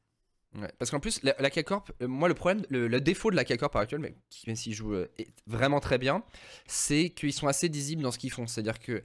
Ouais, 0.56 0.72
Parce 0.80 0.92
qu'en 0.92 1.00
plus, 1.00 1.22
la, 1.24 1.36
la 1.40 1.50
K-Corp, 1.50 1.92
euh, 2.02 2.08
moi 2.08 2.28
le 2.30 2.34
problème, 2.34 2.66
le, 2.70 2.88
le 2.88 3.02
défaut 3.02 3.32
de 3.32 3.36
la 3.36 3.44
K-Corp 3.44 3.76
actuelle, 3.76 4.00
mais 4.00 4.16
qui 4.30 4.48
même 4.48 4.56
s'ils 4.56 4.74
jouent 4.74 4.94
euh, 4.94 5.08
vraiment 5.48 5.80
très 5.80 5.98
bien, 5.98 6.24
c'est 6.66 7.10
qu'ils 7.10 7.34
sont 7.34 7.48
assez 7.48 7.68
lisibles 7.68 8.02
dans 8.02 8.12
ce 8.12 8.20
qu'ils 8.20 8.32
font. 8.32 8.48
C'est-à-dire 8.48 8.80
que 8.80 9.04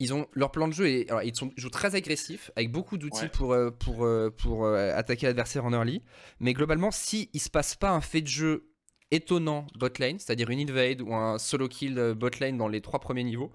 ils 0.00 0.12
ont 0.12 0.26
leur 0.32 0.50
plan 0.50 0.66
de 0.66 0.72
jeu 0.72 0.88
et 0.88 1.08
alors, 1.08 1.22
ils, 1.22 1.34
sont, 1.34 1.52
jouent 1.56 1.70
très 1.70 1.94
agressifs 1.94 2.50
avec 2.56 2.70
beaucoup 2.72 2.98
d'outils 2.98 3.22
Ouais. 3.22 3.28
pour, 3.28 3.52
euh, 3.52 3.70
pour, 3.70 4.08
pour 4.36 4.66
attaquer 4.66 5.26
l'adversaire 5.26 5.64
en 5.64 5.72
early. 5.72 6.02
Mais 6.40 6.52
globalement, 6.52 6.90
si 6.90 7.30
il 7.32 7.40
se 7.40 7.48
passe 7.50 7.76
pas 7.76 7.90
un 7.90 8.00
fait 8.00 8.20
de 8.20 8.26
jeu 8.26 8.70
étonnant 9.10 9.66
bot 9.78 9.88
lane, 9.98 10.18
c'est-à-dire 10.18 10.50
une 10.50 10.60
invade 10.60 11.00
ou 11.00 11.14
un 11.14 11.38
solo 11.38 11.68
kill 11.68 11.98
euh, 11.98 12.14
bot 12.14 12.30
lane 12.40 12.56
dans 12.56 12.68
les 12.68 12.80
trois 12.80 12.98
premiers 13.00 13.24
niveaux, 13.24 13.52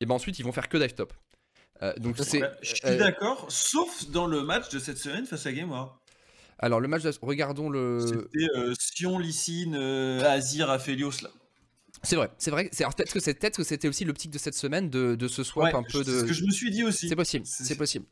et 0.00 0.06
ben 0.06 0.14
ensuite 0.14 0.38
ils 0.38 0.44
vont 0.44 0.52
faire 0.52 0.68
que 0.68 0.78
dive 0.78 0.94
top. 0.94 1.12
Donc 1.98 2.16
c'est 2.18 2.42
je 2.60 2.74
suis 2.74 2.96
d'accord, 2.96 3.46
sauf 3.48 4.10
dans 4.10 4.26
le 4.26 4.42
match 4.42 4.68
de 4.70 4.80
cette 4.80 4.98
semaine 4.98 5.26
face 5.26 5.46
à 5.46 5.52
Game 5.52 5.70
War. 5.70 5.97
Alors 6.58 6.80
le 6.80 6.88
match, 6.88 7.02
de- 7.02 7.12
regardons 7.22 7.70
le. 7.70 8.00
C'était 8.00 8.48
euh, 8.56 8.74
Sion, 8.78 9.18
Lysine, 9.18 9.74
euh, 9.78 10.22
Azir, 10.28 10.70
Aphelios 10.70 11.12
là. 11.22 11.30
C'est 12.04 12.14
vrai, 12.14 12.30
c'est 12.38 12.52
vrai. 12.52 12.68
C'est 12.70 12.84
peut-être 12.84 13.10
que 13.12 13.18
c'est 13.18 13.64
c'était 13.64 13.88
aussi 13.88 14.04
l'optique 14.04 14.30
de 14.30 14.38
cette 14.38 14.54
semaine 14.54 14.88
de, 14.88 15.16
de 15.16 15.26
ce 15.26 15.42
swap 15.42 15.64
Ouais, 15.72 15.74
un 15.78 15.82
peu 15.82 16.04
c'est 16.04 16.10
de. 16.12 16.20
ce 16.20 16.24
que 16.24 16.32
je 16.32 16.44
me 16.44 16.50
suis 16.52 16.70
dit 16.70 16.84
aussi. 16.84 17.08
C'est 17.08 17.16
possible, 17.16 17.44
C'est- 17.44 17.64
c'est 17.64 17.74
possible. 17.76 18.04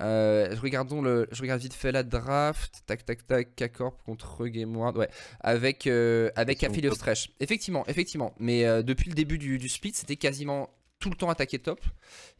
Euh, 0.00 0.56
regardons 0.60 1.02
le, 1.02 1.28
je 1.30 1.40
regarde 1.42 1.60
vite 1.60 1.74
fait 1.74 1.92
la 1.92 2.02
draft. 2.02 2.82
Tac, 2.86 3.04
tac, 3.04 3.24
tac. 3.26 3.54
K-Corp 3.54 4.02
contre 4.04 4.46
Game 4.48 4.74
World. 4.76 4.96
Ouais, 4.96 5.08
avec 5.40 5.86
euh, 5.86 6.30
avec 6.34 6.64
Aphelios. 6.64 6.96
Thresh. 6.96 7.30
Effectivement, 7.38 7.86
effectivement. 7.86 8.34
Mais 8.40 8.64
euh, 8.64 8.82
depuis 8.82 9.08
le 9.08 9.14
début 9.14 9.38
du, 9.38 9.58
du 9.58 9.68
split, 9.68 9.92
c'était 9.94 10.16
quasiment 10.16 10.70
tout 10.98 11.10
le 11.10 11.14
temps 11.16 11.30
attaqué 11.30 11.60
top. 11.60 11.80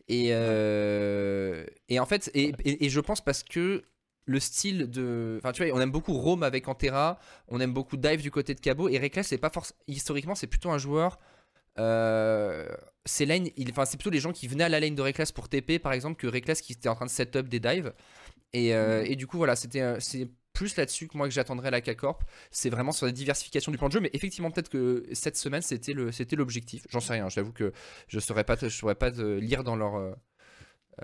Et 0.08 0.28
et 0.30 2.00
en 2.00 2.06
fait, 2.06 2.30
et, 2.34 2.52
et- 2.64 2.84
et 2.86 2.88
je 2.90 2.98
pense 3.00 3.20
parce 3.20 3.44
que 3.44 3.82
le 4.24 4.38
style 4.40 4.88
de. 4.90 5.36
Enfin, 5.42 5.52
tu 5.52 5.64
vois, 5.64 5.76
on 5.76 5.80
aime 5.80 5.90
beaucoup 5.90 6.12
Rome 6.14 6.42
avec 6.42 6.68
Antera, 6.68 7.18
on 7.48 7.60
aime 7.60 7.72
beaucoup 7.72 7.96
Dive 7.96 8.22
du 8.22 8.30
côté 8.30 8.54
de 8.54 8.60
Cabo, 8.60 8.88
et 8.88 8.98
Reckless, 8.98 9.28
c'est 9.28 9.38
pas 9.38 9.50
forcément. 9.50 9.78
Historiquement, 9.88 10.34
c'est 10.34 10.46
plutôt 10.46 10.70
un 10.70 10.78
joueur. 10.78 11.18
Euh, 11.78 12.68
c'est 13.04 13.24
lane, 13.26 13.48
il- 13.56 13.70
enfin, 13.70 13.84
c'est 13.84 13.96
plutôt 13.96 14.10
les 14.10 14.20
gens 14.20 14.32
qui 14.32 14.46
venaient 14.46 14.64
à 14.64 14.68
la 14.68 14.78
lane 14.80 14.94
de 14.94 15.02
Reckless 15.02 15.32
pour 15.32 15.48
TP, 15.48 15.78
par 15.78 15.92
exemple, 15.92 16.16
que 16.20 16.26
Reckless 16.26 16.60
qui 16.60 16.72
était 16.74 16.88
en 16.88 16.94
train 16.94 17.06
de 17.06 17.10
set 17.10 17.34
up 17.36 17.48
des 17.48 17.60
dives. 17.60 17.92
Et, 18.52 18.74
euh, 18.74 19.04
et 19.06 19.16
du 19.16 19.26
coup, 19.26 19.38
voilà, 19.38 19.56
c'était 19.56 19.80
euh, 19.80 19.98
c'est 19.98 20.28
plus 20.52 20.76
là-dessus 20.76 21.08
que 21.08 21.16
moi 21.16 21.26
que 21.26 21.32
j'attendrais 21.34 21.70
la 21.70 21.80
K-Corp. 21.80 22.22
C'est 22.50 22.68
vraiment 22.68 22.92
sur 22.92 23.06
la 23.06 23.12
diversification 23.12 23.72
du 23.72 23.78
plan 23.78 23.88
de 23.88 23.92
jeu, 23.94 24.00
mais 24.00 24.10
effectivement, 24.12 24.50
peut-être 24.50 24.68
que 24.68 25.06
cette 25.12 25.36
semaine, 25.38 25.62
c'était 25.62 25.94
le- 25.94 26.12
c'était 26.12 26.36
l'objectif. 26.36 26.86
J'en 26.90 27.00
sais 27.00 27.14
rien, 27.14 27.30
j'avoue 27.30 27.52
que 27.52 27.72
je 28.08 28.20
saurais 28.20 28.44
pas, 28.44 28.56
je 28.60 28.68
saurais 28.68 28.94
pas 28.94 29.08
lire 29.10 29.64
dans 29.64 29.76
leur. 29.76 30.14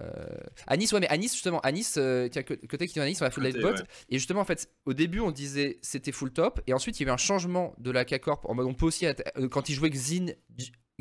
Euh, 0.01 0.27
à 0.67 0.77
Nice, 0.77 0.93
ouais, 0.93 1.01
mais 1.01 1.09
à 1.09 1.17
Nice, 1.17 1.33
justement, 1.33 1.61
à 1.61 1.73
Nice, 1.73 1.95
euh, 1.99 2.29
côté 2.69 2.87
qui 2.87 3.01
à 3.01 3.07
Nice, 3.07 3.23
on 3.23 3.25
a 3.27 3.31
light 3.43 3.57
bot. 3.59 3.69
ouais. 3.73 3.83
Et 4.11 4.19
justement, 4.19 4.41
en 4.41 4.45
fait, 4.45 4.71
au 4.87 4.93
début, 4.93 5.21
on 5.21 5.31
disait 5.31 5.79
c'était 5.83 6.13
full 6.13 6.31
top. 6.33 6.61
Et 6.67 6.75
ensuite, 6.75 7.01
il 7.01 7.05
y 7.05 7.07
a 7.07 7.11
eu 7.11 7.13
un 7.15 7.17
changement 7.17 7.75
de 7.79 7.91
la 7.91 8.05
K-Corp. 8.05 8.45
En 8.49 8.55
mode, 8.55 8.67
on 8.67 8.75
peut 8.75 8.87
aussi. 8.87 9.07
euh, 9.07 9.13
Quand 9.51 9.69
ils 9.69 9.75
jouaient 9.75 9.91
Xin, 9.91 10.27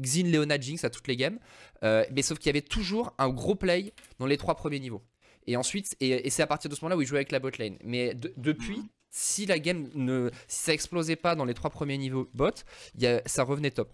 Xin 0.02 0.23
Leona 0.32 0.60
Jinx 0.60 0.84
à 0.84 0.89
toutes 0.89 1.08
les 1.08 1.15
games. 1.17 1.39
mais 1.84 2.21
sauf 2.21 2.38
qu'il 2.39 2.47
y 2.47 2.50
avait 2.52 2.62
toujours 2.62 3.13
un 3.17 3.30
gros 3.30 3.56
play 3.56 3.93
dans 4.19 4.26
les 4.26 4.38
trois 4.38 4.56
premiers 4.56 4.80
niveaux. 4.80 5.04
Et 5.47 5.56
ensuite, 5.56 5.95
et, 6.02 6.30
c'est 6.30 6.43
à 6.43 6.47
partir 6.47 6.69
de 6.69 6.76
ce 6.76 6.82
moment-là 6.84 6.97
où 6.97 7.02
ils 7.02 7.08
jouaient 7.08 7.19
avec 7.19 7.32
la 7.32 7.39
bot 7.39 7.52
lane. 7.58 7.78
Mais 7.84 8.13
de- 8.13 8.34
depuis, 8.38 8.82
si 9.10 9.45
la 9.45 9.60
game 9.60 9.89
ne. 9.95 10.30
Si 10.47 10.63
ça 10.65 10.73
explosait 10.73 11.15
pas 11.15 11.36
dans 11.36 11.45
les 11.45 11.54
trois 11.54 11.69
premiers 11.69 11.97
niveaux 11.97 12.30
bot, 12.34 12.52
il 12.95 13.04
y 13.04 13.08
a- 13.08 13.21
ça 13.26 13.43
revenait 13.43 13.71
top. 13.71 13.93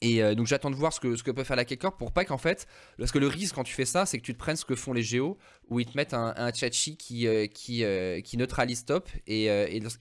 Et 0.00 0.22
euh, 0.22 0.34
donc 0.34 0.46
j'attends 0.46 0.70
de 0.70 0.76
voir 0.76 0.92
ce 0.92 1.00
que, 1.00 1.30
peut 1.30 1.44
faire 1.44 1.56
la 1.56 1.64
K-Corp 1.64 1.98
pour 1.98 2.12
pas 2.12 2.24
qu'en 2.24 2.38
fait, 2.38 2.66
parce 2.98 3.12
que 3.12 3.18
le 3.18 3.26
risque 3.26 3.54
quand 3.54 3.64
tu 3.64 3.74
fais 3.74 3.84
ça, 3.84 4.06
c'est 4.06 4.18
que 4.18 4.24
tu 4.24 4.34
te 4.34 4.38
prennes 4.38 4.56
ce 4.56 4.64
que 4.64 4.74
font 4.74 4.92
les 4.92 5.02
géos, 5.02 5.38
où 5.68 5.80
ils 5.80 5.86
te 5.86 5.96
mettent 5.96 6.14
un, 6.14 6.34
un 6.36 6.52
Chachi 6.52 6.96
qui, 6.96 7.26
euh, 7.26 7.46
qui, 7.46 7.84
euh, 7.84 8.20
qui 8.20 8.36
neutralise 8.36 8.84
top. 8.84 9.08
Et, 9.26 9.48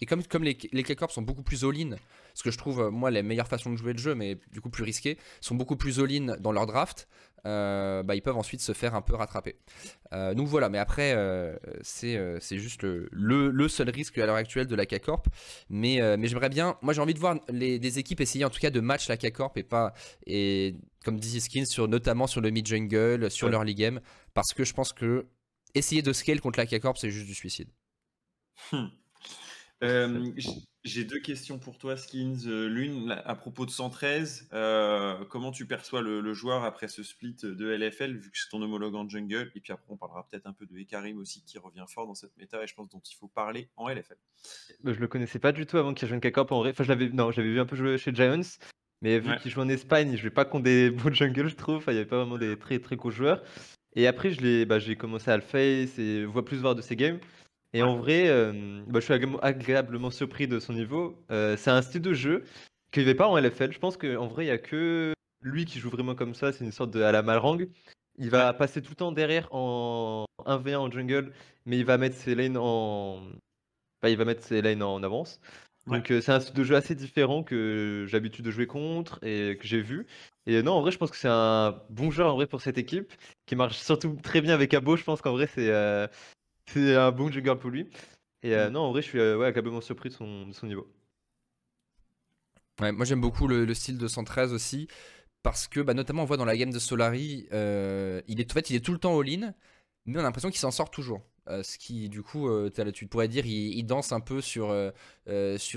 comme, 0.07 0.43
les, 0.43 0.55
K-Corp 0.55 1.11
sont 1.11 1.21
beaucoup 1.21 1.43
plus 1.43 1.63
all-in, 1.63 1.95
ce 2.33 2.43
que 2.43 2.51
je 2.51 2.57
trouve, 2.57 2.89
moi, 2.89 3.11
la 3.11 3.23
meilleure 3.23 3.47
façon 3.47 3.71
de 3.71 3.77
jouer 3.77 3.93
le 3.93 3.99
jeu, 3.99 4.15
mais 4.15 4.37
du 4.51 4.61
coup 4.61 4.69
plus 4.69 4.83
risqué, 4.83 5.17
sont 5.41 5.55
beaucoup 5.55 5.75
plus 5.75 5.99
all-in 5.99 6.37
dans 6.39 6.51
leur 6.51 6.65
draft, 6.65 7.07
euh, 7.45 8.03
bah, 8.03 8.15
ils 8.15 8.21
peuvent 8.21 8.37
ensuite 8.37 8.61
se 8.61 8.73
faire 8.73 8.95
un 8.95 9.01
peu 9.01 9.15
rattraper. 9.15 9.55
Euh, 10.13 10.33
donc 10.33 10.47
voilà, 10.47 10.69
mais 10.69 10.77
après, 10.77 11.13
euh, 11.15 11.55
c'est 11.81 12.15
euh, 12.17 12.37
c'est 12.39 12.57
juste 12.59 12.83
le, 12.83 13.09
le, 13.11 13.49
le 13.51 13.67
seul 13.67 13.89
risque 13.89 14.17
à 14.17 14.25
l'heure 14.25 14.35
actuelle 14.35 14.67
de 14.67 14.75
la 14.75 14.85
K-Corp. 14.85 15.27
Mais, 15.69 16.01
euh, 16.01 16.17
mais 16.17 16.27
j'aimerais 16.27 16.49
bien, 16.49 16.77
moi 16.81 16.93
j'ai 16.93 17.01
envie 17.01 17.13
de 17.13 17.19
voir 17.19 17.35
les, 17.49 17.79
des 17.79 17.99
équipes 17.99 18.21
essayer 18.21 18.45
en 18.45 18.49
tout 18.49 18.59
cas 18.59 18.69
de 18.69 18.79
match 18.79 19.07
la 19.09 19.17
K-Corp 19.17 19.57
et 19.57 19.63
pas, 19.63 19.93
et 20.25 20.75
comme 21.05 21.19
disait 21.19 21.39
Skins, 21.39 21.65
sur, 21.65 21.87
notamment 21.87 22.27
sur 22.27 22.41
le 22.41 22.49
mid-jungle, 22.49 23.29
sur 23.31 23.47
Ouais. 23.47 23.51
leur 23.51 23.63
league 23.63 23.77
game, 23.77 23.99
parce 24.33 24.53
que 24.53 24.63
je 24.63 24.73
pense 24.73 24.93
que 24.93 25.25
essayer 25.75 26.01
de 26.01 26.13
scale 26.13 26.39
contre 26.41 26.59
la 26.59 26.65
K-Corp, 26.65 26.97
c'est 26.97 27.11
juste 27.11 27.25
du 27.27 27.33
suicide. 27.35 27.69
Euh, 29.83 30.31
j- 30.37 30.65
J'ai 30.83 31.05
deux 31.05 31.19
questions 31.19 31.59
pour 31.59 31.77
toi, 31.77 31.95
Skins. 31.95 32.45
Euh, 32.45 32.67
L'une 32.67 33.11
à 33.11 33.35
propos 33.35 33.65
de 33.65 33.71
113. 33.71 34.49
euh, 34.51 35.23
comment 35.29 35.51
tu 35.51 35.65
perçois 35.65 36.01
le, 36.01 36.19
le 36.19 36.33
joueur 36.33 36.65
après 36.65 36.89
ce 36.89 37.03
split 37.03 37.37
de 37.41 37.69
LFL, 37.71 38.17
vu 38.17 38.29
que 38.31 38.37
c'est 38.37 38.49
ton 38.49 38.61
homologue 38.61 38.93
en 38.95 39.07
jungle? 39.07 39.49
Et 39.55 39.61
puis 39.61 39.71
après, 39.71 39.85
on 39.89 39.95
parlera 39.95 40.27
peut-être 40.29 40.45
un 40.45 40.51
peu 40.51 40.65
de 40.65 40.77
Ekarim 40.77 41.17
aussi, 41.19 41.41
qui 41.45 41.57
revient 41.57 41.85
fort 41.87 42.05
dans 42.05 42.15
cette 42.15 42.35
méta, 42.37 42.61
et 42.61 42.67
je 42.67 42.73
pense 42.75 42.89
dont 42.89 43.01
il 43.09 43.15
faut 43.15 43.29
parler 43.29 43.69
en 43.77 43.87
LFL. 43.87 44.17
Bah, 44.83 44.91
je 44.93 44.99
le 44.99 45.07
connaissais 45.07 45.39
pas 45.39 45.53
du 45.53 45.65
tout 45.65 45.77
avant 45.77 45.93
qu'il 45.93 46.05
rejoigne 46.05 46.19
K-Corp 46.19 46.51
en 46.51 46.59
vrai. 46.59 46.71
Enfin, 46.71 46.83
je 46.83 46.89
l'avais, 46.89 47.07
non, 47.09 47.31
je 47.31 47.39
l'avais 47.39 47.53
vu 47.53 47.59
un 47.61 47.65
peu 47.65 47.77
jouer 47.77 47.97
chez 47.97 48.13
Giants. 48.13 48.41
Mais 49.01 49.19
vu 49.19 49.29
Ouais. 49.29 49.37
qu'il 49.39 49.51
joue 49.51 49.61
en 49.61 49.69
Espagne, 49.69 50.11
il 50.11 50.17
jouait 50.17 50.29
pas 50.31 50.43
contre 50.45 50.63
des 50.65 50.89
bons 51.11 51.13
jungles, 51.13 51.47
je 51.47 51.55
trouve. 51.55 51.77
Enfin, 51.77 51.93
il 51.93 51.95
y 51.95 51.97
avait 51.99 52.09
pas 52.09 52.17
vraiment 52.17 52.37
des 52.37 52.57
très 52.59 52.79
très 52.79 52.97
gros 52.97 53.09
joueurs. 53.11 53.41
Et 53.95 54.05
après, 54.07 54.31
je 54.31 54.41
l'ai, 54.41 54.65
bah, 54.65 54.79
j'ai 54.79 54.97
commencé 54.97 55.31
à 55.31 55.37
le 55.37 55.43
face 55.43 55.97
et 55.97 56.25
vois 56.25 56.43
plus 56.43 56.57
voir 56.57 56.75
de 56.75 56.81
ses 56.81 56.97
games. 56.97 57.19
Et 57.73 57.81
en 57.81 57.97
vrai, 57.97 58.27
euh, 58.29 58.83
bah, 58.87 58.99
je 58.99 59.05
suis 59.05 59.13
agréablement- 59.13 60.11
surpris 60.11 60.47
de 60.47 60.59
son 60.59 60.73
niveau. 60.73 61.17
Euh, 61.31 61.57
c'est 61.57 61.71
un 61.71 61.81
style 61.81 62.01
de 62.01 62.13
jeu 62.13 62.43
qu'il 62.91 63.03
n'y 63.03 63.09
avait 63.09 63.17
pas 63.17 63.27
en 63.27 63.37
LFL. 63.37 63.71
Je 63.71 63.79
pense 63.79 63.97
qu'en 63.97 64.27
vrai, 64.27 64.45
il 64.45 64.47
y 64.47 64.51
a 64.51 64.57
que 64.59 65.13
lui 65.41 65.65
qui 65.65 65.79
joue 65.79 65.89
vraiment 65.89 66.15
comme 66.15 66.35
ça. 66.35 66.51
C'est 66.53 66.63
une 66.65 66.71
sorte 66.71 66.91
de 66.91 67.01
à 67.01 67.11
la 67.11 67.23
Malrang. 67.23 67.57
Il 68.19 68.29
va 68.29 68.53
passer 68.53 68.81
tout 68.81 68.91
le 68.91 68.95
temps 68.95 69.11
derrière 69.11 69.47
en 69.51 70.25
1v1 70.45 70.77
en 70.79 70.91
jungle, 70.91 71.33
mais 71.65 71.79
il 71.79 71.85
va 71.85 71.97
mettre 71.97 72.15
ses 72.15 72.35
lanes 72.35 72.57
en, 72.57 73.21
bah, 74.01 74.09
il 74.09 74.17
va 74.17 74.25
mettre 74.25 74.43
ses 74.43 74.61
lanes 74.61 74.83
en 74.83 75.01
avance. 75.03 75.39
Ouais. 75.87 75.97
Donc 75.97 76.11
euh, 76.11 76.21
c'est 76.21 76.31
un 76.31 76.39
style 76.39 76.55
de 76.55 76.63
jeu 76.63 76.75
assez 76.75 76.95
différent 76.95 77.43
que 77.43 78.05
j'ai 78.07 78.13
l'habitude 78.13 78.45
de 78.45 78.51
jouer 78.51 78.67
contre 78.67 79.19
et 79.23 79.57
que 79.59 79.67
j'ai 79.67 79.81
vu. 79.81 80.07
Et 80.45 80.61
non, 80.63 80.73
en 80.73 80.81
vrai, 80.81 80.91
je 80.91 80.97
pense 80.97 81.11
que 81.11 81.17
c'est 81.17 81.29
un 81.29 81.81
bon 81.89 82.11
joueur 82.11 82.31
en 82.33 82.35
vrai 82.35 82.47
pour 82.47 82.61
cette 82.61 82.77
équipe 82.77 83.11
qui 83.45 83.55
marche 83.55 83.77
surtout 83.77 84.15
très 84.23 84.41
bien 84.41 84.53
avec 84.53 84.73
Abo. 84.73 84.95
Je 84.97 85.03
pense 85.03 85.21
qu'en 85.21 85.31
vrai, 85.33 85.47
c'est 85.47 85.69
euh, 85.69 86.07
c'est 86.67 86.95
un 86.95 87.11
bon 87.11 87.31
jungler 87.31 87.55
pour 87.59 87.69
lui. 87.69 87.89
Et 88.41 88.55
euh, 88.55 88.69
non, 88.69 88.81
en 88.81 88.91
vrai, 88.91 89.01
je 89.01 89.07
suis 89.07 89.19
euh, 89.19 89.37
ouais, 89.37 89.47
agréablement 89.47 89.81
surpris 89.81 90.09
de 90.09 90.13
son, 90.13 90.47
de 90.47 90.53
son 90.53 90.67
niveau. 90.67 90.87
Ouais, 92.81 92.91
moi 92.91 93.05
j'aime 93.05 93.21
beaucoup 93.21 93.47
le, 93.47 93.65
le 93.65 93.73
style 93.73 93.97
de 93.97 94.07
113 94.07 94.51
aussi 94.51 94.87
parce 95.43 95.67
que 95.67 95.79
bah, 95.81 95.93
notamment 95.93 96.23
on 96.23 96.25
voit 96.25 96.37
dans 96.37 96.45
la 96.45 96.57
game 96.57 96.71
de 96.71 96.79
Solari, 96.79 97.47
euh, 97.53 98.21
il 98.27 98.39
est 98.39 98.51
en 98.51 98.53
fait 98.53 98.69
il 98.69 98.75
est 98.75 98.79
tout 98.83 98.93
le 98.93 98.97
temps 98.97 99.19
all-in, 99.19 99.53
mais 100.05 100.17
on 100.17 100.21
a 100.21 100.23
l'impression 100.23 100.49
qu'il 100.49 100.59
s'en 100.59 100.71
sort 100.71 100.89
toujours. 100.89 101.21
Euh, 101.49 101.61
ce 101.61 101.77
qui 101.77 102.07
du 102.09 102.21
coup, 102.21 102.47
euh, 102.47 102.69
tu 102.93 103.05
pourrais 103.07 103.27
dire, 103.27 103.45
il, 103.45 103.83
danse 103.83 104.11
un 104.11 104.19
peu 104.19 104.41
sur, 104.41 104.71
euh, 104.71 104.91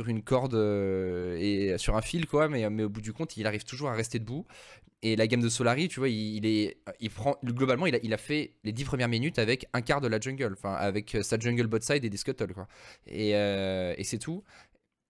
une 0.06 0.22
corde 0.22 0.54
et 0.54 1.74
sur 1.78 1.96
un 1.96 2.02
fil 2.02 2.26
quoi, 2.26 2.48
mais, 2.48 2.68
mais 2.70 2.84
au 2.84 2.88
bout 2.88 3.00
du 3.00 3.12
compte, 3.12 3.36
il 3.36 3.46
arrive 3.46 3.64
toujours 3.64 3.88
à 3.88 3.94
rester 3.94 4.18
debout. 4.18 4.46
Et 5.02 5.14
la 5.14 5.26
game 5.26 5.40
de 5.40 5.48
Solari, 5.48 5.88
tu 5.88 6.00
vois, 6.00 6.08
il, 6.08 6.46
est, 6.46 6.78
il 7.00 7.10
prend 7.10 7.36
globalement, 7.44 7.86
il 7.86 8.14
a, 8.14 8.16
fait 8.16 8.54
les 8.64 8.72
10 8.72 8.84
premières 8.84 9.08
minutes 9.08 9.38
avec 9.38 9.66
un 9.72 9.82
quart 9.82 10.00
de 10.00 10.08
la 10.08 10.18
jungle, 10.18 10.54
enfin 10.54 10.72
avec 10.72 11.18
sa 11.22 11.38
jungle 11.38 11.66
bot 11.66 11.80
side 11.80 12.04
et 12.04 12.10
des 12.10 12.16
scuttles 12.16 12.54
quoi. 12.54 12.66
Et 13.06 13.32
c'est 14.04 14.18
tout 14.18 14.42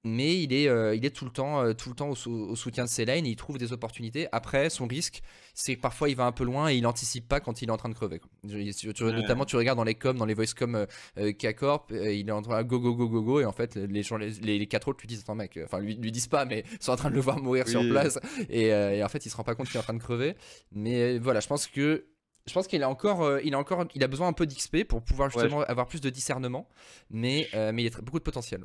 mais 0.05 0.41
il 0.41 0.53
est, 0.53 0.69
euh, 0.69 0.95
il 0.95 1.05
est 1.05 1.11
tout 1.11 1.25
le 1.25 1.33
temps, 1.33 1.61
euh, 1.63 1.73
tout 1.73 1.89
le 1.89 1.97
temps 1.97 2.09
au, 2.11 2.15
sou- 2.15 2.31
au 2.51 2.55
soutien 2.55 2.85
de 2.85 2.89
ses 2.89 3.05
lanes, 3.05 3.27
et 3.27 3.31
il 3.31 3.37
trouve 3.37 3.59
des 3.59 3.73
opportunités. 3.73 4.29
Après, 4.31 4.71
son 4.71 4.87
risque, 4.87 5.21
c'est 5.53 5.75
que 5.77 5.81
parfois 5.81 6.09
il 6.09 6.15
va 6.17 6.27
un 6.27 6.33
peu 6.33 6.45
loin 6.45 6.69
et 6.71 6.77
il 6.77 6.87
anticipe 6.87 7.27
pas 7.27 7.41
quand 7.41 7.61
il 7.63 7.69
est 7.69 7.73
en 7.73 7.77
train 7.77 7.89
de 7.89 7.95
crever. 7.95 8.21
quoi. 8.21 8.31
Je- 8.45 8.73
tu- 8.73 8.93
tu- 8.95 9.05
Ouais. 9.05 9.13
Notamment, 9.13 9.45
tu 9.45 9.57
regardes 9.57 9.79
dans 9.79 9.85
les 9.85 9.95
coms, 9.97 10.17
dans 10.17 10.25
les 10.27 10.35
voice 10.35 10.55
coms 10.57 10.75
euh, 10.77 10.87
euh, 11.19 11.33
K-Corp, 11.33 11.91
il 11.91 12.29
est 12.29 12.33
en 12.33 12.43
train 12.43 12.63
de 12.63 12.69
go 12.69 12.79
go 12.79 12.95
go 12.95 13.09
go 13.09 13.23
go, 13.23 13.41
et 13.41 13.45
en 13.45 13.53
fait, 13.53 13.75
les 13.77 14.03
gens, 14.05 14.17
les, 14.17 14.67
quatre 14.69 14.89
autres 14.89 15.01
lui 15.01 15.09
disent 15.09 15.21
Attends, 15.23 15.35
mec, 15.35 15.59
enfin, 15.65 15.81
lui, 15.81 15.97
lui 15.97 16.13
disent 16.13 16.29
pas, 16.29 16.45
mais 16.45 16.65
sont 16.79 16.93
en 16.93 16.97
train 16.97 17.11
de 17.11 17.15
le 17.17 17.21
voir 17.21 17.41
mourir 17.41 17.67
sur 17.67 17.83
place, 17.89 18.19
et, 18.49 18.67
et 18.69 19.03
en 19.03 19.09
fait, 19.09 19.27
il 19.27 19.31
se 19.31 19.37
rend 19.37 19.45
pas 19.45 19.55
compte 19.57 19.67
qu'il 19.67 19.77
est 19.77 19.81
en 19.81 19.83
train 19.83 19.95
de 19.95 19.99
crever. 20.03 20.35
Mais 20.73 21.19
voilà, 21.19 21.41
je 21.41 21.49
pense 21.49 21.67
que. 21.67 22.07
Je 22.49 22.53
pense 22.53 22.69
qu'il 22.69 22.81
a 22.85 22.89
encore, 22.89 23.25
euh, 23.25 23.41
il 23.43 23.55
a 23.55 23.59
encore, 23.59 23.87
il 23.97 24.05
a 24.05 24.07
besoin 24.07 24.29
un 24.29 24.33
peu 24.33 24.47
d'XP 24.47 24.85
pour 24.85 25.03
pouvoir 25.03 25.35
Ouais, 25.35 25.43
justement 25.43 25.63
avoir 25.63 25.89
plus 25.89 26.01
de 26.01 26.11
discernement, 26.11 26.69
mais, 27.11 27.49
euh, 27.55 27.73
mais 27.75 27.83
il 27.83 27.87
a 27.89 27.91
très- 27.91 28.03
beaucoup 28.03 28.21
de 28.21 28.23
potentiel. 28.23 28.63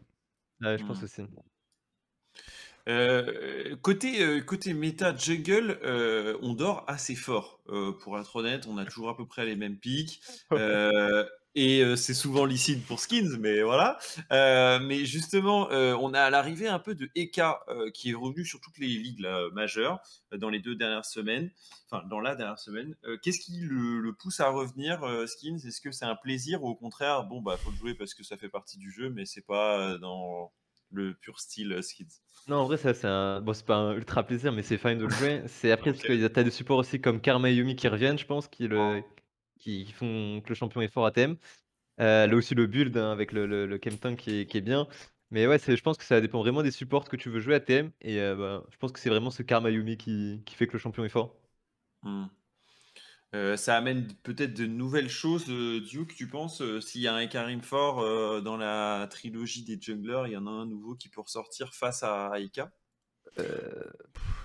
Ouais, 0.62 0.78
je 0.78 0.84
pense 0.86 1.01
Mm. 1.01 1.03
aussi. 1.03 1.24
Euh, 2.88 3.76
côté, 3.82 4.24
euh, 4.24 4.41
côté 4.41 4.74
méta 4.74 5.16
jungle, 5.16 5.80
euh, 5.84 6.38
on 6.41 6.53
dort 6.53 6.84
assez 6.88 7.16
fort. 7.16 7.62
Euh, 7.70 7.91
pour 7.91 8.18
être 8.20 8.36
honnête, 8.36 8.66
on 8.68 8.78
a 8.78 8.86
toujours 8.86 9.09
à 9.09 9.18
peu 9.18 9.26
près 9.28 9.45
les 9.45 9.55
mêmes 9.55 9.78
pics. 9.78 10.22
Et 11.54 11.84
euh, 11.84 11.97
c'est 11.97 12.14
souvent 12.14 12.45
licite 12.45 12.86
pour 12.86 12.99
skins, 13.02 13.38
mais 13.39 13.62
voilà. 13.62 13.97
Euh, 14.32 14.80
mais 14.80 15.04
justement, 15.06 15.70
euh, 15.72 15.93
on 15.99 16.14
a 16.14 16.30
l'arrivée 16.30 16.68
un 16.70 16.80
peu 16.80 16.95
de 16.95 17.10
Eka 17.16 17.60
qui 17.93 18.12
est 18.12 18.14
revenu 18.14 18.45
sur 18.45 18.62
toutes 18.62 18.78
les 18.78 18.88
ligues 18.88 19.20
là, 19.20 19.49
majeures 19.52 19.99
dans 20.38 20.49
les 20.49 20.60
deux 20.60 20.76
dernières 20.76 21.06
semaines. 21.06 21.52
Enfin, 21.89 22.06
dans 22.08 22.22
la 22.22 22.36
dernière 22.36 22.60
semaine. 22.60 22.95
Qu'est-ce 23.22 23.39
qui 23.39 23.60
le, 23.60 23.99
le 23.99 24.14
pousse 24.14 24.39
à 24.39 24.49
revenir, 24.49 25.02
skins? 25.28 25.58
Est-ce 25.68 25.82
que 25.82 25.91
c'est 25.91 26.06
un 26.06 26.16
plaisir 26.16 26.64
ou 26.64 26.70
au 26.70 26.76
contraire, 26.76 27.26
bon, 27.26 27.41
bah, 27.41 27.58
faut 27.58 27.72
le 27.72 27.76
jouer 27.76 27.95
parce 27.95 28.14
que 28.14 28.24
ça 28.24 28.38
fait 28.38 28.47
partie 28.49 28.78
du 28.78 28.89
jeu, 28.91 29.10
mais 29.10 29.26
c'est 29.26 29.45
pas 29.45 29.97
dans 29.97 30.54
le 30.89 31.14
pur 31.16 31.39
style 31.41 31.84
skins? 31.84 32.08
Non, 32.47 32.58
en 32.58 32.66
vrai, 32.66 32.78
ça, 32.78 32.93
c'est 32.93 33.08
un. 33.08 33.41
Bon, 33.41 33.54
c'est 33.54 33.66
pas 33.66 33.76
un 33.76 33.93
ultra 33.93 34.24
plaisir, 34.24 34.52
mais 34.52 34.64
c'est 34.64 34.78
fine 34.78 34.97
de 34.97 35.06
le 35.06 35.12
jouer. 35.12 35.43
C'est 35.47 35.72
après, 35.72 35.91
parce 35.93 36.04
Ok. 36.04 36.08
que 36.08 36.14
y 36.14 36.24
a- 36.26 36.30
t'as 36.30 36.43
des 36.43 36.52
supports 36.52 36.78
aussi 36.80 36.99
comme 37.02 37.22
Karma 37.22 37.49
et 37.49 37.56
Yumi 37.56 37.76
qui 37.76 37.88
reviennent, 37.88 38.18
je 38.18 38.26
pense, 38.26 38.47
qui, 38.47 38.68
le... 38.68 39.04
qui 39.62 39.86
qui 39.86 39.91
font 39.93 40.41
que 40.43 40.49
le 40.49 40.55
champion 40.55 40.82
est 40.82 40.89
fort 40.89 41.05
à 41.05 41.12
thème. 41.12 41.38
Euh, 41.99 42.28
là 42.28 42.36
aussi, 42.36 42.55
le 42.55 42.68
build 42.68 42.97
hein, 42.97 43.12
avec 43.12 43.32
le, 43.34 43.45
le, 43.47 43.68
le 43.68 43.78
Kemtank 43.78 44.20
qui 44.20 44.41
est, 44.41 44.45
qui 44.47 44.57
est 44.57 44.62
bien. 44.62 44.88
Mais 45.32 45.47
ouais, 45.47 45.59
je 45.59 45.82
pense 45.82 45.97
que 45.97 46.03
ça 46.05 46.22
dépend 46.22 46.39
vraiment 46.41 46.64
des 46.64 46.72
supports 46.72 47.07
que 47.09 47.16
tu 47.18 47.30
veux 47.30 47.39
jouer 47.39 47.55
à 47.55 47.59
TM. 47.62 47.91
Et 48.01 48.20
euh, 48.22 48.36
bah, 48.36 48.66
je 48.72 48.78
pense 48.78 48.91
que 48.91 48.99
c'est 48.99 49.09
vraiment 49.09 49.32
ce 49.32 49.43
Karma 49.43 49.70
Yumi 49.72 49.97
qui, 49.97 50.41
qui 50.45 50.55
fait 50.55 50.68
que 50.68 50.74
le 50.74 50.80
champion 50.80 51.05
est 51.05 51.09
fort. 51.09 51.36
Hmm. 52.03 52.26
Euh, 53.34 53.55
ça 53.55 53.78
amène 53.78 54.07
peut-être 54.24 54.53
de 54.53 54.66
nouvelles 54.66 55.09
choses, 55.09 55.49
euh, 55.49 55.80
Duke, 55.80 56.14
tu 56.16 56.28
penses 56.28 56.62
euh, 56.62 56.82
S'il 56.82 57.01
y 57.01 57.07
a 57.07 57.14
un 57.16 57.28
Karim 57.28 57.62
fort 57.62 57.99
euh, 58.01 58.41
dans 58.41 58.57
la 58.57 59.07
trilogie 59.09 59.64
des 59.64 59.80
junglers, 59.82 60.24
il 60.28 60.34
y 60.34 60.38
en 60.38 60.47
a 60.47 60.49
un 60.51 60.66
nouveau 60.66 60.95
qui 60.95 61.07
peut 61.07 61.22
ressortir 61.22 61.74
face 61.74 62.03
à 62.03 62.32
Aika? 62.38 62.72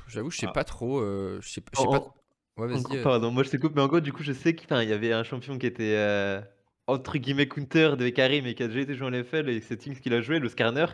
J'avoue, 0.08 0.30
je 0.30 0.38
sais 0.38 0.46
Ah. 0.46 0.52
pas 0.52 0.64
trop. 0.64 1.00
euh, 1.00 1.40
je 1.42 1.48
sais 1.48 1.62
je 1.72 1.78
sais 1.80 1.86
En- 1.86 1.90
pas. 1.90 2.14
Ouais, 2.56 2.66
En 2.70 2.80
vas-y. 2.80 2.82
gros, 2.82 2.96
euh. 2.96 3.02
pardon, 3.02 3.30
moi 3.30 3.42
je 3.42 3.50
te 3.50 3.56
coupe, 3.56 3.74
mais 3.74 3.82
en 3.82 3.86
gros, 3.88 4.00
du 4.00 4.12
coup, 4.12 4.22
je 4.22 4.32
sais 4.32 4.54
qu'il 4.54 4.68
y 4.70 4.92
avait 4.92 5.12
un 5.12 5.24
champion 5.24 5.58
qui 5.58 5.66
était 5.66 5.94
euh, 5.96 6.40
entre 6.86 7.18
guillemets 7.18 7.48
counter 7.48 7.96
de 7.98 8.08
Karim 8.08 8.46
et 8.46 8.54
qui 8.54 8.62
a 8.62 8.68
déjà 8.68 8.80
été 8.80 8.94
joué 8.94 9.06
en 9.06 9.10
LFL 9.10 9.48
et 9.50 9.60
c'est 9.60 9.76
Things 9.76 10.00
qu'il 10.00 10.14
a 10.14 10.20
joué, 10.22 10.38
le 10.38 10.48
Skarner. 10.48 10.86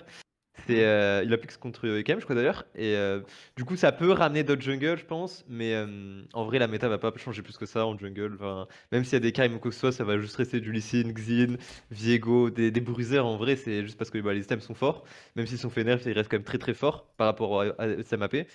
C'est, 0.67 0.85
euh, 0.85 1.23
il 1.25 1.33
a 1.33 1.39
plus 1.39 1.49
que 1.57 1.61
contre 1.61 1.87
Ekam, 1.99 2.21
je 2.21 2.25
crois 2.25 2.37
d'ailleurs. 2.37 2.67
Et 2.75 2.95
euh, 2.97 3.23
du 3.57 3.65
coup, 3.65 3.77
ça 3.77 3.93
peut 3.93 4.13
ramener 4.13 4.45
d'autres 4.45 4.63
jungles, 4.63 4.99
je 4.99 5.05
pense. 5.07 5.45
Mais 5.49 5.75
euh, 5.75 6.23
en 6.35 6.45
vrai, 6.45 6.59
la 6.59 6.69
méta 6.69 6.89
va 6.89 6.99
pas 6.99 7.13
changer 7.17 7.43
plus 7.43 7.57
que 7.59 7.67
ça 7.67 7.87
en 7.87 7.99
jungle. 7.99 8.35
Enfin, 8.35 8.69
même 8.93 9.05
s'il 9.05 9.15
y 9.15 9.17
a 9.17 9.21
des 9.21 9.33
Karim 9.33 9.55
ou 9.55 9.59
quoi 9.61 9.71
que 9.71 9.75
ce 9.75 9.81
soit, 9.81 9.93
ça 9.93 10.05
va 10.05 10.19
juste 10.19 10.37
rester 10.37 10.61
du 10.61 10.73
Lee 10.73 10.83
Sin, 10.83 11.13
Xin, 11.15 11.57
Viego, 11.91 12.51
des, 12.51 12.71
des 12.71 12.81
bruisers. 12.83 13.21
En 13.27 13.37
vrai, 13.39 13.57
c'est 13.57 13.83
juste 13.83 13.99
parce 13.99 14.11
que 14.11 14.19
bah, 14.19 14.35
les 14.35 14.43
items 14.43 14.65
sont 14.65 14.75
forts. 14.75 15.05
Même 15.37 15.47
s'ils 15.47 15.59
sont 15.59 15.71
fait 15.71 15.85
nerf, 15.85 16.01
ils 16.07 16.13
restent 16.13 16.31
quand 16.31 16.37
même 16.39 16.45
très 16.45 16.59
très 16.59 16.75
forts 16.75 17.07
par 17.17 17.27
rapport 17.29 17.63
à, 17.63 17.67
à 17.79 18.03
SMAP. 18.03 18.47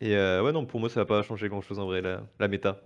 Et 0.00 0.16
euh, 0.16 0.42
ouais, 0.42 0.52
non, 0.52 0.64
pour 0.66 0.80
moi, 0.80 0.88
ça 0.88 1.00
va 1.00 1.06
pas 1.06 1.22
changer 1.22 1.48
grand 1.48 1.60
chose 1.60 1.78
en 1.78 1.86
vrai, 1.86 2.00
la, 2.00 2.26
la 2.38 2.48
méta. 2.48 2.80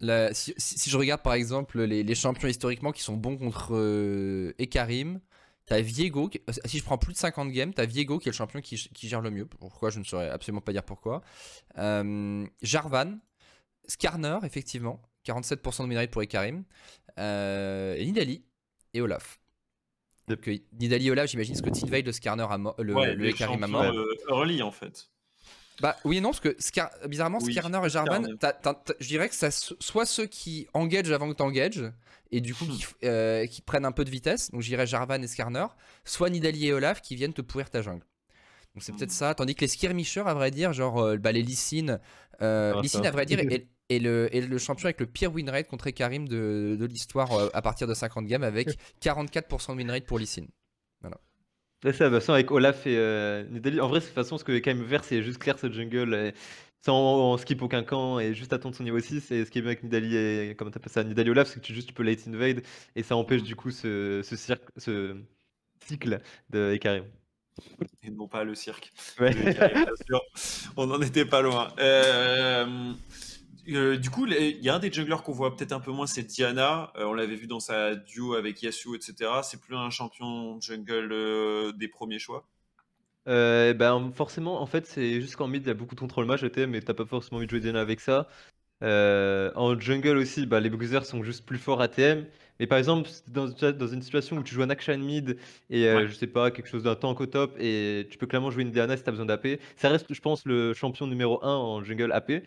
La- 0.00 0.32
si, 0.34 0.54
je 0.90 0.96
regarde 0.96 1.22
par 1.22 1.34
exemple 1.34 1.80
les, 1.82 2.02
les 2.02 2.14
champions 2.14 2.48
historiquement 2.48 2.90
qui 2.92 3.02
sont 3.02 3.16
bons 3.16 3.36
contre 3.36 3.74
euh, 3.74 4.52
Ekarim, 4.58 5.20
t'as 5.66 5.80
Viego, 5.80 6.28
qui- 6.28 6.40
euh, 6.48 6.52
si 6.64 6.78
je 6.78 6.84
prends 6.84 6.98
plus 6.98 7.12
de 7.12 7.18
50 7.18 7.50
games, 7.52 7.72
t'as 7.72 7.84
Viego 7.86 8.18
qui 8.18 8.28
est 8.28 8.32
le 8.32 8.36
champion 8.36 8.60
qui, 8.60 8.76
qui 8.76 9.08
gère 9.08 9.20
le 9.20 9.30
mieux. 9.30 9.46
Pourquoi 9.46 9.90
Je 9.90 9.98
ne 10.00 10.04
saurais 10.04 10.28
absolument 10.28 10.60
pas 10.60 10.72
dire 10.72 10.82
pourquoi. 10.82 11.22
Euh, 11.78 12.44
Jarvan, 12.62 13.18
Skarner, 13.88 14.38
effectivement, 14.44 15.00
47% 15.24 15.84
de 15.84 15.88
win 15.88 15.98
rate 15.98 16.10
pour 16.10 16.22
Ekarim, 16.22 16.64
euh, 17.18 17.94
et 17.96 18.04
Nidali 18.04 18.44
et 18.94 19.00
Olaf. 19.00 19.38
Donc, 20.28 20.48
Nidali 20.80 21.08
et 21.08 21.10
Olaf, 21.10 21.28
j'imagine 21.30 21.54
ce 21.54 21.62
que 21.62 21.70
Tilvade, 21.70 22.06
le 22.06 22.12
Skarner, 22.12 22.46
a 22.48 22.58
mo- 22.58 22.74
le, 22.78 22.94
Ouais, 22.94 23.14
le 23.14 23.26
Ekarim 23.28 23.62
a 23.62 23.66
champions, 23.66 23.78
mort. 23.92 23.94
euh, 23.94 24.14
early 24.30 24.62
en 24.62 24.70
fait. 24.72 25.08
Bah 25.80 25.96
oui 26.04 26.18
et 26.18 26.20
non, 26.20 26.30
parce 26.30 26.40
que 26.40 26.56
Scar- 26.60 26.90
bizarrement, 27.08 27.40
Oui, 27.40 27.52
Skarner 27.52 27.80
et 27.84 27.88
Jarvan, 27.88 28.22
je 29.00 29.06
dirais 29.08 29.28
que 29.28 29.34
ça 29.34 29.50
soit 29.50 30.06
ceux 30.06 30.26
qui 30.26 30.66
engagent 30.74 31.10
avant 31.12 31.28
que 31.28 31.34
t'engages, 31.34 31.84
et 32.30 32.40
du 32.40 32.54
coup 32.54 32.66
qui, 32.78 32.86
euh, 33.04 33.46
qui 33.46 33.62
prennent 33.62 33.84
un 33.84 33.92
peu 33.92 34.04
de 34.04 34.10
vitesse, 34.10 34.50
donc 34.50 34.62
je 34.62 34.68
dirais 34.68 34.86
Jarvan 34.86 35.20
et 35.22 35.26
Skarner, 35.26 35.66
soit 36.04 36.30
Nidali 36.30 36.66
et 36.68 36.72
Olaf 36.72 37.00
qui 37.02 37.16
viennent 37.16 37.32
te 37.34 37.42
pourrir 37.42 37.70
ta 37.70 37.82
jungle. 37.82 38.04
Donc 38.74 38.82
c'est 38.82 38.92
peut-être 38.92 39.10
Hmm. 39.10 39.14
ça, 39.14 39.34
tandis 39.34 39.54
que 39.54 39.60
les 39.62 39.68
skirmishers, 39.68 40.24
à 40.26 40.34
vrai 40.34 40.50
dire, 40.50 40.72
genre 40.72 40.98
euh, 41.00 41.16
bah, 41.18 41.32
les 41.32 41.42
Lysine, 41.42 42.00
euh, 42.40 42.72
Ah, 42.76 42.80
Lysine, 42.80 43.04
à 43.06 43.10
vrai 43.10 43.26
dire, 43.26 43.40
est, 43.40 43.68
est 43.90 43.98
le, 43.98 44.34
est 44.34 44.40
le 44.40 44.58
champion 44.58 44.86
avec 44.86 45.00
le 45.00 45.06
pire 45.06 45.32
win 45.32 45.50
rate 45.50 45.68
contre 45.68 45.90
Karim 45.90 46.26
de, 46.28 46.76
de 46.78 46.84
l'histoire 46.86 47.32
euh, 47.32 47.48
à 47.52 47.60
partir 47.62 47.86
de 47.86 47.94
50 47.94 48.26
games, 48.26 48.42
avec 48.44 48.78
44% 49.00 49.72
de 49.72 49.76
win 49.78 49.90
rate 49.90 50.06
pour 50.06 50.18
Lysine. 50.18 50.48
C'est 51.82 51.92
ça, 51.92 52.04
de 52.04 52.10
toute 52.10 52.20
façon, 52.20 52.32
avec 52.32 52.50
Olaf 52.50 52.86
et 52.86 52.96
euh, 52.96 53.44
Nidalee. 53.50 53.80
En 53.80 53.88
vrai, 53.88 54.00
de 54.00 54.04
toute 54.04 54.14
façon, 54.14 54.38
ce 54.38 54.44
que 54.44 54.52
quand 54.58 54.74
même 54.74 54.86
faire, 54.86 55.04
c'est 55.04 55.22
juste 55.22 55.38
clair 55.38 55.58
ce 55.58 55.70
jungle 55.70 56.32
sans 56.84 57.36
skip 57.38 57.62
aucun 57.62 57.84
camp 57.84 58.18
et 58.18 58.34
juste 58.34 58.52
attendre 58.52 58.74
son 58.74 58.82
niveau 58.82 59.00
6. 59.00 59.30
Et 59.30 59.44
ce 59.44 59.50
qui 59.50 59.58
est 59.58 59.62
bien 59.62 59.70
avec 59.70 59.82
Nidalee 59.82 60.16
et 60.50 60.54
comment 60.56 60.70
t'appelles 60.70 60.92
ça, 60.92 61.04
Nidalee 61.04 61.30
Olaf, 61.30 61.48
c'est 61.48 61.60
que 61.60 61.64
tu 61.64 61.74
juste 61.74 61.88
tu 61.88 61.94
peux 61.94 62.02
late 62.02 62.26
invade 62.28 62.62
et 62.96 63.02
ça 63.02 63.16
empêche 63.16 63.42
du 63.42 63.56
coup 63.56 63.70
ce, 63.70 64.20
ce, 64.24 64.36
cirque, 64.36 64.64
ce 64.76 65.16
cycle 65.86 66.20
de 66.50 66.72
Ekarim. 66.72 67.04
Et 68.02 68.10
non 68.10 68.28
pas 68.28 68.44
le 68.44 68.54
cirque. 68.54 68.92
Ouais. 69.20 69.32
Le 69.32 69.52
Karim, 69.52 69.84
bien 69.84 69.94
sûr. 70.06 70.20
On 70.76 70.86
n'en 70.86 71.00
était 71.00 71.24
pas 71.24 71.42
loin. 71.42 71.72
Euh, 71.78 72.92
euh, 73.68 73.96
du 73.96 74.10
coup, 74.10 74.26
il 74.26 74.62
y 74.62 74.68
a 74.68 74.74
un 74.74 74.78
des 74.78 74.92
junglers 74.92 75.22
qu'on 75.24 75.32
voit 75.32 75.56
peut-être 75.56 75.72
un 75.72 75.80
peu 75.80 75.92
moins, 75.92 76.06
c'est 76.06 76.22
Diana. 76.24 76.92
Euh, 76.96 77.04
on 77.04 77.14
l'avait 77.14 77.36
vu 77.36 77.46
dans 77.46 77.60
sa 77.60 77.94
duo 77.94 78.34
avec 78.34 78.62
Yasuo, 78.62 78.94
etc. 78.94 79.42
C'est 79.42 79.60
plus 79.60 79.76
un 79.76 79.90
champion 79.90 80.60
jungle 80.60 81.10
euh, 81.12 81.72
des 81.72 81.88
premiers 81.88 82.18
choix. 82.18 82.46
Ben, 83.26 84.12
forcément, 84.14 84.60
en 84.60 84.66
fait, 84.66 84.86
c'est 84.86 85.20
juste 85.20 85.36
qu'en 85.36 85.46
mid, 85.46 85.62
il 85.62 85.68
y 85.68 85.70
a 85.70 85.74
beaucoup 85.74 85.94
de 85.94 86.00
contrôle 86.00 86.26
match, 86.26 86.42
ETM, 86.42 86.70
mais 86.70 86.80
t'as 86.80 86.94
pas 86.94 87.06
forcément 87.06 87.38
envie 87.38 87.46
de 87.46 87.50
jouer 87.50 87.60
Diana 87.60 87.80
avec 87.80 88.00
ça. 88.00 88.28
En 88.82 89.78
jungle 89.78 90.16
aussi, 90.16 90.46
bah, 90.46 90.60
les 90.60 90.70
bruisers 90.70 91.04
sont 91.06 91.22
juste 91.22 91.46
plus 91.46 91.58
forts 91.58 91.80
ATM. 91.80 92.26
Mais 92.60 92.66
par 92.66 92.78
exemple, 92.78 93.08
dans, 93.28 93.48
dans 93.48 93.86
une 93.86 94.02
situation 94.02 94.36
où 94.36 94.42
tu 94.42 94.54
joues 94.54 94.62
un 94.62 94.70
action 94.70 94.96
mid 94.98 95.36
et 95.70 95.84
Ouais. 95.84 96.06
je 96.06 96.12
sais 96.12 96.26
pas, 96.26 96.50
quelque 96.50 96.68
chose 96.68 96.82
d'un 96.82 96.94
tank 96.94 97.20
au 97.20 97.26
top 97.26 97.56
et 97.58 98.06
tu 98.10 98.18
peux 98.18 98.26
clairement 98.26 98.50
jouer 98.50 98.62
une 98.62 98.70
Diana 98.70 98.96
si 98.96 99.02
tu 99.02 99.08
as 99.08 99.12
besoin 99.12 99.26
d'AP, 99.26 99.58
ça 99.76 99.88
reste, 99.88 100.12
je 100.12 100.20
pense, 100.20 100.44
le 100.44 100.72
champion 100.74 101.06
numéro 101.06 101.42
1 101.44 101.48
en 101.48 101.82
jungle 101.82 102.12
AP. 102.12 102.42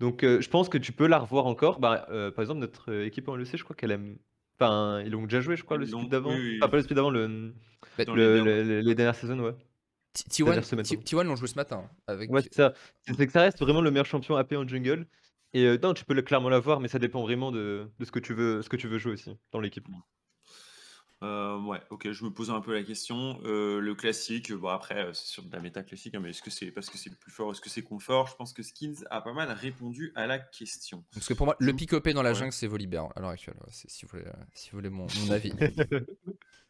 Donc 0.00 0.22
euh, 0.24 0.40
je 0.40 0.48
pense 0.50 0.68
que 0.68 0.78
tu 0.78 0.92
peux 0.92 1.06
la 1.06 1.18
revoir 1.18 1.46
encore. 1.46 1.80
Bah, 1.80 2.06
euh, 2.10 2.30
par 2.30 2.42
exemple, 2.42 2.60
notre 2.60 2.92
équipe 3.02 3.28
en 3.28 3.36
LEC, 3.36 3.56
je 3.56 3.64
crois 3.64 3.74
qu'elle 3.76 3.90
aime. 3.92 4.18
Enfin, 4.58 5.00
ils 5.04 5.10
l'ont 5.10 5.24
déjà 5.24 5.40
joué, 5.40 5.56
je 5.56 5.64
crois, 5.64 5.76
le 5.76 5.84
Ils 5.86 5.90
l'ont- 5.90 5.98
speed 6.00 6.10
d'avant. 6.10 6.30
oui, 6.30 6.40
oui. 6.40 6.58
Enfin, 6.60 6.70
pas 6.70 6.76
le 6.78 6.82
speed 6.82 6.96
d'avant, 6.96 7.10
le, 7.10 7.52
Bah, 7.98 8.04
Dans 8.04 8.14
le- 8.14 8.36
les 8.36 8.42
derniers. 8.44 8.64
le- 8.64 8.80
les 8.80 8.94
dernières 8.94 9.14
saisons, 9.14 9.38
ouais. 9.40 9.52
T- 10.12 10.24
T1 10.30 10.44
dernière 10.46 10.64
semaine, 10.64 10.84
T- 10.84 10.96
pardon. 10.96 11.04
T1 11.22 11.24
l'ont 11.28 11.36
joué 11.36 11.48
ce 11.48 11.54
matin. 11.56 11.84
Avec... 12.06 12.30
Ouais, 12.30 12.40
c'est 12.42 12.54
ça. 12.54 12.72
C'est 13.02 13.14
c'est 13.14 13.26
que 13.26 13.32
ça 13.32 13.42
reste 13.42 13.58
vraiment 13.60 13.80
le 13.82 13.90
meilleur 13.90 14.06
champion 14.06 14.36
AP 14.36 14.54
en 14.56 14.66
jungle. 14.66 15.06
Et 15.52 15.64
euh, 15.64 15.78
non, 15.82 15.92
tu 15.94 16.04
peux 16.04 16.14
le- 16.14 16.22
clairement 16.22 16.48
l'avoir, 16.48 16.80
mais 16.80 16.88
ça 16.88 16.98
dépend 16.98 17.22
vraiment 17.22 17.52
de, 17.52 17.86
de 17.98 18.04
ce, 18.04 18.10
que 18.10 18.18
tu 18.18 18.32
veux, 18.34 18.60
ce 18.62 18.68
que 18.68 18.76
tu 18.76 18.88
veux 18.88 18.98
jouer 18.98 19.12
aussi 19.12 19.36
dans 19.52 19.60
l'équipe. 19.60 19.86
Euh, 21.22 21.58
ouais, 21.62 21.80
ok, 21.90 22.10
je 22.12 22.24
me 22.24 22.30
pose 22.30 22.50
un 22.50 22.60
peu 22.60 22.74
la 22.74 22.82
question. 22.82 23.40
Euh, 23.44 23.80
le 23.80 23.94
classique, 23.94 24.52
bon 24.52 24.68
après, 24.68 24.98
euh, 24.98 25.12
c'est 25.14 25.26
sur 25.28 25.42
de 25.44 25.52
la 25.52 25.60
méta 25.60 25.82
classique, 25.82 26.14
hein, 26.14 26.20
mais 26.22 26.30
est-ce 26.30 26.42
que 26.42 26.50
c'est 26.50 26.70
parce 26.70 26.90
que 26.90 26.98
c'est 26.98 27.08
le 27.08 27.16
plus 27.16 27.32
fort, 27.32 27.50
est-ce 27.52 27.60
que 27.62 27.70
c'est 27.70 27.82
confort? 27.82 28.26
Je 28.28 28.36
pense 28.36 28.52
que 28.52 28.62
Skins 28.62 29.04
a 29.10 29.22
pas 29.22 29.32
mal 29.32 29.50
répondu 29.50 30.12
à 30.14 30.26
la 30.26 30.38
question. 30.38 31.04
Parce 31.14 31.26
que 31.26 31.32
pour 31.34 31.46
moi, 31.46 31.56
le 31.58 31.72
pick 31.72 31.92
OP 31.94 32.10
dans 32.10 32.22
la 32.22 32.30
Ouais. 32.32 32.36
jungle, 32.36 32.52
c'est 32.52 32.66
Volibear 32.66 33.08
à 33.16 33.20
l'heure 33.20 33.30
actuelle. 33.30 33.56
Ouais, 33.60 33.70
si, 33.72 34.04
vous 34.04 34.10
voulez, 34.18 34.30
si 34.52 34.70
vous 34.70 34.76
voulez 34.76 34.90
mon, 34.90 35.06
mon 35.20 35.30
avis. 35.30 35.52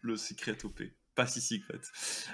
Le 0.03 0.16
secret 0.16 0.57
OP. 0.64 0.82
Pas 1.16 1.26
si 1.26 1.40
secret. 1.40 1.80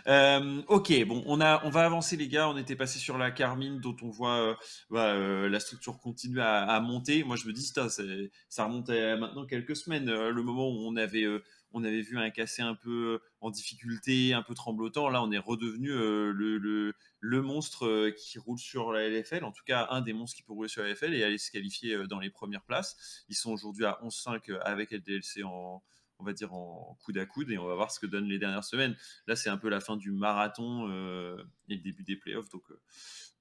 Euh, 0.09 0.61
ok, 0.67 1.05
bon, 1.07 1.23
on, 1.27 1.41
a, 1.41 1.65
on 1.65 1.71
va 1.71 1.85
avancer 1.87 2.17
les 2.17 2.27
gars. 2.29 2.49
On 2.49 2.57
était 2.57 2.75
passé 2.75 2.99
sur 2.99 3.17
la 3.17 3.31
Carmine 3.31 3.79
dont 3.81 3.97
on 4.03 4.11
voit 4.11 4.35
euh, 4.41 4.55
bah, 4.91 5.13
euh, 5.15 5.49
la 5.49 5.61
structure 5.61 5.99
continuer 6.01 6.43
à, 6.43 6.65
à 6.65 6.81
monter. 6.81 7.23
Moi, 7.23 7.37
je 7.37 7.47
me 7.47 7.53
dis, 7.53 7.63
c'est- 7.65 8.31
ça 8.49 8.65
remonte 8.65 8.91
à 8.91 9.17
maintenant 9.17 9.47
quelques 9.47 9.77
semaines. 9.77 10.09
euh, 10.09 10.31
le 10.31 10.43
moment 10.43 10.69
où 10.69 10.81
on 10.85 10.97
avait, 10.97 11.23
euh, 11.23 11.43
on 11.73 11.85
avait 11.85 12.03
vu 12.03 12.19
un 12.19 12.31
cassé 12.31 12.63
un 12.63 12.75
peu 12.75 13.21
en 13.41 13.51
difficulté, 13.51 14.35
un 14.35 14.43
peu 14.43 14.55
tremblotant. 14.55 15.09
Là, 15.09 15.23
on 15.23 15.31
est 15.31 15.39
redevenu 15.39 15.91
euh, 15.91 16.33
le, 16.33 16.59
le, 16.59 16.95
le 17.21 17.43
monstre 17.43 17.87
euh, 17.87 18.11
qui 18.11 18.39
roule 18.39 18.59
sur 18.59 18.93
la 18.93 19.09
LFL. 19.09 19.45
En 19.45 19.53
tout 19.53 19.65
cas, 19.65 19.89
un 19.91 20.01
des 20.01 20.13
monstres 20.13 20.37
qui 20.37 20.43
peut 20.43 20.53
rouler 20.53 20.69
sur 20.69 20.83
la 20.83 20.91
LFL 20.91 21.15
et 21.15 21.25
aller 21.25 21.39
se 21.39 21.51
qualifier 21.51 21.95
euh, 21.95 22.07
dans 22.07 22.21
les 22.21 22.31
premières 22.31 22.65
places. 22.65 23.25
Ils 23.29 23.37
sont 23.37 23.53
aujourd'hui 23.53 23.85
à 23.85 23.99
11-5 24.03 24.59
avec 24.61 24.93
LDLC 24.93 25.45
en, 25.45 25.83
on 26.23 26.25
va 26.25 26.33
dire 26.33 26.55
en 26.55 26.97
coude 27.05 27.19
à 27.19 27.27
coude 27.27 27.51
et 27.51 27.59
on 27.59 27.67
va 27.67 27.75
voir 27.75 27.91
ce 27.91 27.99
que 27.99 28.07
donnent 28.07 28.29
les 28.29 28.39
dernières 28.39 28.65
semaines. 28.65 28.97
Là, 29.27 29.37
c'est 29.37 29.51
un 29.51 29.57
peu 29.57 29.69
la 29.69 29.81
fin 29.81 29.97
du 29.97 30.13
marathon 30.13 30.89
euh, 30.89 31.37
et 31.69 31.75
le 31.75 31.81
début 31.81 32.05
des 32.05 32.17
playoffs. 32.17 32.49
Donc, 32.51 32.63
euh, 32.71 32.81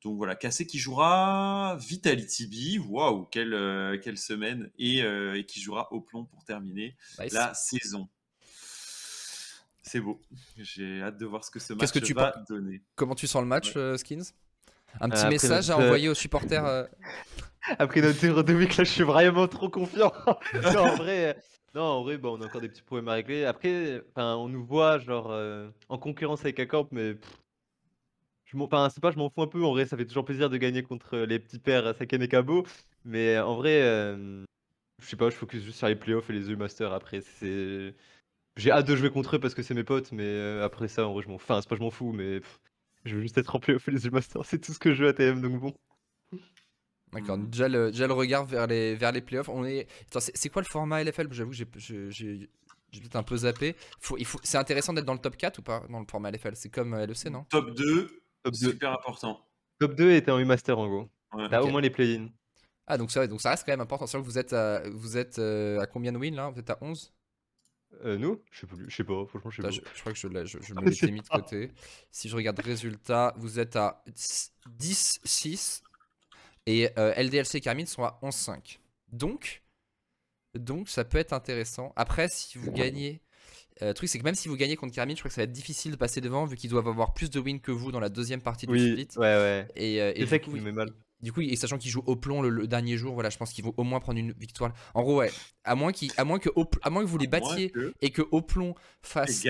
donc 0.04 0.18
voilà, 0.18 0.36
Cassé 0.36 0.66
qui 0.66 0.80
jouera 0.80 1.78
Vitality 1.80 2.48
B, 2.48 2.90
waouh, 2.90 3.26
quelle, 3.26 3.54
euh, 3.54 4.00
quelle 4.00 4.18
semaine, 4.18 4.72
et, 4.80 5.04
euh, 5.04 5.38
et 5.38 5.46
qui 5.46 5.62
jouera 5.62 5.94
au 5.94 6.02
plomb 6.02 6.26
pour 6.26 6.44
terminer 6.44 6.98
la 7.32 7.54
saison. 7.54 8.10
C'est 9.92 10.00
beau. 10.00 10.22
J'ai 10.56 11.02
hâte 11.02 11.18
de 11.18 11.26
voir 11.26 11.44
ce 11.44 11.52
que 11.52 11.60
ce 11.60 11.74
match 11.74 11.82
Qu'est-ce 11.82 11.92
que 11.92 12.00
tu 12.00 12.14
va 12.14 12.34
donner. 12.48 12.82
Comment 12.96 13.14
tu 13.14 13.28
sens 13.28 13.42
le 13.42 13.48
match, 13.50 13.74
euh, 13.76 13.98
Skins? 13.98 14.32
Un 15.02 15.10
petit 15.10 15.28
message 15.28 15.70
à 15.70 15.74
notre- 15.74 15.86
envoyer 15.86 16.08
aux 16.08 16.14
supporters 16.14 16.66
euh, 16.66 16.86
Après 17.78 18.00
notre 18.00 18.18
0 18.18 18.42
de 18.44 18.54
week, 18.54 18.78
là, 18.78 18.86
je 18.86 18.90
suis 18.90 19.04
vraiment 19.04 19.50
trop 19.50 19.68
confiant. 19.68 20.14
non, 20.64 20.80
en 20.80 20.96
vrai, 20.96 21.26
euh, 21.26 21.34
non, 21.76 21.82
en 21.82 22.04
vrai 22.04 22.18
bon, 22.18 22.38
on 22.38 22.42
a 22.42 22.46
encore 22.46 22.62
des 22.62 22.70
petits 22.70 22.84
problèmes 22.84 23.10
à 23.10 23.16
régler. 23.16 23.44
Après, 23.44 24.02
enfin, 24.12 24.36
on 24.38 24.48
nous 24.48 24.64
voit 24.66 24.98
genre 24.98 25.30
euh, 25.30 25.70
en 25.90 25.98
concurrence 25.98 26.40
avec 26.40 26.58
Acamp, 26.62 26.88
mais 26.92 27.16
pff, 27.16 27.30
je 28.46 28.56
m'en, 28.56 28.64
enfin, 28.66 28.88
c'est 28.94 29.02
pas, 29.02 29.12
je 29.12 29.18
m'en 29.18 29.30
fous 29.30 29.42
un 29.42 29.48
peu. 29.48 29.62
En 29.62 29.72
vrai, 29.72 29.86
ça 29.86 29.98
fait 29.98 30.06
toujours 30.06 30.24
plaisir 30.24 30.50
de 30.50 30.56
gagner 30.56 30.84
contre 30.84 31.18
les 31.18 31.38
petits 31.38 31.60
pères 31.60 31.94
Saken 31.98 32.22
et 32.22 32.30
Kabo. 32.30 32.66
Mais 33.04 33.38
en 33.40 33.56
vrai, 33.56 33.82
euh, 33.82 34.46
je 35.02 35.06
sais 35.10 35.18
pas, 35.18 35.30
je 35.30 35.36
focus 35.36 35.64
juste 35.64 35.80
sur 35.80 35.88
les 35.88 35.98
playoffs 35.98 36.30
et 36.30 36.34
les 36.34 36.50
U-Masters. 36.50 36.94
Après, 36.94 37.20
c'est, 37.20 37.94
j'ai 38.58 38.72
hâte 38.72 38.88
de 38.88 38.96
jouer 38.96 39.10
contre 39.12 39.36
eux 39.36 39.40
parce 39.40 39.54
que 39.54 39.62
c'est 39.64 39.74
mes 39.74 39.84
potes, 39.84 40.12
mais 40.12 40.24
euh, 40.26 40.64
après 40.66 40.88
ça, 40.88 41.08
en 41.08 41.14
vrai, 41.14 41.24
je 41.24 41.30
m'en, 41.30 41.36
enfin, 41.36 41.60
c'est 41.62 41.70
pas, 41.70 41.76
je 41.76 41.82
m'en 41.82 41.90
fous, 41.92 42.12
mais 42.12 42.40
pff, 42.40 42.60
je 43.06 43.16
veux 43.16 43.22
juste 43.22 43.38
être 43.38 43.56
en 43.56 43.60
playoff 43.60 43.88
et 43.88 43.92
les 43.92 44.06
U-Masters. 44.08 44.46
C'est 44.46 44.60
tout 44.60 44.74
ce 44.74 44.80
que 44.80 44.94
je 44.94 45.04
veux 45.04 45.10
à 45.10 45.14
TM, 45.14 45.42
donc 45.42 45.60
bon. 45.60 45.74
D'accord, 47.14 47.38
déjà, 47.38 47.68
le, 47.68 47.92
déjà 47.92 48.08
le 48.08 48.14
regard 48.14 48.46
vers 48.46 48.68
les, 48.68 48.96
vers 48.96 49.12
les 49.12 49.22
playoffs. 49.22 49.50
On 49.50 49.66
est... 49.66 49.88
C'est 50.20 50.50
quoi 50.50 50.62
le 50.62 50.68
format 50.68 51.04
LFL 51.04 51.28
J'avoue 51.32 51.52
que 51.52 51.56
j'ai- 51.58 51.66
peut-être 51.66 53.16
un 53.18 53.24
peu 53.24 53.36
zappé. 53.38 53.76
Faut, 54.00 54.18
il 54.18 54.26
faut... 54.26 54.40
C'est 54.44 54.58
intéressant 54.58 54.94
d'être 54.94 55.06
dans 55.06 55.14
le 55.14 55.20
top 55.20 55.36
4 55.36 55.60
ou 55.60 55.62
pas 55.62 55.84
dans 55.90 56.00
le 56.00 56.06
format 56.10 56.32
LFL 56.32 56.56
C'est 56.56 56.70
comme 56.70 56.94
euh, 56.94 57.06
LEC, 57.06 57.26
non 57.26 57.44
Top 57.50 57.76
2, 57.76 58.08
Top 58.44 58.54
2, 58.54 58.70
super 58.72 58.92
important. 58.94 59.46
top 59.80 59.96
2 59.96 60.12
était 60.12 60.32
en 60.32 60.40
U-Master 60.40 60.78
en 60.80 60.88
gros. 60.88 61.10
Ouais. 61.34 61.48
T'as 61.50 61.62
Ok. 61.62 61.68
au 61.68 61.72
moins 61.72 61.82
les 61.82 61.90
play-in. 61.90 62.30
Ah, 62.88 62.98
donc, 62.98 63.12
ça, 63.12 63.28
donc 63.28 63.42
ça 63.42 63.50
reste 63.52 63.66
quand 63.66 63.74
même 63.74 63.82
important. 63.82 64.06
Que 64.06 64.18
vous 64.26 64.38
êtes, 64.38 64.54
à, 64.54 64.82
vous 64.90 65.18
êtes 65.18 65.38
euh, 65.40 65.80
à 65.80 65.88
combien 65.88 66.12
de 66.14 66.18
wins 66.18 66.36
là? 66.36 66.50
Vous 66.50 66.60
êtes 66.60 66.70
à 66.70 66.78
11 66.82 67.14
Euh, 68.04 68.18
nous? 68.18 68.42
Je 68.52 68.62
sais 68.62 68.68
plus, 68.68 68.90
je 68.90 68.96
sais 68.96 69.04
pas, 69.04 69.26
franchement, 69.28 69.52
je 69.52 69.58
sais 69.58 69.64
pas. 69.64 69.70
je, 69.72 69.82
je 69.94 70.00
crois 70.00 70.14
que 70.14 70.18
je, 70.20 70.28
l'ai- 70.28 70.46
je, 70.46 70.60
je 70.62 70.74
me 70.74 70.88
l'étais 70.88 71.12
mis 71.12 71.22
de 71.22 71.28
côté. 71.28 71.72
Si 72.12 72.30
je 72.30 72.36
regarde 72.36 72.60
résultats, 72.60 73.34
vous 73.38 73.60
êtes 73.60 73.76
à 73.76 74.04
10-6 74.68 75.84
et 76.66 76.92
euh, 76.98 77.14
LDLC 77.16 77.58
et 77.58 77.62
Carmine 77.62 77.86
sont 77.88 78.04
à 78.04 78.20
11-5. 78.24 78.80
Donc, 79.12 79.64
donc, 80.56 80.90
ça 80.90 81.06
peut 81.06 81.18
être 81.20 81.34
intéressant. 81.34 81.94
Après, 81.96 82.28
si 82.30 82.58
vous 82.58 82.72
gagnez. 82.72 83.22
euh, 83.84 83.90
le 83.90 83.94
truc, 83.96 84.10
c'est 84.10 84.20
que 84.20 84.24
même 84.26 84.36
si 84.36 84.50
vous 84.50 84.58
gagnez 84.58 84.76
contre 84.78 84.96
Carmine, 84.96 85.18
je 85.18 85.22
crois 85.22 85.30
que 85.30 85.36
ça 85.36 85.42
va 85.42 85.46
être 85.46 85.52
difficile 85.54 85.92
de 85.92 85.98
passer 85.98 86.22
devant 86.22 86.46
vu 86.46 86.58
qu'ils 86.58 86.70
doivent 86.72 86.88
avoir 86.90 87.14
plus 87.14 87.30
de 87.32 87.40
wins 87.40 87.60
que 87.62 87.72
vous 87.72 87.92
dans 87.92 88.00
la 88.02 88.10
deuxième 88.10 88.42
partie 88.42 88.68
du 88.68 88.74
Oui, 88.74 88.80
split. 88.80 89.08
ouais, 89.18 89.24
ouais. 89.38 89.68
Et, 89.76 90.02
euh, 90.02 90.14
et 90.16 90.26
ça 90.28 90.40
coup, 90.40 90.52
me 90.52 90.62
met 90.62 90.72
mal. 90.74 90.94
Du 91.22 91.32
coup, 91.32 91.42
et 91.42 91.56
sachant 91.56 91.78
qu'ils 91.78 91.92
jouent 91.92 92.04
au 92.06 92.16
plomb 92.16 92.42
le, 92.42 92.50
le 92.50 92.68
dernier 92.68 92.98
jour, 92.98 93.14
voilà, 93.14 93.30
je 93.30 93.38
pense 93.38 93.52
qu'ils 93.54 93.64
vont 93.64 93.74
au 93.78 93.84
moins 93.84 94.00
prendre 94.00 94.18
une 94.20 94.32
victoire. 94.34 94.72
En 94.94 95.02
gros, 95.04 95.18
ouais, 95.18 95.32
à 95.64 95.76
moins, 95.76 95.92
à 96.18 96.24
moins, 96.24 96.40
que, 96.40 96.50
au- 96.56 96.66
à 96.82 96.90
moins 96.90 97.04
que 97.04 97.08
vous 97.08 97.18
les 97.18 97.28
battiez 97.28 97.70
que 97.70 97.94
et 98.02 98.10
que 98.10 98.22
au 98.32 98.42
plomb 98.42 98.74
fasse 99.02 99.46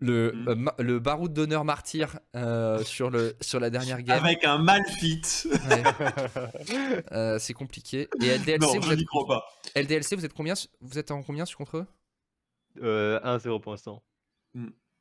le, 0.00 0.32
Mm. 0.34 0.48
euh, 0.48 0.54
ma- 0.56 0.74
le 0.78 0.98
baroud 0.98 1.32
d'honneur 1.32 1.64
martyr 1.64 2.18
euh, 2.34 2.82
sur, 2.82 3.08
le, 3.10 3.34
sur 3.40 3.60
la 3.60 3.70
dernière 3.70 4.02
game. 4.02 4.22
avec 4.24 4.44
un 4.44 4.58
mal 4.58 4.82
fit. 4.98 5.22
Ouais, 5.44 5.82
euh, 7.12 7.38
c'est 7.38 7.54
compliqué. 7.54 8.08
Et 8.20 8.26
LDLC, 8.38 8.60
non, 8.60 8.74
vous 8.80 8.82
je 8.82 8.92
êtes, 8.92 8.98
n'y 8.98 9.04
crois 9.04 9.26
pas. 9.26 9.44
LDLC, 9.76 10.16
vous 10.16 10.24
êtes 10.24 10.32
combien 10.34 10.54
Vous 10.80 10.98
êtes 10.98 11.10
en 11.10 11.22
combien 11.22 11.44
sur 11.44 11.58
contre 11.58 11.78
eux? 11.78 11.86
Euh, 12.82 13.20
1-0 13.20 13.60
pour 13.60 13.72
l'instant. 13.72 14.02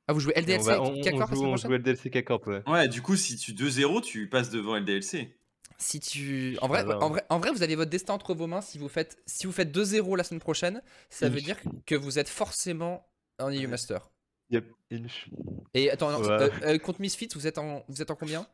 Ah, 0.07 0.13
vous 0.13 0.19
jouez 0.19 0.33
Et 0.35 0.39
On, 0.39 0.41
LDLC 0.41 0.65
va- 0.65 0.81
on, 0.81 0.85
joue, 0.85 0.91
on 0.91 0.95
LDLC 0.95 2.09
ouais. 2.47 2.63
Ouais, 2.67 2.87
du 2.87 3.01
coup, 3.01 3.15
si 3.15 3.37
tu 3.37 3.53
2-0, 3.53 4.01
tu 4.01 4.27
passes 4.29 4.49
devant 4.49 4.75
LDLC. 4.75 5.33
Si 5.81 5.99
tu, 5.99 6.57
en 6.61 6.67
vrai, 6.67 6.79
Ça 6.81 6.85
va, 6.85 6.99
en 6.99 7.09
vrai, 7.09 7.23
en 7.29 7.39
vrai, 7.39 7.51
vous 7.51 7.63
avez 7.63 7.75
votre 7.75 7.89
destin 7.89 8.13
entre 8.13 8.35
vos 8.35 8.45
mains. 8.45 8.61
Si 8.61 8.77
vous 8.77 8.87
faites, 8.87 9.17
si 9.25 9.47
vous 9.47 9.51
faites 9.51 9.71
2-0 9.75 10.15
la 10.15 10.23
semaine 10.23 10.39
prochaine, 10.39 10.81
ça 11.09 11.27
veut 11.27 11.41
dire 11.41 11.57
que 11.87 11.95
vous 11.95 12.19
êtes 12.19 12.29
forcément 12.29 13.07
en 13.39 13.51
EU 13.51 13.65
Master. 13.67 14.09
Yep, 14.51 14.71
inch. 14.91 15.29
Et 15.73 15.89
attends, 15.89 16.11
non, 16.11 16.19
Ouais. 16.21 16.29
euh, 16.29 16.49
euh, 16.63 16.77
contre 16.77 17.01
Misfits, 17.01 17.29
vous 17.33 17.47
êtes 17.47 17.57
en, 17.57 17.83
vous 17.87 18.01
êtes 18.01 18.11
en 18.11 18.15
combien? 18.15 18.45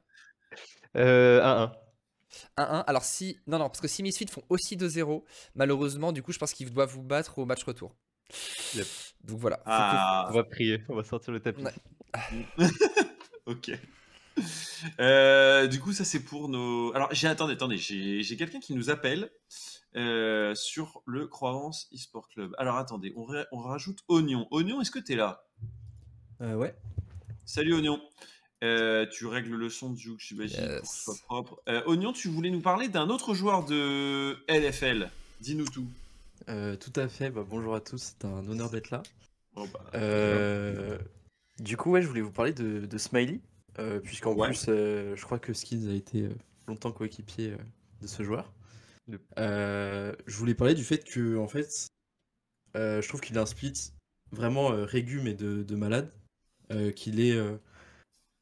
Euh, 0.96 1.42
1-1. 1.42 1.74
1-1. 2.58 2.84
Alors 2.88 3.04
si, 3.04 3.40
non, 3.48 3.58
non, 3.60 3.68
parce 3.68 3.82
que 3.82 3.88
si 3.88 4.04
Misfits 4.04 4.28
font 4.28 4.44
aussi 4.50 4.78
2-0, 4.78 5.26
malheureusement, 5.56 6.12
du 6.14 6.24
coup, 6.24 6.32
je 6.32 6.38
pense 6.40 6.54
qu'ils 6.54 6.72
doivent 6.72 6.92
vous 6.94 7.04
battre 7.04 7.40
au 7.40 7.46
match 7.46 7.64
retour. 7.64 7.96
Yep. 8.76 8.88
Donc 9.26 9.40
voilà. 9.40 9.58
Que- 9.58 9.64
Ah, 9.66 10.28
On 10.30 10.34
va 10.34 10.44
prier, 10.46 10.82
on 10.88 10.96
va 10.96 11.04
sortir 11.04 11.34
le 11.34 11.40
tapis. 11.42 11.62
Ouais. 11.64 11.74
ok. 13.46 13.72
Euh, 15.00 15.68
du 15.68 15.80
coup, 15.80 15.92
ça 15.92 16.06
c'est 16.06 16.20
pour 16.24 16.50
nos. 16.50 16.94
Alors, 16.96 17.10
j'ai 17.12 17.28
attendez, 17.28 17.54
attendez, 17.54 17.78
j'ai 17.78 18.22
j'ai 18.22 18.38
quelqu'un 18.38 18.60
qui 18.60 18.74
nous 18.76 18.90
appelle 18.92 19.32
euh, 19.96 20.54
sur 20.56 21.02
le 21.06 21.28
Croyance 21.28 21.88
eSport 21.92 22.30
Club. 22.30 22.54
Alors, 22.60 22.78
attendez, 22.78 23.12
on, 23.16 23.24
ra- 23.26 23.46
on 23.52 23.58
rajoute 23.58 24.04
Oignon. 24.08 24.48
Oignon, 24.52 24.80
est-ce 24.80 24.92
que 24.92 25.00
tu 25.00 25.14
es 25.14 25.16
là? 25.16 25.44
Euh, 26.42 26.54
ouais. 26.56 26.76
Salut 27.46 27.74
Oignon. 27.74 28.00
Tu 28.62 29.26
règles 29.26 29.56
le 29.56 29.70
son 29.70 29.92
du 29.92 30.02
Jouk, 30.02 30.20
j'imagine, 30.20 30.58
pour 30.58 30.68
que 30.82 30.88
ce 30.88 30.94
Yes. 30.94 31.04
soit 31.04 31.16
propre. 31.26 31.62
Oignon, 31.88 32.14
tu 32.14 32.28
voulais 32.30 32.50
nous 32.52 32.62
parler 32.62 32.88
d'un 32.88 33.10
autre 33.10 33.34
joueur 33.34 33.66
de 33.66 34.38
LFL. 34.48 35.10
Dis-nous 35.42 35.66
tout. 35.66 35.88
Tout 36.48 36.94
à 36.96 37.08
fait. 37.08 37.30
Bah, 37.32 37.44
bonjour 37.48 37.76
à 37.76 37.82
tous. 37.82 38.14
C'est 38.20 38.26
un 38.26 38.48
honneur 38.48 38.70
d'être 38.70 38.92
là. 38.92 39.02
Oh, 39.56 39.66
bah, 39.74 40.98
du 41.60 41.76
coup, 41.78 41.92
ouais, 41.92 42.02
je 42.04 42.08
voulais 42.08 42.22
vous 42.22 42.32
parler 42.32 42.54
de, 42.54 42.86
de 42.86 42.98
Smiley, 43.00 43.40
euh, 43.80 44.00
puisqu'en 44.00 44.34
Ouais. 44.36 44.48
plus, 44.48 44.66
euh, 44.70 45.16
je 45.16 45.24
crois 45.24 45.40
que 45.40 45.54
Skins 45.54 45.90
a 45.90 45.94
été 45.94 46.24
euh, 46.24 46.36
longtemps 46.68 46.92
coéquipier 46.92 47.56
de 48.02 48.08
ce 48.08 48.24
joueur. 48.24 48.54
Yep. 49.08 49.22
Je 49.38 50.38
voulais 50.38 50.54
parler 50.56 50.74
du 50.74 50.84
fait 50.84 51.04
que, 51.04 51.38
en 51.38 51.48
fait, 51.48 51.88
je 52.76 53.08
trouve 53.08 53.22
qu'il 53.22 53.38
a 53.38 53.42
un 53.42 53.46
split 53.46 53.94
vraiment 54.32 54.72
euh, 54.72 54.84
régu 54.84 55.22
mais 55.22 55.34
de, 55.34 55.64
de 55.64 55.76
malade, 55.76 56.12
qu'il 56.96 57.22
est 57.22 57.40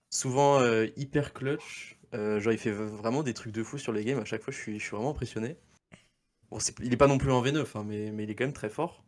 souvent 0.10 0.60
hyper 0.98 1.34
clutch. 1.34 1.98
Genre, 2.14 2.52
il 2.52 2.58
fait 2.58 2.72
vraiment 2.72 3.22
des 3.24 3.34
trucs 3.34 3.54
de 3.54 3.64
fou 3.64 3.78
sur 3.78 3.92
les 3.94 4.04
games. 4.04 4.20
À 4.20 4.26
chaque 4.26 4.42
fois, 4.42 4.52
je 4.52 4.58
suis, 4.58 4.80
je 4.80 4.84
suis 4.84 4.96
vraiment 4.96 5.12
impressionné. 5.12 5.58
Bon, 6.50 6.58
il 6.82 6.92
est 6.92 6.98
pas 6.98 7.08
non 7.08 7.18
plus 7.20 7.32
en 7.32 7.44
V9, 7.44 7.66
hein, 7.76 7.84
mais, 7.86 8.12
mais 8.12 8.24
il 8.24 8.30
est 8.32 8.36
quand 8.36 8.46
même 8.46 8.54
très 8.54 8.70
fort. 8.70 9.05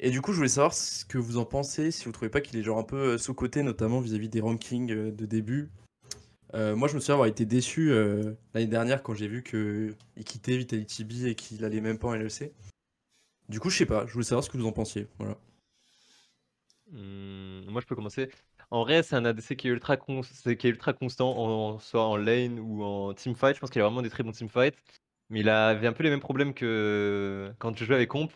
Et 0.00 0.10
du 0.10 0.20
coup, 0.20 0.32
je 0.32 0.36
voulais 0.38 0.48
savoir 0.48 0.74
ce 0.74 1.04
que 1.04 1.18
vous 1.18 1.36
en 1.38 1.44
pensez, 1.44 1.90
si 1.90 2.04
vous 2.04 2.12
trouvez 2.12 2.28
pas 2.28 2.40
qu'il 2.40 2.58
est 2.58 2.62
genre 2.62 2.78
un 2.78 2.82
peu 2.84 3.14
euh, 3.14 3.18
sous-coté, 3.18 3.62
notamment 3.62 4.00
vis-à-vis 4.00 4.28
des 4.28 4.40
rankings 4.40 4.90
euh, 4.92 5.10
de 5.12 5.26
début. 5.26 5.70
Euh, 6.54 6.76
moi, 6.76 6.88
je 6.88 6.94
me 6.94 7.00
souviens 7.00 7.14
avoir 7.14 7.28
été 7.28 7.46
déçu 7.46 7.92
l'année 8.54 8.68
dernière 8.68 9.02
quand 9.02 9.14
j'ai 9.14 9.26
vu 9.26 9.42
qu'il 9.42 9.96
quittait 10.24 10.56
Vitality 10.56 11.04
B 11.04 11.12
et 11.26 11.34
qu'il 11.34 11.64
allait 11.64 11.80
même 11.80 11.98
pas 11.98 12.08
en 12.08 12.14
LEC. 12.14 12.52
Du 13.48 13.58
coup, 13.58 13.70
je 13.70 13.78
sais 13.78 13.86
pas, 13.86 14.06
je 14.06 14.12
voulais 14.12 14.24
savoir 14.24 14.44
ce 14.44 14.50
que 14.50 14.56
vous 14.56 14.66
en 14.66 14.72
pensiez. 14.72 15.08
Voilà. 15.18 15.36
Hmm, 16.92 17.64
moi, 17.68 17.80
je 17.80 17.86
peux 17.86 17.96
commencer. 17.96 18.30
En 18.70 18.84
vrai, 18.84 19.02
c'est 19.02 19.16
un 19.16 19.24
ADC 19.24 19.56
qui 19.56 19.68
est 19.68 19.70
ultra, 19.70 19.96
cons- 19.96 20.22
c'est- 20.22 20.56
qui 20.56 20.66
est 20.68 20.70
ultra 20.70 20.92
constant, 20.92 21.36
en, 21.36 21.78
soit 21.78 22.04
en 22.06 22.16
lane 22.16 22.58
ou 22.60 22.84
en 22.84 23.14
teamfight. 23.14 23.56
Je 23.56 23.60
pense 23.60 23.70
qu'il 23.70 23.80
a 23.80 23.84
vraiment 23.84 24.02
des 24.02 24.10
très 24.10 24.22
bons 24.22 24.32
teamfights. 24.32 24.76
Mais 25.30 25.40
il 25.40 25.48
avait 25.48 25.86
un 25.86 25.92
peu 25.92 26.04
les 26.04 26.10
mêmes 26.10 26.20
problèmes 26.20 26.54
que 26.54 27.52
quand 27.58 27.76
je 27.76 27.84
jouais 27.84 27.96
avec 27.96 28.10
Comp. 28.10 28.30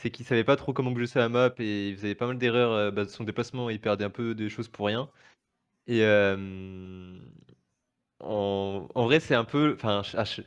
C'est 0.00 0.10
qu'il 0.10 0.26
savait 0.26 0.44
pas 0.44 0.56
trop 0.56 0.72
comment 0.72 0.90
bouger 0.92 1.06
sur 1.06 1.20
la 1.20 1.28
map 1.28 1.52
et 1.58 1.90
il 1.90 1.96
faisait 1.96 2.14
pas 2.14 2.26
mal 2.26 2.38
d'erreurs 2.38 2.72
euh, 2.72 2.90
bah, 2.90 3.04
de 3.04 3.10
son 3.10 3.24
déplacement. 3.24 3.70
Il 3.70 3.80
perdait 3.80 4.04
un 4.04 4.10
peu 4.10 4.34
des 4.34 4.48
choses 4.48 4.68
pour 4.68 4.86
rien. 4.86 5.10
Et 5.86 6.04
euh, 6.04 6.36
en, 8.20 8.88
en 8.94 9.04
vrai, 9.04 9.20
c'est 9.20 9.34
un 9.34 9.44
peu. 9.44 9.74
Enfin, 9.74 10.02
je- 10.04 10.16
ah, 10.16 10.24
je- 10.24 10.42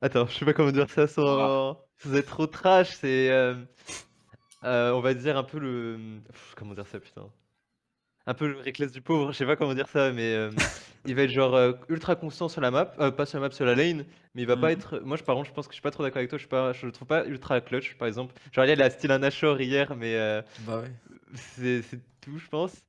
attends, 0.00 0.26
je 0.26 0.34
sais 0.38 0.44
pas 0.44 0.52
comment 0.54 0.72
dire 0.72 0.90
ça 0.90 1.06
sans, 1.06 1.50
sans 1.98 2.14
être 2.14 2.26
trop 2.28 2.46
trash. 2.46 2.90
C'est. 2.96 3.30
euh, 3.30 3.54
euh, 4.64 4.92
on 4.92 5.00
va 5.00 5.14
dire 5.14 5.36
un 5.36 5.44
peu 5.44 5.58
le. 5.58 6.20
Pff, 6.32 6.54
Comment 6.56 6.74
dire 6.74 6.86
ça, 6.86 7.00
putain? 7.00 7.30
Un 8.26 8.32
peu 8.34 8.48
le 8.48 8.58
reckless 8.58 8.90
du 8.92 9.02
pauvre, 9.02 9.32
je 9.32 9.36
sais 9.38 9.44
pas 9.44 9.54
comment 9.56 9.74
dire 9.74 9.88
ça, 9.88 10.10
mais 10.10 10.32
euh, 10.34 10.50
il 11.04 11.14
va 11.14 11.22
être 11.22 11.30
genre 11.30 11.54
euh, 11.54 11.72
ultra 11.90 12.16
constant 12.16 12.48
sur 12.48 12.62
la 12.62 12.70
map, 12.70 12.94
euh, 12.98 13.10
pas 13.10 13.26
sur 13.26 13.38
la 13.38 13.48
map, 13.48 13.54
sur 13.54 13.66
la 13.66 13.74
lane, 13.74 14.06
mais 14.34 14.42
il 14.42 14.46
va 14.46 14.56
pas 14.56 14.68
Mhm. 14.68 14.72
être. 14.72 14.98
Moi, 15.00 15.18
je, 15.18 15.22
par 15.24 15.36
contre, 15.36 15.48
je 15.50 15.54
pense 15.54 15.66
que 15.66 15.72
je 15.72 15.76
suis 15.76 15.82
pas 15.82 15.90
trop 15.90 16.02
d'accord 16.02 16.18
avec 16.18 16.30
toi, 16.30 16.38
je, 16.38 16.42
suis 16.42 16.48
pas, 16.48 16.72
je 16.72 16.86
le 16.86 16.92
trouve 16.92 17.06
pas 17.06 17.26
ultra 17.26 17.60
clutch, 17.60 17.94
par 17.96 18.08
exemple. 18.08 18.34
Genre, 18.52 18.64
il 18.64 18.80
a 18.80 18.88
style 18.88 19.10
un 19.12 19.18
Nashor 19.18 19.60
hier, 19.60 19.94
mais 19.96 20.14
euh, 20.16 20.40
Bah 20.58 20.80
ouais. 20.80 20.90
c'est 21.34 21.82
c'est 21.82 22.00
tout, 22.20 22.38
je 22.38 22.48
pense. 22.48 22.86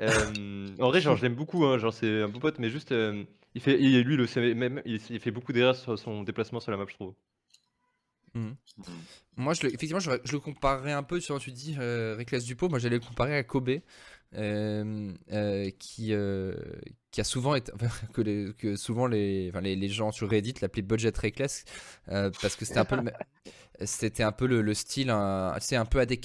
Euh, 0.00 0.74
en 0.80 0.88
vrai, 0.88 1.00
genre, 1.00 1.16
je 1.16 1.22
l'aime 1.22 1.36
beaucoup, 1.36 1.64
hein, 1.66 1.78
genre, 1.78 1.94
c'est 1.94 2.22
un 2.22 2.28
bon 2.28 2.40
pote, 2.40 2.58
mais 2.60 2.70
juste, 2.70 2.92
euh, 2.92 3.24
il 3.54 3.62
fait, 3.62 3.80
il- 3.80 4.02
lui, 4.02 4.16
le, 4.16 4.26
sait 4.26 4.54
même, 4.54 4.82
il, 4.86 5.00
il 5.10 5.20
fait 5.20 5.32
beaucoup 5.32 5.52
d'erreurs 5.52 5.76
sur 5.76 5.98
son 5.98 6.22
déplacement 6.24 6.60
sur 6.60 6.72
la 6.72 6.78
map, 6.78 6.86
je 6.88 6.94
trouve. 6.94 7.14
Moi, 9.36 9.54
je 9.54 9.62
le, 9.62 9.68
effectivement, 9.68 10.00
je, 10.00 10.10
je 10.24 10.32
le 10.32 10.40
comparerais 10.40 10.92
un 10.92 11.02
peu, 11.02 11.20
sur 11.20 11.38
tu 11.38 11.52
dis, 11.52 11.76
euh, 11.78 12.16
Reckless 12.16 12.44
Dupont, 12.44 12.68
moi 12.68 12.78
j'allais 12.78 12.96
le 12.98 13.04
comparer 13.04 13.36
à 13.36 13.44
Kobe, 13.44 13.70
euh, 14.34 15.12
euh, 15.32 15.70
qui, 15.78 16.12
euh, 16.12 16.54
qui 17.10 17.20
a 17.20 17.24
souvent 17.24 17.54
été, 17.54 17.72
que, 18.12 18.20
les, 18.20 18.52
que 18.58 18.76
souvent 18.76 19.06
les, 19.06 19.48
enfin, 19.50 19.60
les, 19.60 19.76
les 19.76 19.88
gens 19.88 20.10
sur 20.12 20.28
Reddit 20.28 20.54
l'appelaient 20.60 20.82
Budget 20.82 21.12
Reckless, 21.16 21.64
euh, 22.08 22.30
parce 22.42 22.56
que 22.56 22.64
c'était 22.64 22.80
un 22.80 22.84
peu 22.84 22.96
le, 22.96 23.10
c'était 23.84 24.22
un 24.22 24.32
peu 24.32 24.46
le, 24.46 24.62
le 24.62 24.74
style, 24.74 25.10
un, 25.10 25.54
sais, 25.60 25.76
un 25.76 25.86
peu 25.86 26.00
à 26.00 26.06
des 26.06 26.18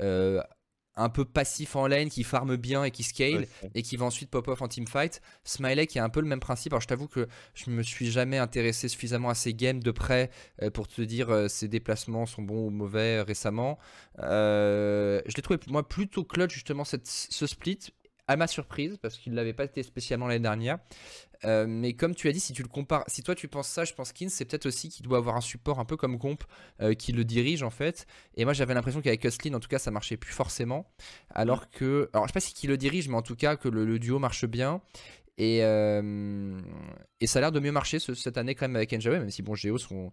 euh, 0.00 0.40
un 1.00 1.08
peu 1.08 1.24
passif 1.24 1.76
en 1.76 1.86
lane, 1.86 2.08
qui 2.08 2.24
farme 2.24 2.56
bien 2.56 2.84
et 2.84 2.90
qui 2.90 3.02
scale 3.02 3.30
Ouais, 3.40 3.70
et 3.74 3.82
qui 3.82 3.96
va 3.96 4.06
ensuite 4.06 4.30
pop 4.30 4.46
off 4.48 4.62
en 4.62 4.68
teamfight. 4.68 5.20
Smiley 5.44 5.86
qui 5.86 5.98
a 5.98 6.04
un 6.04 6.08
peu 6.08 6.20
le 6.20 6.26
même 6.26 6.40
principe. 6.40 6.72
Alors 6.72 6.80
je 6.80 6.86
t'avoue 6.86 7.08
que 7.08 7.28
je 7.54 7.70
me 7.70 7.82
suis 7.82 8.10
jamais 8.10 8.38
intéressé 8.38 8.88
suffisamment 8.88 9.30
à 9.30 9.34
ces 9.34 9.54
games 9.54 9.80
de 9.80 9.90
près 9.90 10.30
euh, 10.62 10.70
pour 10.70 10.88
te 10.88 11.02
dire 11.02 11.30
euh, 11.30 11.48
ses 11.48 11.68
déplacements 11.68 12.26
sont 12.26 12.42
bons 12.42 12.66
ou 12.66 12.70
mauvais 12.70 13.18
euh, 13.18 13.22
récemment. 13.22 13.78
Euh, 14.20 15.20
je 15.26 15.34
l'ai 15.36 15.42
trouvé 15.42 15.58
moi 15.68 15.86
plutôt 15.86 16.24
clutch 16.24 16.52
justement 16.52 16.84
cette, 16.84 17.06
ce 17.06 17.46
split 17.46 17.78
à 18.30 18.36
ma 18.36 18.46
surprise 18.46 18.96
parce 19.02 19.16
qu'il 19.18 19.34
l'avait 19.34 19.52
pas 19.52 19.64
été 19.64 19.82
spécialement 19.82 20.28
l'année 20.28 20.40
dernière. 20.40 20.78
Euh, 21.44 21.66
mais 21.66 21.94
comme 21.94 22.14
tu 22.14 22.28
as 22.28 22.32
dit, 22.32 22.40
si 22.40 22.52
tu 22.52 22.62
le 22.62 22.68
compares, 22.68 23.04
si 23.06 23.22
toi 23.22 23.34
tu 23.34 23.48
penses 23.48 23.68
ça, 23.68 23.84
je 23.84 23.94
pense 23.94 24.12
qu'In 24.12 24.28
c'est 24.28 24.44
peut-être 24.44 24.66
aussi 24.66 24.88
qu'il 24.90 25.06
doit 25.06 25.18
avoir 25.18 25.36
un 25.36 25.40
support 25.40 25.78
un 25.78 25.84
peu 25.84 25.96
comme 25.96 26.18
Comp 26.18 26.44
euh, 26.82 26.94
qui 26.94 27.12
le 27.12 27.24
dirige 27.24 27.62
en 27.62 27.70
fait. 27.70 28.06
Et 28.36 28.44
moi 28.44 28.52
j'avais 28.52 28.74
l'impression 28.74 29.00
qu'avec 29.00 29.24
Hustlin 29.24 29.54
en 29.54 29.60
tout 29.60 29.68
cas 29.68 29.78
ça 29.78 29.90
marchait 29.90 30.16
plus 30.16 30.32
forcément. 30.32 30.90
Alors 31.30 31.70
que, 31.70 32.10
alors 32.12 32.26
je 32.26 32.30
sais 32.30 32.34
pas 32.34 32.40
si 32.40 32.52
qui 32.52 32.66
le 32.66 32.76
dirige, 32.76 33.08
mais 33.08 33.16
en 33.16 33.22
tout 33.22 33.36
cas 33.36 33.56
que 33.56 33.68
le, 33.68 33.98
duo 33.98 34.18
marche 34.18 34.44
bien. 34.44 34.82
Et, 35.38 35.60
euh, 35.64 36.60
et 37.20 37.26
ça 37.26 37.38
a 37.38 37.42
l'air 37.42 37.52
de 37.52 37.60
mieux 37.60 37.72
marcher 37.72 37.98
ce- 37.98 38.12
cette 38.14 38.36
année 38.36 38.54
quand 38.54 38.66
même 38.68 38.76
avec 38.76 38.92
Njawe, 38.92 39.12
même 39.12 39.30
si 39.30 39.40
bon 39.40 39.54
Géo 39.54 39.78
sont, 39.78 40.12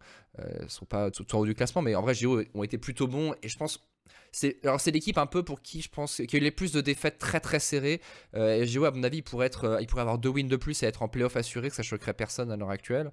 sont 0.69 0.85
pas 0.85 1.11
tout 1.11 1.35
en 1.35 1.39
haut 1.39 1.45
du 1.45 1.53
classement, 1.55 1.81
mais 1.81 1.95
en 1.95 2.01
vrai 2.01 2.13
Géo 2.13 2.41
ont 2.53 2.63
été 2.63 2.77
plutôt 2.77 3.07
bons 3.07 3.33
et 3.43 3.49
je 3.49 3.57
pense 3.57 3.85
c'est 4.31 4.57
alors 4.63 4.79
c'est 4.79 4.91
l'équipe 4.91 5.17
un 5.17 5.25
peu 5.25 5.43
pour 5.43 5.61
qui 5.61 5.81
je 5.81 5.89
pense 5.89 6.21
qui 6.27 6.35
a 6.35 6.39
eu 6.39 6.41
les 6.41 6.51
plus 6.51 6.71
de 6.71 6.81
défaites 6.81 7.17
très 7.17 7.39
très 7.39 7.59
serrées. 7.59 8.01
Euh, 8.35 8.55
et 8.61 8.65
Géo 8.67 8.85
à 8.85 8.91
mon 8.91 9.03
avis 9.03 9.17
il 9.17 9.23
pourrait 9.23 9.47
être, 9.47 9.65
euh, 9.65 9.81
il 9.81 9.87
pourrait 9.87 10.01
avoir 10.01 10.17
deux 10.17 10.29
wins 10.29 10.47
de 10.47 10.55
plus 10.55 10.83
et 10.83 10.85
être 10.85 11.01
en 11.01 11.07
playoff 11.07 11.35
assuré 11.37 11.69
que 11.69 11.75
ça 11.75 11.83
choquerait 11.83 12.13
personne 12.13 12.51
à 12.51 12.55
l'heure 12.57 12.69
actuelle. 12.69 13.11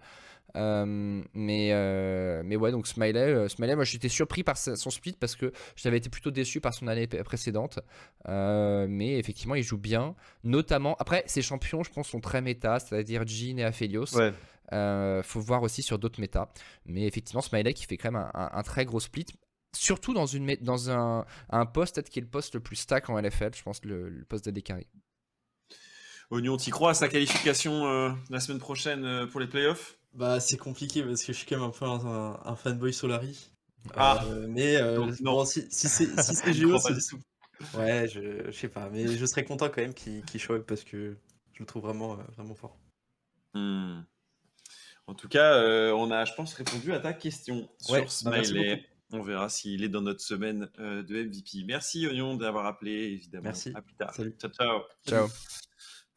Euh, 0.57 1.23
mais 1.35 1.71
euh, 1.73 2.43
mais 2.45 2.55
ouais 2.55 2.71
donc 2.71 2.87
Smiley, 2.87 3.49
Smiley 3.49 3.75
moi 3.75 3.85
j'étais 3.85 4.09
surpris 4.09 4.45
par 4.45 4.57
son 4.57 4.91
split 4.91 5.17
parce 5.19 5.35
que 5.35 5.53
j'avais 5.75 5.97
été 5.97 6.09
plutôt 6.11 6.31
déçu 6.31 6.61
par 6.61 6.73
son 6.75 6.87
année 6.87 7.07
précédente. 7.07 7.81
Mais 8.29 9.19
effectivement 9.19 9.55
il 9.57 9.63
joue 9.65 9.79
bien, 9.79 10.15
notamment 10.45 10.95
après 10.99 11.25
ses 11.27 11.43
champions 11.43 11.83
je 11.83 11.91
pense 11.91 12.09
sont 12.09 12.21
très 12.21 12.41
méta, 12.41 12.79
c'est-à-dire 12.79 13.27
Jean 13.27 13.59
et 13.59 13.65
Aphelios. 13.65 14.15
Ouais. 14.17 14.33
Euh, 14.73 15.23
faut 15.23 15.41
voir 15.41 15.63
aussi 15.63 15.83
sur 15.83 15.99
d'autres 15.99 16.21
méta. 16.21 16.49
Mais 16.87 17.07
effectivement, 17.07 17.43
Smiley 17.43 17.75
qui 17.75 17.85
fait 17.85 17.99
quand 17.99 18.11
même 18.11 18.23
un, 18.23 18.31
un- 18.41 18.51
un 18.59 18.63
très 18.63 18.87
gros 18.87 18.99
split. 18.99 19.27
Surtout 19.75 20.15
dans, 20.15 20.27
une, 20.27 20.47
mé- 20.47 20.63
dans 20.63 20.91
un, 20.91 21.27
un 21.51 21.67
poste 21.67 21.97
peut-être 21.97 22.09
qui 22.11 22.19
est 22.19 22.23
le 22.23 22.29
poste 22.29 22.55
le 22.55 22.61
plus 22.61 22.77
stack 22.77 23.11
en 23.11 23.19
LFL, 23.19 23.55
je 23.55 23.63
pense 23.63 23.85
le, 23.85 24.09
le 24.09 24.25
poste 24.25 24.45
d'AD 24.47 24.63
carry. 24.63 24.87
Oignon, 26.31 26.57
t'y 26.57 26.71
crois 26.71 26.91
à 26.91 26.95
sa 26.95 27.09
qualification 27.09 27.87
euh, 27.87 28.11
la 28.31 28.41
semaine 28.41 28.59
prochaine 28.59 29.05
euh, 29.05 29.27
pour 29.27 29.41
les 29.41 29.47
playoffs? 29.47 29.99
Bah, 30.15 30.41
c'est 30.41 30.57
compliqué 30.57 31.03
parce 31.03 31.23
que 31.25 31.33
je 31.33 31.39
suis 31.39 31.47
quand 31.47 31.57
même 31.57 31.67
un 31.67 31.71
peu 31.71 31.85
un, 31.85 32.41
un 32.45 32.57
fanboy 32.57 32.93
Solari. 32.93 33.51
Ah. 33.95 34.25
Euh, 34.25 34.47
mais 34.49 34.77
euh, 34.77 34.97
Donc, 34.97 35.21
non. 35.21 35.33
bon, 35.33 35.45
si, 35.45 35.67
si 35.71 35.89
c'est 35.89 36.07
si 36.21 36.53
Géo, 36.55 36.79
c'est-. 36.79 37.17
Ouais, 37.77 38.09
je, 38.09 38.47
je 38.47 38.51
sais 38.53 38.69
pas, 38.69 38.89
mais 38.91 39.07
je 39.07 39.27
serais 39.27 39.45
content 39.45 39.69
quand 39.69 39.81
même 39.83 39.95
qu'il 39.95 40.25
qu'il 40.25 40.41
show 40.41 40.55
up 40.55 40.65
parce 40.67 40.85
que 40.85 41.17
je 41.53 41.61
le 41.61 41.67
trouve 41.67 41.83
vraiment, 41.83 42.15
euh, 42.15 42.23
vraiment 42.37 42.55
fort. 42.55 42.77
Hmm. 43.55 44.03
En 45.07 45.15
tout 45.15 45.29
cas, 45.29 45.55
euh, 45.55 45.93
on 45.93 46.11
a, 46.11 46.25
je 46.25 46.33
pense, 46.35 46.55
répondu 46.55 46.93
à 46.93 47.01
ta 47.01 47.13
question 47.13 47.69
Ouais, 47.89 48.07
sur 48.07 48.25
bah, 48.25 48.31
merci 48.33 48.53
Smiley. 48.53 48.85
On 49.15 49.23
verra 49.23 49.49
s'il 49.49 49.83
est 49.85 49.89
dans 49.89 50.03
notre 50.03 50.21
semaine 50.21 50.69
euh, 50.79 51.03
de 51.03 51.23
MVP. 51.23 51.65
Merci 51.67 52.07
Oignon 52.07 52.37
d'avoir 52.37 52.67
appelé, 52.67 52.93
évidemment. 52.93 53.45
Merci. 53.45 53.73
À 53.75 53.83
plus 53.83 53.95
tard. 53.95 54.15
Salut. 54.15 54.35
Ciao, 54.39 54.51
ciao. 54.51 54.81
Ciao. 55.07 55.29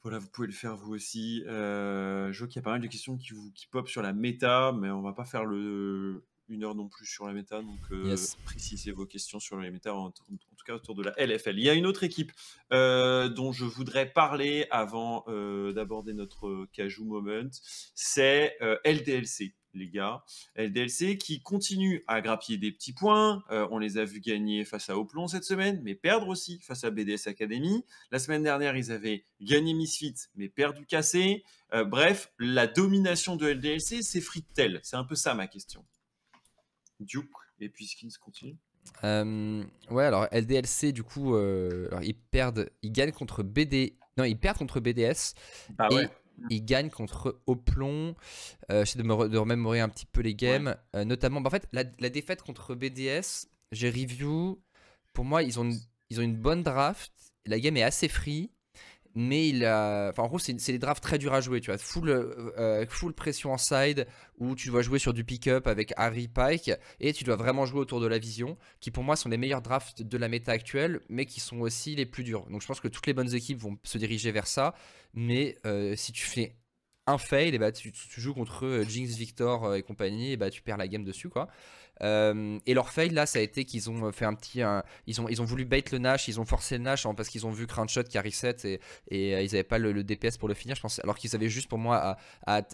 Voilà, 0.04 0.20
vous 0.20 0.28
pouvez 0.30 0.48
le 0.48 0.54
faire 0.54 0.76
vous 0.78 0.93
aussi. 0.93 1.43
Euh, 1.48 2.32
je 2.32 2.39
vois 2.39 2.48
qu'il 2.48 2.58
y 2.58 2.60
a 2.60 2.64
pas 2.64 2.72
mal 2.72 2.82
de 2.82 2.88
questions 2.88 3.18
qui, 3.18 3.34
vous, 3.34 3.52
qui 3.54 3.68
pop 3.68 3.88
sur 3.89 4.02
la 4.02 4.14
méta, 4.14 4.72
mais 4.80 4.89
on 4.89 5.02
va 5.02 5.12
pas 5.14 5.26
faire 5.26 5.43
le, 5.43 6.24
une 6.50 6.64
heure 6.64 6.76
non 6.76 6.88
plus 6.88 7.06
sur 7.06 7.28
la 7.28 7.34
méta. 7.34 7.62
Donc, 7.62 7.80
euh, 7.91 8.06
Yes. 8.06 8.38
précisez 8.45 8.91
vos 8.91 9.06
questions 9.06 9.39
sur 9.39 9.58
la 9.58 9.70
méta, 9.70 9.93
en, 9.93 10.06
en 10.06 10.12
tout 10.12 10.38
cas 10.66 10.76
autour 10.76 10.95
de 10.95 11.04
la 11.04 11.14
LFL. 11.18 11.58
Il 11.58 11.64
y 11.66 11.70
a 11.70 11.74
une 11.74 11.86
autre 11.86 12.04
équipe 12.04 12.32
euh, 12.72 13.28
dont 13.28 13.52
je 13.52 13.66
voudrais 13.66 14.06
parler 14.10 14.66
avant 14.72 15.26
euh, 15.28 15.74
d'aborder 15.74 16.14
notre 16.14 16.68
Cajou 16.72 17.04
Moment. 17.04 17.50
C'est 17.93 18.58
LDLC, 18.86 19.56
les 19.74 19.88
gars. 19.88 20.24
LDLC 20.55 21.18
qui 21.18 21.41
continue 21.41 22.03
à 22.07 22.22
grappiller 22.22 22.57
des 22.57 22.72
petits 22.72 22.93
points. 22.93 23.43
Euh, 23.51 23.68
on 23.72 23.80
les 23.80 23.97
a 23.97 24.05
vus 24.05 24.20
gagner 24.20 24.65
face 24.65 24.89
à 24.89 24.97
Oplon 24.97 25.28
cette 25.28 25.43
semaine, 25.43 25.82
mais 25.84 25.95
perdre 25.95 26.28
aussi 26.28 26.59
face 26.61 26.84
à 26.84 26.89
BDS 26.89 27.28
Academy. 27.28 27.86
La 28.11 28.20
semaine 28.20 28.43
dernière, 28.43 28.76
ils 28.76 28.91
avaient 28.91 29.26
gagné 29.41 29.74
Misfit, 29.74 30.15
mais 30.36 30.49
perdu 30.49 30.86
Cassé. 30.86 31.43
Euh, 31.74 31.84
bref, 31.84 32.32
la 32.39 32.68
domination 32.68 33.36
de 33.36 33.47
LDLC 33.47 34.01
s'effrite-t-elle 34.01 34.80
C'est 34.84 34.95
un 34.95 35.03
peu 35.03 35.15
ça 35.15 35.34
ma 35.34 35.47
question. 35.47 35.86
Duke, 36.99 37.30
et 37.59 37.70
puis 37.70 37.88
Skins 37.88 38.18
continue. 38.20 38.57
Euh, 39.03 39.63
ouais, 39.89 40.05
alors 40.05 40.28
LDLC, 40.32 40.91
du 40.91 41.03
coup, 41.03 41.36
euh, 41.36 41.88
alors, 41.89 42.03
ils 42.03 42.15
perdent, 42.15 42.70
ils 42.82 42.91
gagnent 42.91 43.11
contre 43.11 43.43
BD. 43.43 43.97
Non, 44.18 44.24
ils 44.24 44.38
perdent 44.38 44.57
contre 44.57 44.80
BDS 44.80 45.36
Ah 45.78 45.89
et 45.91 46.07
ils 46.49 46.63
gagnent 46.65 46.89
contre 46.89 47.41
Oplon. 47.47 48.15
Euh, 48.71 48.85
J'essaie 48.85 48.99
de 48.99 49.03
me 49.03 49.13
re- 49.13 49.29
de 49.29 49.38
remémorer 49.38 49.79
un 49.79 49.89
petit 49.89 50.05
peu 50.05 50.21
les 50.21 50.35
games, 50.35 50.75
Euh, 50.95 51.03
notamment. 51.05 51.41
bah, 51.41 51.47
en 51.47 51.51
fait, 51.51 51.67
la, 51.71 51.83
la 51.99 52.09
défaite 52.09 52.41
contre 52.41 52.75
BDS, 52.75 53.47
j'ai 53.71 53.89
review. 53.89 54.61
Pour 55.13 55.25
moi, 55.25 55.43
ils 55.43 55.59
ont, 55.59 55.63
une, 55.63 55.77
ils 56.09 56.19
ont 56.19 56.23
une 56.23 56.38
bonne 56.38 56.63
draft. 56.63 57.11
La 57.45 57.59
game 57.59 57.75
est 57.77 57.83
assez 57.83 58.07
free. 58.07 58.51
Mais 59.20 59.49
il 59.49 59.65
a... 59.65 60.09
enfin, 60.11 60.22
en 60.22 60.28
gros, 60.28 60.38
c'est 60.38 60.53
des 60.53 60.78
drafts 60.78 61.01
très 61.01 61.18
durs 61.18 61.34
à 61.34 61.41
jouer. 61.41 61.59
Tu 61.59 61.72
vois, 61.72 61.80
full, 61.80 62.07
euh, 62.07 62.86
full 62.88 63.13
pression 63.13 63.51
en 63.51 63.57
side 63.57 64.05
où 64.38 64.53
tu 64.53 64.70
dois 64.70 64.84
jouer 64.84 64.99
sur 64.99 65.11
du 65.11 65.24
pick-up 65.24 65.65
avec 65.65 65.91
Harry 65.97 66.28
Pike 66.28 66.70
et 66.99 67.13
tu 67.13 67.24
dois 67.24 67.36
vraiment 67.36 67.65
jouer 67.65 67.80
autour 67.80 67.99
de 67.99 68.05
la 68.05 68.20
vision, 68.20 68.59
qui 68.80 68.91
pour 68.91 69.03
moi 69.03 69.15
sont 69.15 69.28
les 69.28 69.38
meilleurs 69.38 69.63
drafts 69.63 70.03
de 70.03 70.18
la 70.20 70.28
méta 70.28 70.51
actuelle, 70.51 71.01
mais 71.09 71.26
qui 71.26 71.39
sont 71.39 71.61
aussi 71.61 71.95
les 71.95 72.05
plus 72.05 72.24
durs. 72.24 72.45
Donc 72.51 72.61
je 72.61 72.68
pense 72.68 72.80
que 72.80 72.88
toutes 72.88 73.07
les 73.07 73.13
bonnes 73.13 73.34
équipes 73.34 73.57
vont 73.57 73.80
se 73.82 73.97
diriger 73.97 74.32
vers 74.32 74.45
ça. 74.45 74.76
Mais 75.15 75.57
euh, 75.65 75.95
si 75.95 76.11
tu 76.11 76.24
fais 76.24 76.55
un 77.07 77.18
fail, 77.18 77.55
et 77.55 77.57
bah, 77.57 77.72
tu, 77.72 77.91
joues 78.18 78.36
contre 78.36 78.68
euh, 78.68 78.84
Jinx, 78.84 79.15
Victor 79.15 79.74
et 79.74 79.82
compagnie, 79.82 80.34
et 80.34 80.38
bah, 80.38 80.51
tu 80.51 80.61
perds 80.61 80.78
la 80.78 80.88
game 80.88 81.03
dessus. 81.03 81.30
quoi. 81.30 81.47
Euh, 82.04 82.60
et 82.66 82.74
leur 82.74 82.89
fail 82.89 83.10
là, 83.10 83.26
ça 83.26 83.39
a 83.39 83.41
été 83.41 83.66
qu'ils 83.66 83.89
ont 83.89 84.12
fait 84.12 84.26
un 84.26 84.34
petit, 84.34 84.62
ils 85.08 85.22
ont 85.22 85.28
ils 85.30 85.41
ont 85.41 85.45
voulu 85.45 85.66
bait 85.66 85.84
le 85.91 85.98
Nash, 85.98 86.28
ils 86.28 86.39
ont 86.39 86.45
forcé 86.45 86.78
le 86.78 86.84
Nash 86.84 87.06
hein, 87.06 87.14
parce 87.14 87.30
qu'ils 87.30 87.45
ont 87.45 87.52
vu 87.52 87.68
Crownshot 87.68 88.04
qui 88.04 88.18
a 88.18 88.22
reset 88.22 88.56
et, 88.66 89.36
euh, 89.36 89.41
ils 89.41 89.56
avaient 89.56 89.64
pas 89.64 89.78
le, 89.78 90.04
DPS 90.04 90.38
pour 90.38 90.48
le 90.48 90.54
finir, 90.54 90.76
je 90.76 90.82
pense. 90.82 91.00
Alors 91.00 91.18
qu'ils 91.18 91.36
avaient 91.36 91.50
juste 91.50 91.68
pour 91.68 91.78
moi, 91.78 92.18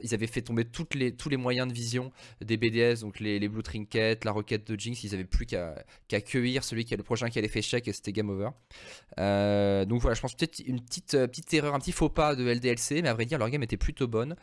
ils 0.03 0.13
avaient 0.13 0.27
fait 0.27 0.41
tomber 0.41 0.65
toutes 0.65 0.95
les 0.95 1.15
tous 1.15 1.29
les 1.29 1.37
moyens 1.37 1.67
de 1.67 1.73
vision 1.73 2.11
des 2.41 2.57
BDS, 2.57 3.01
donc 3.01 3.19
les, 3.19 3.47
Blue 3.47 3.63
Trinket, 3.63 4.25
la 4.25 4.31
roquette 4.31 4.69
de 4.69 4.79
Jinx, 4.79 5.03
ils 5.03 5.13
avaient 5.13 5.23
plus 5.23 5.45
qu'à 5.45 5.75
qu'à 6.07 6.21
cueillir 6.21 6.63
celui 6.63 6.85
qui 6.85 6.93
est 6.93 6.97
le 6.97 7.03
prochain 7.03 7.29
qui 7.29 7.39
allait 7.39 7.47
faire 7.47 7.63
check 7.63 7.87
et 7.87 7.93
c'était 7.93 8.11
game 8.11 8.29
over. 8.29 8.49
Euh, 9.19 9.85
donc 9.85 10.01
voilà, 10.01 10.15
je 10.15 10.21
pense 10.21 10.35
peut-être 10.35 10.59
une 10.65 10.81
petite, 10.81 11.11
petite 11.11 11.53
erreur, 11.53 11.75
un 11.75 11.79
petit 11.79 11.91
faux 11.91 12.09
pas 12.09 12.35
de 12.35 12.43
LDLC, 12.43 13.01
mais 13.01 13.09
à 13.09 13.13
vrai 13.13 13.25
dire, 13.25 13.37
leur 13.37 13.49
game 13.49 13.63
était 13.63 13.77
plutôt 13.77 14.07
bonne. 14.07 14.35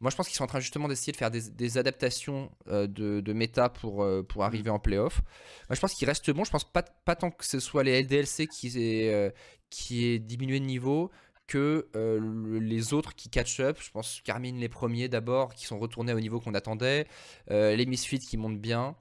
Moi, 0.00 0.10
je 0.10 0.16
pense 0.16 0.28
qu'ils 0.28 0.36
sont 0.36 0.44
en 0.44 0.48
train 0.48 0.60
justement 0.60 0.88
d'essayer 0.88 1.12
de 1.12 1.16
faire 1.16 1.30
des, 1.30 1.78
adaptations 1.78 2.50
de, 2.66 2.86
de 2.86 3.32
méta 3.32 3.68
pour, 3.68 4.06
pour 4.24 4.44
arriver 4.44 4.70
en 4.70 4.78
playoff. 4.78 5.20
Moi, 5.68 5.76
je 5.76 5.80
pense 5.80 5.94
qu'ils 5.94 6.08
restent 6.08 6.30
bons. 6.30 6.44
Je 6.44 6.50
pense 6.50 6.64
pas, 6.70 6.82
pas 6.82 7.16
tant 7.16 7.30
que 7.30 7.44
ce 7.44 7.60
soit 7.60 7.82
les 7.84 7.92
LDLC 8.02 8.46
qui 8.46 8.68
est, 8.68 9.12
euh, 9.12 9.30
qui 9.70 10.06
est 10.06 10.18
diminué 10.18 10.60
de 10.60 10.64
niveau 10.64 11.10
que 11.46 11.88
euh, 11.94 12.18
le- 12.20 12.58
les 12.58 12.94
autres 12.94 13.14
qui 13.14 13.28
catch 13.28 13.60
up. 13.60 13.78
Je 13.80 13.90
pense 13.90 14.20
Carmine 14.22 14.58
les 14.58 14.68
premiers 14.68 15.08
d'abord, 15.08 15.54
qui 15.54 15.66
sont 15.66 15.78
retournés 15.78 16.12
au 16.14 16.20
niveau 16.20 16.40
qu'on 16.40 16.54
attendait. 16.54 17.06
Euh, 17.50 17.76
les 17.76 17.86
Misfits 17.86 18.18
qui 18.20 18.36
montent 18.36 18.60
bien. 18.60 18.96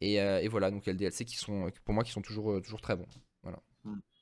Et, 0.00 0.20
euh, 0.20 0.40
et 0.40 0.48
voilà, 0.48 0.70
donc 0.70 0.86
LDLC 0.86 1.24
qui 1.24 1.36
sont, 1.36 1.70
pour 1.84 1.94
moi, 1.94 2.04
qui 2.04 2.12
sont 2.12 2.22
toujours, 2.22 2.60
toujours 2.62 2.80
très 2.82 2.96
bons. 2.96 3.06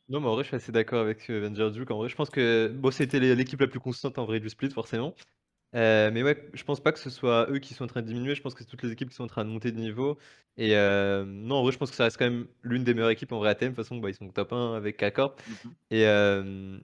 Non, 0.09 0.21
mais 0.21 0.29
en 0.29 0.35
vrai, 0.35 0.43
je 0.45 0.49
suis 0.49 0.57
assez 0.57 0.73
d'accord 0.73 1.01
avec 1.01 1.29
Avenger 1.31 1.71
Duke. 1.71 1.91
En 1.91 1.97
vrai, 1.99 2.09
je 2.09 2.15
pense 2.17 2.29
que 2.31 2.69
bon, 2.69 2.91
c'était 2.91 3.19
l'équipe 3.35 3.61
la 3.61 3.69
plus 3.69 3.81
constante 3.81 4.19
en 4.19 4.27
vrai 4.27 4.39
du 4.41 4.51
split, 4.51 4.71
forcément. 4.71 5.15
Euh, 5.75 6.11
mais 6.13 6.23
ouais, 6.23 6.49
je 6.55 6.63
pense 6.63 6.81
pas 6.81 6.93
que 6.93 6.99
ce 7.01 7.11
soit 7.11 7.51
eux 7.51 7.59
qui 7.59 7.75
sont 7.75 7.85
en 7.85 7.89
train 7.89 8.03
de 8.03 8.07
diminuer. 8.07 8.35
Je 8.35 8.43
pense 8.43 8.55
que 8.55 8.61
c'est 8.63 8.71
toutes 8.71 8.83
les 8.83 8.93
équipes 8.93 9.09
qui 9.11 9.17
sont 9.17 9.25
en 9.25 9.29
train 9.29 9.45
de 9.45 9.51
monter 9.51 9.73
de 9.73 9.79
niveau. 9.79 10.19
Et 10.57 10.77
euh, 10.77 11.25
non, 11.27 11.57
en 11.57 11.63
vrai, 11.63 11.73
je 11.73 11.79
pense 11.79 11.91
que 11.91 11.97
ça 11.97 12.05
reste 12.05 12.17
quand 12.17 12.27
même 12.31 12.47
l'une 12.63 12.85
des 12.85 12.95
meilleures 12.95 13.11
équipes 13.11 13.33
en 13.33 13.39
vrai 13.39 13.51
à 13.51 13.55
thème. 13.57 13.73
De 13.73 13.77
toute 13.77 13.85
façon, 13.85 13.99
bah, 13.99 14.09
ils 14.11 14.15
sont 14.15 14.29
top 14.29 14.53
1 14.53 14.75
avec 14.75 14.97
K-Corp. 14.99 15.41
Mhm. 15.49 15.73
Et 15.91 16.07
euh, 16.07 16.79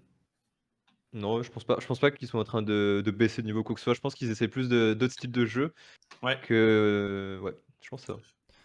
non, 1.13 1.43
je 1.43 1.51
pense 1.51 1.65
pas, 1.65 1.77
je 1.81 1.87
pense 1.87 1.99
pas 1.99 2.11
qu'ils 2.11 2.29
soient 2.29 2.41
en 2.41 2.45
train 2.45 2.63
de, 2.63 3.03
de 3.05 3.11
baisser 3.11 3.43
de 3.43 3.47
niveau 3.47 3.63
quoi 3.65 3.75
que 3.75 3.81
ce 3.81 3.85
soit. 3.85 3.95
Je 3.95 4.01
pense 4.01 4.15
qu'ils 4.15 4.31
essaient 4.31 4.49
plus 4.49 4.69
de- 4.69 4.95
d'autres 4.95 5.15
styles 5.15 5.33
de 5.33 5.45
jeu 5.45 5.73
Ouais. 6.23 6.39
que. 6.43 7.39
Ouais, 7.43 7.53
je 7.83 7.89
pense 7.89 8.03
ça. 8.05 8.17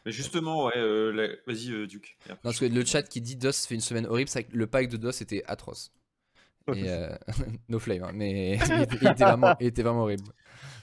Mais 0.06 0.12
justement, 0.12 0.66
ouais, 0.66 0.78
euh, 0.78 1.12
la- 1.12 1.36
vas-y, 1.48 1.72
euh, 1.72 1.88
Duke. 1.88 2.18
Et 2.28 2.32
après, 2.32 2.34
Non, 2.34 2.40
parce 2.44 2.56
je 2.58 2.66
que 2.68 2.74
le 2.74 2.86
chat 2.86 3.02
qui 3.04 3.22
dit 3.22 3.36
DOS 3.36 3.66
fait 3.68 3.74
une 3.76 3.82
semaine 3.82 4.06
horrible, 4.06 4.30
c'est 4.30 4.42
vrai 4.44 4.52
que 4.52 4.56
le 4.58 4.68
pack 4.68 4.88
de 4.90 4.98
DOS 4.98 5.22
était 5.22 5.44
atroce. 5.48 5.92
Et 6.74 6.84
euh, 6.90 7.16
no 7.70 7.80
flame, 7.80 8.04
hein, 8.04 8.12
mais 8.14 8.58
il 8.70 8.82
était, 8.82 8.98
il 9.02 9.08
était 9.12 9.24
vraiment, 9.26 9.56
il 9.60 9.68
était 9.68 9.84
vraiment 9.84 10.02
horrible. 10.02 10.24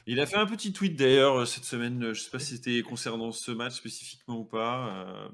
Il 0.06 0.18
a 0.18 0.26
fait 0.26 0.36
un 0.36 0.46
petit 0.46 0.72
tweet 0.72 0.98
d'ailleurs 0.98 1.36
euh, 1.40 1.44
cette 1.44 1.64
semaine. 1.64 2.02
euh, 2.02 2.12
Je 2.14 2.22
sais 2.22 2.30
pas 2.30 2.40
si 2.40 2.56
c'était 2.56 2.82
concernant 2.82 3.30
ce 3.30 3.52
match 3.52 3.74
spécifiquement 3.74 4.36
ou 4.36 4.44
pas. 4.44 5.06
euh, 5.06 5.28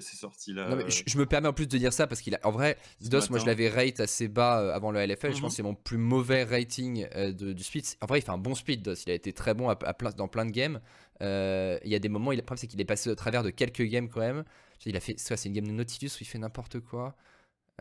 c'est 0.00 0.16
sorti 0.16 0.52
là. 0.52 0.68
Non, 0.68 0.74
mais 0.76 0.90
je, 0.90 1.04
je 1.06 1.18
me 1.18 1.24
permets 1.26 1.46
en 1.48 1.52
plus 1.52 1.68
de 1.68 1.78
dire 1.78 1.92
ça 1.92 2.08
parce 2.08 2.20
qu'il 2.20 2.34
a, 2.34 2.40
en 2.42 2.50
vrai, 2.50 2.76
DOS, 3.00 3.30
moi 3.30 3.38
je 3.38 3.46
l'avais 3.46 3.68
rate 3.68 4.00
assez 4.00 4.26
bas 4.26 4.74
avant 4.74 4.90
le 4.90 4.98
LFL. 5.00 5.30
Je 5.30 5.36
Mhm. 5.36 5.42
pense 5.42 5.52
que 5.52 5.56
c'est 5.56 5.62
mon 5.62 5.74
plus 5.76 5.98
mauvais 5.98 6.42
rating 6.42 7.06
de- 7.14 7.52
du 7.52 7.62
speed. 7.62 7.84
En 8.00 8.06
vrai, 8.06 8.18
il 8.18 8.22
fait 8.22 8.30
un 8.32 8.38
bon 8.38 8.56
speed, 8.56 8.82
DOS. 8.82 9.04
Il 9.06 9.10
a 9.12 9.14
été 9.14 9.32
très 9.32 9.54
bon 9.54 9.68
à, 9.68 9.78
à 9.84 9.94
plein, 9.94 10.10
dans 10.10 10.26
plein 10.28 10.46
de 10.46 10.50
games. 10.50 10.80
Euh, 11.22 11.78
Il 11.84 11.90
y 11.90 11.94
a 11.94 12.00
des 12.00 12.08
moments, 12.08 12.32
il, 12.32 12.36
le 12.36 12.42
problème 12.42 12.60
c'est 12.60 12.66
qu'il 12.66 12.80
est 12.80 12.84
passé 12.84 13.10
au 13.10 13.14
travers 13.14 13.44
de 13.44 13.50
quelques 13.50 13.82
games 13.82 14.08
quand 14.08 14.20
même. 14.20 14.42
Il 14.84 14.96
a 14.96 15.00
fait, 15.00 15.18
soit 15.18 15.36
c'est 15.36 15.48
une 15.48 15.54
game 15.54 15.66
de 15.66 15.72
Nautilus 15.72 16.08
où 16.14 16.18
il 16.22 16.26
fait 16.26 16.38
n'importe 16.38 16.80
quoi. 16.80 17.14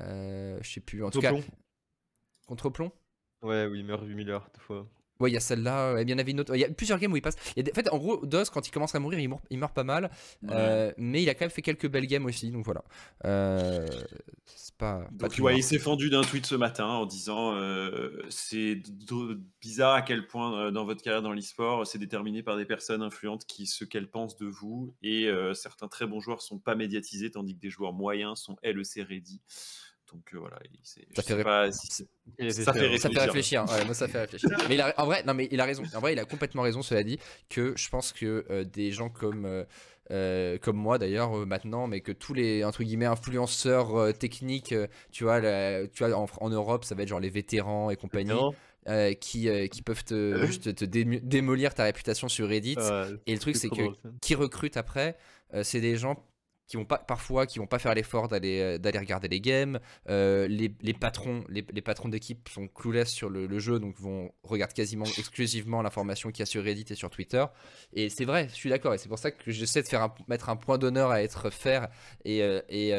Euh, 0.01 0.59
je 0.61 0.70
sais 0.72 0.82
plus. 0.82 1.03
En 1.03 1.09
tout 1.09 1.20
cas, 1.22 1.32
Plomb. 2.47 2.55
contre 2.55 2.69
plomb. 2.69 2.91
Ouais, 3.43 3.65
oui, 3.67 3.79
il 3.79 3.85
meurt 3.85 4.03
8000 4.05 4.29
heures, 4.31 4.49
deux 4.55 4.61
fois. 4.61 4.87
Ouais, 5.19 5.31
il 5.31 5.33
y 5.33 5.37
a 5.37 5.39
celle-là, 5.39 5.99
il 6.03 6.09
y 6.09 6.13
en 6.13 6.19
avait 6.19 6.29
une 6.29 6.39
autre. 6.41 6.55
Il 6.55 6.59
y 6.59 6.63
a 6.63 6.69
plusieurs 6.69 6.99
games 6.99 7.11
où 7.11 7.17
il 7.17 7.21
passe. 7.23 7.35
Il 7.55 7.57
y 7.57 7.59
a 7.61 7.63
des- 7.63 7.71
En 7.71 7.73
fait, 7.73 7.89
en 7.91 7.97
gros, 7.97 8.23
DOS, 8.23 8.51
quand 8.53 8.67
il 8.67 8.71
commence 8.71 8.93
à 8.93 8.99
mourir, 8.99 9.17
il 9.19 9.27
meurt, 9.27 9.41
il 9.49 9.57
meurt 9.57 9.73
pas 9.73 9.83
mal. 9.83 10.11
Ouais. 10.43 10.49
Euh, 10.51 10.93
mais 10.97 11.23
il 11.23 11.29
a 11.29 11.33
quand 11.33 11.41
même 11.45 11.49
fait 11.49 11.63
quelques 11.63 11.87
belles 11.89 12.05
games 12.05 12.25
aussi, 12.25 12.51
donc 12.51 12.63
voilà. 12.65 12.83
Euh, 13.25 13.87
c'est 14.45 14.75
pas. 14.75 15.07
pas 15.17 15.27
Donc, 15.27 15.39
ouais, 15.39 15.57
il 15.57 15.63
s'est 15.63 15.79
fendu 15.79 16.11
d'un 16.11 16.21
tweet 16.21 16.45
ce 16.45 16.53
matin 16.53 16.85
en 16.85 17.07
disant 17.07 17.55
euh, 17.55 18.21
c'est 18.29 18.79
bizarre 19.59 19.95
à 19.95 20.01
quel 20.03 20.27
point 20.27 20.55
euh, 20.67 20.71
dans 20.71 20.85
votre 20.85 21.01
carrière 21.01 21.23
dans 21.23 21.33
l'e-sport, 21.33 21.87
c'est 21.87 21.97
déterminé 21.97 22.43
par 22.43 22.55
des 22.55 22.65
personnes 22.65 23.01
influentes 23.01 23.45
qui 23.47 23.65
ce 23.65 23.85
qu'elles 23.85 24.11
pensent 24.11 24.37
de 24.37 24.45
vous 24.45 24.93
et 25.01 25.27
euh, 25.27 25.55
certains 25.55 25.87
très 25.87 26.05
bons 26.05 26.19
joueurs 26.19 26.43
sont 26.43 26.59
pas 26.59 26.75
médiatisés 26.75 27.31
tandis 27.31 27.55
que 27.55 27.59
des 27.61 27.71
joueurs 27.71 27.93
moyens 27.93 28.39
sont 28.39 28.55
LEC 28.61 29.03
ready. 29.07 29.41
Donc 30.11 30.23
euh, 30.33 30.39
voilà, 30.39 30.57
il 30.73 30.79
s'est- 30.83 31.01
Ça 31.15 31.21
je 31.21 31.27
fait 31.27 31.37
sais 31.37 31.43
pas 31.43 31.71
si 31.71 32.07
Ça 32.63 32.63
ça, 32.63 32.71
réfléchir. 33.25 33.65
Ouais, 33.69 33.85
moi, 33.85 33.93
ça 33.93 34.07
fait 34.07 34.19
réfléchir. 34.21 34.49
Mais 34.69 34.75
il 34.75 34.81
a, 34.81 34.93
en 34.97 35.05
vrai, 35.05 35.23
non, 35.23 35.33
mais 35.33 35.47
il 35.51 35.59
a 35.59 35.65
raison. 35.65 35.83
En 35.95 35.99
vrai, 35.99 36.13
il 36.13 36.19
a 36.19 36.25
complètement 36.25 36.61
raison. 36.61 36.81
Cela 36.81 37.03
dit, 37.03 37.19
que 37.49 37.73
je 37.77 37.89
pense 37.89 38.13
que 38.13 38.45
euh, 38.49 38.63
des 38.63 38.91
gens 38.91 39.09
comme 39.09 39.45
euh, 39.45 39.63
euh, 40.11 40.57
comme 40.57 40.77
moi 40.77 40.97
d'ailleurs 40.97 41.37
euh, 41.37 41.45
maintenant, 41.45 41.87
mais 41.87 41.99
que 42.01 42.11
tous 42.13 42.33
les 42.33 42.63
entre 42.63 42.83
guillemets 42.83 43.05
influenceurs 43.05 43.95
euh, 43.95 44.11
techniques, 44.13 44.71
euh, 44.71 44.87
tu 45.11 45.23
vois, 45.25 45.39
la- 45.41 45.87
tu 45.87 46.05
vois, 46.05 46.15
en, 46.17 46.25
en 46.39 46.49
Europe, 46.49 46.85
ça 46.85 46.95
va 46.95 47.03
être 47.03 47.09
genre 47.09 47.19
les 47.19 47.29
vétérans 47.29 47.89
et 47.89 47.95
compagnie, 47.97 48.29
Non 48.29 48.53
euh, 48.87 49.13
qui 49.13 49.49
euh, 49.49 49.67
qui 49.67 49.81
peuvent 49.81 50.05
te 50.05 50.45
juste 50.45 50.73
te 50.75 50.85
démo- 50.85 51.19
démolir 51.21 51.73
ta 51.73 51.83
réputation 51.83 52.29
sur 52.29 52.47
Reddit. 52.47 52.75
Ah, 52.79 53.07
Et 53.25 53.33
le 53.33 53.39
truc, 53.39 53.55
c'est 53.57 53.69
que 53.69 53.81
qui 54.21 54.35
recrutent 54.35 54.77
après, 54.77 55.17
euh, 55.53 55.63
c'est 55.63 55.81
des 55.81 55.97
gens 55.97 56.23
qui 56.68 56.78
vont 56.78 56.86
pas 56.86 56.97
parfois 56.97 57.45
qui 57.47 57.59
vont 57.59 57.68
pas 57.68 57.80
faire 57.80 57.93
l'effort 57.95 58.28
d'aller 58.28 58.59
euh, 58.59 58.78
d'aller 58.78 58.99
regarder 58.99 59.28
les 59.28 59.39
games 59.41 59.80
Euh, 60.09 60.47
les, 60.47 60.72
les 60.82 60.93
patrons 60.93 61.43
les, 61.49 61.65
les 61.72 61.82
patrons 61.82 62.09
d'équipe 62.09 62.49
sont 62.49 62.68
clueless 62.68 63.09
sur 63.09 63.30
le, 63.30 63.47
le 63.47 63.59
jeu 63.59 63.80
donc 63.80 63.97
vont 63.99 64.32
regarder 64.43 64.74
quasiment 64.74 65.05
exclusivement 65.05 65.82
l'information 65.82 66.30
qu'il 66.32 66.39
y 66.39 66.43
a 66.43 66.45
sur 66.45 66.63
Reddit 66.63 66.86
et 66.89 66.95
sur 66.95 67.09
Twitter 67.09 67.45
et 67.93 68.09
c'est 68.09 68.26
vrai 68.26 68.47
je 68.49 68.55
suis 68.55 68.70
d'accord 68.70 68.93
et 68.93 68.97
c'est 68.97 69.09
pour 69.09 69.20
ça 69.20 69.32
que 69.32 69.49
j'essaie 69.51 69.82
de 69.82 69.88
faire 69.88 70.01
un- 70.01 70.13
mettre 70.28 70.49
un 70.49 70.55
point 70.57 70.78
d'honneur 70.78 71.09
à 71.11 71.22
être 71.24 71.49
fair 71.49 71.88
et 72.26 72.43
euh, 72.43 72.61
et, 72.70 72.89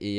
et, 0.00 0.18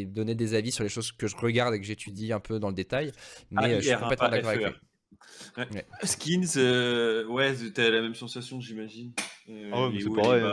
et 0.00 0.04
donner 0.04 0.34
des 0.34 0.54
avis 0.54 0.72
sur 0.72 0.84
les 0.84 0.90
choses 0.90 1.12
que 1.12 1.26
je 1.26 1.36
regarde 1.36 1.74
et 1.74 1.80
que 1.80 1.86
j'étudie 1.86 2.32
un 2.32 2.40
peu 2.40 2.58
dans 2.58 2.68
le 2.68 2.74
détail 2.74 3.12
mais 3.50 3.74
euh, 3.74 3.80
je 3.80 3.86
suis 3.88 3.96
complètement 3.96 4.28
pas 4.28 4.36
d'accord 4.36 4.50
avec 4.50 4.60
FER. 4.62 4.68
lui 4.70 4.76
Ouais. 5.56 5.66
Ouais. 5.72 5.86
Skins, 6.02 6.44
euh, 6.56 7.26
ouais, 7.26 7.54
t'as 7.74 7.88
la 7.90 8.02
même 8.02 8.14
sensation, 8.14 8.60
j'imagine. 8.60 9.12
Euh, 9.48 9.70
Ah 9.72 9.82
ouais, 9.86 9.92
mais 9.92 10.00
c'est 10.00 10.10
pareil, 10.10 10.42
les 10.42 10.48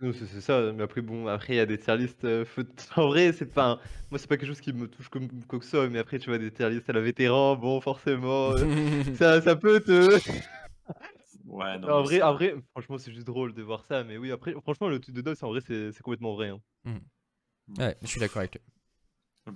Non, 0.00 0.12
c'est 0.12 0.26
c'est 0.26 0.40
ça, 0.40 0.72
mais 0.72 0.82
après, 0.82 1.02
bon, 1.02 1.26
après, 1.26 1.52
il 1.54 1.56
y 1.56 1.60
a 1.60 1.66
des 1.66 1.78
tier 1.78 1.96
lists. 1.96 2.24
euh, 2.24 2.44
faut- 2.44 2.62
En 2.96 3.08
vrai, 3.08 3.32
c'est 3.32 3.46
pas. 3.52 3.72
un- 3.72 3.80
Moi, 4.10 4.18
c'est 4.18 4.26
pas 4.26 4.36
quelque 4.36 4.48
chose 4.48 4.60
qui 4.60 4.72
me 4.72 4.88
touche 4.88 5.08
comme 5.08 5.28
quoi 5.44 5.58
que 5.58 5.64
ce 5.64 5.70
soit, 5.72 5.88
mais 5.88 5.98
après, 5.98 6.18
tu 6.18 6.30
vois, 6.30 6.38
des 6.38 6.50
tier 6.50 6.70
lists 6.70 6.88
à 6.88 6.92
la 6.94 7.00
vétéran, 7.00 7.54
bon, 7.56 7.80
forcément, 7.80 8.52
euh, 8.52 8.64
ça, 9.14 9.40
ça 9.42 9.56
peut 9.56 9.80
te. 9.80 10.18
Ouais, 11.46 11.78
non, 11.78 11.88
en, 11.90 12.02
mais 12.02 12.04
vrai, 12.04 12.22
en 12.22 12.32
vrai, 12.34 12.54
franchement, 12.72 12.98
c'est 12.98 13.12
juste 13.12 13.26
drôle 13.26 13.52
de 13.54 13.62
voir 13.62 13.84
ça, 13.84 14.04
mais 14.04 14.16
oui, 14.16 14.30
après, 14.32 14.52
franchement, 14.62 14.88
le 14.88 15.00
truc 15.00 15.14
de 15.14 15.20
DOS, 15.20 15.42
en 15.42 15.48
vrai, 15.48 15.60
c'est 15.60 15.92
c'est 15.92 16.02
complètement 16.02 16.34
vrai. 16.34 16.48
hein. 16.48 16.60
ouais 17.78 17.96
je 18.02 18.06
suis 18.08 18.20
d'accord 18.20 18.38
avec 18.40 18.54
lui 18.54 18.62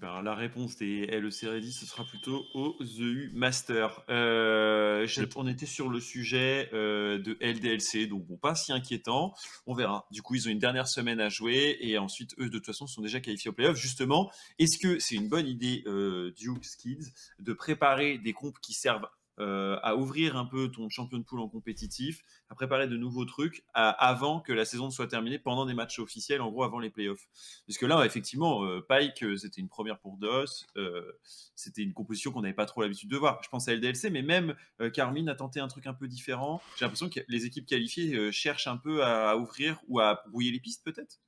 Ben, 0.01 0.23
la 0.23 0.35
réponse 0.35 0.77
des 0.77 1.07
LEC 1.07 1.43
Ready, 1.43 1.73
ce 1.73 1.87
sera 1.87 2.05
plutôt 2.05 2.47
au 2.55 2.77
The 2.81 2.99
U 2.99 3.31
Master. 3.35 4.03
Euh, 4.09 5.07
on 5.37 5.47
était 5.47 5.67
sur 5.67 5.89
le 5.89 6.01
sujet 6.01 6.69
euh, 6.73 7.19
de 7.19 7.37
LDLC, 7.41 8.09
donc 8.09 8.25
pas 8.41 8.55
si 8.55 8.73
inquiétant. 8.73 9.35
On 9.67 9.75
verra. 9.75 10.07
Du 10.11 10.23
coup, 10.23 10.35
ils 10.35 10.49
ont 10.49 10.51
une 10.51 10.59
dernière 10.59 10.89
semaine 10.89 11.21
à 11.21 11.29
jouer 11.29 11.77
et 11.81 11.99
ensuite, 11.99 12.35
eux, 12.39 12.49
de 12.49 12.59
toute 12.59 12.67
façon, 12.67 12.87
sont 12.87 13.03
déjà 13.03 13.21
qualifiés 13.21 13.51
au 13.51 13.55
playoff. 13.55 13.77
Justement, 13.77 14.31
est-ce 14.59 14.79
que 14.79 14.99
c'est 14.99 15.15
une 15.15 15.29
bonne 15.29 15.47
idée, 15.47 15.85
euh, 15.87 16.33
Duke 16.37 16.65
Kids, 16.79 17.13
de 17.39 17.53
préparer 17.53 18.19
des 18.19 18.33
comptes 18.33 18.59
qui 18.61 18.73
servent 18.73 19.07
euh, 19.41 19.79
à 19.83 19.97
ouvrir 19.97 20.37
un 20.37 20.45
peu 20.45 20.71
ton 20.71 20.89
champion 20.89 21.19
de 21.19 21.25
pool 21.25 21.41
en 21.41 21.49
compétitif, 21.49 22.23
à 22.49 22.55
préparer 22.55 22.87
de 22.89 22.97
nouveaux 22.97 23.25
trucs 23.25 23.65
à- 23.75 23.91
avant 23.91 24.41
que 24.41 24.53
la 24.53 24.65
saison 24.65 24.87
ne 24.87 24.91
soit 24.91 25.09
terminée, 25.09 25.39
pendant 25.39 25.67
des 25.67 25.75
matchs 25.75 25.99
officiels, 25.99 26.41
en 26.41 26.51
gros 26.51 26.63
avant 26.65 26.79
les 26.79 26.91
playoffs. 26.91 27.27
Parce 27.67 27.79
que 27.79 27.87
là, 27.87 28.05
effectivement, 28.05 28.65
euh, 28.65 28.81
Pike, 28.81 29.23
euh, 29.25 29.37
c'était 29.37 29.61
une 29.61 29.69
première 29.69 29.99
pour 29.99 30.17
DOS, 30.19 30.67
euh, 30.77 31.13
c'était 31.55 31.83
une 31.83 31.93
composition 31.93 32.33
qu'on 32.33 32.43
n'avait 32.43 32.55
pas 32.55 32.67
trop 32.67 32.83
l'habitude 32.83 33.11
de 33.11 33.17
voir. 33.17 33.41
Je 33.43 33.49
pense 33.49 33.69
à 33.69 33.73
LDLC, 33.73 34.11
mais 34.11 34.23
même 34.23 34.55
euh, 34.81 34.91
Carmine 34.91 35.29
a 35.29 35.35
tenté 35.35 35.61
un 35.61 35.69
truc 35.69 35.87
un 35.87 35.95
peu 35.95 36.09
différent. 36.09 36.61
J'ai 36.77 36.85
l'impression 36.85 37.09
que 37.11 37.21
les 37.29 37.47
équipes 37.47 37.67
qualifiées 37.67 38.15
euh, 38.17 38.31
cherchent 38.33 38.67
un 38.67 38.77
peu 38.77 39.03
à, 39.05 39.31
à 39.31 39.37
ouvrir 39.37 39.81
ou 39.89 40.01
à 40.01 40.23
brouiller 40.29 40.51
les 40.53 40.61
pistes, 40.61 40.85
peut-être. 40.85 41.21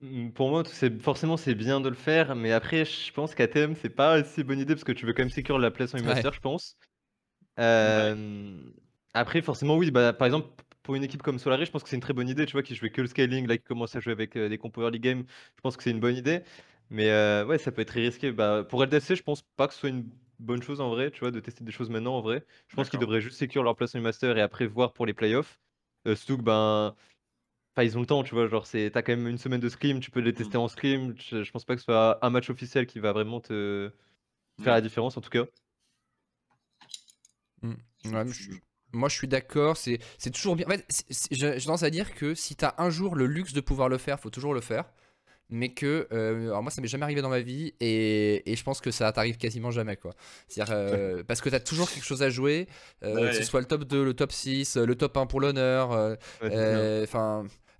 Mm, 0.00 0.30
Pour 0.32 0.50
moi, 0.50 0.62
forcément 1.00 1.36
c'est 1.36 1.54
bien 1.54 1.80
de 1.80 1.88
le 1.88 1.94
faire, 1.94 2.34
mais 2.36 2.52
après, 2.52 2.84
je 2.84 3.12
pense 3.12 3.34
qu'à 3.34 3.48
thème, 3.48 3.74
c'est 3.76 3.90
pas 3.90 4.20
aussi 4.20 4.44
bonne 4.44 4.58
idée 4.60 4.74
parce 4.74 4.84
que 4.84 4.92
tu 4.92 5.06
veux 5.06 5.12
quand 5.12 5.22
même 5.22 5.30
sécuriser 5.30 5.62
la 5.62 5.70
place 5.70 5.94
en 5.94 6.02
Ouais. 6.02 6.02
master, 6.02 6.32
je 6.32 6.40
pense. 6.40 6.76
Euh, 7.58 8.56
Après, 9.14 9.42
forcément, 9.42 9.76
oui, 9.76 9.90
bah, 9.90 10.12
par 10.12 10.26
exemple, 10.26 10.48
pour 10.82 10.94
une 10.94 11.04
équipe 11.04 11.22
comme 11.22 11.38
Solari, 11.38 11.66
je 11.66 11.70
pense 11.70 11.82
que 11.82 11.88
c'est 11.88 11.96
une 11.96 12.02
très 12.02 12.12
bonne 12.12 12.28
idée, 12.28 12.46
tu 12.46 12.52
vois, 12.52 12.62
qui 12.62 12.74
jouait 12.74 12.90
que 12.90 13.00
le 13.00 13.06
scaling, 13.08 13.46
là, 13.46 13.58
qui 13.58 13.64
commence 13.64 13.94
à 13.96 14.00
jouer 14.00 14.12
avec 14.12 14.36
euh, 14.36 14.48
des 14.48 14.58
compo 14.58 14.82
early 14.82 15.00
game, 15.00 15.24
je 15.56 15.60
pense 15.60 15.76
que 15.76 15.82
c'est 15.82 15.90
une 15.90 16.00
bonne 16.00 16.16
idée. 16.16 16.42
Mais 16.90 17.10
euh, 17.10 17.44
ouais, 17.44 17.58
ça 17.58 17.72
peut 17.72 17.82
être 17.82 17.88
très 17.88 18.00
risqué. 18.00 18.32
Bah, 18.32 18.64
pour 18.68 18.82
LDFC, 18.82 19.16
je 19.16 19.22
pense 19.22 19.42
pas 19.56 19.66
que 19.68 19.74
ce 19.74 19.80
soit 19.80 19.88
une 19.90 20.08
bonne 20.38 20.62
chose 20.62 20.80
en 20.80 20.88
vrai, 20.90 21.10
tu 21.10 21.20
vois, 21.20 21.30
de 21.30 21.40
tester 21.40 21.64
des 21.64 21.72
choses 21.72 21.90
maintenant 21.90 22.16
en 22.16 22.20
vrai. 22.22 22.44
Je 22.68 22.76
pense 22.76 22.88
qu'ils 22.88 22.98
devraient 23.00 23.20
juste 23.20 23.36
sécuriser 23.38 23.64
leur 23.64 23.76
place 23.76 23.94
en 23.94 24.00
master 24.00 24.38
et 24.38 24.40
après 24.40 24.66
voir 24.66 24.92
pour 24.92 25.04
les 25.04 25.12
playoffs. 25.14 25.60
Euh, 26.06 26.14
ben. 26.38 26.94
Enfin, 27.76 27.84
ils 27.84 27.96
ont 27.96 28.00
le 28.00 28.06
temps, 28.06 28.22
tu 28.24 28.34
vois. 28.34 28.48
Genre, 28.48 28.66
c'est, 28.66 28.90
t'as 28.90 29.02
quand 29.02 29.12
même 29.16 29.28
une 29.28 29.38
semaine 29.38 29.60
de 29.60 29.68
scrim, 29.68 30.00
tu 30.00 30.10
peux 30.10 30.20
les 30.20 30.34
tester 30.34 30.56
en 30.58 30.68
scrim. 30.68 31.14
Je, 31.18 31.44
je 31.44 31.50
pense 31.52 31.64
pas 31.64 31.74
que 31.74 31.80
ce 31.80 31.84
soit 31.86 32.24
un 32.24 32.30
match 32.30 32.50
officiel 32.50 32.86
qui 32.86 32.98
va 32.98 33.12
vraiment 33.12 33.40
te 33.40 33.92
faire 34.60 34.74
la 34.74 34.80
différence, 34.82 35.16
en 35.16 35.20
tout 35.22 35.30
cas. 35.30 35.46
Ouais, 37.62 38.26
je, 38.28 38.50
Moi, 38.92 39.08
je 39.08 39.14
suis 39.16 39.28
d'accord. 39.28 39.76
C'est 39.76 39.98
toujours 40.32 40.56
bien. 40.56 40.66
En 40.66 40.70
fait, 40.70 40.86
j'ai 41.30 41.58
tendance 41.60 41.82
à 41.82 41.90
dire 41.90 42.14
que 42.14 42.34
si 42.34 42.56
t'as 42.56 42.74
un 42.78 42.90
jour 42.90 43.14
le 43.16 43.26
luxe 43.26 43.52
de 43.52 43.60
pouvoir 43.60 43.88
le 43.88 43.98
faire, 43.98 44.18
faut 44.20 44.30
toujours 44.30 44.54
le 44.54 44.60
faire. 44.60 44.84
Mais 45.50 45.72
que, 45.72 46.06
euh, 46.12 46.48
alors 46.48 46.62
moi, 46.62 46.70
ça 46.70 46.82
m'est 46.82 46.88
jamais 46.88 47.04
arrivé 47.04 47.22
dans 47.22 47.30
ma 47.30 47.40
vie 47.40 47.72
et, 47.80 48.52
et 48.52 48.54
je 48.54 48.62
pense 48.62 48.82
que 48.82 48.90
ça 48.90 49.10
t'arrive 49.12 49.38
quasiment 49.38 49.70
jamais, 49.70 49.96
quoi. 49.96 50.12
C'est-à-dire, 50.46 50.74
euh, 50.76 51.22
parce 51.24 51.40
que 51.40 51.48
t'as 51.48 51.58
toujours 51.60 51.90
quelque 51.90 52.04
chose 52.04 52.22
à 52.22 52.28
jouer, 52.28 52.66
euh, 53.02 53.14
Ouais. 53.14 53.30
que 53.30 53.36
ce 53.36 53.44
soit 53.44 53.60
le 53.60 53.66
top 53.66 53.84
2, 53.84 54.04
le 54.04 54.12
top 54.12 54.30
6, 54.30 54.76
euh, 54.76 54.84
le 54.84 54.94
top 54.94 55.16
1 55.16 55.24
pour 55.24 55.40
l'honneur. 55.40 56.18
Ouais, 56.42 56.50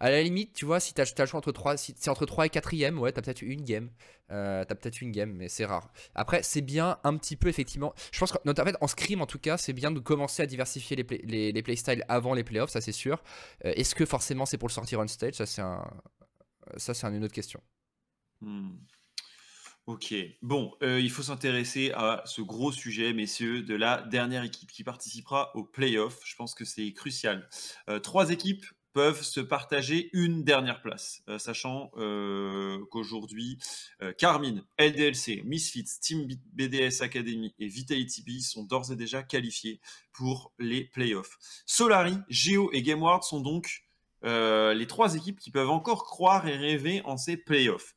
à 0.01 0.11
la 0.11 0.22
limite, 0.22 0.55
tu 0.55 0.64
vois, 0.64 0.80
si 0.80 0.94
t'as 0.94 1.03
as 1.03 1.20
le 1.20 1.26
choix 1.26 1.38
entre 1.38 1.53
3, 1.53 1.76
si 1.76 1.94
c'est 1.99 2.11
entre 2.11 2.26
3 2.26 2.46
et 2.46 2.49
4ème, 2.49 2.99
ouais, 2.99 3.12
t'as 3.12 3.22
peut-être 3.22 3.42
une 3.42 3.62
game. 3.62 3.90
Euh, 4.30 4.64
t'as 4.64 4.74
peut-être 4.74 5.01
une 5.01 5.11
game, 5.11 5.32
mais 5.32 5.49
c'est 5.49 5.64
rare. 5.64 5.90
Après, 6.14 6.42
c'est 6.42 6.61
bien 6.61 6.99
un 7.03 7.16
petit 7.16 7.36
peu, 7.36 7.49
effectivement. 7.49 7.94
Je 8.12 8.18
pense 8.18 8.32
qu'en 8.32 8.40
en 8.51 8.72
en 8.80 8.86
scrim, 8.86 9.22
en 9.22 9.26
tout 9.26 9.38
cas, 9.38 9.57
c'est 9.57 9.72
bien 9.72 9.90
de 9.90 10.01
commencer 10.01 10.42
à 10.42 10.46
diversifier 10.46 10.96
les, 10.96 11.18
les, 11.24 11.53
les 11.53 11.62
playstyles 11.62 12.05
avant 12.09 12.34
les 12.34 12.44
playoffs, 12.44 12.70
ça 12.70 12.80
c'est 12.80 12.92
sûr. 12.92 13.22
Euh, 13.64 13.72
Est-ce 13.74 13.94
que 13.94 14.05
forcément 14.05 14.46
c'est 14.46 14.59
pour 14.59 14.68
le 14.68 14.74
sortir 14.74 15.01
on 15.01 15.07
stage? 15.07 15.34
Ça, 15.34 15.46
c'est 15.46 15.62
un... 15.62 15.82
ça, 16.76 16.94
c'est 16.94 17.07
une 17.07 17.24
autre 17.24 17.34
question. 17.34 17.61
Hmm. 18.40 18.76
Ok, 19.88 20.14
bon, 20.42 20.74
euh, 20.82 21.01
il 21.01 21.11
faut 21.11 21.22
s'intéresser 21.22 21.92
à 21.94 22.22
ce 22.26 22.42
gros 22.42 22.72
sujet, 22.72 23.14
messieurs, 23.14 23.62
de 23.62 23.74
la 23.74 24.03
dernière 24.03 24.44
équipe 24.44 24.70
qui 24.70 24.84
participera 24.84 25.51
au 25.57 25.64
playoff. 25.64 26.20
Je 26.26 26.36
pense 26.36 26.55
que 26.55 26.66
c'est 26.66 26.92
crucial. 26.92 27.49
Euh, 27.88 27.99
trois 27.99 28.28
équipes 28.28 28.66
peuvent 28.99 29.22
se 29.22 29.38
partager 29.38 30.11
une 30.12 30.42
dernière 30.42 30.82
place, 30.82 31.22
euh, 31.28 31.38
sachant 31.38 31.92
euh, 31.99 32.84
qu'aujourd'hui, 32.90 33.57
euh, 34.03 34.12
Carmine, 34.12 34.64
LDLC, 34.76 35.42
Misfits, 35.44 36.01
Team 36.01 36.26
BDS 36.53 37.01
Academy 37.03 37.55
et 37.61 37.68
Vitality 37.68 38.24
B 38.26 38.40
sont 38.40 38.64
d'ores 38.64 38.90
et 38.90 38.96
déjà 38.96 39.22
qualifiés 39.22 39.80
pour 40.12 40.53
les 40.59 40.82
playoffs. 40.82 41.38
Solari, 41.64 42.18
Geo 42.28 42.72
et 42.72 42.82
GameWard 42.82 43.22
sont 43.22 43.40
donc 43.40 43.84
les 44.24 44.86
trois 44.88 45.14
équipes 45.14 45.38
qui 45.38 45.53
peuvent 45.53 45.70
encore 45.70 46.03
croire 46.03 46.49
et 46.49 46.57
rêver 46.57 47.01
en 47.05 47.16
ces 47.16 47.36
playoffs. 47.36 47.94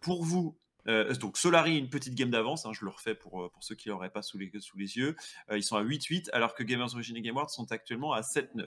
Pour 0.00 0.24
vous, 0.24 0.58
euh, 0.88 1.14
donc 1.14 1.36
Solari, 1.38 1.78
une 1.78 1.88
petite 1.88 2.14
game 2.14 2.30
d'avance, 2.30 2.66
hein, 2.66 2.72
je 2.72 2.84
le 2.84 2.90
refais 2.90 3.14
pour, 3.14 3.42
euh, 3.44 3.48
pour 3.50 3.64
ceux 3.64 3.74
qui 3.74 3.88
l'auraient 3.88 4.10
pas 4.10 4.22
sous 4.22 4.38
les, 4.38 4.50
sous 4.60 4.76
les 4.76 4.96
yeux. 4.96 5.16
Euh, 5.50 5.56
ils 5.58 5.62
sont 5.62 5.76
à 5.76 5.82
8-8, 5.82 6.30
alors 6.32 6.54
que 6.54 6.62
Gamers 6.62 6.92
Origin 6.94 7.16
et 7.16 7.22
GameWard 7.22 7.48
sont 7.50 7.70
actuellement 7.72 8.12
à 8.12 8.20
7-9. 8.22 8.66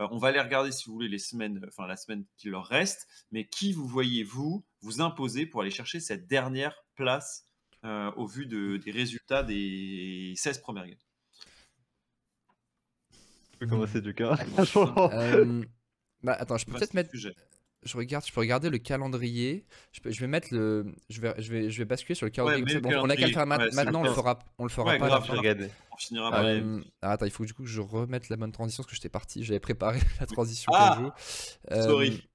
Euh, 0.00 0.08
on 0.10 0.18
va 0.18 0.32
les 0.32 0.40
regarder 0.40 0.72
si 0.72 0.86
vous 0.86 0.92
voulez 0.94 1.08
les 1.08 1.18
semaines, 1.18 1.64
enfin 1.68 1.86
la 1.86 1.96
semaine 1.96 2.24
qui 2.36 2.48
leur 2.48 2.66
reste, 2.66 3.06
mais 3.30 3.46
qui 3.46 3.72
vous 3.72 3.86
voyez-vous 3.86 4.64
vous 4.82 5.00
imposer 5.00 5.46
pour 5.46 5.62
aller 5.62 5.70
chercher 5.70 6.00
cette 6.00 6.26
dernière 6.26 6.74
place 6.94 7.44
euh, 7.84 8.10
au 8.12 8.26
vu 8.26 8.46
de- 8.46 8.76
des 8.78 8.90
résultats 8.90 9.42
des 9.42 10.34
16 10.36 10.58
premières 10.60 10.86
games? 10.86 10.98
Tu 13.52 13.58
peux 13.60 13.66
commencer 13.66 14.00
du 14.00 14.12
cas. 14.12 14.36
Franchement. 14.36 15.10
Euh, 15.12 15.62
bah 16.22 16.34
attends, 16.38 16.58
je 16.58 16.66
peux 16.66 16.72
peut-être 16.72 16.94
mettre. 16.94 17.10
sujet. 17.10 17.34
Je 17.86 17.96
regarde, 17.96 18.26
je 18.26 18.32
peux 18.32 18.40
regarder 18.40 18.68
le 18.68 18.78
calendrier. 18.78 19.64
Je, 19.92 20.00
peux- 20.00 20.10
je 20.10 20.20
vais 20.20 20.26
mettre 20.26 20.48
le. 20.52 20.94
Je 21.08 21.20
vais, 21.20 21.34
je 21.38 21.50
vais, 21.52 21.70
je 21.70 21.78
vais 21.78 21.84
basculer 21.84 22.14
sur 22.14 22.26
le 22.26 22.30
calendrier. 22.30 22.64
le 22.74 22.80
Bon, 22.80 22.92
on 22.96 23.08
a 23.08 23.16
qu'à 23.16 23.26
le 23.26 23.32
faire 23.32 23.46
ma- 23.46 23.56
Ouais, 23.58 23.68
c'est 23.70 23.76
maintenant. 23.76 24.00
On 24.00 24.04
le 24.04 24.12
fera, 24.12 24.38
on 24.58 24.64
le 24.64 24.68
fera 24.70 24.86
Ouais, 24.92 24.98
pas. 24.98 25.08
grave. 25.08 25.70
On 25.92 25.96
finira 25.96 26.30
par. 26.30 26.44
Euh, 26.44 26.80
alors, 27.00 27.14
attends, 27.14 27.24
il 27.24 27.30
faut 27.30 27.42
que 27.44 27.48
du 27.48 27.54
coup 27.54 27.62
que 27.62 27.68
je 27.68 27.80
remette 27.80 28.28
la 28.28 28.36
bonne 28.36 28.52
transition 28.52 28.82
parce 28.82 28.90
que 28.90 28.96
j'étais 28.96 29.08
parti, 29.08 29.42
j'avais 29.44 29.60
préparé 29.60 29.98
la 30.20 30.26
transition 30.26 30.70
Ah 30.74 30.94
pour 30.96 31.04
le 31.04 31.08
jeu. 31.08 31.12
Euh, 31.72 31.82
Sorry. 31.88 32.28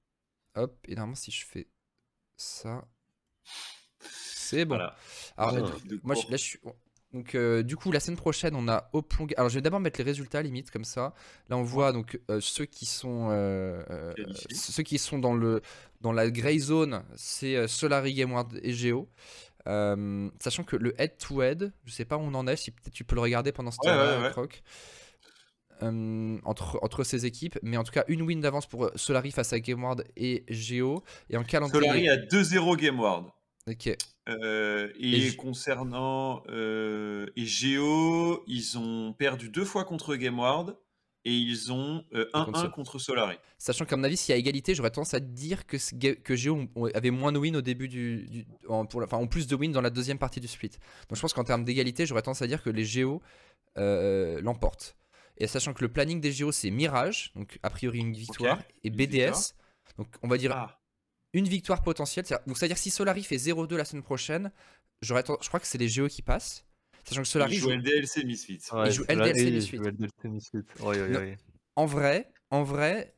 Hop, 0.56 0.78
et 0.88 0.94
normalement 0.96 1.14
si 1.14 1.30
je 1.30 1.46
fais 1.46 1.68
ça, 2.36 2.84
c'est 4.00 4.64
bon. 4.64 4.74
Voilà. 4.76 4.96
Alors, 5.36 5.54
Ah. 5.56 5.60
Cours. 6.02 6.14
je- 6.26 6.30
là 6.30 6.36
je 6.36 6.42
suis. 6.42 6.58
Donc 7.12 7.34
euh, 7.34 7.62
du 7.62 7.76
coup 7.76 7.92
la 7.92 8.00
semaine 8.00 8.16
prochaine 8.16 8.54
on 8.54 8.68
a 8.68 8.88
Oplong. 8.94 9.28
Alors 9.36 9.50
je 9.50 9.56
vais 9.56 9.60
d'abord 9.60 9.80
mettre 9.80 9.98
les 9.98 10.04
résultats 10.04 10.40
limite 10.40 10.70
comme 10.70 10.84
ça. 10.84 11.14
Là 11.50 11.58
on 11.58 11.62
voit 11.62 11.92
donc 11.92 12.18
euh, 12.30 12.40
ceux 12.40 12.64
qui 12.64 12.86
sont 12.86 13.28
euh, 13.30 13.82
ceux 14.50 14.82
qui 14.82 14.98
sont 14.98 15.18
dans 15.18 15.34
le 15.34 15.60
dans 16.00 16.12
la 16.12 16.30
gray 16.30 16.58
zone, 16.58 17.04
c'est 17.14 17.68
Solari, 17.68 18.14
GameWard 18.14 18.58
et 18.62 18.72
Geo. 18.72 19.08
Sachant 19.66 20.64
que 20.64 20.76
le 20.76 21.00
head 21.00 21.18
to 21.18 21.42
head, 21.42 21.72
je 21.84 21.92
sais 21.92 22.04
pas 22.04 22.16
où 22.16 22.22
on 22.22 22.34
en 22.34 22.46
est, 22.46 22.56
si 22.56 22.70
peut-être 22.70 22.94
tu 22.94 23.04
peux 23.04 23.14
le 23.14 23.20
regarder 23.20 23.52
pendant 23.52 23.70
ce 23.70 23.76
Ouais, 23.84 23.90
temps-là, 23.92 24.18
ouais, 24.18 24.24
ouais. 24.24 24.30
Croc. 24.30 24.62
Entre, 25.80 26.78
entre 26.80 27.02
ces 27.02 27.26
équipes, 27.26 27.58
mais 27.62 27.76
en 27.76 27.82
tout 27.82 27.90
cas 27.90 28.04
une 28.06 28.22
win 28.22 28.40
d'avance 28.40 28.66
pour 28.66 28.90
Solari 28.94 29.32
face 29.32 29.52
à 29.52 29.58
GameWard 29.58 30.04
et 30.16 30.44
Geo 30.48 31.02
et 31.28 31.36
en 31.36 31.42
calendrier. 31.42 32.06
Solari 32.06 32.08
a 32.08 32.16
2-0 32.16 32.76
GameWard. 32.76 33.30
Ok. 33.68 33.96
Euh, 34.28 34.88
et, 34.98 35.34
concernant 35.36 36.44
euh, 36.48 37.26
et 37.36 37.44
Geo, 37.44 38.44
ils 38.46 38.78
ont 38.78 39.12
perdu 39.12 39.48
deux 39.48 39.64
fois 39.64 39.84
contre 39.84 40.14
GameWard 40.14 40.78
et 41.24 41.32
ils 41.34 41.72
ont 41.72 42.04
euh, 42.14 42.26
contre 42.32 42.64
1-1 42.66 42.70
contre 42.70 42.98
Solari. 42.98 43.36
Sachant 43.58 43.84
qu'à 43.84 43.96
mon 43.96 44.04
avis, 44.04 44.16
s'il 44.16 44.32
y 44.32 44.36
a 44.36 44.38
égalité, 44.38 44.74
j'aurais 44.74 44.90
tendance 44.90 45.14
à 45.14 45.20
dire 45.20 45.66
que, 45.66 45.76
que 46.14 46.48
ont- 46.50 46.68
avait 46.94 47.10
moins 47.10 47.32
de 47.32 47.38
wins 47.38 47.56
au 47.56 47.60
début 47.62 47.88
du. 47.88 48.26
du- 48.28 48.46
en, 48.68 48.86
pour 48.86 49.00
la- 49.00 49.06
enfin, 49.06 49.18
ont 49.18 49.26
plus 49.28 49.46
de 49.46 49.54
wins 49.56 49.72
dans 49.72 49.80
la 49.80 49.90
deuxième 49.90 50.18
partie 50.18 50.40
du 50.40 50.48
split. 50.48 50.70
Donc 51.08 51.16
je 51.16 51.20
pense 51.20 51.32
qu'en 51.32 51.44
termes 51.44 51.64
d'égalité, 51.64 52.06
j'aurais 52.06 52.22
tendance 52.22 52.42
à 52.42 52.46
dire 52.46 52.62
que 52.62 52.70
les 52.70 52.84
Geo 52.84 53.22
euh, 53.78 54.40
l'emportent. 54.40 54.96
Et 55.38 55.46
sachant 55.46 55.72
que 55.74 55.82
le 55.82 55.90
planning 55.92 56.20
des 56.20 56.30
Geo, 56.32 56.52
c'est 56.52 56.70
Mirage, 56.70 57.32
donc 57.34 57.58
a 57.62 57.70
priori 57.70 57.98
une 58.00 58.12
victoire, 58.12 58.58
et 58.84 58.90
BDS. 58.90 59.08
victoire. 59.26 59.42
Donc 59.98 60.08
on 60.22 60.28
va 60.28 60.36
dire 60.38 60.52
Ah, 60.54 60.80
une 61.32 61.48
victoire 61.48 61.82
potentielle. 61.82 62.26
C'est-à-dire- 62.26 62.46
Donc 62.46 62.58
c'est-à-dire 62.58 62.76
que 62.76 62.82
si 62.82 62.90
Solari 62.90 63.22
fait 63.24 63.36
0-2 63.38 63.76
la 63.76 63.84
semaine 63.84 64.02
prochaine, 64.02 64.50
je 65.00 65.12
crois 65.48 65.60
que 65.60 65.66
c'est 65.66 65.78
les 65.78 65.88
Geo 65.88 66.08
qui 66.08 66.22
passent. 66.22 66.64
Sachant 67.04 67.22
que 67.22 67.28
Solari 67.28 67.54
ils 67.54 67.58
jouent 67.58 67.70
joue- 67.70 67.76
LDLC 67.76 68.24
Misfits. 68.24 68.60
Ouais, 68.72 68.88
il 68.88 68.92
joue 68.92 69.04
LDLC 69.08 69.50
Misfits. 69.50 69.78
Oui, 70.80 70.96
oui, 71.00 71.10
Non. 71.10 71.20
oui. 71.20 71.34
En 71.74 71.86
vrai, 71.86 72.30
en 72.50 72.62
vrai, 72.62 73.14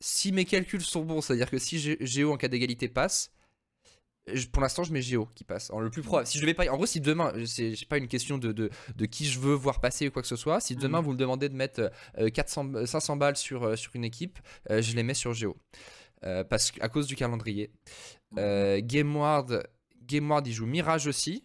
si 0.00 0.32
mes 0.32 0.44
calculs 0.44 0.82
sont 0.82 1.02
bons, 1.04 1.20
c'est-à-dire 1.22 1.50
que 1.50 1.58
si 1.58 1.78
Gé- 1.78 1.96
Géo 2.04 2.32
en 2.32 2.36
cas 2.36 2.48
d'égalité 2.48 2.88
passe, 2.88 3.32
je- 4.32 4.46
pour 4.46 4.62
l'instant 4.62 4.84
je 4.84 4.92
mets 4.92 5.02
Géo 5.02 5.26
qui 5.34 5.42
passe. 5.44 5.70
En 5.70 5.80
le 5.80 5.90
plus 5.90 6.02
probable. 6.02 6.26
Si 6.28 6.38
je 6.38 6.44
vais 6.46 6.54
pas, 6.54 6.70
en 6.70 6.76
gros, 6.76 6.86
si 6.86 7.00
demain, 7.00 7.32
c'est 7.46 7.74
pas 7.88 7.98
une 7.98 8.06
question 8.08 8.38
de, 8.38 8.52
de, 8.52 8.70
de 8.94 9.06
qui 9.06 9.26
je 9.26 9.40
veux 9.40 9.54
voir 9.54 9.80
passer 9.80 10.06
ou 10.08 10.10
quoi 10.10 10.22
que 10.22 10.28
ce 10.28 10.36
soit. 10.36 10.60
Si 10.60 10.76
demain 10.76 11.00
Mhm. 11.00 11.04
vous 11.06 11.12
me 11.12 11.16
demandez 11.18 11.48
de 11.48 11.54
mettre 11.56 11.90
euh, 12.18 12.28
400, 12.30 12.86
500 12.86 13.16
balles 13.16 13.36
sur, 13.36 13.64
euh, 13.64 13.76
sur 13.76 13.96
une 13.96 14.04
équipe, 14.04 14.38
euh, 14.70 14.82
je 14.82 14.94
les 14.94 15.02
mets 15.02 15.14
sur 15.14 15.32
Géo. 15.34 15.56
Euh, 16.24 16.42
parce 16.44 16.70
qu'à 16.70 16.88
cause 16.88 17.06
du 17.06 17.16
calendrier. 17.16 17.70
Euh, 18.38 18.80
GameWard, 18.82 19.68
GameWard, 20.02 20.46
il 20.46 20.52
joue 20.52 20.66
Mirage 20.66 21.06
aussi, 21.06 21.44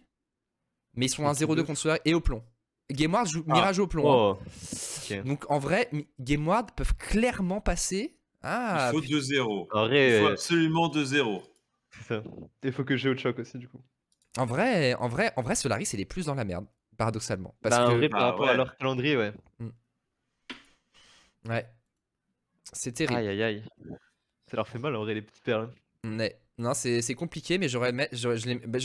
mais 0.94 1.06
ils 1.06 1.10
sont 1.10 1.26
à 1.26 1.32
Et 1.32 1.34
qui 1.36 1.44
0-2 1.44 1.46
d'autre 1.56 1.66
contre 1.66 1.78
Solar 1.78 1.98
et 2.04 2.14
au 2.14 2.20
plomb. 2.20 2.42
GameWard 2.90 3.26
joue 3.28 3.44
Ah. 3.48 3.52
Mirage 3.52 3.78
au 3.78 3.86
plomb. 3.86 4.10
hein. 4.32 4.38
Oh. 4.40 5.14
Donc 5.24 5.50
en 5.50 5.58
vrai, 5.58 5.88
Mi- 5.92 6.08
GameWard 6.18 6.72
peuvent 6.74 6.96
clairement 6.96 7.60
passer. 7.60 8.16
Ah, 8.42 8.90
il 8.90 8.96
faut 8.96 9.02
putain. 9.02 9.16
2-0. 9.16 9.68
En 9.72 9.86
Il 9.90 10.20
faut 10.20 10.26
absolument 10.28 10.88
2-0. 10.88 11.42
c'est 11.90 12.02
ça. 12.14 12.22
Il 12.62 12.72
faut 12.72 12.84
que 12.84 12.96
j'ai 12.96 13.08
autre 13.10 13.20
choc 13.20 13.38
aussi, 13.38 13.58
du 13.58 13.68
coup. 13.68 13.82
en 14.38 14.46
vrai, 14.46 14.94
en 14.94 15.08
vrai, 15.08 15.32
en 15.36 15.42
vrai, 15.42 15.54
Solaris 15.56 15.84
c'est 15.86 15.96
les 15.98 16.04
plus 16.06 16.26
dans 16.26 16.34
la 16.34 16.44
merde, 16.44 16.66
paradoxalement. 16.96 17.54
Parce 17.60 17.76
Bah, 17.76 17.90
en 17.90 17.96
vrai, 17.96 18.08
par 18.08 18.20
bah, 18.20 18.26
rapport 18.26 18.46
ouais. 18.46 18.52
à 18.52 18.54
leur 18.54 18.76
calendrier, 18.78 19.16
ouais. 19.16 19.32
ouais, 21.48 21.66
c'est 22.72 22.92
terrible. 22.92 23.18
Aïe, 23.18 23.28
aïe, 23.28 23.42
aïe. 23.42 23.64
Ça 24.50 24.56
leur 24.56 24.68
fait 24.68 24.78
mal, 24.78 24.96
en 24.96 25.04
vrai, 25.04 25.14
les 25.14 25.22
petites 25.22 25.44
perles. 25.44 25.70
Ouais. 26.04 26.36
Non, 26.58 26.74
c'est 26.74 27.14
compliqué, 27.14 27.56
mais 27.56 27.68
j'aurais, 27.68 27.92
bah, 27.92 28.04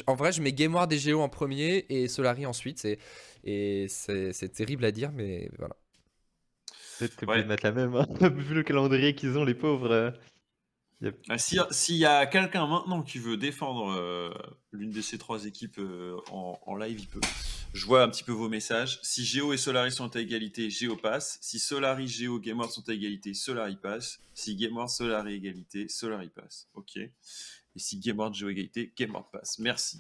en 0.07 0.15
vrai, 0.15 0.31
je 0.31 0.41
mets 0.41 0.53
GameWard 0.53 0.91
et 0.93 0.97
Geo 0.97 1.19
en 1.21 1.27
premier 1.27 1.85
et 1.89 2.07
Solari 2.07 2.45
ensuite. 2.45 2.79
C'est 2.79 2.99
et 3.43 3.87
c'est 3.89 4.49
terrible 4.53 4.85
à 4.85 4.91
dire, 4.91 5.11
mais 5.11 5.49
voilà. 5.57 5.75
Peut-être 6.97 7.17
t'es 7.17 7.25
Ouais. 7.27 7.43
mettre 7.43 7.65
la 7.65 7.71
même. 7.73 7.95
hein. 7.95 8.07
Vu 8.29 8.53
le 8.55 8.63
calendrier 8.63 9.13
qu'ils 9.15 9.37
ont, 9.37 9.43
les 9.43 9.55
pauvres. 9.55 10.13
Euh. 11.03 11.11
Ah, 11.29 11.37
si- 11.37 11.57
S'il 11.71 11.97
y 11.97 12.05
a 12.05 12.25
quelqu'un 12.25 12.67
maintenant 12.67 13.01
qui 13.03 13.19
veut 13.19 13.37
défendre 13.37 13.91
euh, 13.91 14.33
l'une 14.71 14.91
de 14.91 15.01
ces 15.01 15.17
trois 15.17 15.45
équipes 15.45 15.77
euh, 15.79 16.17
en, 16.31 16.59
en 16.65 16.75
live, 16.75 16.99
il 16.99 17.07
peut. 17.07 17.21
Je 17.73 17.85
vois 17.85 18.03
un 18.03 18.09
petit 18.09 18.23
peu 18.23 18.31
vos 18.31 18.47
messages. 18.47 18.99
Si 19.03 19.25
Géo 19.25 19.51
et 19.51 19.57
Solari 19.57 19.91
sont 19.91 20.15
à 20.15 20.21
égalité, 20.21 20.69
Géo 20.69 20.95
passe. 20.95 21.37
Si 21.41 21.59
Solari, 21.59 22.07
Géo, 22.07 22.39
Gameward 22.39 22.71
sont 22.71 22.87
à 22.87 22.93
égalité, 22.93 23.33
Solari 23.33 23.75
passe. 23.75 24.19
Si 24.33 24.55
Gameward, 24.55 24.89
Solari 24.89 25.33
égalité, 25.33 25.89
Solari 25.89 26.29
passe. 26.29 26.69
Ok. 26.73 26.95
Et 26.97 27.11
si 27.75 27.99
Gameward, 27.99 28.33
Géo 28.33 28.47
égalité, 28.49 28.93
Gameward 28.97 29.29
passe. 29.29 29.59
Merci. 29.59 29.99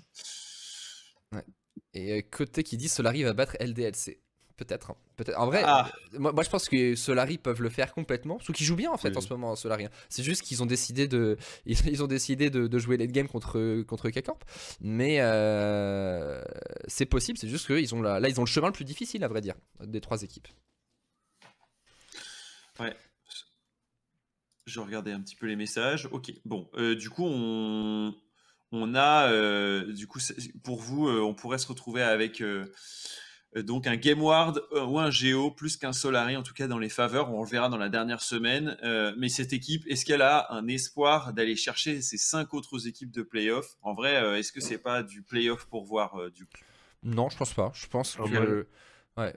Et 1.93 2.13
euh, 2.13 2.21
côté 2.31 2.63
qui 2.63 2.77
dit 2.77 2.87
Solari 2.87 3.23
va 3.23 3.33
battre 3.33 3.57
LDLC. 3.59 4.21
Peut-être. 4.57 4.91
hein. 4.91 4.95
Peut-être. 5.17 5.37
En 5.37 5.47
vrai, 5.47 5.63
Ah. 5.65 5.91
euh, 6.13 6.19
moi, 6.19 6.31
moi, 6.31 6.43
je 6.43 6.49
pense 6.49 6.69
que 6.69 6.95
Solari 6.95 7.37
peuvent 7.37 7.61
le 7.61 7.69
faire 7.69 7.93
complètement. 7.93 8.37
Parce 8.37 8.51
qu'ils 8.53 8.65
jouent 8.65 8.77
bien 8.77 8.89
en 8.91 8.97
fait 8.97 9.09
Oui. 9.09 9.17
en 9.17 9.21
ce 9.21 9.29
moment, 9.29 9.55
Solari. 9.57 9.85
hein. 9.85 9.89
C'est 10.07 10.23
juste 10.23 10.43
qu'ils 10.43 10.63
ont 10.63 10.65
décidé 10.65 11.07
de, 11.09 11.37
ils, 11.65 11.77
ils 11.89 12.01
ont 12.03 12.07
décidé 12.07 12.49
de, 12.49 12.67
de 12.67 12.79
jouer 12.79 12.95
late 12.97 13.11
game 13.11 13.27
contre 13.27 13.81
contre 13.83 14.09
K-Corp. 14.09 14.43
Mais 14.79 15.17
euh, 15.19 16.41
c'est 16.87 17.05
possible. 17.05 17.37
C'est 17.37 17.49
juste 17.49 17.67
qu'ils 17.67 17.93
ont 17.95 18.01
la- 18.01 18.19
là, 18.21 18.29
ils 18.29 18.39
ont 18.39 18.43
le 18.43 18.49
chemin 18.49 18.67
le 18.67 18.73
plus 18.73 18.85
difficile 18.85 19.23
à 19.25 19.27
vrai 19.27 19.41
dire 19.41 19.55
des 19.83 19.99
trois 19.99 20.21
équipes. 20.23 20.47
Je 24.65 24.79
regardais 24.79 25.11
un 25.11 25.21
petit 25.21 25.35
peu 25.35 25.45
les 25.45 25.55
messages. 25.55 26.07
Ok, 26.11 26.31
bon, 26.43 26.67
euh, 26.75 26.95
du 26.95 27.09
coup, 27.11 27.23
on, 27.25 28.15
on 28.71 28.95
a, 28.95 29.31
euh, 29.31 29.93
du 29.93 30.07
coup, 30.07 30.19
pour 30.63 30.81
vous, 30.81 31.07
on 31.07 31.35
pourrait 31.35 31.59
se 31.59 31.67
retrouver 31.67 32.01
avec 32.01 32.41
donc 33.63 33.87
un 33.87 33.95
Game 33.95 34.21
Ward 34.21 34.61
euh, 34.73 34.83
ou 34.85 34.99
un 34.99 35.09
Géo 35.11 35.51
plus 35.51 35.77
qu'un 35.77 35.93
Solari, 35.93 36.35
en 36.35 36.43
tout 36.43 36.53
cas 36.53 36.67
dans 36.67 36.79
les 36.79 36.89
faveurs. 36.89 37.33
On 37.33 37.43
le 37.43 37.49
verra 37.49 37.69
dans 37.69 37.77
la 37.77 37.89
dernière 37.89 38.21
semaine. 38.21 38.77
Euh, 38.83 39.13
mais 39.17 39.29
cette 39.29 39.53
équipe, 39.53 39.83
est-ce 39.87 40.05
qu'elle 40.05 40.21
a 40.21 40.51
un 40.53 40.67
espoir 40.67 41.33
d'aller 41.33 41.55
chercher 41.55 42.01
ces 42.01 42.17
cinq 42.17 42.53
autres 42.53 42.87
équipes 42.87 43.11
de 43.11 43.21
playoff? 43.21 43.75
En 43.81 43.93
vrai, 43.93 44.15
euh, 44.15 44.37
est-ce 44.37 44.51
que 44.51 44.59
c'est 44.61 44.77
pas 44.77 45.03
du 45.03 45.21
playoff 45.21 45.65
pour 45.67 45.85
voir 45.85 46.15
euh, 46.19 46.29
du 46.29 46.45
coup? 46.45 46.51
Non, 47.03 47.29
je 47.29 47.37
pense 47.37 47.53
pas. 47.53 47.71
Je 47.75 47.87
pense 47.87 48.17
Ah, 48.19 48.27
que. 48.29 48.67
Ouais, 49.17 49.33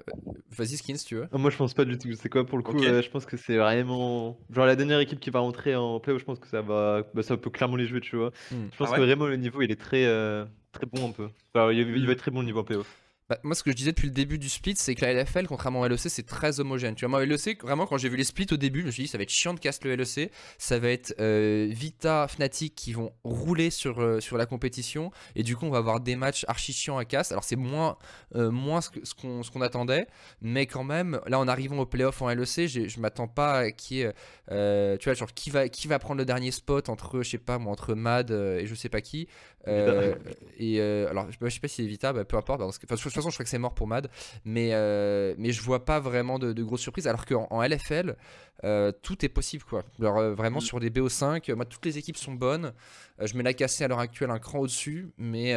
vas-y, 0.50 0.76
Skin, 0.76 0.96
si 0.96 1.04
tu 1.06 1.14
veux? 1.14 1.28
Ah, 1.30 1.38
Moi, 1.38 1.50
je 1.52 1.56
pense 1.56 1.72
pas 1.72 1.84
du 1.84 1.96
tout. 1.98 2.08
C'est 2.20 2.28
quoi 2.28 2.44
pour 2.44 2.58
le 2.58 2.64
coup 2.64 2.76
euh, 2.82 3.00
Je 3.00 3.08
pense 3.10 3.26
que 3.26 3.36
c'est 3.36 3.58
vraiment. 3.58 4.36
Genre, 4.50 4.66
la 4.66 4.74
dernière 4.74 4.98
équipe 4.98 5.20
qui 5.20 5.30
va 5.30 5.38
rentrer 5.38 5.76
en 5.76 6.00
playoff, 6.00 6.20
je 6.20 6.24
pense 6.26 6.40
que 6.40 6.48
ça 6.48 6.62
va. 6.62 7.04
Bah, 7.14 7.22
ça 7.22 7.36
peut 7.36 7.50
clairement 7.50 7.76
les 7.76 7.86
jouer, 7.86 8.00
tu 8.00 8.16
vois. 8.16 8.32
Hmm. 8.50 8.66
Je 8.72 8.76
pense 8.76 8.88
Ah 8.92 8.96
que 8.96 9.02
vraiment, 9.02 9.26
le 9.26 9.36
niveau, 9.36 9.62
il 9.62 9.70
est 9.70 9.80
très, 9.80 10.04
euh, 10.06 10.44
très 10.72 10.86
bon 10.86 11.10
un 11.10 11.12
peu. 11.12 11.28
Enfin, 11.54 11.70
il, 11.70 11.78
il 11.96 12.06
va 12.06 12.12
être 12.12 12.18
très 12.18 12.32
bon 12.32 12.40
le 12.40 12.46
niveau 12.46 12.58
en 12.60 12.64
playoff. 12.64 12.92
Bah, 13.28 13.38
moi, 13.42 13.54
ce 13.54 13.62
que 13.62 13.70
je 13.70 13.76
disais 13.76 13.90
depuis 13.90 14.06
le 14.06 14.14
début 14.14 14.38
du 14.38 14.48
split, 14.48 14.74
c'est 14.76 14.94
que 14.94 15.04
la 15.04 15.12
LFL, 15.12 15.46
contrairement 15.46 15.80
au 15.80 15.86
LEC, 15.86 15.98
c'est 15.98 16.24
très 16.24 16.60
homogène. 16.60 16.94
Tu 16.94 17.04
vois, 17.04 17.10
moi, 17.10 17.26
LEC, 17.26 17.62
vraiment, 17.62 17.86
quand 17.86 17.98
j'ai 17.98 18.08
vu 18.08 18.16
les 18.16 18.24
splits 18.24 18.46
au 18.52 18.56
début, 18.56 18.80
je 18.80 18.86
me 18.86 18.90
suis 18.90 19.02
dit, 19.02 19.08
ça 19.08 19.18
va 19.18 19.22
être 19.22 19.28
chiant 19.28 19.52
de 19.52 19.60
casser 19.60 19.80
le 19.84 19.96
LEC. 19.96 20.32
Ça 20.56 20.78
va 20.78 20.88
être 20.88 21.14
euh, 21.20 21.68
Vita, 21.70 22.26
Fnatic 22.26 22.74
qui 22.74 22.94
vont 22.94 23.12
rouler 23.24 23.68
sur, 23.68 24.00
euh, 24.00 24.20
sur 24.20 24.38
la 24.38 24.46
compétition. 24.46 25.10
Et 25.36 25.42
du 25.42 25.56
coup, 25.56 25.66
on 25.66 25.70
va 25.70 25.76
avoir 25.76 26.00
des 26.00 26.16
matchs 26.16 26.46
archi 26.48 26.72
chiants 26.72 26.96
à 26.96 27.04
casse. 27.04 27.30
Alors, 27.30 27.44
c'est 27.44 27.56
moins, 27.56 27.98
euh, 28.34 28.50
moins 28.50 28.80
ce 28.80 28.88
qu'on 29.14 29.42
ce 29.42 29.62
attendait. 29.62 30.06
Mais 30.40 30.64
quand 30.64 30.84
même, 30.84 31.20
là, 31.26 31.38
en 31.38 31.48
arrivant 31.48 31.80
au 31.80 31.86
playoff 31.86 32.22
en 32.22 32.30
LEC, 32.30 32.66
je 32.66 32.98
m'attends 32.98 33.28
pas 33.28 33.58
à 33.58 33.70
qui 33.72 34.04
tu 34.48 35.04
vois, 35.04 35.14
genre, 35.14 35.34
qui 35.34 35.50
va, 35.50 35.68
qui 35.68 35.86
va 35.86 35.98
prendre 35.98 36.16
le 36.18 36.24
dernier 36.24 36.50
spot 36.50 36.88
entre, 36.88 37.22
je 37.22 37.28
sais 37.28 37.36
pas, 37.36 37.58
moi, 37.58 37.72
entre 37.72 37.94
Mad 37.94 38.30
et 38.30 38.64
je 38.64 38.74
sais 38.74 38.88
pas 38.88 39.02
qui. 39.02 39.28
Euh, 39.68 40.14
et 40.58 40.80
euh, 40.80 41.08
alors, 41.10 41.26
je, 41.30 41.48
sais 41.48 41.60
pas 41.60 41.68
si 41.68 41.76
c'est 41.82 41.86
Vita, 41.86 42.12
bah, 42.12 42.24
peu 42.24 42.36
importe. 42.36 42.60
parce 42.60 42.78
que- 42.78 42.86
enfin, 42.86 42.94
de 42.96 43.00
toute 43.00 43.12
façon, 43.12 43.30
je 43.30 43.34
crois 43.36 43.44
que 43.44 43.50
c'est 43.50 43.58
mort 43.58 43.74
pour 43.74 43.86
Mad. 43.86 44.08
Mais, 44.44 44.70
euh, 44.72 45.34
mais 45.38 45.52
je 45.52 45.62
vois 45.62 45.84
pas 45.84 46.00
vraiment 46.00 46.38
de, 46.38 46.52
de 46.52 46.62
grosses 46.62 46.80
surprises. 46.80 47.06
Alors 47.06 47.26
qu'en 47.26 47.46
en 47.50 47.62
LFL, 47.62 48.16
euh, 48.64 48.90
tout 49.02 49.24
est 49.24 49.28
possible. 49.28 49.64
quoi. 49.64 49.82
Alors, 50.00 50.18
euh, 50.18 50.34
vraiment, 50.34 50.58
Mm. 50.58 50.62
sur 50.62 50.80
des 50.80 50.90
BO5, 50.90 51.48
euh, 51.50 51.56
moi, 51.56 51.64
toutes 51.64 51.84
les 51.86 51.98
équipes 51.98 52.16
sont 52.16 52.32
bonnes. 52.32 52.72
Je 53.20 53.36
mets 53.36 53.42
la 53.42 53.52
cassée 53.54 53.84
à 53.84 53.88
l'heure 53.88 53.98
actuelle 54.00 54.30
un 54.30 54.38
cran 54.38 54.58
au-dessus. 54.60 55.10
Mais, 55.18 55.54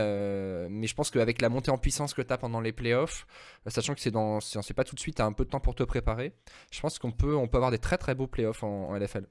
mais 0.69 0.87
je 0.87 0.93
pense 0.95 1.09
qu'avec 1.11 1.41
la 1.41 1.49
montée 1.49 1.71
en 1.71 1.77
puissance 1.77 2.13
que 2.13 2.21
tu 2.21 2.33
as 2.33 2.37
pendant 2.37 2.59
les 2.61 2.71
playoffs, 2.71 3.25
sachant 3.67 3.93
que 3.93 3.99
c'est 4.01 4.11
dans 4.11 4.39
c'est 4.39 4.61
c'est 4.61 4.73
pas 4.73 4.83
tout 4.83 4.95
de 4.95 4.99
suite, 4.99 5.15
tu 5.17 5.21
as 5.21 5.25
un 5.25 5.33
peu 5.33 5.45
de 5.45 5.49
temps 5.49 5.59
pour 5.59 5.75
te 5.75 5.83
préparer. 5.83 6.33
Je 6.71 6.79
pense 6.81 6.97
qu'on 6.99 7.11
peut, 7.11 7.35
on 7.35 7.47
peut 7.47 7.57
avoir 7.57 7.71
des 7.71 7.77
très 7.79 7.97
très 7.97 8.15
beaux 8.15 8.27
playoffs 8.27 8.63
en, 8.63 8.89
en 8.89 8.95
LFL. 8.95 9.25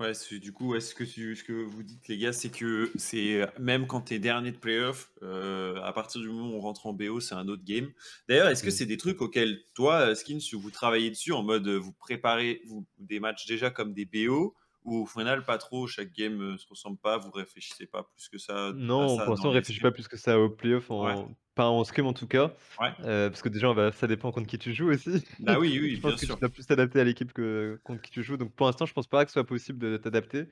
Ouais, 0.00 0.12
du 0.40 0.52
coup, 0.52 0.74
est-ce 0.74 0.94
que, 0.94 1.04
tu- 1.04 1.36
ce 1.36 1.44
que 1.44 1.52
vous 1.52 1.82
dites, 1.82 2.08
les 2.08 2.16
gars, 2.16 2.32
c'est 2.32 2.48
que 2.48 2.90
c'est 2.96 3.46
même 3.58 3.86
quand 3.86 4.00
tu 4.00 4.14
es 4.14 4.18
dernier 4.18 4.50
de 4.50 4.56
playoff, 4.56 5.10
euh, 5.22 5.76
à 5.82 5.92
partir 5.92 6.22
du 6.22 6.28
moment 6.28 6.48
où 6.54 6.56
on 6.56 6.60
rentre 6.60 6.86
en 6.86 6.94
BO, 6.94 7.20
c'est 7.20 7.34
un 7.34 7.46
autre 7.48 7.64
game. 7.64 7.90
D'ailleurs, 8.28 8.48
est-ce 8.48 8.62
que 8.62 8.68
Mm. 8.68 8.72
c'est 8.72 8.86
des 8.86 8.96
trucs 8.96 9.20
auxquels 9.20 9.62
toi, 9.74 10.00
euh, 10.08 10.14
Skins, 10.14 10.40
vous 10.54 10.70
travaillez 10.70 11.10
dessus 11.10 11.32
en 11.32 11.42
mode 11.42 11.68
euh, 11.68 11.76
vous 11.76 11.92
préparez 11.92 12.62
vous, 12.66 12.86
des 12.98 13.20
matchs 13.20 13.46
déjà 13.46 13.68
comme 13.70 13.92
des 13.92 14.06
BO 14.06 14.54
ou 14.84 15.02
au 15.02 15.06
final 15.06 15.44
pas 15.44 15.58
trop, 15.58 15.86
chaque 15.86 16.12
game 16.14 16.40
euh, 16.40 16.56
se 16.56 16.66
ressemble 16.66 16.96
pas, 16.96 17.18
vous 17.18 17.30
réfléchissez 17.30 17.84
pas 17.86 18.02
plus 18.04 18.30
que 18.30 18.38
ça 18.38 18.72
Non, 18.74 19.18
ça 19.18 19.24
pour 19.24 19.32
l'instant, 19.34 19.48
on 19.48 19.52
les 19.52 19.58
réfléchit 19.58 19.80
pas 19.80 19.90
plus 19.92 20.08
que 20.08 20.16
ça 20.16 20.40
au 20.40 20.48
playoff, 20.48 20.90
en... 20.90 21.04
Ouais. 21.04 21.26
Pas 21.60 21.68
en 21.68 21.84
scrim 21.84 22.06
en 22.06 22.12
tout 22.14 22.26
cas. 22.26 22.54
Ouais. 22.80 22.88
Euh, 23.04 23.28
parce 23.28 23.42
que 23.42 23.48
déjà, 23.50 23.68
on 23.70 23.74
va... 23.74 23.92
ça 23.92 24.06
dépend 24.06 24.32
contre 24.32 24.46
qui 24.48 24.58
tu 24.58 24.72
joues 24.72 24.90
aussi. 24.90 25.22
Bah 25.40 25.58
oui, 25.58 25.78
oui, 25.80 25.90
je 25.96 26.00
bien 26.00 26.10
pense 26.10 26.20
que 26.20 26.26
sûr. 26.26 26.36
tu 26.36 26.40
dois 26.40 26.48
plus 26.48 26.66
t'adapter 26.66 27.00
à 27.00 27.04
l'équipe 27.04 27.32
que 27.32 27.78
contre 27.84 28.00
qui 28.02 28.10
tu 28.10 28.22
joues. 28.22 28.36
Donc 28.36 28.54
pour 28.54 28.66
l'instant, 28.66 28.86
je 28.86 28.92
pense 28.94 29.06
pas 29.06 29.24
que 29.24 29.30
ce 29.30 29.34
soit 29.34 29.46
possible 29.46 29.78
de 29.78 29.96
t'adapter. 29.96 30.46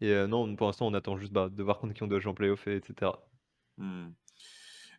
Et 0.00 0.10
euh, 0.10 0.26
non, 0.26 0.56
pour 0.56 0.66
l'instant, 0.66 0.86
on 0.86 0.94
attend 0.94 1.16
juste 1.18 1.32
bah, 1.32 1.48
de 1.50 1.62
voir 1.62 1.78
contre 1.78 1.92
qui 1.94 2.02
on 2.02 2.06
doit 2.06 2.18
jouer 2.18 2.30
en 2.30 2.34
playoff, 2.34 2.66
et 2.66 2.76
etc. 2.76 3.12
Hmm. 3.78 4.06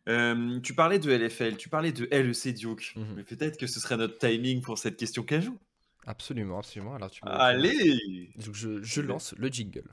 Euh, 0.07 0.59
tu 0.59 0.75
parlais 0.75 0.99
de 0.99 1.11
LFL, 1.11 1.57
tu 1.57 1.67
parlais 1.67 1.91
de 1.91 2.05
LEC 2.11 2.53
Duke, 2.53 2.93
Mhm. 2.95 3.05
mais 3.15 3.23
peut-être 3.23 3.57
que 3.57 3.65
ce 3.65 3.79
serait 3.79 3.97
notre 3.97 4.17
timing 4.19 4.61
pour 4.61 4.77
cette 4.77 4.97
question 4.97 5.23
cajou. 5.23 5.57
Absolument, 6.05 6.59
absolument. 6.59 6.93
Alors, 6.93 7.09
tu 7.09 7.21
Allez 7.25 8.29
Donc, 8.35 8.53
je, 8.53 8.83
je 8.83 9.01
lance 9.01 9.33
le 9.37 9.47
jingle. 9.47 9.89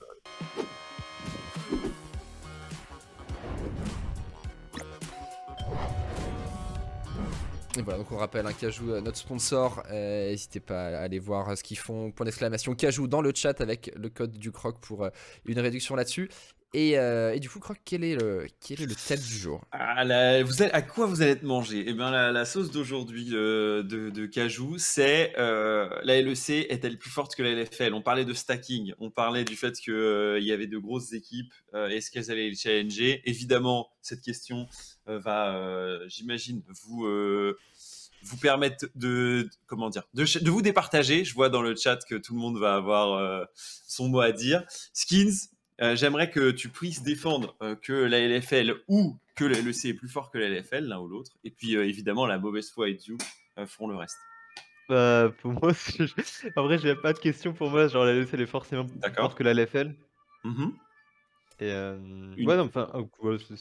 Et 7.79 7.83
voilà, 7.83 7.99
donc 7.99 8.13
on 8.13 8.19
rappelle 8.19 8.47
un 8.47 8.53
Cajou, 8.53 8.91
euh, 8.91 9.01
notre 9.01 9.17
sponsor. 9.17 9.83
euh, 9.91 10.29
N'hésitez 10.31 10.61
pas 10.61 10.89
à 10.89 10.99
aller 11.01 11.19
voir 11.19 11.49
euh, 11.49 11.57
ce 11.57 11.63
qu'ils 11.63 11.79
font. 11.79 12.11
Point 12.11 12.27
d'exclamation 12.27 12.75
Cajou 12.75 13.07
dans 13.09 13.23
le 13.23 13.33
chat 13.35 13.61
avec 13.63 13.91
le 13.97 14.11
code 14.11 14.33
du 14.33 14.53
croc 14.53 14.79
pour 14.81 15.09
une 15.47 15.59
réduction 15.59 15.95
là-dessus. 15.97 16.29
Et, 16.75 16.99
euh, 16.99 17.35
et 17.35 17.41
du 17.41 17.51
coup, 17.51 17.61
croc, 17.61 17.79
quel 17.85 18.03
est 18.03 18.17
le, 18.17 18.47
quel 18.61 18.81
est 18.81 18.87
le 18.87 18.95
thème 18.95 19.21
du 19.21 19.37
jour? 19.37 19.63
Ah, 19.73 20.43
vous 20.43 20.63
à 20.63 20.83
quoi 20.83 21.05
vous 21.05 21.21
allez 21.21 21.33
être 21.33 21.43
mangé? 21.43 21.85
Eh 21.87 21.93
bien, 21.93 22.11
la, 22.11 22.45
sauce 22.47 22.71
d'aujourd'hui 22.71 23.29
euh, 23.33 23.83
de, 23.83 24.09
de 24.09 24.27
Cajou, 24.27 24.79
c'est 24.79 25.35
euh, 25.39 25.91
la 26.03 26.21
LEC 26.23 26.67
est-elle 26.71 26.97
plus 26.97 27.11
forte 27.11 27.35
que 27.35 27.43
la 27.43 27.53
LFL 27.53 27.93
On 27.93 28.01
parlait 28.01 28.25
de 28.25 28.33
stacking, 28.33 28.95
on 29.01 29.11
parlait 29.11 29.45
du 29.45 29.55
fait 29.55 29.75
qu'il 29.79 30.43
y 30.43 30.53
avait 30.53 30.67
de 30.67 30.79
grosses 30.79 31.13
équipes. 31.13 31.53
Est-ce 31.75 32.11
qu'elles 32.11 32.31
allaient 32.31 32.49
les 32.49 32.55
challenger? 32.55 33.21
Évidemment, 33.27 33.91
cette 34.01 34.23
question 34.23 34.67
va, 35.07 35.99
j'imagine, 36.09 36.63
vous 36.69 37.07
vous 38.25 38.37
permettre 38.37 38.87
de 38.95 39.51
comment 39.67 39.91
dire 39.91 40.05
de, 40.15 40.25
de 40.43 40.51
vous 40.51 40.63
départager. 40.63 41.25
Je 41.25 41.35
vois 41.35 41.51
dans 41.51 41.61
le 41.61 41.77
chat 41.77 41.99
que 42.09 42.15
tout 42.15 42.35
le 42.35 42.41
monde 42.41 42.59
va 42.59 42.77
avoir 42.77 43.47
son 43.87 44.09
mot 44.09 44.21
à 44.21 44.33
dire. 44.33 44.65
Skins, 44.95 45.51
euh, 45.81 45.97
j'aimerais 45.97 46.31
que 46.31 46.51
tu 46.51 46.69
puisses 46.69 47.03
défendre 47.03 47.57
euh, 47.63 47.75
que 47.75 47.93
la 47.93 48.21
LFL 48.21 48.75
ou 48.89 49.17
que 49.35 49.45
la 49.45 49.61
LEC 49.61 49.87
est 49.87 49.95
plus 49.95 50.09
fort 50.09 50.31
que 50.31 50.39
la 50.39 50.49
LFL, 50.49 50.85
l'un 50.85 50.99
ou 51.01 51.09
l'autre. 51.09 51.33
Et 51.45 51.51
puis 51.51 51.77
euh, 51.77 51.87
évidemment, 51.87 52.27
la 52.27 52.39
mauvaise 52.39 52.71
foi 52.71 52.89
et 52.91 52.95
Duke 52.95 53.23
euh, 53.59 53.67
feront 53.67 53.89
le 53.89 53.97
reste. 53.97 54.19
Bah, 54.89 55.33
pour 55.41 55.53
moi, 55.53 55.73
en 56.57 56.63
vrai, 56.65 56.79
j'ai 56.79 56.95
pas 56.95 57.13
de 57.13 57.19
question 57.19 57.53
pour 57.55 57.71
moi. 57.71 57.89
Genre, 57.89 58.05
la 58.05 58.13
LEC, 58.13 58.29
elle 58.33 58.43
est 58.43 58.47
forcément 58.47 58.85
plus 58.85 59.13
forte 59.15 59.37
que 59.39 59.43
la 59.43 59.55
LFL. 59.55 59.95
Mhm. 60.45 60.73
Et 61.61 61.71
euh... 61.71 61.97
Une- 62.37 62.49
ouais, 62.49 62.57
non, 62.57 62.65
enfin, 62.65 62.91
oh, 62.95 63.09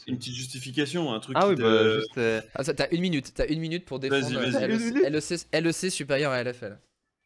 Une 0.08 0.18
petite 0.18 0.34
justification, 0.34 1.12
un 1.12 1.20
truc. 1.20 1.36
Ah 1.38 1.48
oui, 1.48 1.54
bah, 1.54 2.00
juste. 2.00 2.18
euh, 2.18 2.40
ah, 2.54 2.64
ça, 2.64 2.74
T'as 2.74 2.88
une 2.90 3.00
minute, 3.00 3.32
t'as 3.34 3.46
une 3.46 3.60
minute 3.60 3.84
pour 3.84 4.00
défendre 4.00 4.26
Vas-y, 4.28 4.52
vas-y. 4.52 4.68
LEC, 4.68 5.10
LEC, 5.10 5.46
LEC 5.52 5.90
supérieur 5.90 6.32
à 6.32 6.42
LFL. 6.42 6.78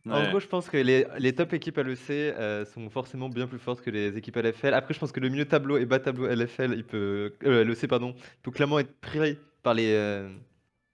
En 0.08 0.20
Ouais. 0.22 0.28
gros, 0.30 0.40
je 0.40 0.46
pense 0.46 0.68
que 0.68 0.76
les, 0.76 1.06
les 1.18 1.32
top 1.34 1.52
équipes 1.52 1.78
LEC 1.78 1.98
euh, 2.10 2.64
sont 2.64 2.88
forcément 2.90 3.28
bien 3.28 3.46
plus 3.46 3.58
fortes 3.58 3.80
que 3.80 3.90
les 3.90 4.16
équipes 4.16 4.36
LFL. 4.36 4.72
Après, 4.74 4.94
je 4.94 5.00
pense 5.00 5.10
que 5.12 5.20
le 5.20 5.28
milieu 5.28 5.44
tableau 5.46 5.78
et 5.78 5.84
bas 5.86 5.98
tableau 5.98 6.26
LFL, 6.28 6.74
il 6.76 6.84
peut, 6.84 7.34
euh, 7.44 7.64
LEC, 7.64 7.88
pardon, 7.88 8.14
il 8.16 8.40
peut 8.42 8.50
clairement 8.52 8.78
être 8.78 8.92
pris 9.00 9.36
par 9.62 9.74
les 9.74 9.92
euh, 9.94 10.28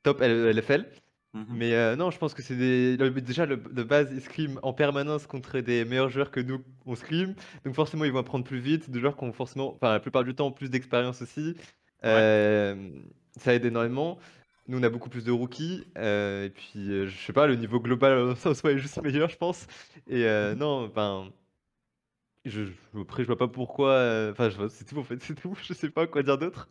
top 0.02 0.22
L- 0.22 0.50
LFL. 0.56 0.86
Mhm. 1.34 1.46
Mais 1.50 1.74
euh, 1.74 1.96
non, 1.96 2.10
je 2.10 2.18
pense 2.18 2.34
que 2.34 2.42
c'est 2.42 2.56
des... 2.56 2.96
le- 2.96 3.10
déjà 3.20 3.46
le- 3.46 3.56
de 3.56 3.82
base, 3.82 4.08
ils 4.12 4.20
scrim 4.20 4.58
en 4.62 4.72
permanence 4.72 5.26
contre 5.26 5.60
des 5.60 5.84
meilleurs 5.84 6.10
joueurs 6.10 6.30
que 6.30 6.40
nous, 6.40 6.62
on 6.86 6.94
scrim. 6.94 7.34
Donc 7.64 7.74
forcément, 7.74 8.04
ils 8.04 8.12
vont 8.12 8.18
apprendre 8.20 8.44
plus 8.44 8.58
vite. 8.60 8.90
Des 8.90 9.00
joueurs 9.00 9.16
qui 9.16 9.24
ont 9.24 9.32
forcément, 9.32 9.74
enfin 9.74 9.92
la 9.92 10.00
plupart 10.00 10.24
du 10.24 10.34
temps, 10.34 10.50
plus 10.52 10.70
d'expérience 10.70 11.22
aussi. 11.22 11.54
Euh, 12.04 12.74
ça 13.38 13.54
aide 13.54 13.64
énormément. 13.64 14.18
Nous, 14.68 14.78
on 14.78 14.82
a 14.82 14.88
beaucoup 14.88 15.08
plus 15.10 15.24
de 15.24 15.32
rookies. 15.32 15.84
euh, 15.98 16.46
et 16.46 16.50
puis, 16.50 16.90
euh, 16.92 17.06
je 17.08 17.16
sais 17.18 17.32
pas, 17.32 17.46
le 17.46 17.56
niveau 17.56 17.80
global 17.80 18.12
euh, 18.12 18.34
en 18.44 18.54
soi 18.54 18.72
est 18.72 18.78
juste 18.78 19.00
meilleur, 19.02 19.28
je 19.28 19.36
pense. 19.36 19.66
Et 20.08 20.24
euh, 20.26 20.54
non, 20.54 20.84
enfin. 20.86 21.30
Je, 22.44 22.64
je- 22.66 23.00
après, 23.00 23.22
je 23.22 23.26
vois 23.28 23.36
pas 23.38 23.48
pourquoi. 23.48 23.90
euh, 23.90 24.30
Enfin, 24.32 24.48
je 24.50 24.56
vois- 24.56 24.68
c'est 24.70 24.84
tout 24.84 24.98
en 24.98 25.04
fait, 25.04 25.20
c'est 25.22 25.34
tout. 25.34 25.54
Je 25.62 25.72
sais 25.74 25.90
pas 25.90 26.06
quoi 26.06 26.22
dire 26.22 26.38
d'autre. 26.38 26.68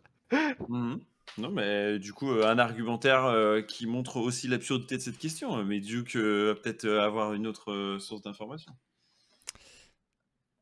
Mhm. 0.68 1.00
Non, 1.38 1.50
mais 1.50 1.98
du 1.98 2.12
coup, 2.12 2.30
euh, 2.30 2.46
un 2.50 2.58
argumentaire 2.58 3.24
euh, 3.24 3.62
qui 3.62 3.86
montre 3.86 4.16
aussi 4.18 4.48
l'absurdité 4.48 4.96
de 4.96 5.02
cette 5.02 5.18
question. 5.18 5.62
Mais 5.64 5.80
Duke 5.80 6.16
euh, 6.16 6.52
va 6.54 6.60
peut-être 6.60 6.84
euh, 6.84 7.00
avoir 7.02 7.32
une 7.34 7.46
autre 7.46 7.72
euh, 7.72 7.98
source 7.98 8.22
d'information. 8.22 8.72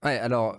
Ouais, 0.03 0.19
alors. 0.19 0.59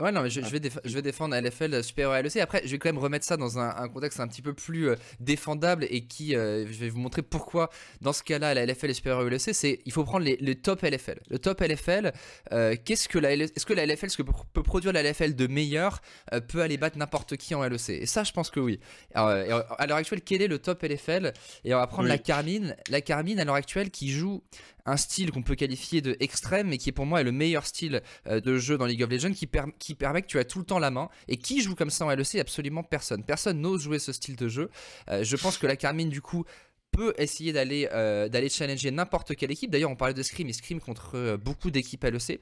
Ouais, 0.00 0.10
non, 0.10 0.22
mais 0.22 0.30
je, 0.30 0.40
Ah. 0.40 0.44
je 0.46 0.50
vais, 0.50 0.58
déf- 0.58 0.80
je 0.84 0.94
vais 0.94 1.02
défendre 1.02 1.32
la 1.34 1.40
LFL 1.40 1.82
supérieur 1.84 2.12
à 2.12 2.22
LEC. 2.22 2.36
Après, 2.38 2.62
je 2.64 2.70
vais 2.70 2.78
quand 2.78 2.88
même 2.88 2.98
remettre 2.98 3.24
ça 3.24 3.36
dans 3.36 3.58
un, 3.58 3.68
un 3.76 3.88
contexte 3.88 4.20
un 4.20 4.26
petit 4.28 4.42
peu 4.42 4.54
plus 4.54 4.88
euh, 4.88 4.96
défendable 5.20 5.86
et 5.90 6.04
qui, 6.06 6.34
euh, 6.34 6.66
je 6.66 6.78
vais 6.78 6.88
vous 6.88 6.98
montrer 6.98 7.22
pourquoi, 7.22 7.70
dans 8.00 8.12
ce 8.12 8.22
cas-là, 8.22 8.54
la 8.54 8.64
LFL 8.66 8.90
est 8.90 8.94
supérieure 8.94 9.20
à 9.26 9.28
LEC. 9.30 9.40
C'est, 9.54 9.80
il 9.84 9.92
faut 9.92 10.04
prendre 10.04 10.24
les, 10.24 10.36
les 10.40 10.54
top 10.56 10.82
LFL. 10.82 11.20
Le 11.30 11.38
top 11.38 11.60
LFL, 11.60 12.12
euh, 12.52 12.74
qu'est-ce 12.84 13.08
que 13.08 13.18
la 13.18 13.36
LFL, 13.36 13.52
est-ce 13.56 13.66
que 13.66 13.74
la 13.74 13.86
LFL, 13.86 14.10
ce 14.10 14.16
que 14.16 14.22
peut, 14.52 14.62
produire 14.62 14.92
la 14.92 15.02
LFL 15.02 15.34
de 15.34 15.46
meilleur, 15.46 16.00
euh, 16.32 16.40
peut 16.40 16.62
aller 16.62 16.78
battre 16.78 16.98
n'importe 16.98 17.36
qui 17.36 17.54
en 17.54 17.62
LEC 17.62 17.90
Et 17.90 18.06
ça, 18.06 18.24
je 18.24 18.32
pense 18.32 18.50
que 18.50 18.60
oui. 18.60 18.80
Alors, 19.14 19.28
euh, 19.28 19.44
et, 19.44 19.52
euh, 19.52 19.62
à 19.78 19.86
l'heure 19.86 19.98
actuelle, 19.98 20.22
quel 20.22 20.42
est 20.42 20.48
le 20.48 20.58
top 20.58 20.82
LFL 20.82 21.32
Et 21.64 21.74
on 21.74 21.78
va 21.78 21.86
prendre 21.86 22.04
Oui. 22.04 22.08
la 22.08 22.18
Carmine. 22.18 22.76
La 22.88 23.00
Carmine, 23.00 23.38
à 23.40 23.44
l'heure 23.44 23.54
actuelle, 23.54 23.90
qui 23.90 24.10
joue 24.10 24.42
un 24.84 24.96
style 24.96 25.30
qu'on 25.30 25.44
peut 25.44 25.54
qualifier 25.54 26.00
de 26.00 26.16
extrême, 26.18 26.66
mais 26.68 26.76
qui 26.76 26.90
pour 26.90 27.06
moi 27.06 27.20
est 27.20 27.24
le 27.24 27.30
meilleur 27.30 27.64
style 27.66 28.02
euh, 28.26 28.40
de 28.40 28.58
jeu 28.58 28.76
dans 28.76 28.86
League 28.86 29.02
of 29.04 29.10
Legends, 29.10 29.32
qui, 29.32 29.46
per- 29.46 29.62
qui 29.82 29.94
permet 29.94 30.22
que 30.22 30.28
tu 30.28 30.38
as 30.38 30.44
tout 30.44 30.58
le 30.60 30.64
temps 30.64 30.78
la 30.78 30.90
main. 30.90 31.08
Et 31.28 31.36
qui 31.36 31.60
joue 31.60 31.74
comme 31.74 31.90
ça 31.90 32.06
en 32.06 32.10
LEC 32.14 32.36
Absolument 32.36 32.82
personne. 32.82 33.24
Personne 33.24 33.60
n'ose 33.60 33.82
jouer 33.82 33.98
ce 33.98 34.12
style 34.12 34.36
de 34.36 34.48
jeu. 34.48 34.70
Euh, 35.10 35.24
je 35.24 35.36
pense 35.36 35.58
que 35.58 35.66
la 35.66 35.76
Carmine, 35.76 36.08
du 36.08 36.22
coup, 36.22 36.44
peut 36.92 37.14
essayer 37.16 37.54
d'aller 37.54 37.88
euh, 37.92 38.28
d'aller 38.28 38.50
challenger 38.50 38.90
n'importe 38.90 39.34
quelle 39.34 39.50
équipe. 39.50 39.70
D'ailleurs, 39.70 39.90
on 39.90 39.96
parlait 39.96 40.12
de 40.12 40.22
Scream 40.22 40.46
et 40.48 40.52
Scream 40.52 40.78
contre 40.78 41.12
euh, 41.16 41.36
beaucoup 41.38 41.70
d'équipes 41.70 42.04
LEC. 42.04 42.40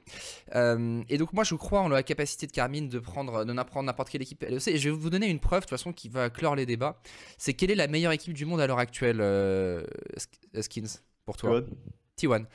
Euh, 0.55 1.01
et 1.09 1.17
donc 1.17 1.31
moi, 1.31 1.43
je 1.45 1.55
crois 1.55 1.79
en 1.79 1.87
la 1.87 2.03
capacité 2.03 2.47
de 2.47 2.51
Carmine 2.51 2.89
de 2.89 2.99
prendre, 2.99 3.45
de 3.45 3.53
n'apprendre 3.53 3.85
n'importe 3.85 4.09
quelle 4.09 4.21
équipe 4.21 4.43
LEC. 4.43 4.67
Et 4.67 4.77
je 4.77 4.89
vais 4.89 4.95
vous 4.95 5.09
donner 5.09 5.27
une 5.27 5.39
preuve 5.39 5.61
de 5.61 5.65
toute 5.65 5.69
façon 5.69 5.93
qui 5.93 6.09
va 6.09 6.29
clore 6.29 6.55
les 6.57 6.65
débats. 6.65 7.01
C'est 7.37 7.53
quelle 7.53 7.71
est 7.71 7.75
la 7.75 7.87
meilleure 7.87 8.11
équipe 8.11 8.33
du 8.33 8.45
monde 8.45 8.59
à 8.59 8.67
l'heure 8.67 8.79
actuelle, 8.79 9.19
Sk- 10.17 10.61
Skins, 10.61 10.99
pour 11.25 11.37
toi? 11.37 11.61
T1. 12.19 12.45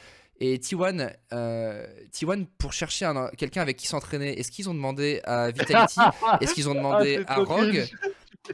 Et 0.41 0.59
T1, 0.59 1.13
euh, 1.33 1.87
T1 2.13 2.47
pour 2.59 2.73
chercher 2.73 3.07
un- 3.07 3.29
quelqu'un 3.39 3.63
avec 3.63 3.77
qui 3.77 3.87
s'entraîner, 3.87 4.39
est-ce 4.39 4.51
qu'ils 4.53 4.69
ont 4.69 4.75
demandé 4.75 5.21
à 5.25 5.51
Vitality? 5.51 5.99
Est-ce 6.43 6.53
qu'ils 6.55 6.69
ont 6.69 6.75
demandé 6.75 7.25
Ah, 7.27 7.35
à 7.35 7.37
Rogue. 7.45 7.87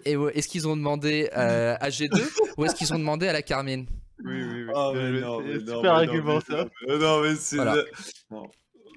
Et 0.07 0.13
est-ce 0.35 0.49
qu'ils 0.49 0.67
ont 0.69 0.77
demandé 0.77 1.29
euh, 1.37 1.77
à 1.81 1.89
G2 1.91 2.23
Ou 2.57 2.65
est-ce 2.65 2.75
qu'ils 2.77 2.95
ont 2.95 2.99
demandé 2.99 3.27
à 3.29 3.33
la 3.33 3.43
Carmine? 3.43 3.87
Oui, 4.25 4.43
oui, 4.43 4.63
oui. 4.65 4.73
Ah, 4.75 4.91
Bien 4.93 5.11
mais 5.11 5.21
non, 5.21 5.41
C'est 5.41 5.45
mais 5.47 5.53
non, 5.55 5.59
super 5.59 5.75
mais 5.83 5.83
non, 5.83 5.95
argument, 5.95 6.35
mais 6.49 6.57
ça. 6.57 6.65
c'est- 6.87 6.97
Non, 6.99 7.21
mais 7.21 7.35
c'est. 7.37 7.57
Voilà. 7.57 7.75
le- 7.75 7.91
Non. 8.31 8.43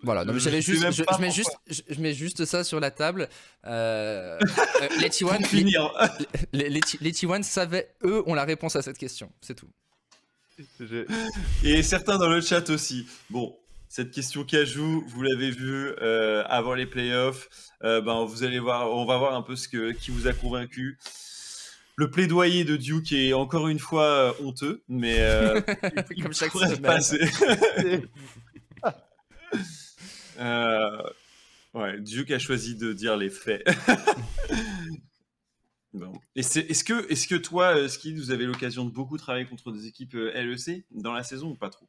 Voilà, 0.04 0.24
non, 0.24 0.34
mais 0.34 0.40
Je 0.40 0.44
j'avais 0.46 0.62
juste, 0.62 0.92
je, 0.92 1.04
je 1.12 1.22
mets 1.22 1.32
juste, 1.32 1.58
je, 1.68 1.82
je 1.90 2.00
mets 2.00 2.14
juste 2.14 2.46
ça 2.46 2.64
sur 2.64 2.80
la 2.80 2.92
table. 2.92 3.28
Euh, 3.66 4.38
euh, 4.84 4.88
les 5.02 5.10
T1, 5.10 5.42
Pour 5.42 5.50
les, 6.54 6.70
les, 6.70 6.70
les 6.70 6.82
les 7.02 7.12
T1 7.12 7.42
savaient, 7.42 7.90
eux, 8.04 8.22
ont 8.28 8.36
la 8.36 8.44
réponse 8.46 8.76
à 8.76 8.84
cette 8.84 9.00
question. 9.00 9.32
C'est 9.42 9.56
tout. 9.56 9.68
Et 11.64 11.84
certains 11.84 12.18
dans 12.18 12.30
le 12.30 12.42
chat 12.42 12.70
aussi. 12.70 13.08
Bon, 13.30 13.56
cette 13.90 14.12
question 14.12 14.44
cajou, 14.44 15.04
vous 15.08 15.22
l'avez 15.22 15.52
vu 15.52 15.94
euh, 16.02 16.44
avant 16.48 16.74
les 16.74 16.86
playoffs. 16.86 17.50
Euh, 17.84 18.02
ben, 18.02 18.26
vous 18.26 18.44
allez 18.44 18.60
voir, 18.60 18.92
on 18.92 19.06
va 19.06 19.18
voir 19.18 19.36
un 19.36 19.42
peu 19.42 19.56
ce 19.56 19.68
que, 19.68 19.92
qui 19.92 20.12
vous 20.12 20.28
a 20.28 20.34
convaincu. 20.34 20.98
Le 21.98 22.12
plaidoyer 22.12 22.66
de 22.66 22.76
Duke 22.76 23.14
est 23.14 23.34
encore 23.34 23.70
une 23.70 23.80
fois 23.80 24.04
euh, 24.04 24.34
honteux, 24.44 24.84
mais 24.90 25.18
euh, 25.20 25.62
il 26.16 26.24
Comme 26.24 26.34
chaque 26.34 26.52
semaine. 26.52 26.82
passer. 26.82 27.20
Euh, 30.38 31.02
ouais, 31.74 31.98
Duke 32.02 32.32
a 32.32 32.40
choisi 32.40 32.76
de 32.76 32.92
dire 32.92 33.16
les 33.16 33.30
faits. 33.30 33.66
Bon. 35.96 36.12
Et 36.36 36.44
c'est- 36.44 36.70
Est-ce 36.70 36.84
que, 36.84 37.10
est 37.10 37.28
que 37.28 37.36
toi, 37.36 37.76
euh, 37.78 37.88
Ski, 37.88 38.14
vous 38.14 38.32
avez 38.32 38.46
l'occasion 38.46 38.84
de 38.84 38.92
beaucoup 38.92 39.18
travailler 39.18 39.46
contre 39.46 39.72
des 39.72 39.88
équipes 39.88 40.16
euh, 40.16 40.32
LEC 40.34 40.86
dans 40.92 41.14
la 41.14 41.24
saison 41.24 41.52
ou 41.52 41.56
pas 41.56 41.70
trop? 41.70 41.88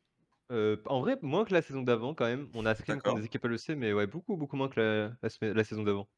Euh, 0.52 0.76
en 0.86 1.00
vrai, 1.00 1.16
moins 1.22 1.44
que 1.44 1.52
la 1.52 1.60
saison 1.60 1.82
d'avant 1.82 2.14
quand 2.14 2.26
même. 2.26 2.48
On 2.54 2.64
a 2.66 2.74
scrim 2.76 3.00
contre 3.00 3.16
des 3.18 3.24
équipes 3.26 3.44
LEC, 3.46 3.70
mais 3.76 3.92
ouais, 3.92 4.06
beaucoup, 4.06 4.36
beaucoup 4.36 4.56
moins 4.56 4.68
que 4.68 4.78
la, 4.80 5.10
la, 5.22 5.28
semaine- 5.28 5.54
la 5.56 5.64
saison 5.64 5.82
d'avant. 5.82 6.08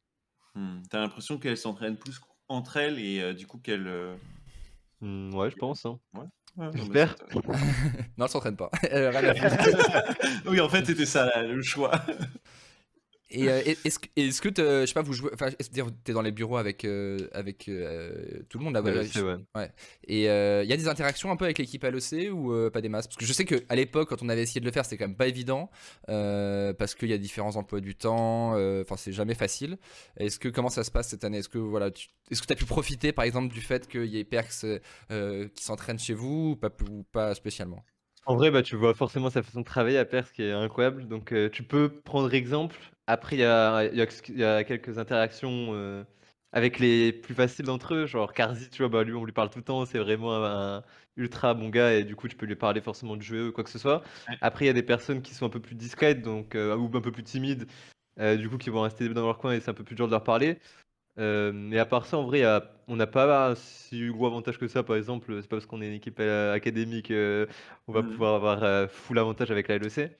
Hmm, 0.54 0.82
T'as 0.90 1.00
l'impression 1.00 1.38
qu'elles 1.38 1.56
s'entraînent 1.56 1.96
plus 1.96 2.20
entre 2.48 2.76
elles 2.76 2.98
et 2.98 3.20
euh, 3.22 3.32
du 3.32 3.46
coup 3.46 3.58
qu'elles. 3.58 3.86
euh, 3.88 4.14
Hmm, 5.00 5.32
ouais, 5.34 5.50
je 5.50 5.56
pense. 5.56 5.86
hein. 5.86 5.98
ouais, 6.14 6.68
J'espère. 6.74 7.16
Non, 8.18 8.24
elle 8.26 8.30
s'entraîne 8.30 8.56
pas. 8.56 8.70
Oui, 10.46 10.60
en 10.60 10.68
fait, 10.68 10.84
c'était 10.84 11.06
ça 11.06 11.24
là, 11.26 11.42
le 11.42 11.62
choix. 11.62 11.92
Et 13.30 13.48
euh, 13.48 13.60
est-ce 13.84 13.98
que, 13.98 14.08
est-ce 14.16 14.40
que 14.40 14.48
je 14.56 14.86
sais 14.86 14.94
pas, 14.94 15.02
vous 15.02 15.12
jouez, 15.12 15.30
enfin, 15.34 15.50
que 15.50 15.90
t'es 16.04 16.12
dans 16.12 16.22
les 16.22 16.32
bureaux 16.32 16.56
avec, 16.56 16.84
euh, 16.84 17.18
avec 17.32 17.68
euh, 17.68 18.42
tout 18.48 18.58
le 18.58 18.64
monde 18.64 18.74
là-bas 18.74 18.92
Ouais, 18.92 19.06
c'est 19.06 19.20
ouais. 19.22 19.72
Et 20.04 20.22
il 20.22 20.68
y 20.68 20.72
a 20.72 20.76
des 20.76 20.88
interactions 20.88 21.30
un 21.30 21.36
peu 21.36 21.44
avec 21.44 21.58
l'équipe 21.58 21.84
LEC 21.84 22.32
ou 22.32 22.52
euh, 22.52 22.70
pas 22.70 22.80
des 22.80 22.88
masses? 22.88 23.06
Parce 23.06 23.16
que 23.16 23.26
je 23.26 23.32
sais 23.32 23.44
qu'à 23.44 23.74
l'époque, 23.74 24.08
quand 24.08 24.22
on 24.22 24.28
avait 24.28 24.42
essayé 24.42 24.60
de 24.60 24.66
le 24.66 24.72
faire, 24.72 24.84
c'était 24.84 24.96
quand 24.96 25.08
même 25.08 25.16
pas 25.16 25.28
évident 25.28 25.70
euh, 26.08 26.72
parce 26.72 26.94
qu'il 26.94 27.08
y 27.10 27.12
a 27.12 27.18
différents 27.18 27.56
emplois 27.56 27.80
du 27.80 27.94
temps. 27.94 28.54
euh, 28.56 28.82
Enfin, 28.82 28.96
c'est 28.96 29.12
jamais 29.12 29.34
facile. 29.34 29.78
Est-ce 30.16 30.38
que 30.38 30.48
comment 30.48 30.70
ça 30.70 30.84
se 30.84 30.90
passe 30.90 31.08
cette 31.08 31.24
année? 31.24 31.38
Est-ce 31.38 31.48
que 31.48 31.58
voilà, 31.58 31.90
tu, 31.90 32.08
est-ce 32.30 32.40
que 32.40 32.46
tu 32.46 32.52
as 32.52 32.56
pu 32.56 32.64
profiter, 32.64 33.12
par 33.12 33.24
exemple, 33.24 33.52
du 33.52 33.60
fait 33.60 33.86
qu'il 33.88 34.06
y 34.06 34.18
ait 34.18 34.24
Perks 34.24 34.64
euh, 35.10 35.48
qui 35.54 35.64
s'entraînent 35.64 35.98
chez 35.98 36.14
vous 36.14 36.52
ou 36.52 36.56
pas, 36.56 36.70
ou 36.90 37.02
pas 37.12 37.34
spécialement? 37.34 37.84
En 38.26 38.36
vrai, 38.36 38.50
bah, 38.50 38.62
tu 38.62 38.76
vois 38.76 38.94
forcément 38.94 39.30
sa 39.30 39.42
façon 39.42 39.60
de 39.60 39.64
travailler 39.64 39.98
à 39.98 40.04
Perse 40.04 40.30
qui 40.32 40.42
est 40.42 40.52
incroyable. 40.52 41.08
Donc, 41.08 41.32
euh, 41.32 41.48
tu 41.48 41.62
peux 41.62 41.88
prendre 42.02 42.32
exemple. 42.34 42.78
Après, 43.10 43.36
il 43.36 43.40
y 43.40 43.44
a, 43.44 43.84
il 43.86 43.96
y 43.96 44.02
a- 44.02 44.06
il 44.28 44.38
y 44.38 44.44
a 44.44 44.64
quelques 44.64 44.98
interactions 44.98 45.68
euh, 45.72 46.04
avec 46.52 46.78
les 46.78 47.10
plus 47.12 47.34
faciles 47.34 47.64
d'entre 47.64 47.94
eux. 47.94 48.06
Genre, 48.06 48.32
Karzi, 48.34 48.68
tu 48.70 48.82
vois, 48.82 48.90
bah, 48.90 49.02
lui, 49.02 49.14
on 49.14 49.24
lui 49.24 49.32
parle 49.32 49.48
tout 49.50 49.58
le 49.58 49.64
temps. 49.64 49.86
C'est 49.86 49.98
vraiment 49.98 50.34
un, 50.44 50.82
ultra 51.16 51.54
bon 51.54 51.70
gars 51.70 51.94
et 51.94 52.04
du 52.04 52.14
coup, 52.16 52.28
tu 52.28 52.36
peux 52.36 52.44
lui 52.46 52.54
parler 52.56 52.80
forcément 52.82 53.16
de 53.16 53.22
jeu 53.22 53.48
ou 53.48 53.52
quoi 53.52 53.64
que 53.64 53.70
ce 53.70 53.78
soit. 53.78 54.02
Après, 54.42 54.66
il 54.66 54.68
y 54.68 54.70
a 54.70 54.74
des 54.74 54.82
personnes 54.82 55.22
qui 55.22 55.34
sont 55.34 55.46
un 55.46 55.48
peu 55.50 55.60
plus 55.60 55.74
discrètes 55.74 56.20
donc, 56.22 56.54
euh, 56.54 56.76
ou 56.76 56.86
un 56.96 57.00
peu 57.00 57.10
plus 57.12 57.24
timides, 57.24 57.66
euh, 58.20 58.36
du 58.36 58.48
coup, 58.50 58.58
qui 58.58 58.70
vont 58.70 58.82
rester 58.82 59.08
dans 59.08 59.24
leur 59.26 59.38
coin 59.38 59.54
et 59.54 59.60
c'est 59.60 59.70
un 59.70 59.74
peu 59.74 59.84
plus 59.84 59.96
dur 59.96 60.06
de 60.06 60.12
leur 60.12 60.24
parler. 60.24 60.58
Mais 61.16 61.78
à 61.78 61.86
part 61.86 62.06
ça, 62.06 62.18
en 62.18 62.24
vrai, 62.24 62.44
a- 62.44 62.70
on 62.88 62.96
n'a 62.96 63.06
pas 63.06 63.54
si 63.56 64.08
gros 64.10 64.26
avantage 64.26 64.58
que 64.58 64.68
ça. 64.68 64.82
Par 64.84 64.96
exemple, 64.96 65.36
c'est 65.42 65.48
pas 65.48 65.56
parce 65.56 65.66
qu'on 65.66 65.82
est 65.82 65.88
une 65.88 65.94
équipe 65.94 66.20
académique, 66.20 67.12
on 67.12 67.92
va 67.92 68.02
Mhm. 68.02 68.10
pouvoir 68.10 68.34
avoir 68.36 68.90
full 68.90 69.18
avantage 69.18 69.50
avec 69.50 69.68
la 69.68 69.76
LEC. 69.76 70.16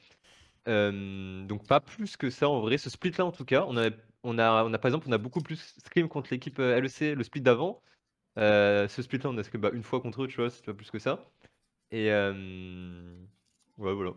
Euh, 0.69 1.45
donc 1.47 1.67
pas 1.67 1.81
plus 1.81 2.17
que 2.17 2.31
ça 2.31 2.49
en 2.49 2.61
vrai. 2.61 2.79
Ce 2.79 2.91
split 2.91 3.13
là 3.19 3.25
en 3.27 3.33
tout 3.33 3.45
cas, 3.45 3.65
on 3.69 3.77
a, 3.77 3.91
on 4.23 4.39
a, 4.39 4.65
on 4.65 4.75
a 4.75 4.79
par 4.79 4.89
exemple, 4.91 5.09
on 5.09 5.13
a 5.13 5.19
beaucoup 5.19 5.43
plus 5.43 5.77
scrim 5.79 6.09
contre 6.09 6.31
l'équipe 6.33 6.59
euh, 6.61 6.81
LEC, 6.81 7.17
le 7.17 7.25
split 7.25 7.41
d'avant. 7.43 7.83
Euh, 8.39 8.89
ce 8.89 9.03
split 9.03 9.19
là, 9.19 9.31
on 9.31 9.39
a 9.39 9.45
scrim 9.45 9.61
bah, 9.63 9.71
une 9.73 9.83
fois 9.85 10.01
contre 10.01 10.25
eux, 10.25 10.29
tu 10.29 10.37
vois, 10.37 10.51
c'est 10.51 10.65
pas 10.65 10.75
plus 10.75 10.91
que 10.91 10.99
ça. 10.99 11.33
Et 11.91 12.13
euh, 12.13 12.33
ouais, 13.79 13.95
voilà. 13.95 14.13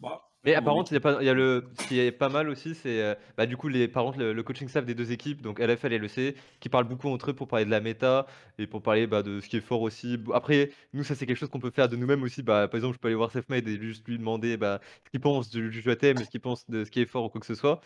Bah, 0.00 0.27
Mais 0.44 0.54
on 0.54 0.56
apparemment, 0.56 0.84
est- 0.84 0.90
il 0.90 0.94
y 0.94 0.96
a 0.96 1.00
pas, 1.00 1.18
il 1.20 1.26
y 1.26 1.28
a 1.28 1.34
le, 1.34 1.68
ce 1.74 1.84
qui 1.84 1.98
est 1.98 2.12
pas 2.12 2.28
mal 2.28 2.48
aussi, 2.48 2.74
c'est 2.76 3.02
euh, 3.02 3.14
bah, 3.36 3.44
du 3.46 3.56
coup 3.56 3.66
les, 3.68 3.88
par 3.88 4.04
contre, 4.04 4.18
le, 4.18 4.32
le 4.32 4.42
coaching 4.44 4.68
staff 4.68 4.84
des 4.86 4.94
deux 4.94 5.10
équipes, 5.10 5.42
donc 5.42 5.58
LFL 5.58 5.92
et 5.92 5.96
LEC, 5.96 6.36
qui 6.60 6.68
parlent 6.68 6.86
beaucoup 6.86 7.08
entre 7.08 7.30
eux 7.30 7.34
pour 7.34 7.48
parler 7.48 7.64
de 7.64 7.70
la 7.70 7.80
méta 7.80 8.26
et 8.56 8.66
pour 8.68 8.80
parler 8.82 9.06
bah, 9.08 9.22
de 9.24 9.40
ce 9.40 9.48
qui 9.48 9.56
est 9.56 9.60
fort 9.60 9.82
aussi. 9.82 10.16
Bon, 10.16 10.32
Après, 10.32 10.70
nous, 10.92 11.02
ça 11.02 11.16
c'est 11.16 11.26
quelque 11.26 11.36
chose 11.38 11.48
qu'on 11.50 11.58
peut 11.58 11.70
faire 11.72 11.88
de 11.88 11.96
nous-mêmes 11.96 12.22
aussi. 12.22 12.42
Bah, 12.44 12.68
par 12.68 12.76
exemple, 12.78 12.94
je 12.94 13.00
peux 13.00 13.08
aller 13.08 13.16
voir 13.16 13.32
Selfmade 13.32 13.66
et 13.66 13.80
juste 13.80 14.06
lui 14.06 14.16
demander 14.18 14.56
bah, 14.56 14.80
ce 15.04 15.10
qu'il 15.10 15.20
pense 15.20 15.50
du, 15.50 15.70
du 15.70 15.80
jeu 15.80 15.90
à 15.90 15.96
thème, 15.96 16.22
ce 16.22 16.30
qu'il 16.30 16.40
pense 16.40 16.68
de 16.70 16.84
ce 16.84 16.90
qui 16.90 17.00
est 17.00 17.06
fort 17.06 17.24
ou 17.24 17.28
quoi 17.30 17.40
que 17.40 17.46
ce 17.46 17.54
soit. 17.56 17.80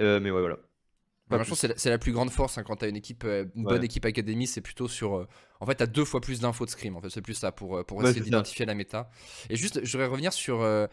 Euh, 0.00 0.20
mais 0.20 0.30
ouais, 0.30 0.40
voilà. 0.40 0.58
Bah, 1.30 1.42
je 1.42 1.48
pense 1.48 1.60
que 1.60 1.68
c'est 1.76 1.90
la, 1.90 1.98
plus 1.98 2.12
grande 2.12 2.30
force 2.30 2.58
hein, 2.58 2.62
quand 2.62 2.76
tu 2.76 2.84
as 2.84 2.88
une 2.88 2.96
équipe, 2.96 3.24
euh, 3.24 3.44
une 3.54 3.66
Ouais. 3.66 3.74
bonne 3.74 3.84
équipe 3.84 4.04
académie, 4.04 4.46
c'est 4.46 4.60
plutôt 4.60 4.88
sur. 4.88 5.16
euh, 5.16 5.28
en 5.60 5.66
fait, 5.66 5.74
tu 5.76 5.82
as 5.82 5.86
deux 5.86 6.04
fois 6.04 6.20
plus 6.20 6.40
d'infos 6.40 6.64
de 6.64 6.70
scrim. 6.70 6.96
En 6.96 7.00
fait, 7.00 7.10
c'est 7.10 7.22
plus 7.22 7.34
ça 7.34 7.52
pour, 7.52 7.78
euh, 7.78 7.84
pour 7.84 7.98
Ouais, 7.98 8.10
essayer 8.10 8.20
d'identifier 8.20 8.66
la 8.66 8.74
méta. 8.74 9.10
Et 9.50 9.56
juste, 9.56 9.84
je 9.84 9.92
voudrais 9.92 10.06
revenir 10.08 10.32
sur, 10.32 10.62
euh, 10.62 10.86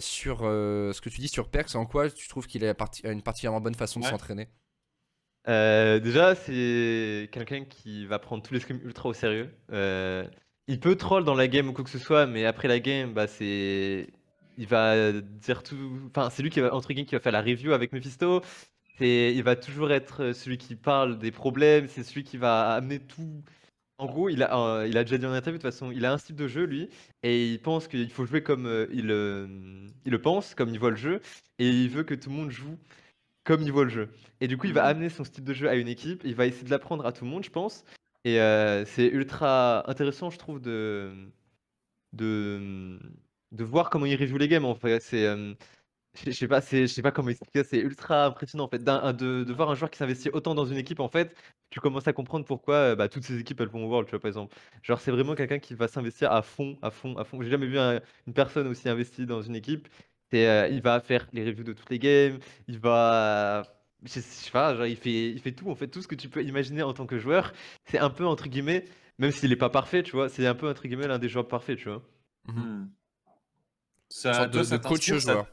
sur 0.00 0.38
ce 0.40 1.00
que 1.00 1.08
tu 1.08 1.20
dis 1.20 1.28
sur 1.28 1.48
Perks. 1.48 1.74
En 1.74 1.86
quoi 1.86 2.10
tu 2.10 2.28
trouves 2.28 2.46
qu'il 2.46 2.64
a, 2.66 2.74
parti- 2.74 3.02
une 3.06 3.22
particulièrement 3.22 3.60
bonne 3.60 3.74
façon 3.74 4.00
de 4.00 4.04
s'entraîner? 4.04 4.48
Déjà, 5.46 6.34
c'est 6.34 7.28
quelqu'un 7.32 7.64
qui 7.64 8.06
va 8.06 8.18
prendre 8.18 8.42
tous 8.42 8.54
les 8.54 8.60
scrims 8.60 8.80
ultra 8.84 9.08
au 9.08 9.12
sérieux. 9.14 9.50
Il 10.68 10.78
peut 10.78 10.94
troll 10.96 11.24
dans 11.24 11.34
la 11.34 11.48
game 11.48 11.68
ou 11.68 11.72
quoi 11.72 11.84
que 11.84 11.90
ce 11.90 11.98
soit, 11.98 12.26
mais 12.26 12.44
après 12.46 12.68
la 12.68 12.78
game, 12.78 13.12
bah 13.12 13.26
c'est, 13.26 14.06
il 14.56 14.66
va 14.66 15.12
dire 15.12 15.62
tout. 15.64 15.76
Enfin, 16.06 16.30
c'est 16.30 16.42
lui 16.42 16.50
qui 16.50 16.60
va 16.60 16.72
entre 16.72 16.88
guillemets 16.88 17.04
qui 17.04 17.16
va 17.16 17.20
faire 17.20 17.32
la 17.32 17.42
review 17.42 17.72
avec 17.72 17.92
Mephisto. 17.92 18.42
C'est, 18.98 19.34
il 19.34 19.42
va 19.42 19.56
toujours 19.56 19.90
être 19.92 20.32
celui 20.32 20.58
qui 20.58 20.76
parle 20.76 21.18
des 21.18 21.30
problèmes. 21.32 21.88
C'est 21.88 22.02
celui 22.02 22.24
qui 22.24 22.36
va 22.36 22.72
amener 22.74 23.00
tout. 23.00 23.42
En 23.98 24.06
gros, 24.06 24.28
il 24.28 24.42
a, 24.42 24.56
euh, 24.80 24.88
il 24.88 24.98
a 24.98 25.04
déjà 25.04 25.18
dit 25.18 25.26
en 25.26 25.32
interview 25.32 25.58
de 25.58 25.62
toute 25.62 25.72
façon, 25.72 25.92
il 25.92 26.04
a 26.06 26.12
un 26.12 26.18
style 26.18 26.36
de 26.36 26.48
jeu 26.48 26.64
lui, 26.64 26.90
et 27.22 27.46
il 27.52 27.60
pense 27.62 27.88
qu'il 27.88 28.10
faut 28.10 28.26
jouer 28.26 28.42
comme 28.42 28.66
euh, 28.66 28.86
il, 28.92 29.10
euh, 29.10 29.88
il 30.04 30.12
le 30.12 30.20
pense, 30.22 30.54
comme 30.54 30.70
il 30.70 30.78
voit 30.80 30.90
le 30.90 30.96
jeu, 30.96 31.20
et 31.58 31.68
il 31.70 31.88
veut 31.90 32.04
que 32.04 32.14
tout 32.14 32.30
le 32.30 32.36
monde 32.36 32.50
joue 32.50 32.78
comme 33.44 33.62
il 33.62 33.72
voit 33.72 33.84
le 33.84 33.90
jeu. 33.90 34.10
Et 34.40 34.48
du 34.48 34.56
coup, 34.58 34.66
il 34.68 34.74
va 34.74 34.82
Mhm. 34.82 34.88
amener 34.88 35.08
son 35.10 35.24
style 35.24 35.44
de 35.44 35.54
jeu 35.54 35.68
à 35.68 35.74
une 35.76 35.88
équipe, 35.88 36.22
il 36.24 36.34
va 36.34 36.46
essayer 36.46 36.64
de 36.64 36.70
l'apprendre 36.70 37.06
à 37.06 37.12
tout 37.12 37.24
le 37.24 37.30
monde, 37.30 37.44
je 37.44 37.50
pense. 37.50 37.84
Et 38.24 38.40
euh, 38.40 38.84
c'est 38.86 39.08
ultra 39.08 39.88
intéressant, 39.90 40.30
je 40.30 40.38
trouve, 40.38 40.60
de, 40.60 41.12
de, 42.12 42.98
de 43.52 43.64
voir 43.64 43.90
comment 43.90 44.06
il 44.06 44.16
review 44.16 44.38
les 44.38 44.48
games. 44.48 44.64
En 44.64 44.74
fait, 44.74 45.00
c'est, 45.00 45.26
euh, 45.26 45.54
je 46.26 46.30
sais 46.32 46.48
pas, 46.48 46.60
c'est, 46.60 46.82
je 46.86 46.92
sais 46.92 47.02
pas 47.02 47.10
comment 47.12 47.30
expliquer, 47.30 47.62
ça, 47.64 47.70
c'est 47.70 47.78
ultra 47.78 48.26
impressionnant 48.26 48.64
en 48.64 48.68
fait, 48.68 48.78
d'un- 48.84 49.12
de, 49.12 49.44
de 49.44 49.52
voir 49.52 49.70
un 49.70 49.74
joueur 49.74 49.90
qui 49.90 49.98
s'investit 49.98 50.28
autant 50.30 50.54
dans 50.54 50.66
une 50.66 50.76
équipe. 50.76 51.00
En 51.00 51.08
fait, 51.08 51.34
tu 51.70 51.80
commences 51.80 52.06
à 52.06 52.12
comprendre 52.12 52.44
pourquoi 52.44 52.74
euh, 52.76 52.96
bah, 52.96 53.08
toutes 53.08 53.24
ces 53.24 53.38
équipes 53.38 53.60
elles 53.60 53.68
vont 53.68 53.84
au 53.86 53.88
World, 53.88 54.06
tu 54.08 54.10
vois, 54.12 54.20
par 54.20 54.28
exemple. 54.28 54.54
Genre, 54.82 55.00
c'est 55.00 55.10
vraiment 55.10 55.34
quelqu'un 55.34 55.58
qui 55.58 55.74
va 55.74 55.88
s'investir 55.88 56.30
à 56.32 56.42
fond, 56.42 56.78
à 56.82 56.90
fond, 56.90 57.16
à 57.16 57.24
fond. 57.24 57.40
J'ai 57.42 57.50
jamais 57.50 57.66
vu 57.66 57.78
un- 57.78 58.00
une 58.26 58.34
personne 58.34 58.66
aussi 58.68 58.88
investie 58.88 59.24
dans 59.26 59.40
une 59.42 59.56
équipe. 59.56 59.88
C'est, 60.30 60.46
euh, 60.48 60.68
il 60.68 60.82
va 60.82 61.00
faire 61.00 61.26
les 61.32 61.44
reviews 61.44 61.64
de 61.64 61.72
toutes 61.72 61.90
les 61.90 61.98
games, 61.98 62.38
il 62.68 62.78
va. 62.78 63.62
Je 64.04 64.08
sais 64.08 64.20
je 64.20 64.26
sais 64.46 64.50
pas, 64.50 64.74
genre, 64.74 64.86
il 64.86 64.96
fait, 64.96 65.30
il 65.30 65.38
fait 65.40 65.52
tout, 65.52 65.70
en 65.70 65.74
fait, 65.76 65.88
tout 65.88 66.02
ce 66.02 66.08
que 66.08 66.14
tu 66.16 66.28
peux 66.28 66.42
imaginer 66.44 66.82
en 66.82 66.92
tant 66.92 67.06
que 67.06 67.18
joueur. 67.18 67.52
C'est 67.84 67.98
un 67.98 68.10
peu, 68.10 68.26
entre 68.26 68.48
guillemets, 68.48 68.84
même 69.18 69.30
s'il 69.30 69.52
est 69.52 69.56
pas 69.56 69.70
parfait, 69.70 70.02
tu 70.02 70.12
vois, 70.12 70.28
c'est 70.28 70.46
un 70.46 70.54
peu, 70.54 70.68
entre 70.68 70.82
guillemets, 70.88 71.06
l'un 71.06 71.18
des 71.20 71.28
joueurs 71.28 71.46
parfaits, 71.48 71.78
tu 71.78 71.88
vois. 71.88 72.02
Hmm. 72.46 72.94
Une 74.26 74.32
Ça, 74.32 74.32
sorte 74.34 74.50
toi, 74.52 74.62
de, 74.62 74.64
ça 74.64 74.76
de 74.76 74.78
coach 74.78 75.12
t'inspire, 75.12 75.20
ça- 75.20 75.36
joueur. 75.36 75.46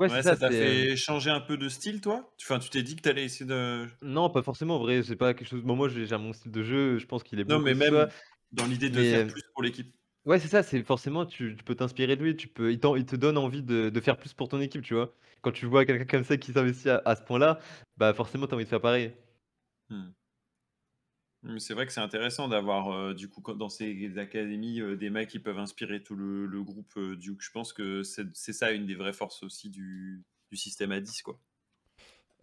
Ouais, 0.00 0.08
Ouais, 0.08 0.22
ça 0.22 0.24
ça, 0.24 0.36
t'a 0.36 0.50
c'est. 0.50 0.52
euh, 0.54 0.84
fait 0.84 0.96
changer 0.96 1.30
un 1.30 1.40
peu 1.40 1.56
de 1.56 1.68
style, 1.68 2.00
toi? 2.00 2.34
Enfin, 2.42 2.58
tu 2.58 2.70
t'es 2.70 2.82
dit 2.82 2.96
que 2.96 3.02
t'allais 3.02 3.24
essayer 3.24 3.46
de. 3.46 3.88
Non, 4.02 4.30
pas 4.30 4.42
forcément, 4.42 4.76
en 4.76 4.78
vrai, 4.78 5.02
c'est 5.02 5.16
pas 5.16 5.34
quelque 5.34 5.48
chose. 5.48 5.62
Bon, 5.62 5.76
moi, 5.76 5.88
j'ai 5.90 6.06
j'ai 6.06 6.16
mon 6.16 6.32
style 6.32 6.50
de 6.52 6.62
jeu, 6.62 6.98
je 6.98 7.06
pense 7.06 7.22
qu'il 7.22 7.38
est 7.38 7.44
Non, 7.44 7.58
bon 7.58 7.60
mais 7.60 7.74
comme 7.74 7.76
ça. 7.76 7.92
même 7.94 8.08
dans 8.52 8.64
l'idée 8.66 8.88
de 8.90 9.02
Mais, 9.02 9.04
faire 9.04 9.26
euh, 9.26 9.26
plus 9.26 9.42
pour 9.52 9.62
l'équipe. 9.62 9.94
Ouais, 10.26 10.38
c'est 10.40 10.48
ça, 10.48 10.62
c'est 10.62 10.82
forcément, 10.84 11.26
tu, 11.26 11.56
tu 11.56 11.64
peux 11.64 11.74
t'inspirer 11.74 12.16
de 12.16 12.22
lui, 12.24 12.36
tu 12.36 12.48
peux, 12.48 12.72
il, 12.72 12.80
t'en- 12.80 12.96
il 12.96 13.06
te 13.06 13.16
donne 13.16 13.38
envie 13.38 13.62
de, 13.62 13.90
de 13.90 14.00
faire 14.00 14.18
plus 14.18 14.34
pour 14.34 14.48
ton 14.48 14.60
équipe, 14.60 14.82
tu 14.82 14.94
vois. 14.94 15.14
Quand 15.42 15.52
tu 15.52 15.66
vois 15.66 15.86
quelqu'un 15.86 16.04
comme 16.06 16.24
ça 16.24 16.36
qui 16.36 16.52
s'investit 16.52 16.90
à, 16.90 17.02
à 17.06 17.16
ce 17.16 17.22
point-là, 17.22 17.58
bah 17.96 18.12
forcément, 18.14 18.46
t'as 18.46 18.56
envie 18.56 18.64
de 18.64 18.68
faire 18.70 18.82
pareil. 18.82 19.14
Hmm. 19.90 20.10
Mais 21.42 21.58
c'est 21.58 21.72
vrai 21.74 21.86
que 21.86 21.92
c'est 21.92 22.00
intéressant 22.00 22.48
d'avoir, 22.48 22.90
euh, 22.92 23.14
du 23.14 23.28
coup, 23.28 23.40
quand- 23.40 23.54
dans 23.54 23.70
ces 23.70 24.18
académies, 24.18 24.80
euh, 24.80 24.96
des 24.96 25.08
mecs 25.10 25.28
qui 25.30 25.38
peuvent 25.38 25.58
inspirer 25.58 26.02
tout 26.02 26.14
le, 26.14 26.46
le 26.46 26.62
groupe 26.62 26.92
euh, 26.98 27.16
Duke. 27.16 27.40
Je 27.42 27.50
pense 27.50 27.72
que 27.72 28.02
c'est 28.02 28.26
c'est 28.34 28.52
ça 28.52 28.72
une 28.72 28.84
des 28.86 28.94
vraies 28.94 29.12
forces 29.14 29.42
aussi 29.42 29.70
du, 29.70 30.22
du 30.50 30.56
système 30.58 30.92
à 30.92 31.00
10, 31.00 31.22
quoi. 31.22 31.40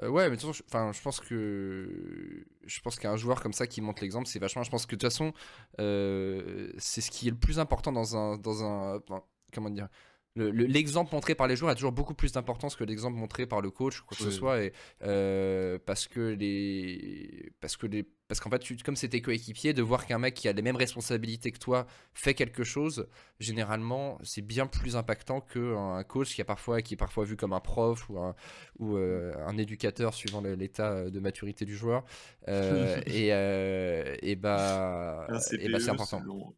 Euh, 0.04 0.10
ouais, 0.10 0.30
mais 0.30 0.36
de 0.36 0.42
toute 0.42 0.52
façon, 0.52 0.54
je, 0.54 0.64
enfin, 0.68 0.92
je 0.94 1.02
pense 1.02 1.20
que 1.20 2.46
je 2.66 2.80
pense 2.82 3.00
qu'un 3.00 3.18
joueur 3.18 3.42
comme 3.42 3.54
ça 3.54 3.66
qui 3.66 3.82
montre 3.82 4.02
l'exemple, 4.04 4.28
c'est 4.28 4.38
vachement. 4.40 4.62
Je 4.64 4.70
pense 4.70 4.86
que 4.86 4.96
de 4.96 5.00
toute 5.00 5.12
façon, 5.12 5.34
euh, 5.80 6.72
c'est 6.78 7.02
ce 7.02 7.10
qui 7.10 7.28
est 7.28 7.32
le 7.32 7.38
plus 7.38 7.60
important 7.60 7.92
dans 7.92 8.16
un 8.16 8.38
dans 8.38 8.64
un 8.64 8.98
enfin, 8.98 9.24
comment 9.54 9.70
dire. 9.72 9.88
le- 10.36 10.52
le- 10.52 10.66
L'exemple 10.66 11.14
montré 11.16 11.34
par 11.34 11.48
les 11.48 11.56
joueurs 11.56 11.72
a 11.72 11.76
toujours 11.76 11.92
beaucoup 11.94 12.14
plus 12.14 12.32
d'importance 12.32 12.76
que 12.76 12.84
l'exemple 12.84 13.18
montré 13.18 13.48
par 13.48 13.60
le 13.62 13.72
coach 13.72 14.02
ou 14.02 14.06
quoi 14.06 14.16
que 14.16 14.22
ce 14.24 14.30
Oui. 14.30 14.36
soit, 14.36 14.62
et, 14.64 14.74
euh, 15.02 15.80
parce 15.84 16.08
que 16.08 16.20
les, 16.20 17.52
parce 17.60 17.76
que 17.76 17.88
les, 17.88 18.08
parce 18.28 18.40
qu'en 18.42 18.50
fait, 18.50 18.60
tu- 18.60 18.76
comme 18.78 18.96
c'était 18.98 19.22
coéquipier, 19.22 19.74
de 19.74 19.82
voir 19.82 20.06
qu'un 20.06 20.20
mec 20.20 20.34
qui 20.34 20.50
a 20.50 20.52
les 20.52 20.62
mêmes 20.62 20.76
responsabilités 20.76 21.52
que 21.52 21.60
toi 21.60 21.88
fait 22.14 22.34
quelque 22.34 22.64
chose, 22.64 23.08
généralement, 23.40 24.18
c'est 24.24 24.42
bien 24.42 24.68
plus 24.68 24.96
impactant 24.98 25.40
qu'un 25.42 26.04
coach 26.04 26.34
qui 26.36 26.42
a 26.42 26.46
parfois, 26.46 26.82
qui 26.82 26.96
est 26.96 26.98
parfois 26.98 27.24
vu 27.24 27.38
comme 27.38 27.54
un 27.54 27.60
prof 27.62 28.10
ou 28.10 28.20
un, 28.20 28.36
ou 28.80 28.98
euh, 28.98 29.34
un 29.46 29.58
éducateur 29.58 30.14
suivant 30.14 30.42
l'état 30.42 31.10
de 31.10 31.20
maturité 31.20 31.64
du 31.66 31.76
joueur. 31.78 32.04
Euh, 32.50 33.02
et, 33.06 33.30
euh, 33.34 34.16
et 34.22 34.36
bah, 34.36 35.26
Un 35.30 35.40
et 35.60 35.70
bah 35.70 35.80
c'est 35.80 35.90
important. 35.92 36.20
selon- 36.22 36.54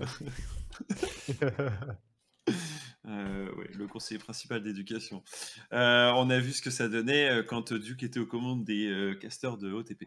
Euh, 3.08 3.52
ouais, 3.56 3.68
le 3.74 3.88
conseiller 3.88 4.18
principal 4.18 4.62
d'éducation. 4.62 5.24
Euh, 5.72 6.12
on 6.14 6.30
a 6.30 6.38
vu 6.38 6.52
ce 6.52 6.62
que 6.62 6.70
ça 6.70 6.88
donnait 6.88 7.28
euh, 7.28 7.42
quand 7.42 7.72
Duke 7.72 8.04
était 8.04 8.20
aux 8.20 8.26
commandes 8.26 8.64
des 8.64 8.86
euh, 8.86 9.14
casteurs 9.14 9.58
de 9.58 9.72
OTP 9.72 10.04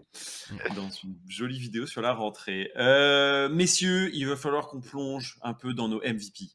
dans 0.75 0.89
une 0.89 1.17
jolie 1.27 1.59
vidéo 1.59 1.85
sur 1.85 2.01
la 2.01 2.13
rentrée. 2.13 2.71
Messieurs, 3.51 4.11
il 4.13 4.27
va 4.27 4.37
falloir 4.37 4.67
qu'on 4.67 4.79
plonge 4.79 5.37
un 5.41 5.53
peu 5.53 5.73
dans 5.73 5.89
nos 5.89 5.99
MVP. 5.99 6.51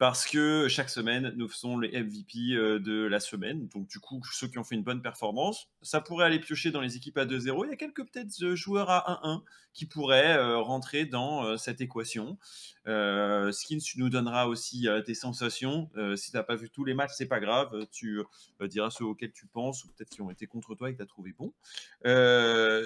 Parce 0.00 0.26
que 0.26 0.66
chaque 0.66 0.88
semaine, 0.88 1.34
nous 1.36 1.46
faisons 1.46 1.78
les 1.78 1.90
MVP 1.90 2.54
euh, 2.54 2.78
de 2.78 3.02
la 3.02 3.20
semaine. 3.20 3.68
Donc, 3.68 3.86
du 3.86 4.00
coup, 4.00 4.22
ceux 4.32 4.48
qui 4.48 4.56
ont 4.56 4.64
fait 4.64 4.74
une 4.74 4.82
bonne 4.82 5.02
performance, 5.02 5.68
ça 5.82 6.00
pourrait 6.00 6.24
aller 6.24 6.40
piocher 6.40 6.70
dans 6.70 6.80
les 6.80 6.96
équipes 6.96 7.18
à 7.18 7.26
2-0. 7.26 7.66
Il 7.66 7.68
y 7.68 7.72
a 7.74 7.76
quelques 7.76 8.10
peut-être 8.10 8.42
euh, 8.42 8.54
joueurs 8.54 8.88
à 8.88 9.20
1-1 9.22 9.42
qui 9.72 9.86
pourraient 9.86 10.36
euh, 10.36 10.58
rentrer 10.58 11.04
dans 11.04 11.56
cette 11.56 11.80
équation. 11.80 12.38
Euh, 12.86 13.52
Skins, 13.52 13.78
tu 13.78 14.00
nous 14.00 14.08
donneras 14.08 14.46
aussi 14.46 14.88
tes 15.06 15.14
sensations. 15.14 15.90
Si 16.16 16.30
tu 16.30 16.36
n'as 16.36 16.42
pas 16.42 16.56
vu 16.56 16.70
tous 16.70 16.84
les 16.84 16.94
matchs, 16.94 17.12
c'est 17.14 17.28
pas 17.28 17.38
grave. 17.38 17.86
Tu 17.92 18.20
diras 18.62 18.90
ceux 18.90 19.04
auxquels 19.04 19.32
tu 19.32 19.46
penses 19.46 19.84
ou 19.84 19.88
peut-être 19.88 20.10
qui 20.10 20.22
ont 20.22 20.30
été 20.30 20.46
contre 20.46 20.74
toi 20.74 20.90
et 20.90 20.92
que 20.92 20.96
tu 20.96 21.02
as 21.02 21.06
trouvé 21.06 21.32
bon. 21.38 21.52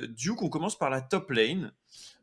Duke, 0.08 0.42
on 0.42 0.50
commence 0.50 0.78
par 0.78 0.90
la 0.90 1.00
top 1.00 1.30
lane. 1.30 1.72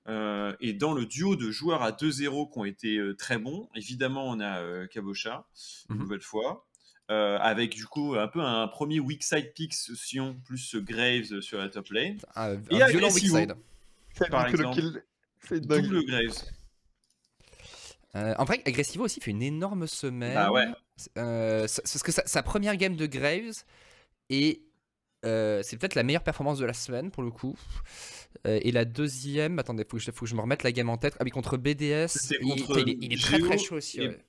Et 0.07 0.73
dans 0.73 0.93
le 0.93 1.05
duo 1.05 1.35
de 1.35 1.49
joueurs 1.49 1.81
à 1.81 1.91
2-0 1.91 2.51
qui 2.51 2.59
ont 2.59 2.65
été 2.65 3.01
très 3.17 3.39
bons, 3.39 3.67
évidemment, 3.73 4.29
on 4.29 4.39
a 4.39 4.80
euh, 4.81 4.87
Cabocha, 4.87 5.45
une 5.89 5.95
Mhm. 5.95 6.01
nouvelle 6.03 6.21
fois. 6.21 6.67
Euh, 7.09 7.37
avec 7.39 7.73
du 7.75 7.85
coup 7.87 8.15
un 8.15 8.27
peu 8.29 8.39
un 8.39 8.67
premier 8.69 8.99
weak 9.01 9.21
side 9.23 9.51
pick 9.53 9.73
Sion 9.73 10.39
plus 10.45 10.75
Graves 10.77 11.41
sur 11.41 11.57
la 11.57 11.67
top 11.67 11.89
lane. 11.89 12.17
un, 12.35 12.53
Et 12.69 12.81
un 12.81 12.87
violent 12.87 13.11
weak 13.11 13.25
side. 13.27 13.55
Par 14.29 14.45
que 14.49 14.57
le 14.57 14.65
exemple. 14.67 15.03
kill. 15.49 15.61
Double 15.67 16.05
Graves. 16.05 16.43
Euh, 18.15 18.33
en 18.37 18.43
vrai, 18.45 18.61
Agressivo 18.65 19.05
aussi 19.05 19.21
fait 19.21 19.31
une 19.31 19.41
énorme 19.41 19.87
semaine. 19.87 20.33
Bah 20.35 20.51
ouais. 20.51 20.67
Euh, 21.17 21.61
parce 21.61 22.03
que 22.03 22.11
sa, 22.11 22.25
sa 22.27 22.43
première 22.43 22.75
game 22.75 22.95
de 22.95 23.05
Graves 23.05 23.63
et 24.29 24.63
euh, 25.25 25.61
c'est 25.63 25.77
peut-être 25.77 25.95
la 25.95 26.03
meilleure 26.03 26.23
performance 26.23 26.59
de 26.59 26.65
la 26.65 26.73
semaine 26.73 27.09
pour 27.11 27.23
le 27.23 27.31
coup. 27.31 27.55
Euh, 28.47 28.59
et 28.61 28.71
la 28.71 28.85
deuxième, 28.85 29.59
attendez, 29.59 29.83
faut 29.89 29.97
que, 29.97 30.03
je, 30.03 30.11
faut 30.11 30.25
que 30.25 30.29
je 30.29 30.35
me 30.35 30.41
remette 30.41 30.63
la 30.63 30.71
game 30.71 30.89
en 30.89 30.97
tête. 30.97 31.15
Ah 31.19 31.23
oui, 31.23 31.31
contre 31.31 31.57
BDS. 31.57 32.07
Il, 32.41 32.65
contre 32.65 32.79
il 32.79 32.89
est, 32.89 32.97
il 33.01 33.13
est 33.13 33.21
très 33.21 33.39
très 33.39 33.57
chaud 33.57 33.75
aussi. 33.75 33.99
et- 34.01 34.07
ouais. 34.09 34.25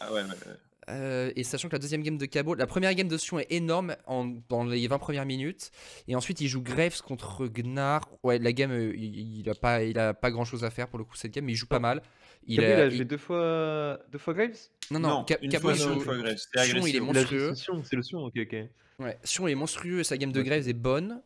Ah 0.00 0.12
ouais, 0.12 0.22
ouais, 0.22 0.28
ouais. 0.28 0.52
Euh, 0.90 1.32
et 1.34 1.44
sachant 1.44 1.68
que 1.68 1.72
la 1.74 1.78
deuxième 1.78 2.02
game 2.02 2.18
de 2.18 2.26
Cabo, 2.26 2.54
la 2.54 2.66
première 2.66 2.94
game 2.94 3.08
de 3.08 3.16
Sion 3.16 3.38
est 3.38 3.46
énorme 3.50 3.96
en, 4.06 4.34
dans 4.50 4.64
les 4.64 4.86
20 4.86 4.98
premières 4.98 5.24
minutes. 5.24 5.70
Et 6.08 6.14
ensuite, 6.14 6.42
il 6.42 6.48
joue 6.48 6.60
Graves 6.60 7.00
contre 7.00 7.46
Gnar. 7.46 8.06
Ouais, 8.22 8.38
la 8.38 8.52
game, 8.52 8.70
euh, 8.70 8.92
il, 8.94 9.40
il 9.40 9.48
a 9.48 9.54
pas, 9.54 9.82
il 9.82 9.98
a 9.98 10.12
pas 10.12 10.30
grand 10.30 10.44
chose 10.44 10.62
à 10.62 10.68
faire 10.70 10.88
pour 10.88 10.98
le 10.98 11.04
coup 11.06 11.16
cette 11.16 11.32
game, 11.32 11.46
mais 11.46 11.52
il 11.52 11.56
joue 11.56 11.66
pas 11.66 11.78
mal. 11.78 12.02
Il 12.46 12.60
vu, 12.60 12.66
a- 12.66 12.68
il 12.68 12.80
a 12.82 12.86
il- 12.88 12.96
joué 12.96 13.04
deux 13.06 13.16
fois, 13.16 13.98
deux 14.12 14.18
fois 14.18 14.34
Graves? 14.34 14.50
Non, 14.90 15.00
non, 15.00 15.24
Ca- 15.26 15.38
une 15.40 15.50
Cabo, 15.50 15.62
fois 15.68 15.72
il 15.72 15.78
Sion, 15.78 15.88
joue- 15.88 15.94
une 15.94 16.00
fois 16.02 16.16
Graves. 16.18 16.36
Sion, 16.66 16.86
il 16.86 16.96
est 16.96 17.00
Monstrueux. 17.00 17.54
Sion, 17.54 17.82
c'est 17.82 17.96
le 17.96 18.02
Sion, 18.02 18.24
ok, 18.24 18.34
ok. 18.42 18.56
Ouais, 18.98 19.18
Sion 19.24 19.48
est 19.48 19.54
monstrueux, 19.54 20.02
sa 20.02 20.18
game 20.18 20.32
de. 20.32 20.42
Graves 20.42 20.68
est 20.68 20.72
bonne, 20.74 21.22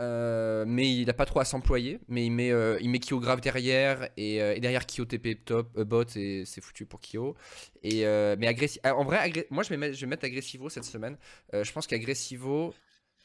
euh, 0.00 0.64
mais 0.66 0.90
il 0.92 1.08
a 1.10 1.12
pas 1.12 1.26
trop 1.26 1.40
à 1.40 1.44
s'employer. 1.44 2.00
Mais 2.08 2.24
il 2.26 2.30
met, 2.30 2.50
euh, 2.50 2.78
il 2.80 2.90
met 2.90 2.98
Kyo 3.00 3.20
grave 3.20 3.40
derrière, 3.40 4.08
et, 4.16 4.42
euh, 4.42 4.54
et 4.54 4.60
derrière 4.60 4.86
Kyo 4.86 5.04
TP 5.04 5.36
top, 5.44 5.78
bot, 5.82 6.04
et 6.16 6.44
c'est 6.46 6.60
foutu 6.60 6.86
pour 6.86 7.00
Kyo. 7.00 7.36
Et, 7.82 8.04
mais 8.38 8.46
Agressi- 8.48 8.80
ah, 8.82 8.96
en 8.96 9.04
vrai, 9.04 9.32
moi 9.50 9.62
je 9.62 9.68
vais, 9.70 9.76
mettre, 9.76 9.94
je 9.94 10.00
vais 10.00 10.06
mettre 10.06 10.24
Agressivo 10.24 10.68
cette 10.68 10.84
semaine. 10.84 11.16
Je 11.52 11.70
pense 11.72 11.86
qu'Agressivo, 11.86 12.74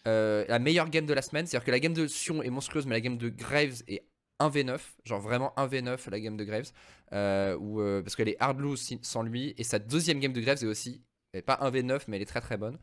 la 0.06 0.60
meilleure 0.60 0.90
game 0.90 1.06
de 1.06 1.14
la 1.14 1.22
semaine, 1.22 1.46
c'est-à-dire 1.48 1.66
que 1.66 1.72
la 1.72 1.80
game 1.80 1.94
de 1.94 2.08
Sion 2.08 2.44
est 2.44 2.50
monstrueuse, 2.50 2.86
mais 2.86 2.94
la 2.96 3.02
game 3.02 3.18
de 3.18 3.30
Graves 3.30 3.84
est 3.88 4.04
1v9, 4.40 4.80
genre 5.06 5.22
vraiment 5.22 5.54
1v9 5.58 6.10
la 6.10 6.20
game 6.20 6.38
de 6.38 6.44
Graves, 6.44 6.72
parce 7.10 8.16
qu'elle 8.16 8.30
est 8.30 8.38
hard 8.40 8.60
lose 8.60 8.98
sans 9.02 9.24
lui, 9.24 9.56
et 9.58 9.64
sa 9.64 9.80
deuxième 9.80 10.20
game 10.20 10.34
de 10.34 10.42
Graves 10.42 10.64
est 10.64 10.68
aussi, 10.68 11.02
pas 11.46 11.56
1v9, 11.62 12.04
mais 12.08 12.18
elle 12.18 12.24
est 12.24 12.26
très 12.26 12.42
très 12.42 12.58
bonne. 12.58 12.74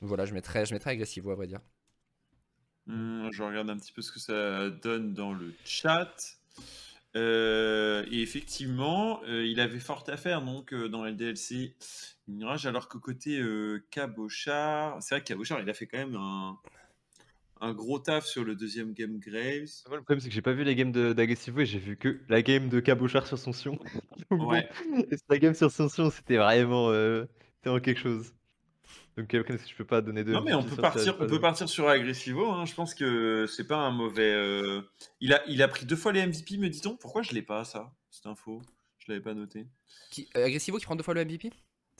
Donc 0.00 0.08
voilà, 0.08 0.24
je 0.24 0.34
mettrais, 0.34 0.66
je 0.66 0.74
mettrais 0.74 0.90
Agressivo 0.92 1.30
à 1.30 1.34
vrai 1.34 1.46
dire. 1.46 1.60
Hmm, 2.86 3.28
je 3.30 3.42
regarde 3.42 3.70
un 3.70 3.76
petit 3.76 3.92
peu 3.92 4.02
ce 4.02 4.12
que 4.12 4.20
ça 4.20 4.70
donne 4.70 5.14
dans 5.14 5.32
le 5.32 5.52
chat. 5.64 6.14
Euh, 7.16 8.04
et 8.10 8.22
effectivement, 8.22 9.20
euh, 9.24 9.44
il 9.44 9.60
avait 9.60 9.80
fort 9.80 10.04
à 10.06 10.16
faire 10.16 10.42
donc 10.42 10.72
euh, 10.72 10.88
dans 10.88 11.04
LDLC 11.04 11.74
Mirage, 12.28 12.66
alors 12.66 12.88
que 12.88 12.98
côté 12.98 13.42
Cabochard, 13.90 15.02
c'est 15.02 15.14
vrai 15.14 15.22
que 15.22 15.26
Cabochard, 15.26 15.60
il 15.60 15.68
a 15.68 15.74
fait 15.74 15.86
quand 15.86 15.98
même 15.98 16.14
un, 16.14 16.56
un 17.60 17.74
gros 17.74 17.98
taf 17.98 18.24
sur 18.24 18.44
le 18.44 18.54
deuxième 18.54 18.92
game 18.92 19.18
Graves. 19.18 19.68
Moi, 19.88 19.96
le 19.98 20.02
problème, 20.02 20.20
c'est 20.20 20.28
que 20.28 20.34
j'ai 20.34 20.42
pas 20.42 20.52
vu 20.52 20.64
les 20.64 20.74
games 20.74 20.92
d'Agressivo 20.92 21.60
et 21.60 21.66
j'ai 21.66 21.78
vu 21.78 21.96
que 21.96 22.20
la 22.28 22.42
game 22.42 22.68
de 22.68 22.80
Cabochard 22.80 23.26
sur 23.26 23.38
son 23.38 23.52
Sion. 23.52 23.78
Ouais. 24.30 24.68
et 25.10 25.16
la 25.28 25.38
game 25.38 25.54
sur 25.54 25.70
son 25.70 25.88
Sion, 25.88 26.10
c'était 26.10 26.36
vraiment, 26.36 26.90
euh, 26.90 27.24
c'était 27.56 27.68
vraiment 27.70 27.82
quelque 27.82 28.00
chose. 28.00 28.32
Donc, 29.16 29.28
je 29.34 29.74
peux 29.76 29.84
pas 29.84 30.00
donner 30.00 30.24
de. 30.24 30.32
Non 30.32 30.40
mais 30.42 30.54
on 30.54 30.62
peut 30.62 30.76
partir, 30.76 31.14
on 31.16 31.18
peut 31.18 31.26
de- 31.26 31.38
partir 31.38 31.68
sur 31.68 31.88
Agressivo. 31.88 32.50
hein. 32.50 32.64
Je 32.64 32.74
pense 32.74 32.94
que 32.94 33.46
c'est 33.46 33.66
pas 33.66 33.76
un 33.76 33.90
mauvais. 33.90 34.32
euh, 34.32 34.80
Il 35.20 35.32
a, 35.34 35.42
il 35.48 35.62
a 35.62 35.68
pris 35.68 35.84
deux 35.84 35.96
fois 35.96 36.12
les 36.12 36.24
MVP, 36.26 36.56
me 36.58 36.68
dit-on. 36.68 36.96
Pourquoi 36.96 37.22
je 37.22 37.32
l'ai 37.32 37.42
pas 37.42 37.64
ça, 37.64 37.92
cette 38.10 38.26
info? 38.26 38.62
Je 38.98 39.10
l'avais 39.12 39.22
pas 39.22 39.34
noté. 39.34 39.66
Qui, 40.10 40.28
euh, 40.36 40.44
Agressivo 40.46 40.78
qui 40.78 40.84
prend 40.84 40.96
deux 40.96 41.02
fois 41.02 41.14
le 41.14 41.22
MVP 41.24 41.50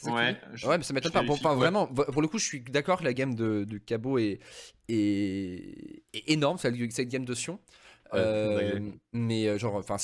Ouais. 0.05 0.35
je- 0.55 0.67
Ouais, 0.67 0.79
mais 0.79 0.85
ça 0.85 0.95
m'étonne 0.95 1.13
pas. 1.13 1.23
Enfin, 1.29 1.51
ouais. 1.51 1.57
vraiment, 1.57 1.87
pour 1.87 2.23
le 2.23 2.29
coup, 2.29 2.39
je 2.39 2.45
suis 2.47 2.61
d'accord 2.63 3.01
que 3.01 3.05
la 3.05 3.13
game 3.13 3.35
de, 3.35 3.65
de 3.65 3.77
Cabo 3.79 4.17
est, 4.19 4.39
est, 4.89 6.03
est 6.15 6.31
énorme, 6.31 6.59
celle- 6.59 6.91
cette 6.93 7.09
game 7.09 7.25
de 7.25 7.35
Sion. 7.35 7.55
Ouais, 8.13 8.19
Euh, 8.19 8.81
mais 9.13 9.59
genre, 9.59 9.75
enfin, 9.77 9.97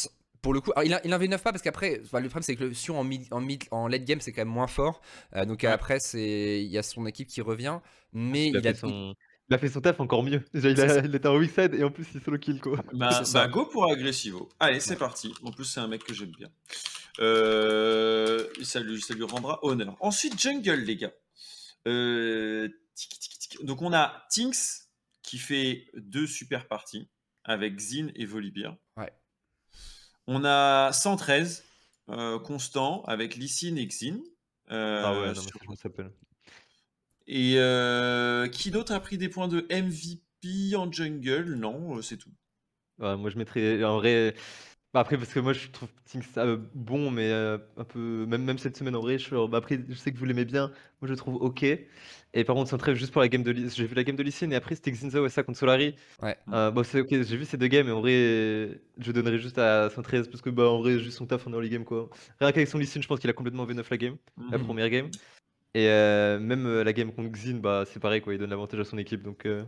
pour 0.47 0.55
le 0.55 0.61
coup, 0.61 0.71
alors, 0.77 0.85
il, 0.87 0.95
a- 0.95 1.01
il 1.05 1.13
en 1.13 1.19
V9 1.19 1.43
pas 1.43 1.51
parce 1.51 1.61
qu'après, 1.63 2.01
enfin, 2.05 2.21
le 2.21 2.29
problème 2.29 2.45
c'est 2.45 2.55
que 2.55 2.63
le 2.63 2.73
Sion 2.73 3.01
en 3.01 3.03
mid, 3.03 3.27
en 3.33 3.41
mid, 3.41 3.65
en 3.73 3.89
late 3.89 4.05
game 4.05 4.21
c'est 4.21 4.31
quand 4.31 4.43
même 4.43 4.55
moins 4.55 4.69
fort. 4.69 5.03
Euh, 5.35 5.45
donc 5.45 5.65
Ouais. 5.65 5.69
après, 5.69 5.99
c'est, 5.99 6.63
il 6.63 6.71
y 6.71 6.79
a 6.79 6.85
son 6.85 7.05
équipe 7.07 7.27
qui 7.27 7.41
revient, 7.41 7.81
mais 8.13 8.47
Il 8.51 8.57
a, 8.57 8.61
il 8.61 8.69
a, 8.69 8.75
fait 8.75 8.79
son... 8.79 9.15
il 9.51 9.55
a 9.55 9.59
fait 9.59 9.69
son 9.69 9.81
taf 9.81 9.99
encore 9.99 10.23
mieux. 10.23 10.45
Déjà, 10.55 10.71
il, 10.71 10.81
a... 10.81 10.99
était 11.05 11.27
en 11.27 11.37
weak 11.37 11.51
side 11.51 11.75
et 11.75 11.83
en 11.83 11.91
plus, 11.91 12.07
il 12.15 12.21
solo 12.23 12.39
kill 12.39 12.61
quoi. 12.61 12.79
Bah, 12.93 13.23
bah, 13.33 13.49
go 13.49 13.67
pour 13.67 13.91
Agressivo. 13.91 14.49
Allez, 14.61 14.79
c'est 14.79 14.95
parti. 14.97 15.35
En 15.43 15.51
plus, 15.51 15.65
c'est 15.65 15.81
un 15.81 15.89
mec 15.89 16.05
que 16.05 16.15
j'aime 16.15 16.31
bien. 16.31 16.49
Euh, 17.19 18.47
ça, 18.63 18.79
lui, 18.81 19.01
ça 19.01 19.15
lui 19.15 19.25
rendra 19.25 19.59
honneur. 19.65 19.97
Ensuite, 20.01 20.41
Jungle, 20.41 20.75
les 20.85 20.97
gars. 20.97 21.13
Euh, 21.89 22.69
tic, 22.95 23.19
tic, 23.19 23.39
tic. 23.39 23.65
Donc, 23.65 23.83
on 23.83 23.93
a 23.93 24.27
Tinks 24.31 24.87
qui 25.23 25.39
fait 25.39 25.87
deux 25.97 26.27
super 26.27 26.69
parties 26.69 27.09
avec 27.45 27.79
Zin 27.81 28.11
et 28.15 28.25
Volibear. 28.27 28.77
Ouais. 28.97 29.13
On 30.27 30.45
a 30.45 30.93
113 30.93 31.65
euh, 32.11 32.39
constant 32.39 33.03
avec 33.05 33.37
Lysine 33.37 33.79
et 33.79 33.89
Xin. 33.89 34.21
Euh, 34.71 35.03
ah 35.03 35.15
ouais, 35.15 35.33
non, 35.35 35.35
sur- 35.35 35.53
ça, 35.53 35.59
je 35.63 35.69
me 35.71 35.77
rappelle. 35.83 36.13
Et 37.29 37.55
euh, 37.59 38.49
qui 38.49 38.71
d'autre 38.73 38.93
a 38.93 38.99
pris 39.01 39.17
des 39.19 39.29
points 39.29 39.47
de 39.49 39.67
MVP 39.71 40.75
en 40.77 40.91
jungle? 40.91 41.55
Non, 41.55 41.97
euh, 41.97 42.03
c'est 42.03 42.17
tout. 42.17 42.33
Ouais, 42.99 43.17
moi, 43.17 43.31
je 43.31 43.37
mettrais 43.39 43.85
en 43.85 43.97
vrai. 43.97 44.35
Bah, 44.97 45.01
après, 45.01 45.19
parce 45.19 45.31
que 45.35 45.41
moi, 45.41 45.53
je 45.53 45.69
trouve 45.69 45.91
Tinks 46.11 46.25
euh, 46.39 46.57
bon, 46.75 47.11
mais 47.11 47.31
euh, 47.31 47.59
un 47.77 47.85
peu. 47.85 48.25
Même, 48.25 48.45
même 48.45 48.57
cette 48.57 48.79
semaine, 48.79 48.97
en 48.97 49.03
vrai, 49.03 49.19
je... 49.19 49.47
bah, 49.47 49.59
après, 49.59 49.79
je 49.87 49.93
sais 49.95 50.11
que 50.11 50.17
vous 50.17 50.25
l'aimez 50.25 50.47
bien. 50.47 50.69
Moi, 50.69 50.77
je 51.03 51.09
le 51.09 51.17
trouve 51.17 51.35
ok. 51.35 51.65
Et 51.65 52.45
par 52.45 52.57
contre, 52.57 52.71
c'est 52.71 52.77
un 52.77 52.79
trêve 52.79 52.95
juste 52.97 53.13
pour 53.13 53.21
la 53.21 53.29
game 53.29 53.43
de 53.43 53.51
Ly- 53.51 53.69
J'ai 53.69 53.85
vu 53.85 53.95
la 53.95 54.05
game 54.05 54.17
de 54.17 54.23
Lysine 54.23 54.55
et 54.55 54.57
après, 54.57 54.75
c'était 54.75 54.91
Xinzao 54.91 55.27
et 55.27 55.29
ça 55.29 55.43
contre 55.43 55.59
Solari. 55.59 55.97
Ouais. 56.23 56.35
Euh, 56.55 56.71
bon, 56.71 56.83
c'est 56.83 57.03
ok, 57.03 57.09
j'ai 57.11 57.37
vu 57.37 57.45
ces 57.45 57.59
deux 57.59 57.67
games, 57.67 57.85
mais 57.85 57.93
en 57.93 58.01
vrai, 58.01 58.81
je 58.97 59.13
donnerais 59.13 59.37
juste 59.39 59.59
à 59.59 59.91
113 59.91 60.29
parce 60.29 60.41
que, 60.41 60.49
bah, 60.49 60.65
en 60.71 60.79
vrai, 60.79 60.99
juste 60.99 61.19
son 61.19 61.27
taf 61.27 61.47
en 61.47 61.53
early 61.53 61.69
game, 61.69 61.85
quoi. 61.85 62.09
Rien 62.41 62.53
qu'avec 62.53 62.67
son 62.69 62.79
Lysine, 62.79 63.03
je 63.03 63.09
pense 63.09 63.21
qu'il 63.21 63.29
a 63.29 63.35
complètement 63.35 63.67
V9 63.67 63.91
la 63.91 63.99
game, 63.99 64.17
la 64.51 64.59
Mhm. 64.59 64.65
première 64.65 64.89
game. 64.89 65.11
Et 65.75 65.89
euh, 65.91 66.41
même 66.41 66.67
euh, 66.67 66.85
la 66.85 66.93
game 66.95 67.13
contre 67.13 67.33
Xin, 67.39 67.59
bah, 67.61 67.85
c'est 67.87 68.01
pareil, 68.01 68.23
quoi. 68.23 68.35
Il 68.35 68.39
donne 68.39 68.51
l'avantage 68.51 68.81
à 68.81 68.85
son 68.85 68.99
équipe, 68.99 69.23
donc. 69.23 69.47
euh, 69.47 69.65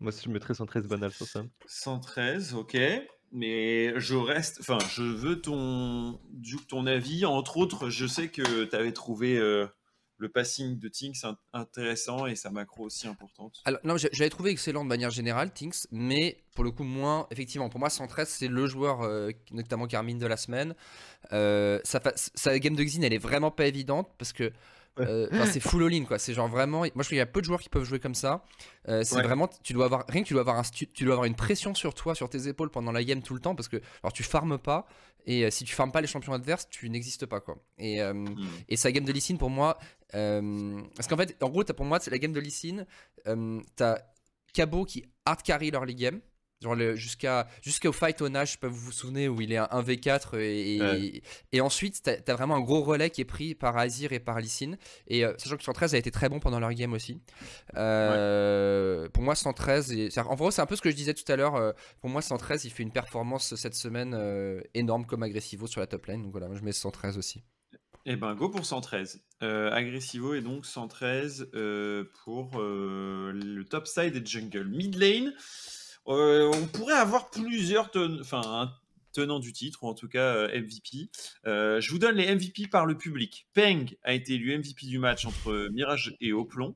Moi, 0.00 0.12
je 0.12 0.28
mettrais 0.28 0.54
113 0.54 0.86
banal 0.88 1.12
sur 1.12 1.28
ça. 1.28 1.44
113, 1.66 2.54
ok. 2.54 2.76
Mais 3.34 3.98
je 4.00 4.14
reste, 4.14 4.58
enfin, 4.60 4.78
je 4.94 5.02
veux 5.02 5.40
ton, 5.40 6.18
Duke, 6.30 6.66
ton 6.68 6.86
avis. 6.86 7.24
Entre 7.26 7.56
autres, 7.58 7.90
je 7.90 8.06
sais 8.06 8.28
que 8.28 8.64
tu 8.64 8.74
avais 8.76 8.92
trouvé 8.92 9.36
euh, 9.36 9.66
le 10.16 10.28
passing 10.28 10.78
de 10.78 10.88
Tinks 10.88 11.16
int- 11.24 11.36
intéressant 11.52 12.26
et 12.26 12.36
sa 12.36 12.50
macro 12.50 12.84
aussi 12.84 13.06
importante. 13.08 13.60
Alors, 13.64 13.80
non, 13.84 13.96
j'ai- 13.96 14.08
j'avais 14.12 14.30
trouvé 14.30 14.50
excellent 14.52 14.84
de 14.84 14.88
manière 14.88 15.10
générale, 15.10 15.52
Tinks, 15.52 15.86
mais 15.90 16.38
pour 16.54 16.62
le 16.64 16.70
coup, 16.70 16.84
moins. 16.84 17.26
Effectivement, 17.32 17.68
pour 17.68 17.80
moi, 17.80 17.90
113, 17.90 18.28
c'est 18.28 18.48
le 18.48 18.66
joueur, 18.66 19.02
euh, 19.02 19.30
notamment 19.50 19.86
Carmine 19.88 20.18
de 20.18 20.26
la 20.26 20.36
semaine. 20.36 20.74
Euh, 21.32 21.80
sa 21.84 22.58
game 22.58 22.76
de 22.76 22.84
Xin, 22.84 23.02
elle 23.02 23.12
est 23.12 23.18
vraiment 23.18 23.50
pas 23.50 23.66
évidente 23.66 24.08
parce 24.16 24.32
que. 24.32 24.52
Euh, 25.00 25.28
c'est 25.46 25.60
full 25.60 25.84
all-in 25.84 26.04
quoi, 26.04 26.18
c'est 26.18 26.34
genre 26.34 26.48
vraiment. 26.48 26.78
Moi 26.78 26.86
je 26.86 26.90
trouve 26.92 27.08
qu'il 27.08 27.16
y 27.16 27.20
a 27.20 27.26
peu 27.26 27.40
de 27.40 27.46
joueurs 27.46 27.60
qui 27.60 27.68
peuvent 27.68 27.84
jouer 27.84 27.98
comme 28.00 28.14
ça. 28.14 28.44
Euh, 28.88 29.02
c'est 29.04 29.16
Ouais. 29.16 29.22
vraiment. 29.22 29.48
Tu 29.62 29.72
dois 29.72 29.86
avoir. 29.86 30.04
Rien 30.08 30.22
que 30.22 30.28
tu 30.28 30.34
dois 30.34 30.42
avoir, 30.42 30.58
un, 30.58 30.62
tu, 30.62 30.86
tu 30.86 31.04
dois 31.04 31.14
avoir 31.14 31.26
une 31.26 31.34
pression 31.34 31.74
sur 31.74 31.94
toi, 31.94 32.14
sur 32.14 32.28
tes 32.28 32.48
épaules 32.48 32.70
pendant 32.70 32.92
la 32.92 33.02
game 33.04 33.22
tout 33.22 33.34
le 33.34 33.40
temps 33.40 33.54
parce 33.54 33.68
que. 33.68 33.76
Alors 34.02 34.12
tu 34.12 34.22
farmes 34.22 34.58
pas 34.58 34.86
et 35.26 35.44
euh, 35.46 35.50
si 35.50 35.64
tu 35.64 35.74
farmes 35.74 35.90
pas 35.92 36.00
les 36.00 36.06
champions 36.06 36.32
adverses, 36.34 36.68
tu 36.68 36.88
n'existes 36.90 37.26
pas 37.26 37.40
quoi. 37.40 37.56
Et, 37.78 38.02
Hmm. 38.02 38.26
et 38.68 38.76
sa 38.76 38.92
game 38.92 39.04
de 39.04 39.12
Lee 39.12 39.20
Sin, 39.22 39.36
pour 39.36 39.50
moi, 39.50 39.78
parce 40.12 41.08
qu'en 41.08 41.16
fait, 41.16 41.36
en 41.42 41.48
gros, 41.48 41.64
pour 41.64 41.86
moi, 41.86 41.98
c'est 42.00 42.10
la 42.10 42.18
game 42.18 42.32
de 42.32 42.40
Lee 42.40 42.50
Sin, 42.50 42.84
euh, 43.26 43.60
t'as 43.76 43.98
Cabo 44.52 44.84
qui 44.84 45.04
hard 45.24 45.42
carry 45.42 45.70
leur 45.70 45.84
league 45.84 45.98
game. 45.98 46.20
Genre 46.64 46.96
jusqu'à 46.96 47.46
jusqu'au 47.62 47.92
fight 47.92 48.20
au 48.22 48.28
Nash, 48.30 48.48
je 48.48 48.52
sais 48.52 48.58
pas, 48.58 48.68
vous 48.68 48.76
vous 48.80 48.90
souvenez, 48.92 49.28
où 49.28 49.38
il 49.42 49.52
est 49.52 49.58
un 49.58 49.68
1v4 49.70 50.38
et, 50.38 50.76
et, 50.76 50.80
Ouais. 50.80 51.22
et 51.52 51.60
ensuite 51.60 52.00
t'as 52.02 52.16
as 52.26 52.34
vraiment 52.34 52.56
un 52.56 52.60
gros 52.60 52.82
relais 52.82 53.10
qui 53.10 53.20
est 53.20 53.26
pris 53.26 53.54
par 53.54 53.76
Azir 53.76 54.12
et 54.12 54.18
par 54.20 54.40
Lee 54.40 54.48
Sin. 54.48 54.76
Et 55.06 55.24
euh, 55.24 55.34
sachant 55.36 55.56
que 55.58 55.62
113 55.62 55.94
a 55.94 55.98
été 55.98 56.10
très 56.10 56.28
bon 56.28 56.40
pendant 56.40 56.58
leur 56.60 56.72
game 56.72 56.92
aussi. 56.94 57.20
Euh, 57.76 59.08
Pour 59.12 59.22
moi, 59.22 59.34
113, 59.34 59.92
et- 59.92 60.10
c'est- 60.10 60.20
en 60.20 60.34
gros, 60.34 60.50
c'est 60.50 60.62
un 60.62 60.66
peu 60.66 60.76
ce 60.76 60.82
que 60.82 60.90
je 60.90 60.96
disais 60.96 61.14
tout 61.14 61.30
à 61.30 61.36
l'heure. 61.36 61.54
euh, 61.56 61.72
pour 62.00 62.10
moi, 62.10 62.22
113, 62.22 62.64
il 62.64 62.70
fait 62.70 62.82
une 62.82 62.92
performance 62.92 63.54
cette 63.54 63.74
semaine 63.74 64.14
énorme 64.74 65.06
comme 65.06 65.22
Agressivo 65.22 65.66
sur 65.66 65.80
la 65.80 65.86
top 65.86 66.06
lane. 66.06 66.22
Donc 66.22 66.32
voilà, 66.32 66.48
moi, 66.48 66.56
je 66.56 66.62
mets 66.64 66.72
113 66.72 67.18
aussi. 67.18 67.42
Eh 68.06 68.16
ben, 68.16 68.34
go 68.34 68.50
pour 68.50 68.66
113. 68.66 69.22
Euh, 69.42 69.70
Agressivo 69.72 70.34
est 70.34 70.42
donc 70.42 70.66
113 70.66 71.48
euh, 71.54 72.04
pour 72.24 72.50
euh, 72.56 73.32
le 73.32 73.64
top 73.64 73.86
side 73.86 74.14
et 74.16 74.24
jungle. 74.26 74.68
Mid 74.68 74.94
lane, 74.96 75.32
euh, 76.08 76.50
on 76.54 76.66
pourrait 76.66 76.94
avoir 76.94 77.30
plusieurs 77.30 77.90
ten- 77.90 78.18
enfin, 78.20 78.42
un 78.44 78.72
tenant 79.12 79.38
du 79.38 79.52
titre, 79.52 79.84
ou 79.84 79.88
en 79.88 79.94
tout 79.94 80.08
cas 80.08 80.34
euh, 80.34 80.48
MVP. 80.60 81.08
Euh, 81.46 81.80
je 81.80 81.90
vous 81.90 81.98
donne 81.98 82.16
les 82.16 82.34
MVP 82.34 82.66
par 82.68 82.84
le 82.86 82.96
public. 82.96 83.46
Peng 83.54 83.86
a 84.02 84.12
été 84.12 84.34
élu 84.34 84.56
MVP 84.58 84.86
du 84.86 84.98
match 84.98 85.24
entre 85.24 85.68
Mirage 85.72 86.16
et 86.20 86.32
Oplon. 86.32 86.74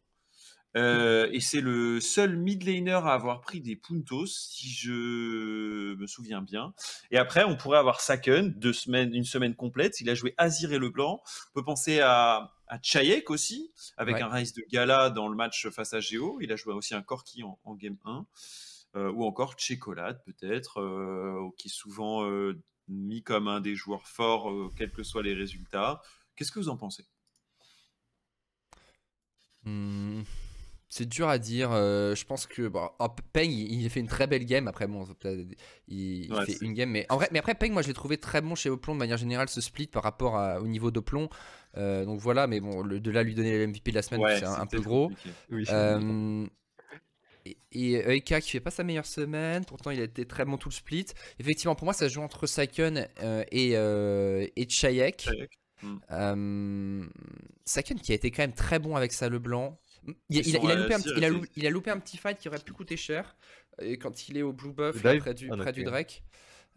Euh, 0.77 1.29
et 1.33 1.41
c'est 1.41 1.63
le 1.63 1.99
seul 1.99 2.37
mid 2.37 2.63
laner 2.63 2.93
à 2.93 3.15
avoir 3.15 3.41
pris 3.41 3.61
des 3.61 3.75
puntos, 3.75 4.27
si 4.27 4.69
je 4.71 5.95
me 5.97 6.07
souviens 6.07 6.43
bien. 6.43 6.75
Et 7.11 7.17
après, 7.17 7.43
on 7.43 7.57
pourrait 7.57 7.79
avoir 7.79 8.01
Saken, 8.01 8.53
deux 8.53 8.75
semaines, 8.75 9.13
une 9.15 9.25
semaine 9.25 9.55
complète. 9.57 10.01
Il 10.01 10.09
a 10.11 10.15
joué 10.15 10.35
Azir 10.39 10.73
et 10.73 10.79
Leblanc. 10.79 11.21
On 11.51 11.55
peut 11.55 11.65
penser 11.65 12.01
à, 12.01 12.53
à 12.69 12.79
Chayek 12.83 13.31
aussi, 13.31 13.73
avec 13.97 14.17
Ouais. 14.17 14.23
un 14.23 14.29
Rise 14.29 14.53
de 14.53 14.63
Gala 14.71 15.11
dans 15.11 15.27
le 15.29 15.35
match 15.37 15.69
face 15.71 15.95
à 15.95 16.01
Géo. 16.01 16.39
Il 16.43 16.53
a 16.53 16.57
joué 16.57 16.75
aussi 16.75 16.95
un 16.95 17.03
Corki 17.03 17.43
en, 17.43 17.59
en 17.65 17.75
Game 17.75 17.97
1. 18.05 18.27
Euh, 18.97 19.13
ou 19.13 19.25
encore 19.25 19.55
Checolade, 19.59 20.23
peut-être, 20.25 20.81
euh, 20.81 21.49
qui 21.59 21.69
est 21.69 21.71
souvent 21.71 22.25
euh, 22.25 22.61
mis 22.89 23.23
comme 23.23 23.47
un 23.49 23.61
des 23.61 23.75
joueurs 23.77 24.07
forts, 24.09 24.51
quels 24.77 24.93
que 24.93 25.03
soient 25.03 25.23
les 25.23 25.35
résultats. 25.35 26.01
Qu'est-ce 26.37 26.51
que 26.53 26.59
vous 26.59 26.71
en 26.71 26.77
pensez? 26.77 27.05
Hmm, 29.65 30.23
C'est 30.89 31.07
dur 31.07 31.29
à 31.29 31.39
dire. 31.39 31.71
euh, 31.73 32.15
je 32.15 32.25
pense 32.25 32.47
que 32.47 32.69
bon, 32.69 32.89
oh, 32.99 33.09
Peng, 33.33 33.51
il, 33.51 33.73
il 33.81 33.87
a 33.87 33.89
fait 33.91 34.01
une 34.01 34.07
très 34.09 34.27
belle 34.27 34.45
game. 34.47 34.69
Après, 34.69 34.87
bon, 34.87 35.07
il, 35.89 36.31
Ouais, 36.33 36.47
fait 36.47 36.57
une 36.65 36.73
game, 36.75 36.91
mais 36.91 37.07
en 37.11 37.17
vrai, 37.17 37.29
mais 37.33 37.39
après 37.41 37.55
Peng, 37.55 37.73
moi, 37.73 37.83
je 37.83 37.89
l'ai 37.89 37.95
trouvé 37.95 38.19
très 38.19 38.41
bon 38.41 38.55
chez 38.55 38.71
Oplon 38.71 38.95
de 38.95 38.99
manière 38.99 39.19
générale, 39.19 39.49
ce 39.49 39.61
split 39.61 39.87
par 39.89 40.03
rapport 40.03 40.37
à- 40.37 40.61
au 40.61 40.67
niveau 40.67 40.91
d'Oplon. 40.91 41.29
Euh, 41.77 42.05
donc 42.05 42.21
voilà, 42.21 42.47
mais 42.47 42.61
bon, 42.61 42.83
le- 42.83 43.01
de 43.01 43.11
là 43.11 43.23
lui 43.23 43.35
donner 43.35 43.53
le 43.59 43.65
MVP 43.65 43.91
de 43.91 43.97
la 43.97 44.03
semaine, 44.03 44.25
c'est 44.29 44.47
un, 44.47 44.55
un 44.55 44.67
peu 44.67 44.81
gros. 44.81 45.13
Oui, 45.51 45.65
Euh, 45.71 46.47
et, 47.73 47.93
Eika 48.17 48.41
qui 48.41 48.51
fait 48.51 48.61
pas 48.61 48.71
sa 48.71 48.85
meilleure 48.85 49.07
semaine, 49.07 49.65
pourtant 49.65 49.91
il 49.91 50.01
a 50.01 50.05
été 50.05 50.25
très 50.27 50.45
bon 50.45 50.57
tout 50.57 50.69
le 50.69 50.75
split. 50.75 51.07
Effectivement, 51.39 51.75
pour 51.75 51.85
moi, 51.85 51.95
ça 51.95 52.09
se 52.09 52.15
joue 52.15 52.23
entre 52.23 52.47
Saken 52.47 53.09
euh, 53.23 53.45
et, 53.51 53.77
euh, 53.77 54.47
et 54.57 54.69
Chayek. 54.69 55.23
Chayek. 55.23 55.59
Euh, 56.11 57.05
Saken 57.65 58.01
qui 58.01 58.13
a 58.13 58.15
été 58.15 58.31
quand 58.31 58.43
même 58.43 58.55
très 58.55 58.79
bon 58.79 58.97
avec 58.97 59.13
sa 59.13 59.29
Leblanc. 59.29 59.79
Il, 60.29 60.47
il 60.47 60.57
a, 60.57 60.61
il 60.63 60.71
a 60.71 60.75
loupé 60.75 60.95
un 60.95 60.99
il, 60.99 61.25
a 61.65 61.69
a 61.69 61.71
loupé 61.71 61.91
un 61.91 61.99
petit 61.99 62.17
fight 62.17 62.39
qui 62.39 62.49
aurait 62.49 62.59
pu 62.59 62.73
coûter 62.73 62.97
cher 62.97 63.37
et 63.83 63.99
quand 63.99 64.29
il 64.29 64.39
est 64.39 64.43
au 64.43 64.53
Blue 64.53 64.73
Buff 64.73 65.03
là, 65.03 65.17
près 65.19 65.35
du, 65.35 65.49
Ah, 65.53 65.57
près 65.57 65.73
du. 65.73 65.85
Drake. 65.85 66.23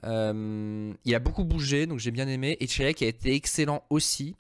Euh, 0.04 0.94
il 1.06 1.16
a 1.16 1.20
beaucoup 1.20 1.46
bougé 1.46 1.86
donc 1.86 2.00
j'ai 2.00 2.12
bien 2.12 2.28
aimé 2.28 2.58
et 2.60 2.68
Chayek 2.68 3.02
a 3.02 3.08
été 3.08 3.34
excellent 3.34 3.86
aussi. 3.90 4.36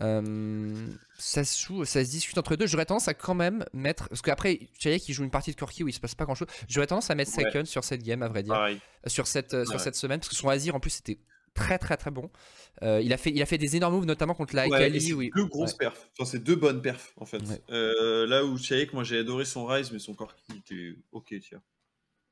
Euh, 0.00 0.86
ça 1.18 1.44
se 1.44 1.64
joue, 1.64 1.84
ça 1.84 2.04
se 2.04 2.10
discute 2.10 2.36
entre 2.38 2.56
deux. 2.56 2.66
J'aurais 2.66 2.84
tendance 2.86 3.06
à 3.08 3.14
quand 3.14 3.34
même 3.34 3.64
mettre 3.72 4.08
parce 4.08 4.22
qu'après 4.22 4.58
Chayek 4.78 5.08
il 5.08 5.12
joue 5.12 5.22
une 5.24 5.30
partie 5.30 5.52
de 5.52 5.56
Corki 5.56 5.84
où 5.84 5.88
il 5.88 5.92
se 5.92 6.00
passe 6.00 6.14
pas 6.14 6.24
grand 6.24 6.34
chose. 6.34 6.48
J'aurais 6.68 6.86
tendance 6.88 7.10
à 7.10 7.14
mettre 7.14 7.30
Ouais. 7.36 7.64
Sur 7.64 7.84
cette 7.84 8.02
game 8.02 8.22
à 8.22 8.28
vrai 8.28 8.42
dire 8.42 8.54
Pareil. 8.54 8.80
sur 9.06 9.26
cette, 9.26 9.54
euh, 9.54 9.64
sur 9.64 9.78
cette 9.80 9.94
semaine 9.96 10.18
parce 10.20 10.28
que 10.30 10.34
son 10.36 10.48
Azir 10.48 10.74
en 10.74 10.80
plus 10.80 10.90
c'était 10.90 11.18
très 11.54 11.78
très 11.78 11.96
très 11.96 12.10
bon. 12.10 12.28
Euh, 12.82 13.00
il, 13.00 13.12
a 13.12 13.16
fait, 13.16 13.30
il 13.30 13.40
a 13.40 13.46
fait 13.46 13.58
des 13.58 13.76
énormes 13.76 13.94
moves 13.94 14.04
notamment 14.06 14.34
contre 14.34 14.56
la 14.56 14.66
Ouais, 14.66 14.76
Akali. 14.76 15.00
c'est 15.00 15.12
où 15.12 15.22
il- 15.22 15.30
deux 15.34 15.46
grosses 15.46 15.74
perfs. 15.74 16.10
Enfin, 16.18 16.28
c'est 16.28 16.42
deux 16.42 16.56
bonnes 16.56 16.82
perfs, 16.82 17.12
en 17.16 17.24
fait. 17.26 17.40
Euh, 17.70 18.26
là 18.26 18.44
où 18.44 18.58
Chayek, 18.58 18.92
moi 18.92 19.04
j'ai 19.04 19.18
adoré 19.18 19.44
son 19.44 19.64
Rise, 19.64 19.92
mais 19.92 20.00
son 20.00 20.14
corps 20.14 20.34
qui 20.34 20.56
était 20.58 20.96
ok, 21.12 21.32
tiens. 21.40 21.62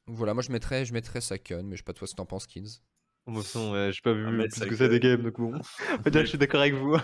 Voilà, 0.08 0.34
moi 0.34 0.42
je 0.42 0.50
mettrais, 0.50 0.84
je 0.84 0.92
mettrais 0.92 1.20
mais 1.20 1.72
je 1.72 1.76
sais 1.76 1.82
pas 1.84 1.92
toi 1.92 2.08
ce 2.08 2.12
que 2.14 2.16
t'en 2.16 2.26
penses, 2.26 2.48
Kins. 2.48 2.80
De 3.26 3.34
toute 3.34 3.42
façon, 3.44 3.72
ouais, 3.72 3.90
j'ai 3.92 4.00
pas 4.00 4.12
vu 4.12 4.24
Ah, 4.26 4.30
mais 4.32 4.48
plus 4.48 4.58
ça 4.58 4.66
que 4.66 4.76
ça 4.76 4.88
des 4.88 4.98
games, 4.98 5.22
donc 5.22 5.38
bon. 5.38 5.52
On 5.92 6.02
va 6.02 6.10
dire 6.10 6.20
que 6.20 6.24
je 6.26 6.30
suis 6.30 6.38
d'accord 6.38 6.60
avec 6.60 6.74
vous. 6.74 6.96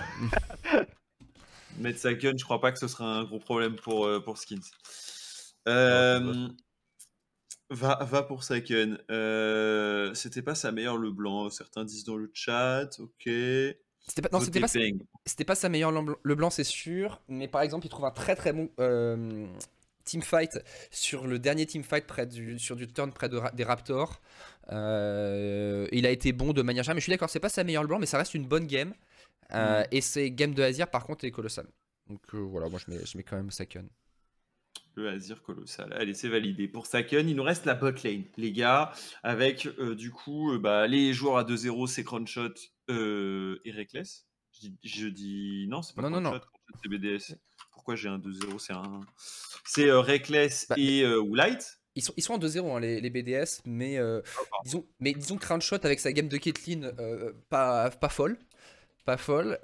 Mettre 1.79 1.99
sa 2.01 2.13
gun, 2.15 2.33
je 2.37 2.45
crois 2.45 2.61
pas 2.61 2.73
que 2.73 2.79
ce 2.79 2.89
sera 2.89 3.19
un 3.19 3.25
gros 3.25 3.39
problème 3.39 3.77
pour, 3.77 4.05
euh, 4.05 4.19
pour 4.19 4.37
Skins. 4.37 4.59
Euh, 5.69 6.49
va, 7.71 7.99
va 8.03 8.23
pour 8.23 8.43
Saken. 8.43 8.99
Euh, 9.11 10.13
C'était 10.15 10.43
pas 10.43 10.55
sa 10.55 10.73
meilleure 10.73 10.97
le 10.97 11.11
blanc. 11.13 11.51
Certains 11.51 11.85
disent 11.85 12.05
dans 12.05 12.17
le 12.17 12.31
chat. 12.33 12.89
Ok. 12.99 13.25
C'était 13.27 14.23
pas, 14.23 14.31
non, 14.33 14.41
c'était 14.41 14.61
pas, 14.61 14.69
c'était 14.69 15.45
pas 15.45 15.55
sa 15.55 15.69
meilleure 15.69 15.93
le 15.93 16.35
blanc, 16.35 16.51
c'est 16.51 16.65
sûr. 16.65 17.21
Mais 17.29 17.47
par 17.47 17.61
exemple, 17.61 17.87
il 17.87 17.91
trouve 17.91 18.07
un 18.07 18.11
très 18.11 18.35
très 18.35 18.55
bon 18.55 18.71
euh, 18.81 19.47
teamfight 20.09 20.59
sur 20.91 21.27
le 21.27 21.39
dernier 21.39 21.67
teamfight 21.67 22.07
près 22.07 22.27
du, 22.27 22.59
sur 22.59 22.77
du 22.77 22.87
turn 22.87 23.13
près 23.13 23.29
de 23.29 23.41
des 23.55 23.65
Raptors. 23.65 24.21
Euh, 24.73 25.87
il 25.93 26.07
a 26.07 26.11
été 26.11 26.33
bon 26.33 26.53
de 26.53 26.63
manière 26.63 26.83
générale, 26.83 26.97
mais 26.97 27.01
je 27.01 27.05
suis 27.05 27.13
d'accord, 27.13 27.31
c'est 27.31 27.41
pas 27.41 27.49
sa 27.49 27.65
meilleure 27.65 27.83
le 27.83 27.89
blanc, 27.89 27.99
mais 27.99 28.07
ça 28.07 28.19
reste 28.19 28.35
une 28.35 28.47
bonne 28.47 28.67
game. 28.67 28.95
Euh, 29.53 29.83
Mm. 29.83 29.87
Et 29.93 30.01
ses 30.03 30.31
games 30.31 30.53
de 30.55 30.63
Azir, 30.63 30.91
par 30.91 31.05
contre, 31.05 31.25
est 31.25 31.31
colossal. 31.31 31.67
Donc 32.09 32.21
euh, 32.35 32.39
voilà, 32.39 32.69
moi 32.69 32.79
je 32.85 32.91
mets, 32.93 33.05
je 33.05 33.17
mets 33.17 33.23
quand 33.23 33.37
même 33.37 33.51
Saken. 33.51 33.89
Le 34.95 35.09
Azir 35.09 35.43
colossal. 35.43 35.93
Allez, 35.93 36.13
c'est 36.15 36.29
validé. 36.29 36.69
Pour 36.69 36.87
Saken, 36.87 37.29
il 37.29 37.37
nous 37.37 37.43
reste 37.43 37.65
la 37.65 37.75
bot 37.75 37.93
lane, 38.05 38.25
les 38.37 38.53
gars, 38.53 38.93
avec 39.23 39.69
du 39.97 40.11
coup 40.11 40.59
bah, 40.59 40.87
les 40.87 41.13
joueurs 41.13 41.39
à 41.39 41.45
2-0, 41.45 41.87
c'est 41.87 42.05
Cronshot 42.05 42.55
et 42.89 43.71
Reckless. 43.71 44.27
Je 44.53 44.69
dis, 44.69 44.79
je 44.83 45.07
dis- 45.07 45.67
non, 45.69 45.83
c'est 45.83 45.95
pas 45.95 46.03
Non, 46.03 46.11
non, 46.11 46.21
non. 46.21 46.41
C'est 46.83 46.89
BDS. 46.89 47.37
Pourquoi 47.79 47.95
j'ai 47.95 48.09
un 48.09 48.19
2-0 48.19 48.59
C'est 48.59 48.73
un. 48.73 49.01
C'est 49.65 49.89
euh, 49.89 50.01
Reckless 50.01 50.67
Bah, 50.69 50.75
et 50.77 51.03
euh, 51.03 51.23
Light? 51.33 51.79
Ils 51.95 52.03
sont, 52.03 52.13
ils 52.17 52.23
sont 52.25 52.35
en 52.35 52.39
2-0 52.39 52.77
hein, 52.77 52.81
les, 52.81 53.01
les 53.01 53.09
BDS, 53.09 53.63
mais, 53.65 53.99
euh, 53.99 54.21
disons, 54.65 54.85
mais 54.99 55.13
disons 55.13 55.37
que 55.37 55.85
avec 55.87 56.01
sa 56.01 56.13
game 56.13 56.27
de 56.29 56.37
Caitlyn, 56.37 56.93
euh, 56.99 57.33
pas, 57.51 57.91
pas 57.91 58.09
folle. 58.09 58.37
Pas 59.05 59.17
folle. 59.17 59.59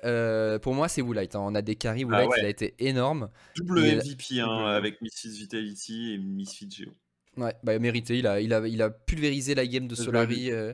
Pour 0.62 0.74
moi, 0.74 0.88
c'est 0.88 1.02
Woolite. 1.02 1.34
hein. 1.34 1.40
On 1.42 1.56
a 1.56 1.60
des 1.62 1.74
carries. 1.74 2.04
Woolite, 2.04 2.20
Ah 2.22 2.28
ouais. 2.28 2.36
il 2.40 2.44
a 2.46 2.48
été 2.48 2.74
énorme. 2.78 3.30
Double 3.56 3.80
MVP 3.80 4.40
hein, 4.40 4.66
avec 4.66 5.00
Misfits 5.02 5.28
Vitality 5.38 6.14
et 6.14 6.18
Misfits 6.18 6.70
Geo. 6.70 6.92
Ouais, 7.36 7.52
bah, 7.64 7.76
mérité. 7.80 8.16
Il 8.18 8.26
a, 8.28 8.40
il, 8.40 8.54
a, 8.54 8.66
il 8.66 8.80
a 8.80 8.90
pulvérisé 8.90 9.56
la 9.56 9.66
game 9.66 9.88
de 9.88 9.94
Solari, 9.96 10.50
euh, 10.52 10.72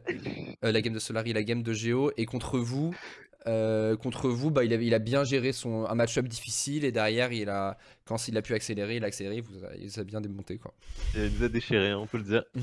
la 0.62 0.80
game 0.82 0.92
de 0.92 0.98
Solari, 0.98 1.32
la 1.32 1.42
game 1.42 1.62
de 1.62 1.72
Geo. 1.72 2.12
Et 2.16 2.26
contre 2.26 2.58
vous, 2.58 2.94
euh, 3.46 3.96
contre 3.96 4.28
vous, 4.28 4.50
bah, 4.50 4.64
il, 4.64 4.72
a, 4.72 4.76
il 4.76 4.92
a 4.94 4.98
bien 4.98 5.24
géré 5.24 5.52
son, 5.52 5.86
un 5.86 5.94
match-up 5.94 6.26
difficile. 6.28 6.84
Et 6.84 6.92
derrière, 6.92 7.32
il 7.32 7.48
a, 7.48 7.78
quand 8.04 8.28
il 8.28 8.36
a 8.36 8.42
pu 8.42 8.54
accélérer, 8.54 8.96
il 8.96 9.04
a 9.04 9.06
accéléré. 9.08 9.36
Il 9.36 9.42
vous 9.42 9.64
a, 9.64 9.74
il 9.76 9.88
vous 9.88 9.98
a 10.00 10.04
bien 10.04 10.20
démonté. 10.20 10.58
Quoi. 10.58 10.74
Il 11.14 11.30
nous 11.38 11.44
a 11.44 11.48
déchiré, 11.48 11.94
on 11.94 12.06
peut 12.06 12.18
le 12.18 12.24
dire. 12.24 12.44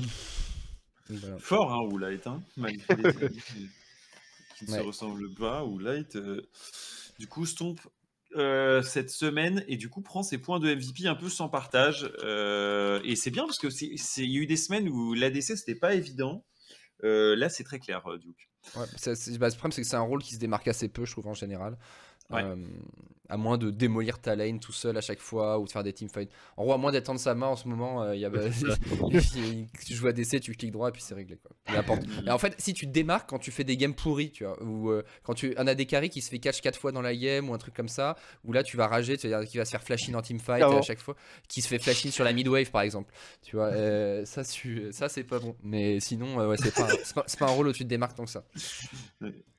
Voilà. 1.10 1.38
Fort, 1.38 1.72
hein, 1.72 1.80
Woolite, 1.90 2.26
hein, 2.26 2.42
malgré 2.58 2.94
les 2.96 3.06
amis 3.24 3.40
qui, 4.58 4.64
ne 4.66 4.70
Ouais. 4.72 4.78
se 4.80 4.82
ressemblent 4.84 5.32
pas. 5.34 5.64
Woolite, 5.64 6.16
euh, 6.16 6.42
du 7.18 7.26
coup, 7.26 7.46
Stomp 7.46 7.80
euh, 8.36 8.82
cette 8.82 9.08
semaine 9.08 9.64
et 9.68 9.78
du 9.78 9.88
coup 9.88 10.02
prend 10.02 10.22
ses 10.22 10.36
points 10.36 10.60
de 10.60 10.68
MVP 10.74 11.06
un 11.06 11.14
peu 11.14 11.30
sans 11.30 11.48
partage. 11.48 12.12
euh, 12.24 13.00
et 13.04 13.16
c'est 13.16 13.30
bien 13.30 13.46
parce 13.46 13.56
que 13.58 13.70
c'est- 13.70 13.86
il 14.18 14.30
y 14.30 14.36
a 14.36 14.40
eu 14.42 14.46
des 14.46 14.58
semaines 14.58 14.86
où 14.90 15.14
l'ADC 15.14 15.56
c'était 15.56 15.74
pas 15.74 15.94
évident. 15.94 16.44
Euh, 17.04 17.34
là, 17.36 17.48
c'est 17.48 17.64
très 17.64 17.78
clair, 17.78 18.02
Duke. 18.20 18.47
Ouais, 18.76 18.86
bah, 19.38 19.48
le 19.48 19.54
problème, 19.54 19.72
c'est 19.72 19.82
que 19.82 19.86
c'est 19.88 19.96
un 19.96 20.00
rôle 20.00 20.22
qui 20.22 20.34
se 20.34 20.38
démarque 20.38 20.68
assez 20.68 20.88
peu, 20.88 21.04
je 21.04 21.12
trouve, 21.12 21.26
en 21.26 21.34
général. 21.34 21.76
Ouais. 22.30 22.42
Euh, 22.42 22.56
À 23.28 23.36
moins 23.36 23.58
de 23.58 23.70
démolir 23.70 24.18
ta 24.20 24.34
lane 24.36 24.58
tout 24.58 24.72
seul 24.72 24.96
à 24.96 25.00
chaque 25.02 25.20
fois 25.20 25.58
ou 25.58 25.66
de 25.66 25.70
faire 25.70 25.82
des 25.82 25.92
teamfights. 25.92 26.30
En 26.56 26.64
gros, 26.64 26.72
à 26.72 26.78
moins 26.78 26.92
d'étendre 26.92 27.20
sa 27.20 27.34
main 27.34 27.48
en 27.48 27.56
ce 27.56 27.68
moment, 27.68 28.02
euh, 28.02 28.14
il 28.16 28.20
y 28.20 28.24
a, 28.24 28.30
tu 29.86 29.94
joues 29.94 30.06
à 30.06 30.12
DC, 30.12 30.40
tu 30.40 30.54
cliques 30.54 30.72
droit 30.72 30.88
et 30.88 30.92
puis 30.92 31.02
c'est 31.02 31.14
réglé. 31.14 31.36
Quoi. 31.36 31.50
Et 32.26 32.30
en 32.30 32.38
fait, 32.38 32.54
si 32.58 32.72
tu 32.72 32.86
te 32.86 32.90
démarques 32.92 33.28
quand 33.28 33.38
tu 33.38 33.50
fais 33.50 33.64
des 33.64 33.76
games 33.76 33.94
pourris, 33.94 34.30
tu 34.30 34.44
vois, 34.44 34.62
ou 34.62 34.90
euh, 34.90 35.02
quand 35.22 35.34
tu 35.34 35.54
un 35.58 35.66
AD 35.66 35.86
carry 35.86 36.08
qui 36.08 36.22
se 36.22 36.30
fait 36.30 36.38
catch 36.38 36.60
4 36.62 36.78
fois 36.78 36.90
dans 36.92 37.02
la 37.02 37.14
game 37.14 37.50
ou 37.50 37.54
un 37.54 37.58
truc 37.58 37.74
comme 37.74 37.88
ça, 37.88 38.16
où 38.44 38.52
là 38.52 38.62
tu 38.62 38.76
vas 38.78 38.86
rager, 38.88 39.18
tu 39.18 39.28
vas 39.28 39.40
dire 39.40 39.50
qu'il 39.50 39.58
va 39.60 39.64
se 39.64 39.70
faire 39.72 39.82
flash 39.82 40.08
in 40.08 40.14
en 40.14 40.22
teamfight 40.22 40.62
à 40.78 40.82
chaque 40.82 41.00
fois, 41.00 41.14
qui 41.48 41.60
se 41.60 41.68
fait 41.68 41.78
flash 41.78 42.06
in 42.06 42.10
sur 42.10 42.24
la 42.24 42.32
mid 42.32 42.48
wave 42.48 42.70
par 42.70 42.80
exemple. 42.82 43.12
Tu 43.42 43.56
vois, 43.56 43.66
euh, 43.66 44.24
ça, 44.24 44.42
tu- 44.44 44.88
ça 44.92 45.08
c'est 45.10 45.24
pas 45.24 45.38
bon. 45.38 45.54
Mais 45.62 46.00
sinon, 46.00 46.40
euh, 46.40 46.48
ouais, 46.48 46.56
c'est 46.56 46.74
pas, 46.74 46.88
c'est 47.04 47.14
pas, 47.14 47.24
c'est 47.26 47.38
pas 47.38 47.46
un 47.46 47.50
rôle 47.50 47.68
où 47.68 47.72
tu 47.72 47.84
te 47.84 47.88
démarques 47.88 48.16
tant 48.16 48.24
que 48.24 48.30
ça. 48.30 48.44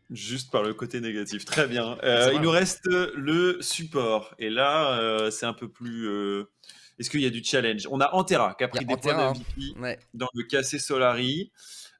Juste 0.09 0.51
par 0.51 0.63
le 0.63 0.73
côté 0.73 1.01
négatif. 1.01 1.45
Très 1.45 1.67
bien. 1.67 1.97
Euh, 2.03 2.31
il 2.33 2.41
nous 2.41 2.49
reste 2.51 2.85
le 2.87 3.57
support. 3.61 4.33
Et 4.39 4.49
là, 4.49 4.99
euh, 4.99 5.29
c'est 5.31 5.45
un 5.45 5.53
peu 5.53 5.69
plus. 5.69 6.07
euh, 6.07 6.49
Est-ce 6.97 7.09
qu'il 7.09 7.21
y 7.21 7.25
a 7.25 7.29
du 7.29 7.43
challenge? 7.43 7.87
On 7.91 8.01
a 8.01 8.11
Antera 8.13 8.55
qui 8.55 8.63
a 8.63 8.67
pris 8.67 8.79
Il 8.81 8.91
a 8.91 8.95
des 8.95 9.01
points 9.01 9.33
Ouais. 9.79 9.99
dans 10.13 10.27
le 10.33 10.43
KC 10.43 10.79
Solari. 10.79 11.51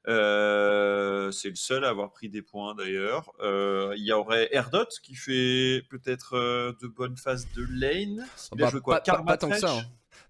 Euh, 0.08 1.30
c'est 1.30 1.50
le 1.50 1.54
seul 1.56 1.84
à 1.84 1.88
avoir 1.90 2.10
pris 2.12 2.28
des 2.28 2.42
points 2.42 2.74
d'ailleurs. 2.74 3.30
Euh, 3.40 3.92
il 3.96 4.04
y 4.04 4.12
aurait 4.12 4.48
Erdot 4.52 4.86
qui 5.02 5.14
fait 5.14 5.82
peut-être 5.90 6.36
euh, 6.36 6.72
de 6.82 6.88
bonnes 6.88 7.16
phases 7.16 7.46
de 7.54 7.64
lane. 7.70 8.26
Il 8.54 8.62
a 8.62 8.64
Bah, 8.64 8.70
joué 8.70 8.80
quoi? 8.80 8.94
pas, 8.96 9.00
Karma 9.02 9.32
pas 9.32 9.36
tant 9.36 9.50
que 9.50 9.58
ça. 9.58 9.72
Hein. 9.76 9.82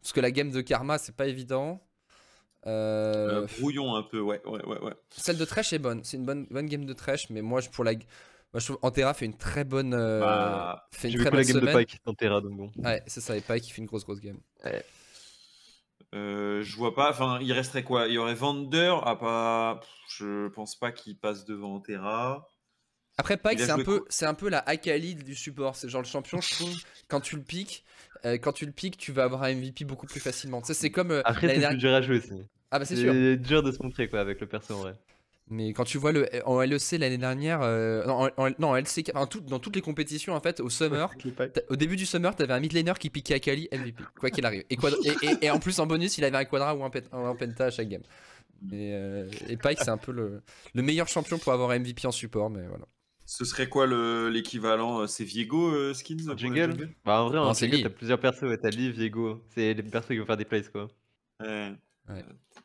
Parce 0.03 0.13
que 0.13 0.21
la 0.21 0.31
game 0.31 0.51
de 0.51 0.61
Karma, 0.61 0.99
c'est 0.99 1.15
pas 1.17 1.27
évident. 1.29 1.83
Euh, 2.67 3.43
Euh, 3.43 3.47
brouillon 3.59 3.95
un 3.95 4.03
peu, 4.03 4.21
ouais, 4.21 4.41
ouais, 4.47 4.65
ouais, 4.65 4.79
ouais. 4.81 4.93
Celle 5.11 5.39
de 5.39 5.45
Trash 5.45 5.73
est 5.73 5.79
bonne. 5.79 6.05
C'est 6.05 6.17
une 6.19 6.27
bonne, 6.27 6.47
bonne 6.51 6.67
game 6.67 6.85
de 6.85 6.93
Trash, 6.93 7.31
mais 7.31 7.41
moi, 7.43 7.61
je, 7.61 7.71
pour 7.71 7.85
la. 7.85 7.93
Moi, 7.95 8.59
je 8.61 8.65
trouve 8.67 8.79
Antera 8.83 9.15
fait 9.15 9.27
une 9.27 9.37
très 9.37 9.65
bonne. 9.65 9.95
euh, 9.95 10.21
Bah, 10.21 10.89
fait 10.93 11.09
une 11.09 11.15
très 11.15 11.25
que 11.27 11.31
bonne 11.31 11.39
la 11.41 11.45
game 11.45 11.57
semaine. 11.61 11.75
de 11.75 11.79
Pike 11.79 12.01
en 12.05 12.15
Terra, 12.15 12.41
donc 12.41 12.57
bon. 12.57 12.73
Ouais, 12.79 13.03
c'est 13.07 13.21
ça, 13.21 13.37
et 13.37 13.41
Pike 13.41 13.63
qui 13.65 13.71
fait 13.71 13.81
une 13.81 13.87
grosse, 13.87 14.05
grosse 14.05 14.21
game. 14.21 14.39
Euh, 16.15 16.63
je 16.63 16.77
vois 16.77 16.95
pas. 16.95 17.11
Enfin, 17.11 17.39
il 17.41 17.53
resterait 17.53 17.85
quoi? 17.85 18.09
Il 18.09 18.15
y 18.15 18.19
aurait 18.19 18.35
Vander. 18.35 18.95
Ah, 19.05 19.17
pas. 19.17 19.79
pff, 19.81 19.89
Je 20.19 20.49
pense 20.49 20.77
pas 20.77 20.91
qu'il 20.93 21.17
passe 21.19 21.45
devant 21.45 21.75
Antera. 21.77 22.49
Après, 23.19 23.37
Pike, 23.37 23.61
c'est 23.61 23.71
un, 23.71 23.83
peu, 23.83 24.05
c'est 24.09 24.25
un 24.27 24.35
peu 24.35 24.49
la 24.49 24.59
Akali 24.61 25.15
du 25.15 25.35
support. 25.35 25.77
C'est 25.77 25.89
genre 25.89 26.03
le 26.03 26.07
champion, 26.09 26.41
je 26.41 26.55
trouve. 26.55 26.75
Quand 27.09 27.21
tu 27.21 27.37
le 27.37 27.43
piques, 27.43 27.85
euh, 28.25 28.39
quand 28.39 28.53
tu 28.53 28.67
le 28.67 28.73
piques, 28.73 28.97
tu 28.97 29.13
vas 29.13 29.25
avoir 29.25 29.43
un 29.45 29.55
MVP 29.55 29.85
beaucoup 29.85 30.07
plus 30.07 30.21
facilement. 30.21 30.61
Tu 30.61 30.69
sais, 30.69 30.75
c'est 30.75 30.91
comme. 30.91 31.11
euh, 31.11 31.23
Après, 31.25 31.47
l'année 31.47 31.61
c'est 31.61 31.69
plus 31.69 31.77
dernière- 31.79 31.79
dur 31.79 31.95
à 31.95 32.01
jouer 32.03 32.19
aussi. 32.19 32.43
Ah, 32.71 32.79
bah, 32.79 32.85
c'est 32.85 32.97
sûr. 32.97 33.13
C'est 33.13 33.37
dur 33.37 33.63
de 33.63 33.73
se 33.73 33.83
montrer 33.83 34.09
quoi 34.09 34.21
avec 34.21 34.41
le 34.41 34.47
perso 34.47 34.75
en 34.75 34.79
vrai. 34.81 34.95
Mais 35.53 35.73
quand 35.73 35.83
tu 35.83 35.99
vois 35.99 36.13
le 36.13 36.29
en 36.47 36.61
LEC 36.63 36.93
l'année 36.99 37.19
dernière, 37.19 37.61
euh, 37.63 38.05
non, 38.07 38.31
en, 38.37 38.47
en- 38.47 38.51
non, 38.61 38.69
en 38.69 38.77
LCK, 38.77 39.11
enfin, 39.15 39.27
tout- 39.27 39.41
dans 39.41 39.59
toutes 39.59 39.75
les 39.75 39.83
compétitions 39.83 40.35
en 40.35 40.41
fait, 40.41 40.61
au 40.61 40.71
summer, 40.71 41.11
au 41.71 41.75
début 41.77 41.97
du 41.97 42.07
summer, 42.07 42.37
t'avais 42.37 42.53
un 42.53 42.61
mid 42.61 42.73
laner 42.73 42.93
qui 43.01 43.11
piquait 43.11 43.35
Akali 43.35 43.69
MVP, 43.73 44.01
quoi 44.21 44.31
qu'il 44.31 44.47
arrive. 44.47 44.63
Et, 44.71 44.77
quadra- 44.77 44.99
et, 45.05 45.27
et- 45.27 45.47
et 45.47 45.51
en 45.51 45.59
plus 45.59 45.81
en 45.81 45.87
bonus, 45.89 46.19
il 46.19 46.25
avait 46.25 46.37
un 46.37 46.45
quadra 46.45 46.77
ou 46.77 46.85
un, 46.85 46.91
pet- 46.91 47.09
un 47.13 47.35
penta 47.35 47.65
à 47.65 47.71
chaque 47.73 47.89
game. 47.89 48.03
Et, 48.71 48.93
euh, 48.95 49.27
et 49.49 49.57
Pike, 49.57 49.79
c'est 49.83 49.89
un 49.91 49.97
peu 49.97 50.13
le, 50.13 50.41
le 50.75 50.83
meilleur 50.83 51.09
champion 51.09 51.39
pour 51.39 51.53
avoir 51.53 51.71
MVP 51.71 52.07
en 52.07 52.13
support, 52.13 52.49
mais 52.51 52.63
voilà. 52.69 52.85
Ce 53.33 53.45
serait 53.45 53.69
quoi 53.69 53.87
le- 53.87 54.29
l'équivalent 54.29 55.03
euh, 55.03 55.07
C'est 55.07 55.23
Viego 55.23 55.73
euh, 55.73 55.95
Skins 55.95 56.37
Jungle 56.37 56.91
Bah 57.05 57.23
en 57.23 57.29
vrai, 57.29 57.39
en 57.39 57.55
jungle, 57.55 57.81
t'as 57.83 57.89
plusieurs 57.89 58.19
persos, 58.19 58.43
ouais, 58.43 58.59
t'as 58.59 58.71
Lee, 58.71 58.91
Viego. 58.91 59.41
C'est 59.55 59.73
les 59.73 59.83
persos 59.85 60.09
qui 60.09 60.19
vont 60.19 60.27
faire 60.27 60.37
des 60.37 60.45
plays 60.45 60.65
quoi. 60.65 60.89
Ouais. 61.41 61.73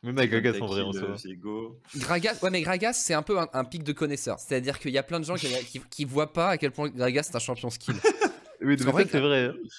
Même 0.02 0.18
avec 0.18 0.30
Gagas 0.32 0.58
en 0.60 0.66
vrai 0.66 0.82
en 0.82 0.88
euh, 0.90 0.98
soi. 0.98 1.14
Viego. 1.24 1.80
Gragas, 1.96 2.38
ouais, 2.42 2.50
mais 2.50 2.62
Gragas, 2.62 2.94
c'est 2.94 3.14
un 3.14 3.22
peu 3.22 3.38
un, 3.38 3.48
un 3.52 3.64
pic 3.64 3.84
de 3.84 3.92
connaisseur. 3.92 4.40
C'est-à-dire 4.40 4.80
qu'il 4.80 4.90
y 4.90 4.98
a 4.98 5.04
plein 5.04 5.20
de 5.20 5.24
gens 5.24 5.36
qui, 5.36 5.46
qui, 5.66 5.80
qui 5.88 6.04
voient 6.04 6.32
pas 6.32 6.48
à 6.50 6.58
quel 6.58 6.72
point 6.72 6.88
Gragas 6.88 7.22
c'est 7.24 7.36
un 7.36 7.40
champion 7.40 7.70
skill. 7.70 7.94
Oui, 8.62 8.74
c'est 8.78 8.84
vrai. 8.90 9.04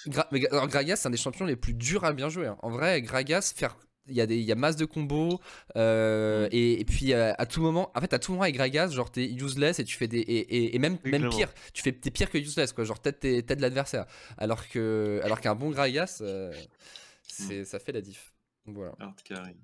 Gra- 0.06 0.28
mais 0.30 0.38
Gra- 0.38 0.52
alors, 0.52 0.68
Gragas, 0.68 0.96
c'est 0.96 1.08
un 1.08 1.10
des 1.10 1.16
champions 1.18 1.44
les 1.44 1.56
plus 1.56 1.74
durs 1.74 2.04
à 2.04 2.12
bien 2.12 2.28
jouer. 2.28 2.46
hein. 2.46 2.56
En 2.62 2.70
vrai, 2.70 3.02
Gragas, 3.02 3.52
faire. 3.54 3.76
Il 4.08 4.16
y, 4.16 4.20
a 4.20 4.26
des, 4.26 4.36
il 4.36 4.44
y 4.44 4.52
a 4.52 4.54
masse 4.54 4.76
de 4.76 4.84
combos 4.84 5.40
euh, 5.76 6.48
et, 6.52 6.80
et 6.80 6.84
puis 6.84 7.12
euh, 7.12 7.32
à 7.38 7.46
tout 7.46 7.60
moment 7.60 7.90
en 7.94 8.00
fait 8.00 8.12
à 8.12 8.18
tout 8.18 8.32
moment 8.32 8.42
avec 8.42 8.54
Gragas 8.54 8.88
genre 8.90 9.10
t'es 9.10 9.24
useless 9.26 9.78
et 9.78 9.84
tu 9.84 9.96
fais 9.96 10.08
des 10.08 10.18
et, 10.20 10.38
et- 10.38 10.74
et 10.76 10.78
même, 10.78 10.98
même 11.04 11.28
pire 11.30 11.52
tu 11.72 11.82
fais 11.82 11.92
t'es 11.92 12.10
pire 12.10 12.30
que 12.30 12.38
useless 12.38 12.72
quoi 12.72 12.84
genre 12.84 13.00
t'aides 13.00 13.20
tes- 13.20 13.42
t'aides 13.42 13.60
l'adversaire 13.60 14.06
alors 14.38 14.68
que 14.68 15.20
alors 15.24 15.40
qu'un 15.40 15.54
bon 15.54 15.70
Gragas 15.70 16.18
euh, 16.22 16.52
c'est 17.22 17.64
ça 17.64 17.78
fait 17.78 17.92
la 17.92 18.00
diff 18.00 18.32
Donc 18.66 18.76
voilà 18.76 18.92
carry. 19.24 19.56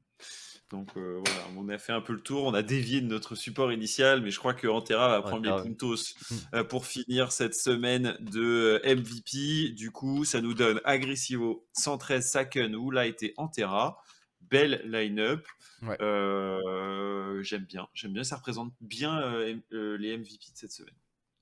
Donc 0.71 0.89
euh, 0.97 1.21
voilà, 1.25 1.41
on 1.57 1.69
a 1.69 1.77
fait 1.79 1.93
un 1.93 2.01
peu 2.01 2.15
le 2.15 2.21
tour, 2.21 2.45
on 2.45 2.55
a 2.55 2.63
dévié 2.63 3.01
de 3.03 3.07
notre 3.07 3.35
support 3.35 3.71
initial, 3.71 4.23
mais 4.23 4.31
je 4.31 4.39
crois 4.39 4.55
que 4.55 4.67
Antera 4.67 5.09
va 5.09 5.21
prendre 5.23 5.43
grave. 5.43 5.63
les 5.63 5.71
puntos 5.71 5.95
Mm. 6.31 6.35
euh, 6.55 6.65
pour 6.65 6.87
finir 6.87 7.33
cette 7.33 7.55
semaine 7.55 8.17
de 8.21 8.81
euh, 8.85 8.95
MVP. 8.97 9.73
Du 9.75 9.91
coup, 9.91 10.25
ça 10.25 10.41
nous 10.41 10.55
donne 10.55 10.81
Agressivo, 10.85 11.67
113 11.75 12.27
Saken, 12.27 12.75
Oulite 12.75 13.23
et 13.23 13.35
Antera. 13.37 14.03
Belle 14.51 14.83
line-up. 14.85 15.47
Ouais. 15.83 15.97
Euh, 16.03 17.43
J'aime 17.43 17.65
bien, 17.65 17.89
j'aime 17.95 18.13
bien, 18.13 18.25
ça 18.25 18.37
représente 18.37 18.73
bien 18.81 19.21
euh, 19.21 19.57
euh, 19.73 19.97
les 19.99 20.17
MVP 20.17 20.51
de 20.53 20.57
cette 20.57 20.73
semaine. 20.73 20.95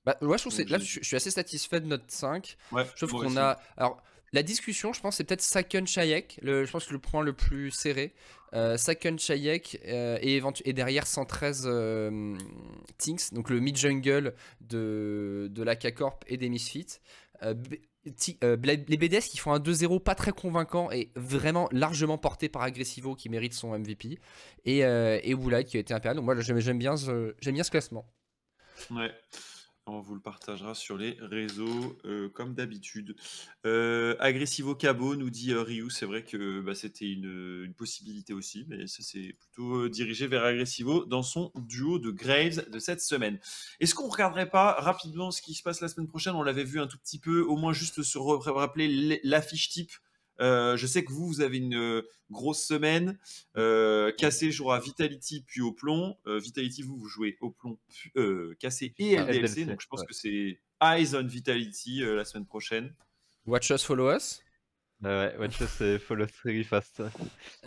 bah 0.05 0.17
ouais 0.21 0.37
je 0.37 0.43
trouve 0.43 0.51
que 0.51 0.57
c'est- 0.57 0.63
Donc, 0.63 0.71
là 0.71 0.77
j'ai- 0.79 0.85
je, 0.85 0.99
je 1.01 1.05
suis 1.05 1.15
assez 1.15 1.31
satisfait 1.31 1.79
de 1.79 1.85
notre 1.85 2.05
5 2.09 2.57
Ouais, 2.71 2.83
Je 2.95 3.05
trouve 3.05 3.21
moi 3.23 3.25
qu'on 3.25 3.37
a. 3.37 3.59
Alors, 3.77 4.01
la 4.33 4.41
discussion, 4.43 4.91
je 4.93 4.99
pense, 4.99 5.17
c'est 5.17 5.23
peut-être 5.23 5.41
Saken 5.41 5.85
Chayek. 5.85 6.39
Le, 6.41 6.65
je 6.65 6.71
pense 6.71 6.87
que 6.87 6.93
le 6.93 6.99
point 6.99 7.21
le 7.23 7.33
plus 7.33 7.69
serré. 7.71 8.13
Euh, 8.53 8.77
Saken 8.77 9.17
Chayek 9.19 9.79
euh, 9.85 10.17
et, 10.21 10.41
et 10.65 10.73
derrière 10.73 11.05
113 11.07 11.63
euh, 11.67 12.35
Tinks, 12.97 13.31
donc 13.33 13.49
le 13.51 13.59
mid-jungle 13.59 14.33
de, 14.61 15.47
de 15.51 15.63
la 15.63 15.75
K-Corp 15.75 16.23
et 16.27 16.37
des 16.37 16.49
Misfits. 16.49 16.99
Euh, 18.43 18.57
les 18.61 18.97
BDS 18.97 19.29
qui 19.29 19.37
font 19.37 19.53
un 19.53 19.59
2-0 19.59 20.01
pas 20.01 20.15
très 20.15 20.31
convaincant 20.31 20.91
et 20.91 21.11
vraiment 21.15 21.69
largement 21.71 22.17
porté 22.17 22.49
par 22.49 22.61
Agressivo 22.61 23.15
qui 23.15 23.29
mérite 23.29 23.53
son 23.53 23.77
MVP. 23.77 24.19
Et, 24.65 24.83
euh, 24.85 25.19
qui 25.63 25.77
a 25.77 25.79
été 25.79 25.93
impérial. 25.93 26.17
Donc, 26.17 26.25
moi, 26.25 26.39
j'aime 26.41 26.77
bien, 26.77 26.95
bien 27.53 27.63
ce 27.63 27.71
classement. 27.71 28.05
Ouais. 28.91 29.11
On 29.85 29.99
vous 29.99 30.15
le 30.15 30.21
partagera 30.21 30.75
sur 30.75 30.97
les 30.97 31.17
réseaux 31.19 31.99
euh, 32.05 32.29
comme 32.29 32.53
d'habitude. 32.53 33.17
Euh, 33.65 34.15
Agressivo 34.19 34.75
Cabo 34.75 35.17
nous 35.17 35.29
dit 35.29 35.51
euh, 35.51 35.61
Ryu, 35.61 35.89
c'est 35.89 36.05
vrai 36.05 36.23
que 36.23 36.61
bah, 36.61 36.73
c'était 36.73 37.11
une, 37.11 37.73
possibilité 37.77 38.33
aussi, 38.33 38.65
mais 38.69 38.87
ça 38.87 39.03
c'est 39.03 39.33
plutôt 39.33 39.83
euh, 39.83 39.89
dirigé 39.89 40.27
vers 40.27 40.45
Agressivo 40.45 41.03
dans 41.03 41.21
son 41.21 41.51
duo 41.55 41.99
de 41.99 42.11
Graves 42.11 42.69
de 42.69 42.79
cette 42.79 43.01
semaine. 43.01 43.39
Est-ce 43.81 43.93
qu'on 43.93 44.07
regarderait 44.07 44.49
pas 44.49 44.71
rapidement 44.79 45.31
ce 45.31 45.41
qui 45.41 45.53
se 45.53 45.61
passe 45.61 45.81
la 45.81 45.89
semaine 45.89 46.07
prochaine? 46.07 46.35
On 46.35 46.43
l'avait 46.43 46.63
vu 46.63 46.79
un 46.79 46.87
tout 46.87 46.97
petit 46.97 47.19
peu, 47.19 47.41
au 47.41 47.57
moins 47.57 47.73
juste 47.73 48.03
se 48.03 48.17
rappeler 48.17 49.19
l'affiche 49.25 49.67
type. 49.67 49.91
Euh, 50.43 50.77
je 50.77 50.85
sais 50.85 51.03
que 51.03 51.11
vous, 51.11 51.25
vous 51.25 51.41
avez 51.41 51.57
une 51.57 51.75
euh, 51.75 52.01
grosse 52.29 52.63
semaine. 52.63 53.17
Euh, 53.57 54.11
Cassé 54.11 54.51
jouera 54.51 54.79
Vitality 54.79 55.43
puis 55.47 55.61
au 55.61 55.71
plomb. 55.71 56.17
Euh, 56.27 56.37
Vitality, 56.37 56.83
vous, 56.83 56.97
vous 56.97 57.07
jouez 57.07 57.37
au 57.41 57.49
plomb, 57.51 57.79
euh, 58.17 58.55
Cassé 58.59 58.93
et 58.99 59.15
LDLC. 59.15 59.39
LDLC, 59.39 59.65
Donc 59.65 59.81
je 59.81 59.87
pense 59.87 60.01
ouais. 60.01 60.05
que 60.05 60.13
c'est 60.13 60.59
Eyes 60.81 61.15
on 61.15 61.25
Vitality 61.25 62.03
euh, 62.03 62.15
la 62.15 62.25
semaine 62.25 62.45
prochaine. 62.45 62.93
Watch 63.45 63.69
us, 63.69 63.83
follow 63.83 64.13
us. 64.13 64.41
Ouais, 65.01 65.09
ouais, 65.09 65.35
Watch 65.37 65.59
Us, 65.59 65.99
follow 66.01 66.25
very 66.45 66.63
fast. 66.63 67.01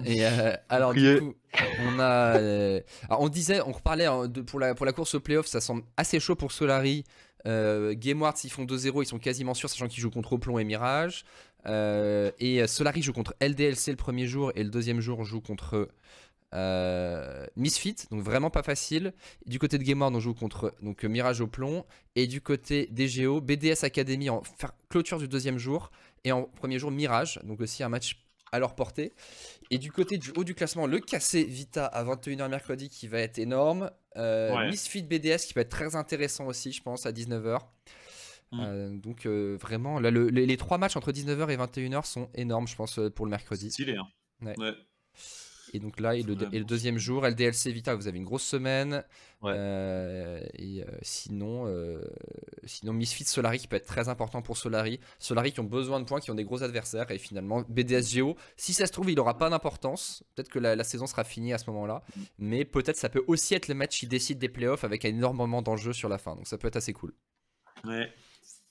Et 0.04 0.24
euh, 0.24 0.56
alors 0.70 0.94
du 0.94 1.18
coup, 1.18 1.34
on 1.80 1.98
a, 1.98 2.38
euh, 2.38 2.80
alors, 3.08 3.20
on 3.20 3.28
disait, 3.28 3.60
on 3.60 3.72
reparlait 3.72 4.06
hein, 4.06 4.26
de, 4.26 4.40
pour 4.40 4.58
la 4.58 4.74
pour 4.74 4.86
la 4.86 4.92
course 4.92 5.14
au 5.14 5.20
playoff, 5.20 5.46
ça 5.46 5.60
semble 5.60 5.82
assez 5.98 6.18
chaud 6.18 6.34
pour 6.34 6.52
Solari. 6.52 7.04
Euh, 7.46 7.94
Game 7.96 8.22
Ward, 8.22 8.36
s'ils 8.36 8.50
font 8.50 8.64
2-0, 8.64 9.02
ils 9.02 9.06
sont 9.06 9.18
quasiment 9.18 9.54
sûrs, 9.54 9.68
sachant 9.68 9.86
qu'ils 9.86 10.00
jouent 10.00 10.10
contre 10.10 10.32
Oplon 10.32 10.58
et 10.58 10.64
Mirage. 10.64 11.24
Euh, 11.66 12.30
et 12.38 12.62
euh, 12.62 12.66
Solari 12.66 13.02
joue 13.02 13.12
contre 13.12 13.34
LDLC 13.40 13.88
le 13.88 13.96
premier 13.96 14.26
jour 14.26 14.52
et 14.54 14.62
le 14.62 14.70
deuxième 14.70 15.00
jour 15.00 15.24
joue 15.24 15.40
contre 15.40 15.88
euh, 16.54 17.44
Misfit, 17.56 17.96
donc 18.10 18.22
vraiment 18.22 18.50
pas 18.50 18.62
facile. 18.62 19.12
Du 19.46 19.58
côté 19.58 19.78
de 19.78 19.82
Game 19.82 20.00
Ward, 20.00 20.14
on 20.14 20.20
joue 20.20 20.34
contre 20.34 20.74
donc 20.80 21.02
Mirage 21.04 21.40
Oplon 21.40 21.84
et 22.14 22.26
du 22.26 22.40
côté 22.40 22.88
DGO, 22.92 23.40
BDS 23.40 23.84
Academy 23.84 24.30
en 24.30 24.42
clôture 24.88 25.18
du 25.18 25.28
deuxième 25.28 25.58
jour 25.58 25.90
et 26.24 26.32
en 26.32 26.44
premier 26.44 26.78
jour 26.78 26.90
Mirage, 26.90 27.40
donc 27.44 27.60
aussi 27.60 27.82
un 27.82 27.88
match 27.88 28.22
à 28.52 28.60
leur 28.60 28.76
portée. 28.76 29.12
Et 29.70 29.78
du 29.78 29.90
côté 29.90 30.18
du 30.18 30.30
haut 30.36 30.44
du 30.44 30.54
classement, 30.54 30.86
le 30.86 31.00
KC 31.00 31.44
Vita 31.44 31.84
à 31.84 32.04
21h 32.04 32.48
mercredi 32.48 32.88
qui 32.88 33.08
va 33.08 33.18
être 33.18 33.38
énorme. 33.38 33.90
Euh, 34.16 34.54
Ouais. 34.54 34.70
Misfit 34.70 35.02
BDS 35.02 35.38
qui 35.48 35.54
va 35.54 35.62
être 35.62 35.68
très 35.68 35.96
intéressant 35.96 36.46
aussi, 36.46 36.72
je 36.72 36.80
pense, 36.80 37.04
à 37.06 37.12
19h. 37.12 37.58
Mm. 38.52 38.60
Euh, 38.60 38.90
donc 38.98 39.27
euh, 39.27 39.56
vraiment, 39.60 39.98
là, 40.01 40.10
le- 40.10 40.28
les, 40.28 40.47
les 40.47 40.56
trois 40.56 40.78
matchs 40.78 40.97
entre 40.97 41.12
19h 41.12 41.51
et 41.51 41.56
21h 41.56 42.05
sont 42.06 42.28
énormes, 42.35 42.68
je 42.68 42.77
pense, 42.77 42.98
euh, 42.98 43.10
pour 43.10 43.27
le 43.27 43.31
mercredi. 43.31 43.70
Stylé, 43.70 43.97
hein. 43.97 44.06
Ouais. 44.43 44.55
Ouais. 44.59 44.73
Et 45.73 45.81
donc 45.81 45.98
là, 45.98 46.14
et 46.14 46.23
le, 46.23 46.36
et 46.52 46.59
le 46.60 46.64
deuxième 46.64 46.97
jour, 46.97 47.27
LDLC 47.27 47.73
Vita, 47.73 47.97
vous 47.97 48.06
avez 48.06 48.18
une 48.18 48.24
grosse 48.24 48.44
semaine. 48.44 49.02
Ouais. 49.43 49.52
Euh, 49.55 50.40
et 50.55 50.85
sinon, 51.02 51.66
sinon, 52.64 52.93
Misfit 52.93 53.24
Solari 53.24 53.59
qui 53.59 53.66
peut 53.66 53.74
être 53.77 53.85
très 53.86 54.09
important 54.09 54.43
pour 54.43 54.56
Solari. 54.56 55.01
Solari 55.18 55.51
qui 55.52 55.59
ont 55.59 55.64
besoin 55.64 55.98
de 55.98 56.05
points, 56.05 56.20
qui 56.20 56.31
ont 56.31 56.36
des 56.36 56.44
gros 56.44 56.62
adversaires. 56.62 57.10
Et 57.10 57.18
finalement, 57.18 57.62
BDS 57.68 58.02
Geo, 58.14 58.36
si 58.56 58.73
ça 58.74 58.86
se 58.86 58.93
trouve, 58.93 59.10
il 59.10 59.16
n'aura 59.16 59.36
pas 59.39 59.51
d'importance. 59.51 60.23
Peut-être 60.36 60.48
que 60.51 60.60
la, 60.60 60.77
la 60.77 60.85
saison 60.85 61.06
sera 61.09 61.24
finie 61.24 61.52
à 61.52 61.59
ce 61.59 61.68
moment-là. 61.70 62.05
Mais 62.39 62.64
peut-être 62.64 62.97
ça 62.97 63.09
peut 63.09 63.24
aussi 63.27 63.55
être 63.55 63.66
le 63.66 63.74
match 63.74 63.98
qui 63.98 64.06
décide 64.06 64.39
des 64.39 64.48
playoffs 64.48 64.85
avec 64.85 65.05
énormément 65.05 65.62
d'enjeux 65.62 65.93
sur 65.93 66.09
la 66.09 66.18
fin. 66.18 66.36
Donc 66.36 66.47
ça 66.47 66.59
peut 66.59 66.68
être 66.68 66.77
assez 66.77 66.93
cool. 66.93 67.12
Ouais. 67.85 68.09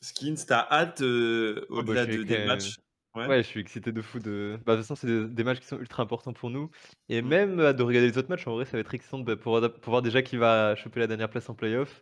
Skins, 0.06 0.46
t'as 0.48 0.68
hâte 0.70 1.02
euh, 1.02 1.66
Oh, 1.70 1.76
bah, 1.76 1.80
au-delà 1.82 2.06
de, 2.06 2.24
des 2.24 2.36
que- 2.36 2.46
matchs? 2.48 2.78
Ouais. 3.16 3.28
Ouais, 3.28 3.38
je 3.44 3.48
suis 3.48 3.62
excité 3.62 3.94
de 3.94 4.02
fou 4.02 4.20
de. 4.20 4.60
Bah, 4.66 4.74
de 4.76 4.82
toute 4.82 4.88
façon, 4.88 4.96
c'est 4.96 5.08
des, 5.08 5.26
des 5.28 5.44
matchs 5.46 5.62
qui 5.62 5.68
sont 5.68 5.80
ultra 5.80 6.04
importants 6.04 6.34
pour 6.34 6.50
nous. 6.50 6.70
Et 7.08 7.22
Mm. 7.22 7.28
même 7.28 7.60
euh, 7.62 7.72
de 7.74 7.82
regarder 7.82 8.10
les 8.12 8.18
autres 8.18 8.30
matchs, 8.30 8.46
en 8.46 8.56
vrai, 8.56 8.66
ça 8.66 8.74
va 8.74 8.80
être 8.80 8.94
excitant 8.94 9.20
de, 9.20 9.36
pour, 9.36 9.58
voir- 9.58 9.72
pour 9.74 9.92
voir 9.92 10.02
déjà 10.02 10.22
qui 10.22 10.36
va 10.36 10.76
choper 10.76 11.00
la 11.00 11.08
dernière 11.08 11.30
place 11.30 11.50
en 11.50 11.56
playoff. 11.56 12.02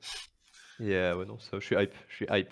Et 0.80 0.96
euh, 0.96 1.16
ouais, 1.16 1.26
non, 1.26 1.38
ça, 1.38 1.60
je 1.60 1.66
suis 1.66 1.76
hype. 1.76 1.94
Je 2.10 2.16
suis 2.16 2.26
hype. 2.32 2.50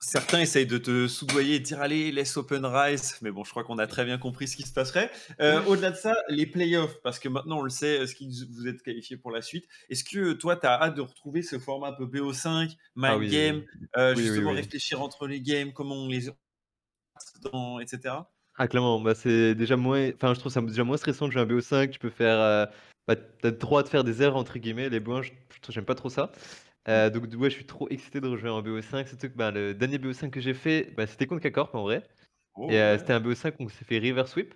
Certains 0.00 0.40
essayent 0.40 0.66
de 0.66 0.78
te 0.78 1.08
soudoyer 1.08 1.56
et 1.56 1.58
de 1.60 1.64
dire 1.64 1.80
allez, 1.80 2.12
laisse 2.12 2.36
Open 2.36 2.64
Rise, 2.66 3.16
mais 3.22 3.30
bon, 3.30 3.44
je 3.44 3.50
crois 3.50 3.64
qu'on 3.64 3.78
a 3.78 3.86
très 3.86 4.04
bien 4.04 4.18
compris 4.18 4.46
ce 4.46 4.56
qui 4.56 4.62
se 4.62 4.72
passerait. 4.72 5.10
Euh, 5.40 5.64
Au-delà 5.64 5.90
de 5.90 5.96
ça, 5.96 6.14
les 6.28 6.46
playoffs, 6.46 7.00
parce 7.02 7.18
que 7.18 7.28
maintenant 7.28 7.58
on 7.58 7.62
le 7.62 7.70
sait, 7.70 8.06
ce 8.06 8.14
qui 8.14 8.28
vous 8.54 8.68
êtes 8.68 8.82
qualifié 8.82 9.16
pour 9.16 9.30
la 9.30 9.40
suite? 9.42 9.66
Est-ce 9.88 10.04
que 10.04 10.34
toi, 10.34 10.54
tu 10.56 10.66
as 10.66 10.80
hâte 10.82 10.94
de 10.96 11.00
retrouver 11.00 11.42
ce 11.42 11.58
format 11.58 11.88
un 11.88 11.92
peu 11.92 12.04
BO5, 12.06 12.68
mind 12.68 12.76
Ah 13.04 13.16
oui, 13.16 13.30
game, 13.30 13.56
oui. 13.56 13.86
euh, 13.96 14.14
Oui, 14.14 14.22
justement 14.22 14.52
réfléchir 14.52 15.00
entre 15.00 15.26
les 15.26 15.40
games, 15.40 15.72
comment 15.72 15.94
on 15.96 16.08
les 16.08 16.28
dans, 17.52 17.80
etc. 17.80 18.14
Ah, 18.58 18.68
clairement, 18.68 19.00
bah, 19.00 19.14
c'est 19.14 19.54
déjà 19.54 19.76
moins. 19.76 20.10
Enfin, 20.14 20.34
je 20.34 20.40
trouve 20.40 20.52
ça 20.52 20.60
déjà 20.60 20.84
moins 20.84 20.96
stressant 20.96 21.26
de 21.28 21.32
jouer 21.32 21.42
un 21.42 21.46
BO5. 21.46 21.90
Tu 21.90 21.98
peux 21.98 22.10
faire. 22.10 22.38
euh, 22.38 22.66
Bah, 23.08 23.14
t'as 23.14 23.50
le 23.50 23.56
droit 23.56 23.82
de 23.84 23.88
faire 23.88 24.02
des 24.02 24.20
erreurs, 24.22 24.36
entre 24.36 24.58
guillemets. 24.58 24.88
Les 24.88 24.98
BO1, 25.00 25.22
je- 25.22 25.30
je- 25.66 25.72
j'aime 25.72 25.84
pas 25.84 25.94
trop 25.94 26.10
ça. 26.10 26.32
Euh, 26.88 27.10
donc, 27.10 27.24
ouais, 27.36 27.50
je 27.50 27.56
suis 27.56 27.66
trop 27.66 27.88
excité 27.88 28.20
de 28.20 28.28
rejouer 28.28 28.50
en 28.50 28.62
BO5. 28.62 29.08
Surtout 29.08 29.28
que 29.28 29.34
bah, 29.34 29.50
le 29.50 29.74
dernier 29.74 29.98
BO5 29.98 30.30
que 30.30 30.40
j'ai 30.40 30.54
fait, 30.54 30.92
bah, 30.96 31.06
c'était 31.06 31.26
contre 31.26 31.42
K-Corp 31.48 31.74
en 31.74 31.82
vrai. 31.82 32.06
Oh, 32.56 32.72
Et 32.72 32.78
euh, 32.80 32.98
ouais. 32.98 32.98
c'était 32.98 33.12
un 33.14 33.20
BO5 33.20 33.56
où 33.60 33.64
on 33.64 33.68
s'est 33.68 33.84
fait 33.84 33.98
river 33.98 34.24
sweep. 34.26 34.54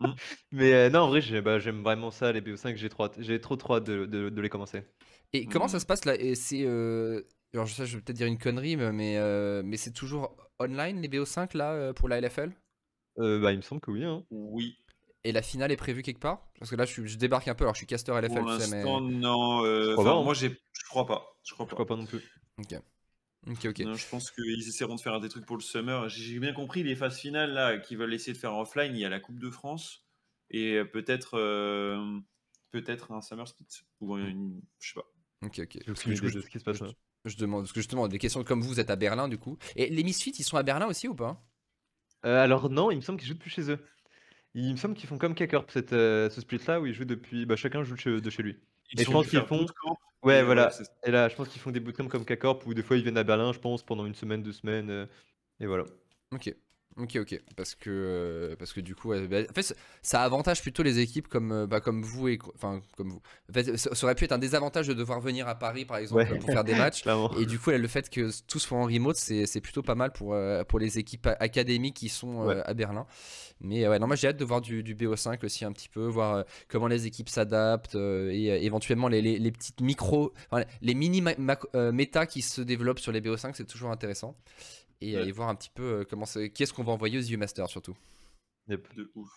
Mm. 0.00 0.12
Mais 0.52 0.74
euh, 0.74 0.90
non, 0.90 1.00
en 1.02 1.08
vrai, 1.08 1.20
j'ai- 1.20 1.40
bah, 1.42 1.58
j'aime 1.58 1.82
vraiment 1.82 2.10
ça, 2.10 2.32
les 2.32 2.40
BO5. 2.40 2.76
J'ai 2.76 2.88
trop, 2.88 3.04
hâte- 3.04 3.20
j'ai 3.20 3.40
trop 3.40 3.56
trop 3.56 3.76
hâte 3.76 3.84
de, 3.84 4.06
de- 4.06 4.30
de 4.30 4.40
les 4.42 4.48
commencer. 4.50 4.84
Et 5.32 5.46
comment 5.46 5.66
Mm. 5.66 5.68
ça 5.68 5.80
se 5.80 5.86
passe 5.86 6.04
là? 6.04 6.14
Et 6.18 6.34
c'est. 6.34 6.64
euh, 6.64 7.22
Alors, 7.54 7.66
je 7.66 7.74
sais, 7.74 7.86
je 7.86 7.96
vais 7.96 8.02
peut-être 8.02 8.16
dire 8.16 8.26
une 8.26 8.38
connerie, 8.38 8.76
mais, 8.76 9.16
euh, 9.18 9.62
mais 9.64 9.76
c'est 9.76 9.92
toujours 9.92 10.36
online 10.58 11.00
les 11.00 11.08
BO5 11.08 11.54
là 11.54 11.92
pour 11.94 12.08
la 12.08 12.18
LFL 12.18 12.52
Euh, 13.18 13.40
bah, 13.40 13.52
il 13.52 13.58
me 13.58 13.62
semble 13.62 13.80
que 13.80 13.90
oui. 13.90 14.04
Hein. 14.04 14.24
Oui, 14.30 14.78
Et 15.24 15.32
la 15.32 15.42
finale 15.42 15.72
est 15.72 15.76
prévue 15.76 16.02
quelque 16.02 16.20
part? 16.20 16.48
Parce 16.58 16.70
que 16.70 16.76
là, 16.76 16.84
je, 16.84 16.92
suis- 16.92 17.08
je 17.08 17.16
débarque 17.18 17.48
un 17.48 17.54
peu. 17.54 17.64
Alors, 17.64 17.74
je 17.74 17.78
suis 17.78 17.86
caster 17.86 18.12
LFL, 18.12 18.34
pour 18.38 18.46
tu 18.46 18.60
sais, 18.60 18.68
mais. 18.68 18.76
l'instant, 18.82 19.00
non. 19.00 19.64
euh, 19.64 19.92
crois 19.94 20.04
pas, 20.04 20.10
hein. 20.12 20.22
moi, 20.22 20.34
j'ai, 20.34 20.48
je 20.72 20.84
crois 20.88 21.06
pas. 21.06 21.36
Je 21.44 21.54
crois 21.54 21.66
Je 21.66 21.70
pas. 21.70 21.74
crois 21.76 21.86
pas 21.86 21.96
non 21.96 22.06
plus. 22.06 22.20
Ok. 22.58 22.74
Ok, 23.48 23.64
ok. 23.66 23.78
Non, 23.80 23.94
je 23.94 24.08
pense 24.08 24.30
qu'ils 24.30 24.68
essaieront 24.68 24.94
de 24.96 25.00
faire 25.00 25.20
des 25.20 25.28
trucs 25.28 25.46
pour 25.46 25.56
le 25.56 25.62
summer. 25.62 26.08
J'ai 26.08 26.38
bien 26.38 26.52
compris 26.52 26.82
les 26.82 26.96
phases 26.96 27.18
finales 27.18 27.52
là 27.52 27.78
qu'ils 27.78 27.96
veulent 27.98 28.12
essayer 28.14 28.32
de 28.32 28.38
faire 28.38 28.54
offline. 28.56 28.94
Il 28.94 29.00
y 29.00 29.04
a 29.04 29.08
la 29.08 29.20
Coupe 29.20 29.38
de 29.38 29.50
France 29.50 30.06
et 30.50 30.74
euh, 30.74 30.84
peut-être 30.84 31.34
euh, 31.38 32.18
peut-être 32.70 33.12
un 33.12 33.20
summer 33.20 33.46
split 33.46 33.66
ou 34.00 34.16
une, 34.18 34.60
je 34.80 34.88
sais 34.88 34.94
pas. 34.94 35.06
Ok, 35.42 35.60
ok. 35.60 35.78
J'ai 35.86 35.92
Parce 35.92 36.00
aucune 36.00 36.10
que, 36.10 36.14
du 36.14 36.20
coup, 36.20 36.28
idée 36.28 36.34
de 36.34 36.40
ce 36.40 36.48
qui 36.50 36.58
se 36.58 36.64
passe. 36.64 36.78
je, 36.78 36.84
là. 36.84 36.90
je 37.24 37.36
demande, 37.36 37.62
parce 37.62 37.72
que 37.72 37.80
justement, 37.80 38.08
des 38.08 38.18
questions 38.18 38.42
comme 38.44 38.60
vous, 38.60 38.68
vous 38.68 38.80
êtes 38.80 38.90
à 38.90 38.96
Berlin 38.96 39.28
du 39.28 39.38
coup. 39.38 39.56
Et 39.76 39.88
les 39.88 40.02
Misfits, 40.02 40.34
ils 40.38 40.44
sont 40.44 40.56
à 40.56 40.62
Berlin 40.62 40.86
aussi 40.86 41.08
ou 41.08 41.14
pas? 41.14 41.42
Euh, 42.24 42.42
alors, 42.42 42.68
non, 42.70 42.90
il 42.90 42.96
me 42.96 43.00
semble 43.00 43.18
qu'ils 43.18 43.28
jouent 43.28 43.34
depuis 43.34 43.50
chez 43.50 43.70
eux. 43.70 43.78
Il 44.60 44.72
me 44.72 44.76
semble 44.76 44.94
qu'ils 44.94 45.08
font 45.08 45.18
comme 45.18 45.34
K-Corp, 45.34 45.70
cette, 45.70 45.92
euh, 45.92 46.28
ce 46.30 46.40
split-là 46.40 46.80
où 46.80 46.86
ils 46.86 46.92
jouent 46.92 47.04
depuis. 47.04 47.46
Bah, 47.46 47.54
chacun 47.54 47.84
joue 47.84 47.94
de 47.94 48.00
chez, 48.00 48.20
de 48.20 48.30
chez 48.30 48.42
lui. 48.42 48.56
Ils 48.92 49.00
Et 49.00 49.04
je 49.04 49.10
pense 49.10 49.28
qu'ils 49.28 49.40
font-. 49.42 49.66
Ouais, 50.24 50.40
Et 50.40 50.42
voilà. 50.42 50.70
Et 51.04 51.12
là, 51.12 51.28
je 51.28 51.36
pense 51.36 51.48
qu'ils 51.48 51.60
font 51.60 51.70
des 51.70 51.78
bootcamps 51.78 52.08
comme 52.08 52.24
K-Corp 52.24 52.66
où 52.66 52.74
des 52.74 52.82
fois 52.82 52.96
ils 52.96 53.02
viennent 53.02 53.18
à 53.18 53.22
Berlin, 53.24 53.52
je 53.52 53.60
pense, 53.60 53.84
pendant 53.84 54.04
une 54.04 54.14
semaine, 54.16 54.42
deux 54.42 54.52
semaines. 54.52 54.90
euh, 54.90 55.06
et 55.60 55.66
voilà. 55.66 55.84
Ok. 56.32 56.52
Ok, 57.00 57.16
ok. 57.20 57.40
Parce 57.56 57.74
que, 57.76 57.90
euh, 57.90 58.56
parce 58.58 58.72
que 58.72 58.80
du 58.80 58.94
coup, 58.96 59.10
ouais, 59.10 59.26
bah, 59.28 59.38
en 59.48 59.52
fait, 59.54 59.74
ça- 60.02 60.22
avantage 60.22 60.62
plutôt 60.62 60.82
les 60.82 60.98
équipes 60.98 61.28
comme, 61.28 61.52
euh, 61.52 61.66
bah, 61.66 61.80
comme 61.80 62.02
vous 62.02 62.26
et 62.28 62.38
enfin 62.56 62.80
comme 62.96 63.10
vous. 63.10 63.20
En 63.48 63.52
fait, 63.52 63.76
ça, 63.76 63.94
ça 63.94 64.04
aurait 64.06 64.16
pu 64.16 64.24
être 64.24 64.32
un 64.32 64.38
désavantage 64.38 64.88
de 64.88 64.94
devoir 64.94 65.20
venir 65.20 65.46
à 65.46 65.54
Paris, 65.54 65.84
par 65.84 65.98
exemple, 65.98 66.22
Ouais. 66.30 66.38
pour 66.38 66.50
faire 66.50 66.64
des 66.64 66.74
matchs. 66.74 67.04
Et 67.38 67.46
du 67.46 67.58
coup, 67.60 67.70
le 67.70 67.86
fait 67.88 68.10
que 68.10 68.30
tout 68.48 68.58
soit 68.58 68.76
en 68.78 68.84
remote, 68.86 69.16
c'est 69.16 69.46
c'est 69.46 69.60
plutôt 69.60 69.82
pas 69.82 69.94
mal 69.94 70.12
pour, 70.12 70.34
euh, 70.34 70.64
pour 70.64 70.78
les 70.80 70.98
équipes 70.98 71.28
académiques 71.38 71.94
qui 71.96 72.08
sont 72.08 72.46
Ouais. 72.46 72.60
à 72.64 72.74
Berlin. 72.74 73.06
Mais 73.60 73.86
ouais, 73.88 73.98
non, 73.98 74.06
moi 74.08 74.16
j'ai 74.16 74.28
hâte 74.28 74.36
de 74.36 74.44
voir 74.44 74.60
du, 74.60 74.82
du 74.82 74.94
BO5 74.94 75.44
aussi 75.44 75.64
un 75.64 75.72
petit 75.72 75.88
peu, 75.88 76.06
voir 76.06 76.44
comment 76.68 76.86
les 76.88 77.06
équipes 77.06 77.28
s'adaptent 77.28 77.94
et 77.96 78.64
éventuellement 78.64 79.08
les, 79.08 79.20
les, 79.22 79.38
les 79.38 79.50
petites 79.52 79.80
micros, 79.80 80.32
enfin, 80.50 80.64
les 80.80 80.94
mini 80.94 81.22
méta 81.92 82.26
qui 82.26 82.42
se 82.42 82.60
développent 82.60 83.00
sur 83.00 83.12
les 83.12 83.20
BO5, 83.20 83.52
c'est 83.54 83.66
toujours 83.66 83.90
intéressant. 83.90 84.36
Et, 85.00 85.16
Ouais. 85.16 85.28
et 85.28 85.32
voir 85.32 85.48
un 85.48 85.54
petit 85.54 85.70
peu 85.74 85.82
euh, 86.00 86.04
comment 86.08 86.26
c'est- 86.26 86.50
qui 86.52 86.62
est-ce 86.64 86.72
qu'on 86.72 86.82
va 86.84 86.92
envoyer 86.92 87.18
aux 87.18 87.22
EU 87.22 87.36
Masters 87.36 87.68
surtout. 87.68 87.96
Yep. 88.68 88.94
De 88.96 89.10
ouf. 89.14 89.30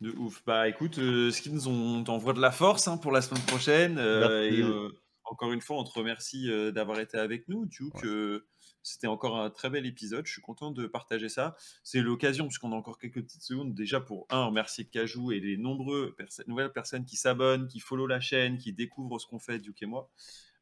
De 0.00 0.10
ouf. 0.12 0.42
Bah 0.44 0.68
écoute, 0.68 0.98
euh, 0.98 1.30
Skins, 1.30 1.66
on 1.66 2.04
t'envoie 2.04 2.32
de 2.34 2.40
la 2.40 2.50
force 2.52 2.88
hein, 2.88 2.96
pour 2.98 3.12
la 3.12 3.22
semaine 3.22 3.42
prochaine. 3.42 3.98
euh, 3.98 4.42
et 4.50 4.60
euh, 4.62 4.90
encore 5.24 5.52
une 5.52 5.60
fois, 5.60 5.78
on 5.78 5.84
te 5.84 5.92
remercie 5.98 6.50
euh, 6.50 6.70
d'avoir 6.72 7.00
été 7.00 7.16
avec 7.18 7.48
nous. 7.48 7.66
Duke, 7.66 7.94
Ouais. 7.96 8.06
euh, 8.06 8.46
c'était 8.82 9.06
encore 9.06 9.38
un 9.38 9.50
très 9.50 9.70
bel 9.70 9.86
épisode. 9.86 10.26
Je 10.26 10.32
suis 10.32 10.42
content 10.42 10.70
de 10.70 10.86
partager 10.86 11.28
ça. 11.28 11.56
C'est 11.82 12.00
l'occasion, 12.00 12.46
puisqu'on 12.46 12.72
a 12.72 12.76
encore 12.76 12.98
quelques 12.98 13.22
petites 13.22 13.42
secondes, 13.42 13.74
déjà 13.74 14.00
pour 14.00 14.26
un, 14.30 14.44
remercier 14.46 14.84
Cajou 14.84 15.32
et 15.32 15.40
les 15.40 15.56
nombreux 15.56 16.14
perso- 16.18 16.42
nouvelles 16.46 16.72
personnes 16.72 17.04
qui 17.06 17.16
s'abonnent, 17.16 17.66
qui 17.66 17.80
follow 17.80 18.06
la 18.06 18.20
chaîne, 18.20 18.58
qui 18.58 18.72
découvrent 18.72 19.18
ce 19.18 19.26
qu'on 19.26 19.38
fait, 19.38 19.58
Duke 19.58 19.82
et 19.82 19.86
moi. 19.86 20.10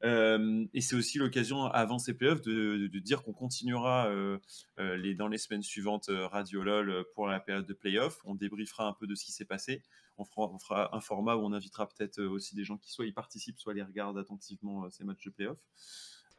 Euh, 0.05 0.67
et 0.75 0.81
c'est 0.81 0.97
aussi 0.97 1.19
l'occasion, 1.19 1.65
avant 1.67 1.99
ces 1.99 2.15
playoffs, 2.15 2.43
de, 2.43 2.87
dire 2.99 3.23
qu'on 3.23 3.33
continuera 3.33 4.09
euh, 4.09 4.39
euh, 4.79 5.15
dans 5.15 5.29
les 5.29 5.39
semaines 5.39 5.63
suivantes 5.63 6.07
Radio 6.09 6.63
LOL 6.63 7.05
pour 7.15 7.27
la 7.27 7.41
période 7.41 7.67
de 7.67 7.75
playoffs. 7.75 8.21
On 8.25 8.35
débriefera 8.35 8.87
un 8.87 8.93
peu 8.93 9.07
de 9.07 9.15
ce 9.15 9.25
qui 9.25 9.33
s'est 9.33 9.45
passé. 9.45 9.83
On 10.19 10.25
fera, 10.25 10.51
on 10.53 10.59
fera 10.59 10.95
un 10.95 11.01
format 11.01 11.37
où 11.37 11.41
on 11.41 11.53
invitera 11.53 11.89
peut-être 11.89 12.23
aussi 12.23 12.55
des 12.55 12.65
gens 12.65 12.77
qui 12.77 12.91
soit 12.93 13.07
y 13.07 13.13
participent, 13.13 13.59
soit 13.59 13.75
les 13.75 13.83
regardent 13.83 14.19
attentivement 14.19 14.89
ces 14.91 15.05
matchs 15.05 15.25
de 15.25 15.31
playoffs. 15.31 15.63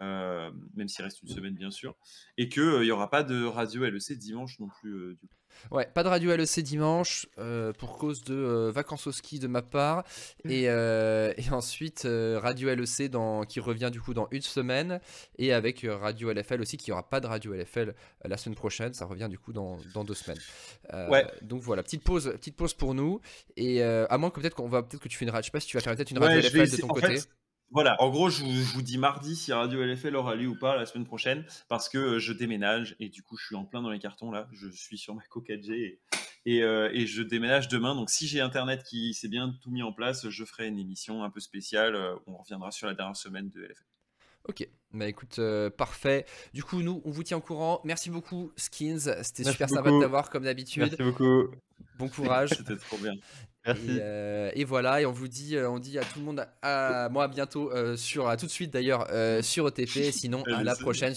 Euh, 0.02 0.52
même 0.76 0.88
s'il 0.88 1.04
reste 1.06 1.22
une 1.22 1.30
semaine 1.30 1.54
bien 1.56 1.72
sûr, 1.72 1.96
et 2.38 2.50
qu'il 2.50 2.82
n'y 2.82 2.92
aura 2.92 3.10
pas 3.10 3.24
de 3.24 3.44
radio 3.46 3.84
LEC 3.86 4.14
dimanche 4.18 4.60
non 4.60 4.68
plus. 4.68 4.94
euh, 4.94 5.10
du 5.22 5.28
coup. 5.28 5.36
Ouais, 5.70 5.86
pas 5.86 6.02
de 6.02 6.08
radio 6.10 6.36
LEC 6.36 6.62
dimanche 6.62 7.28
euh, 7.38 7.74
pour 7.74 8.00
cause 8.00 8.24
de 8.24 8.34
euh, 8.34 8.72
vacances 8.72 9.06
au 9.06 9.12
ski 9.12 9.38
de 9.38 9.46
ma 9.46 9.62
part. 9.62 10.04
Et, 10.46 10.68
euh, 10.68 11.32
et 11.38 11.48
ensuite, 11.52 12.06
euh, 12.06 12.40
radio 12.42 12.74
LEC 12.74 13.12
dans, 13.12 13.44
qui 13.44 13.60
revient 13.60 13.90
du 13.92 14.02
coup 14.02 14.16
dans 14.16 14.28
une 14.32 14.42
semaine. 14.42 15.00
Et 15.38 15.54
avec 15.54 15.84
euh, 15.84 15.96
radio 15.96 16.32
LFL 16.34 16.60
aussi, 16.60 16.78
qui 16.78 16.92
aura 16.92 17.08
pas 17.08 17.20
de 17.20 17.28
radio 17.28 17.54
LFL 17.54 17.90
euh, 17.90 17.94
la 18.28 18.36
semaine 18.38 18.56
prochaine. 18.56 18.94
Ça 18.96 19.06
revient 19.06 19.28
du 19.30 19.38
coup 19.38 19.54
dans, 19.54 19.78
dans 19.94 20.04
deux 20.04 20.16
semaines. 20.16 20.40
Euh, 20.92 21.08
Ouais. 21.10 21.28
Donc 21.44 21.62
voilà, 21.62 21.84
petite 21.84 22.04
pause, 22.04 22.32
petite 22.32 22.56
pause 22.56 22.74
pour 22.74 22.96
nous. 22.96 23.22
Et 23.56 23.84
euh, 23.84 24.08
à 24.10 24.18
moins 24.18 24.32
que 24.32 24.40
peut-être 24.42 24.56
qu'on 24.56 24.68
va 24.68 24.82
peut-être 24.82 25.04
que 25.04 25.08
tu 25.08 25.18
fais 25.18 25.26
une 25.26 25.32
radio. 25.32 25.44
Je 25.44 25.48
sais 25.48 25.52
pas 25.52 25.60
si 25.60 25.68
tu 25.68 25.78
vas 25.78 25.82
faire 25.84 25.96
peut-être 25.96 26.10
une 26.12 26.18
radio 26.18 26.38
Ouais, 26.38 26.42
LFL 26.50 26.72
de 26.72 26.78
ton 26.82 26.88
côté. 26.88 27.18
fait, 27.20 27.30
voilà, 27.74 28.02
en 28.02 28.10
gros, 28.10 28.30
je 28.30 28.44
vous, 28.44 28.52
je 28.52 28.74
vous 28.74 28.82
dis 28.82 28.98
mardi 28.98 29.36
si 29.36 29.52
Radio 29.52 29.84
LFL 29.84 30.16
aura 30.16 30.36
lieu 30.36 30.48
ou 30.48 30.56
pas 30.58 30.78
la 30.78 30.86
semaine 30.86 31.06
prochaine, 31.06 31.46
parce 31.68 31.90
que 31.90 31.98
euh, 31.98 32.20
je 32.20 32.32
déménage 32.32 32.96
et 33.00 33.10
du 33.10 33.24
coup, 33.24 33.36
je 33.38 33.46
suis 33.46 33.56
en 33.56 33.66
plein 33.66 33.82
dans 33.82 33.90
les 33.90 34.00
cartons 34.00 34.32
là. 34.32 34.48
Je 34.54 34.70
suis 34.70 34.98
sur 34.98 35.16
ma 35.16 35.24
Coca 35.24 35.60
G 35.60 36.00
et, 36.46 36.56
et, 36.58 36.64
euh, 36.64 36.90
et 36.94 37.06
je 37.08 37.24
déménage 37.24 37.68
demain. 37.68 37.96
Donc, 37.96 38.10
si 38.10 38.28
j'ai 38.28 38.40
Internet 38.42 38.84
qui 38.84 39.14
s'est 39.14 39.28
bien 39.28 39.54
tout 39.62 39.72
mis 39.72 39.84
en 39.84 39.92
place, 39.92 40.30
je 40.30 40.46
ferai 40.46 40.68
une 40.68 40.80
émission 40.80 41.24
un 41.24 41.30
peu 41.30 41.40
spéciale. 41.40 41.96
euh, 41.96 42.16
On 42.28 42.38
reviendra 42.38 42.72
sur 42.72 42.88
la 42.88 42.94
dernière 42.94 43.18
semaine 43.18 43.50
de 43.50 43.62
LFL. 43.62 43.84
Ok, 44.50 44.68
bah 44.92 45.08
écoute, 45.08 45.40
euh, 45.40 45.70
parfait. 45.70 46.26
Du 46.54 46.64
coup, 46.64 46.82
nous, 46.82 47.02
on 47.06 47.12
vous 47.12 47.24
tient 47.24 47.38
au 47.38 47.42
courant. 47.42 47.80
Merci 47.86 48.10
beaucoup, 48.10 48.52
Skins. 48.58 49.00
C'était 49.24 49.46
super 49.46 49.70
sympa 49.70 49.90
de 49.90 50.02
t'avoir 50.02 50.30
comme 50.30 50.44
d'habitude. 50.44 50.82
Merci 50.84 51.02
beaucoup. 51.02 51.48
Bon 51.98 52.10
courage. 52.10 52.50
C'était 52.50 52.76
trop 52.76 52.98
bien. 52.98 53.14
Merci. 53.66 53.82
Et, 53.92 54.00
euh, 54.02 54.52
et 54.56 54.66
voilà, 54.66 55.00
et 55.02 55.06
on 55.06 55.12
vous 55.14 55.28
dit, 55.30 55.56
euh, 55.56 55.70
on 55.70 55.80
dit 55.80 55.98
à 55.98 56.02
tout 56.02 56.20
le 56.20 56.26
monde, 56.26 56.46
à, 56.62 57.06
à 57.06 57.10
moi 57.10 57.24
à 57.24 57.28
bientôt, 57.30 57.72
euh, 57.72 57.96
sur, 57.96 58.28
à 58.28 58.36
tout 58.36 58.46
de 58.46 58.52
suite 58.52 58.72
d'ailleurs, 58.74 59.08
euh, 59.12 59.42
sur 59.42 59.66
OTP, 59.66 60.12
sinon 60.12 60.44
à 60.54 60.64
la 60.64 60.76
prochaine. 60.76 61.16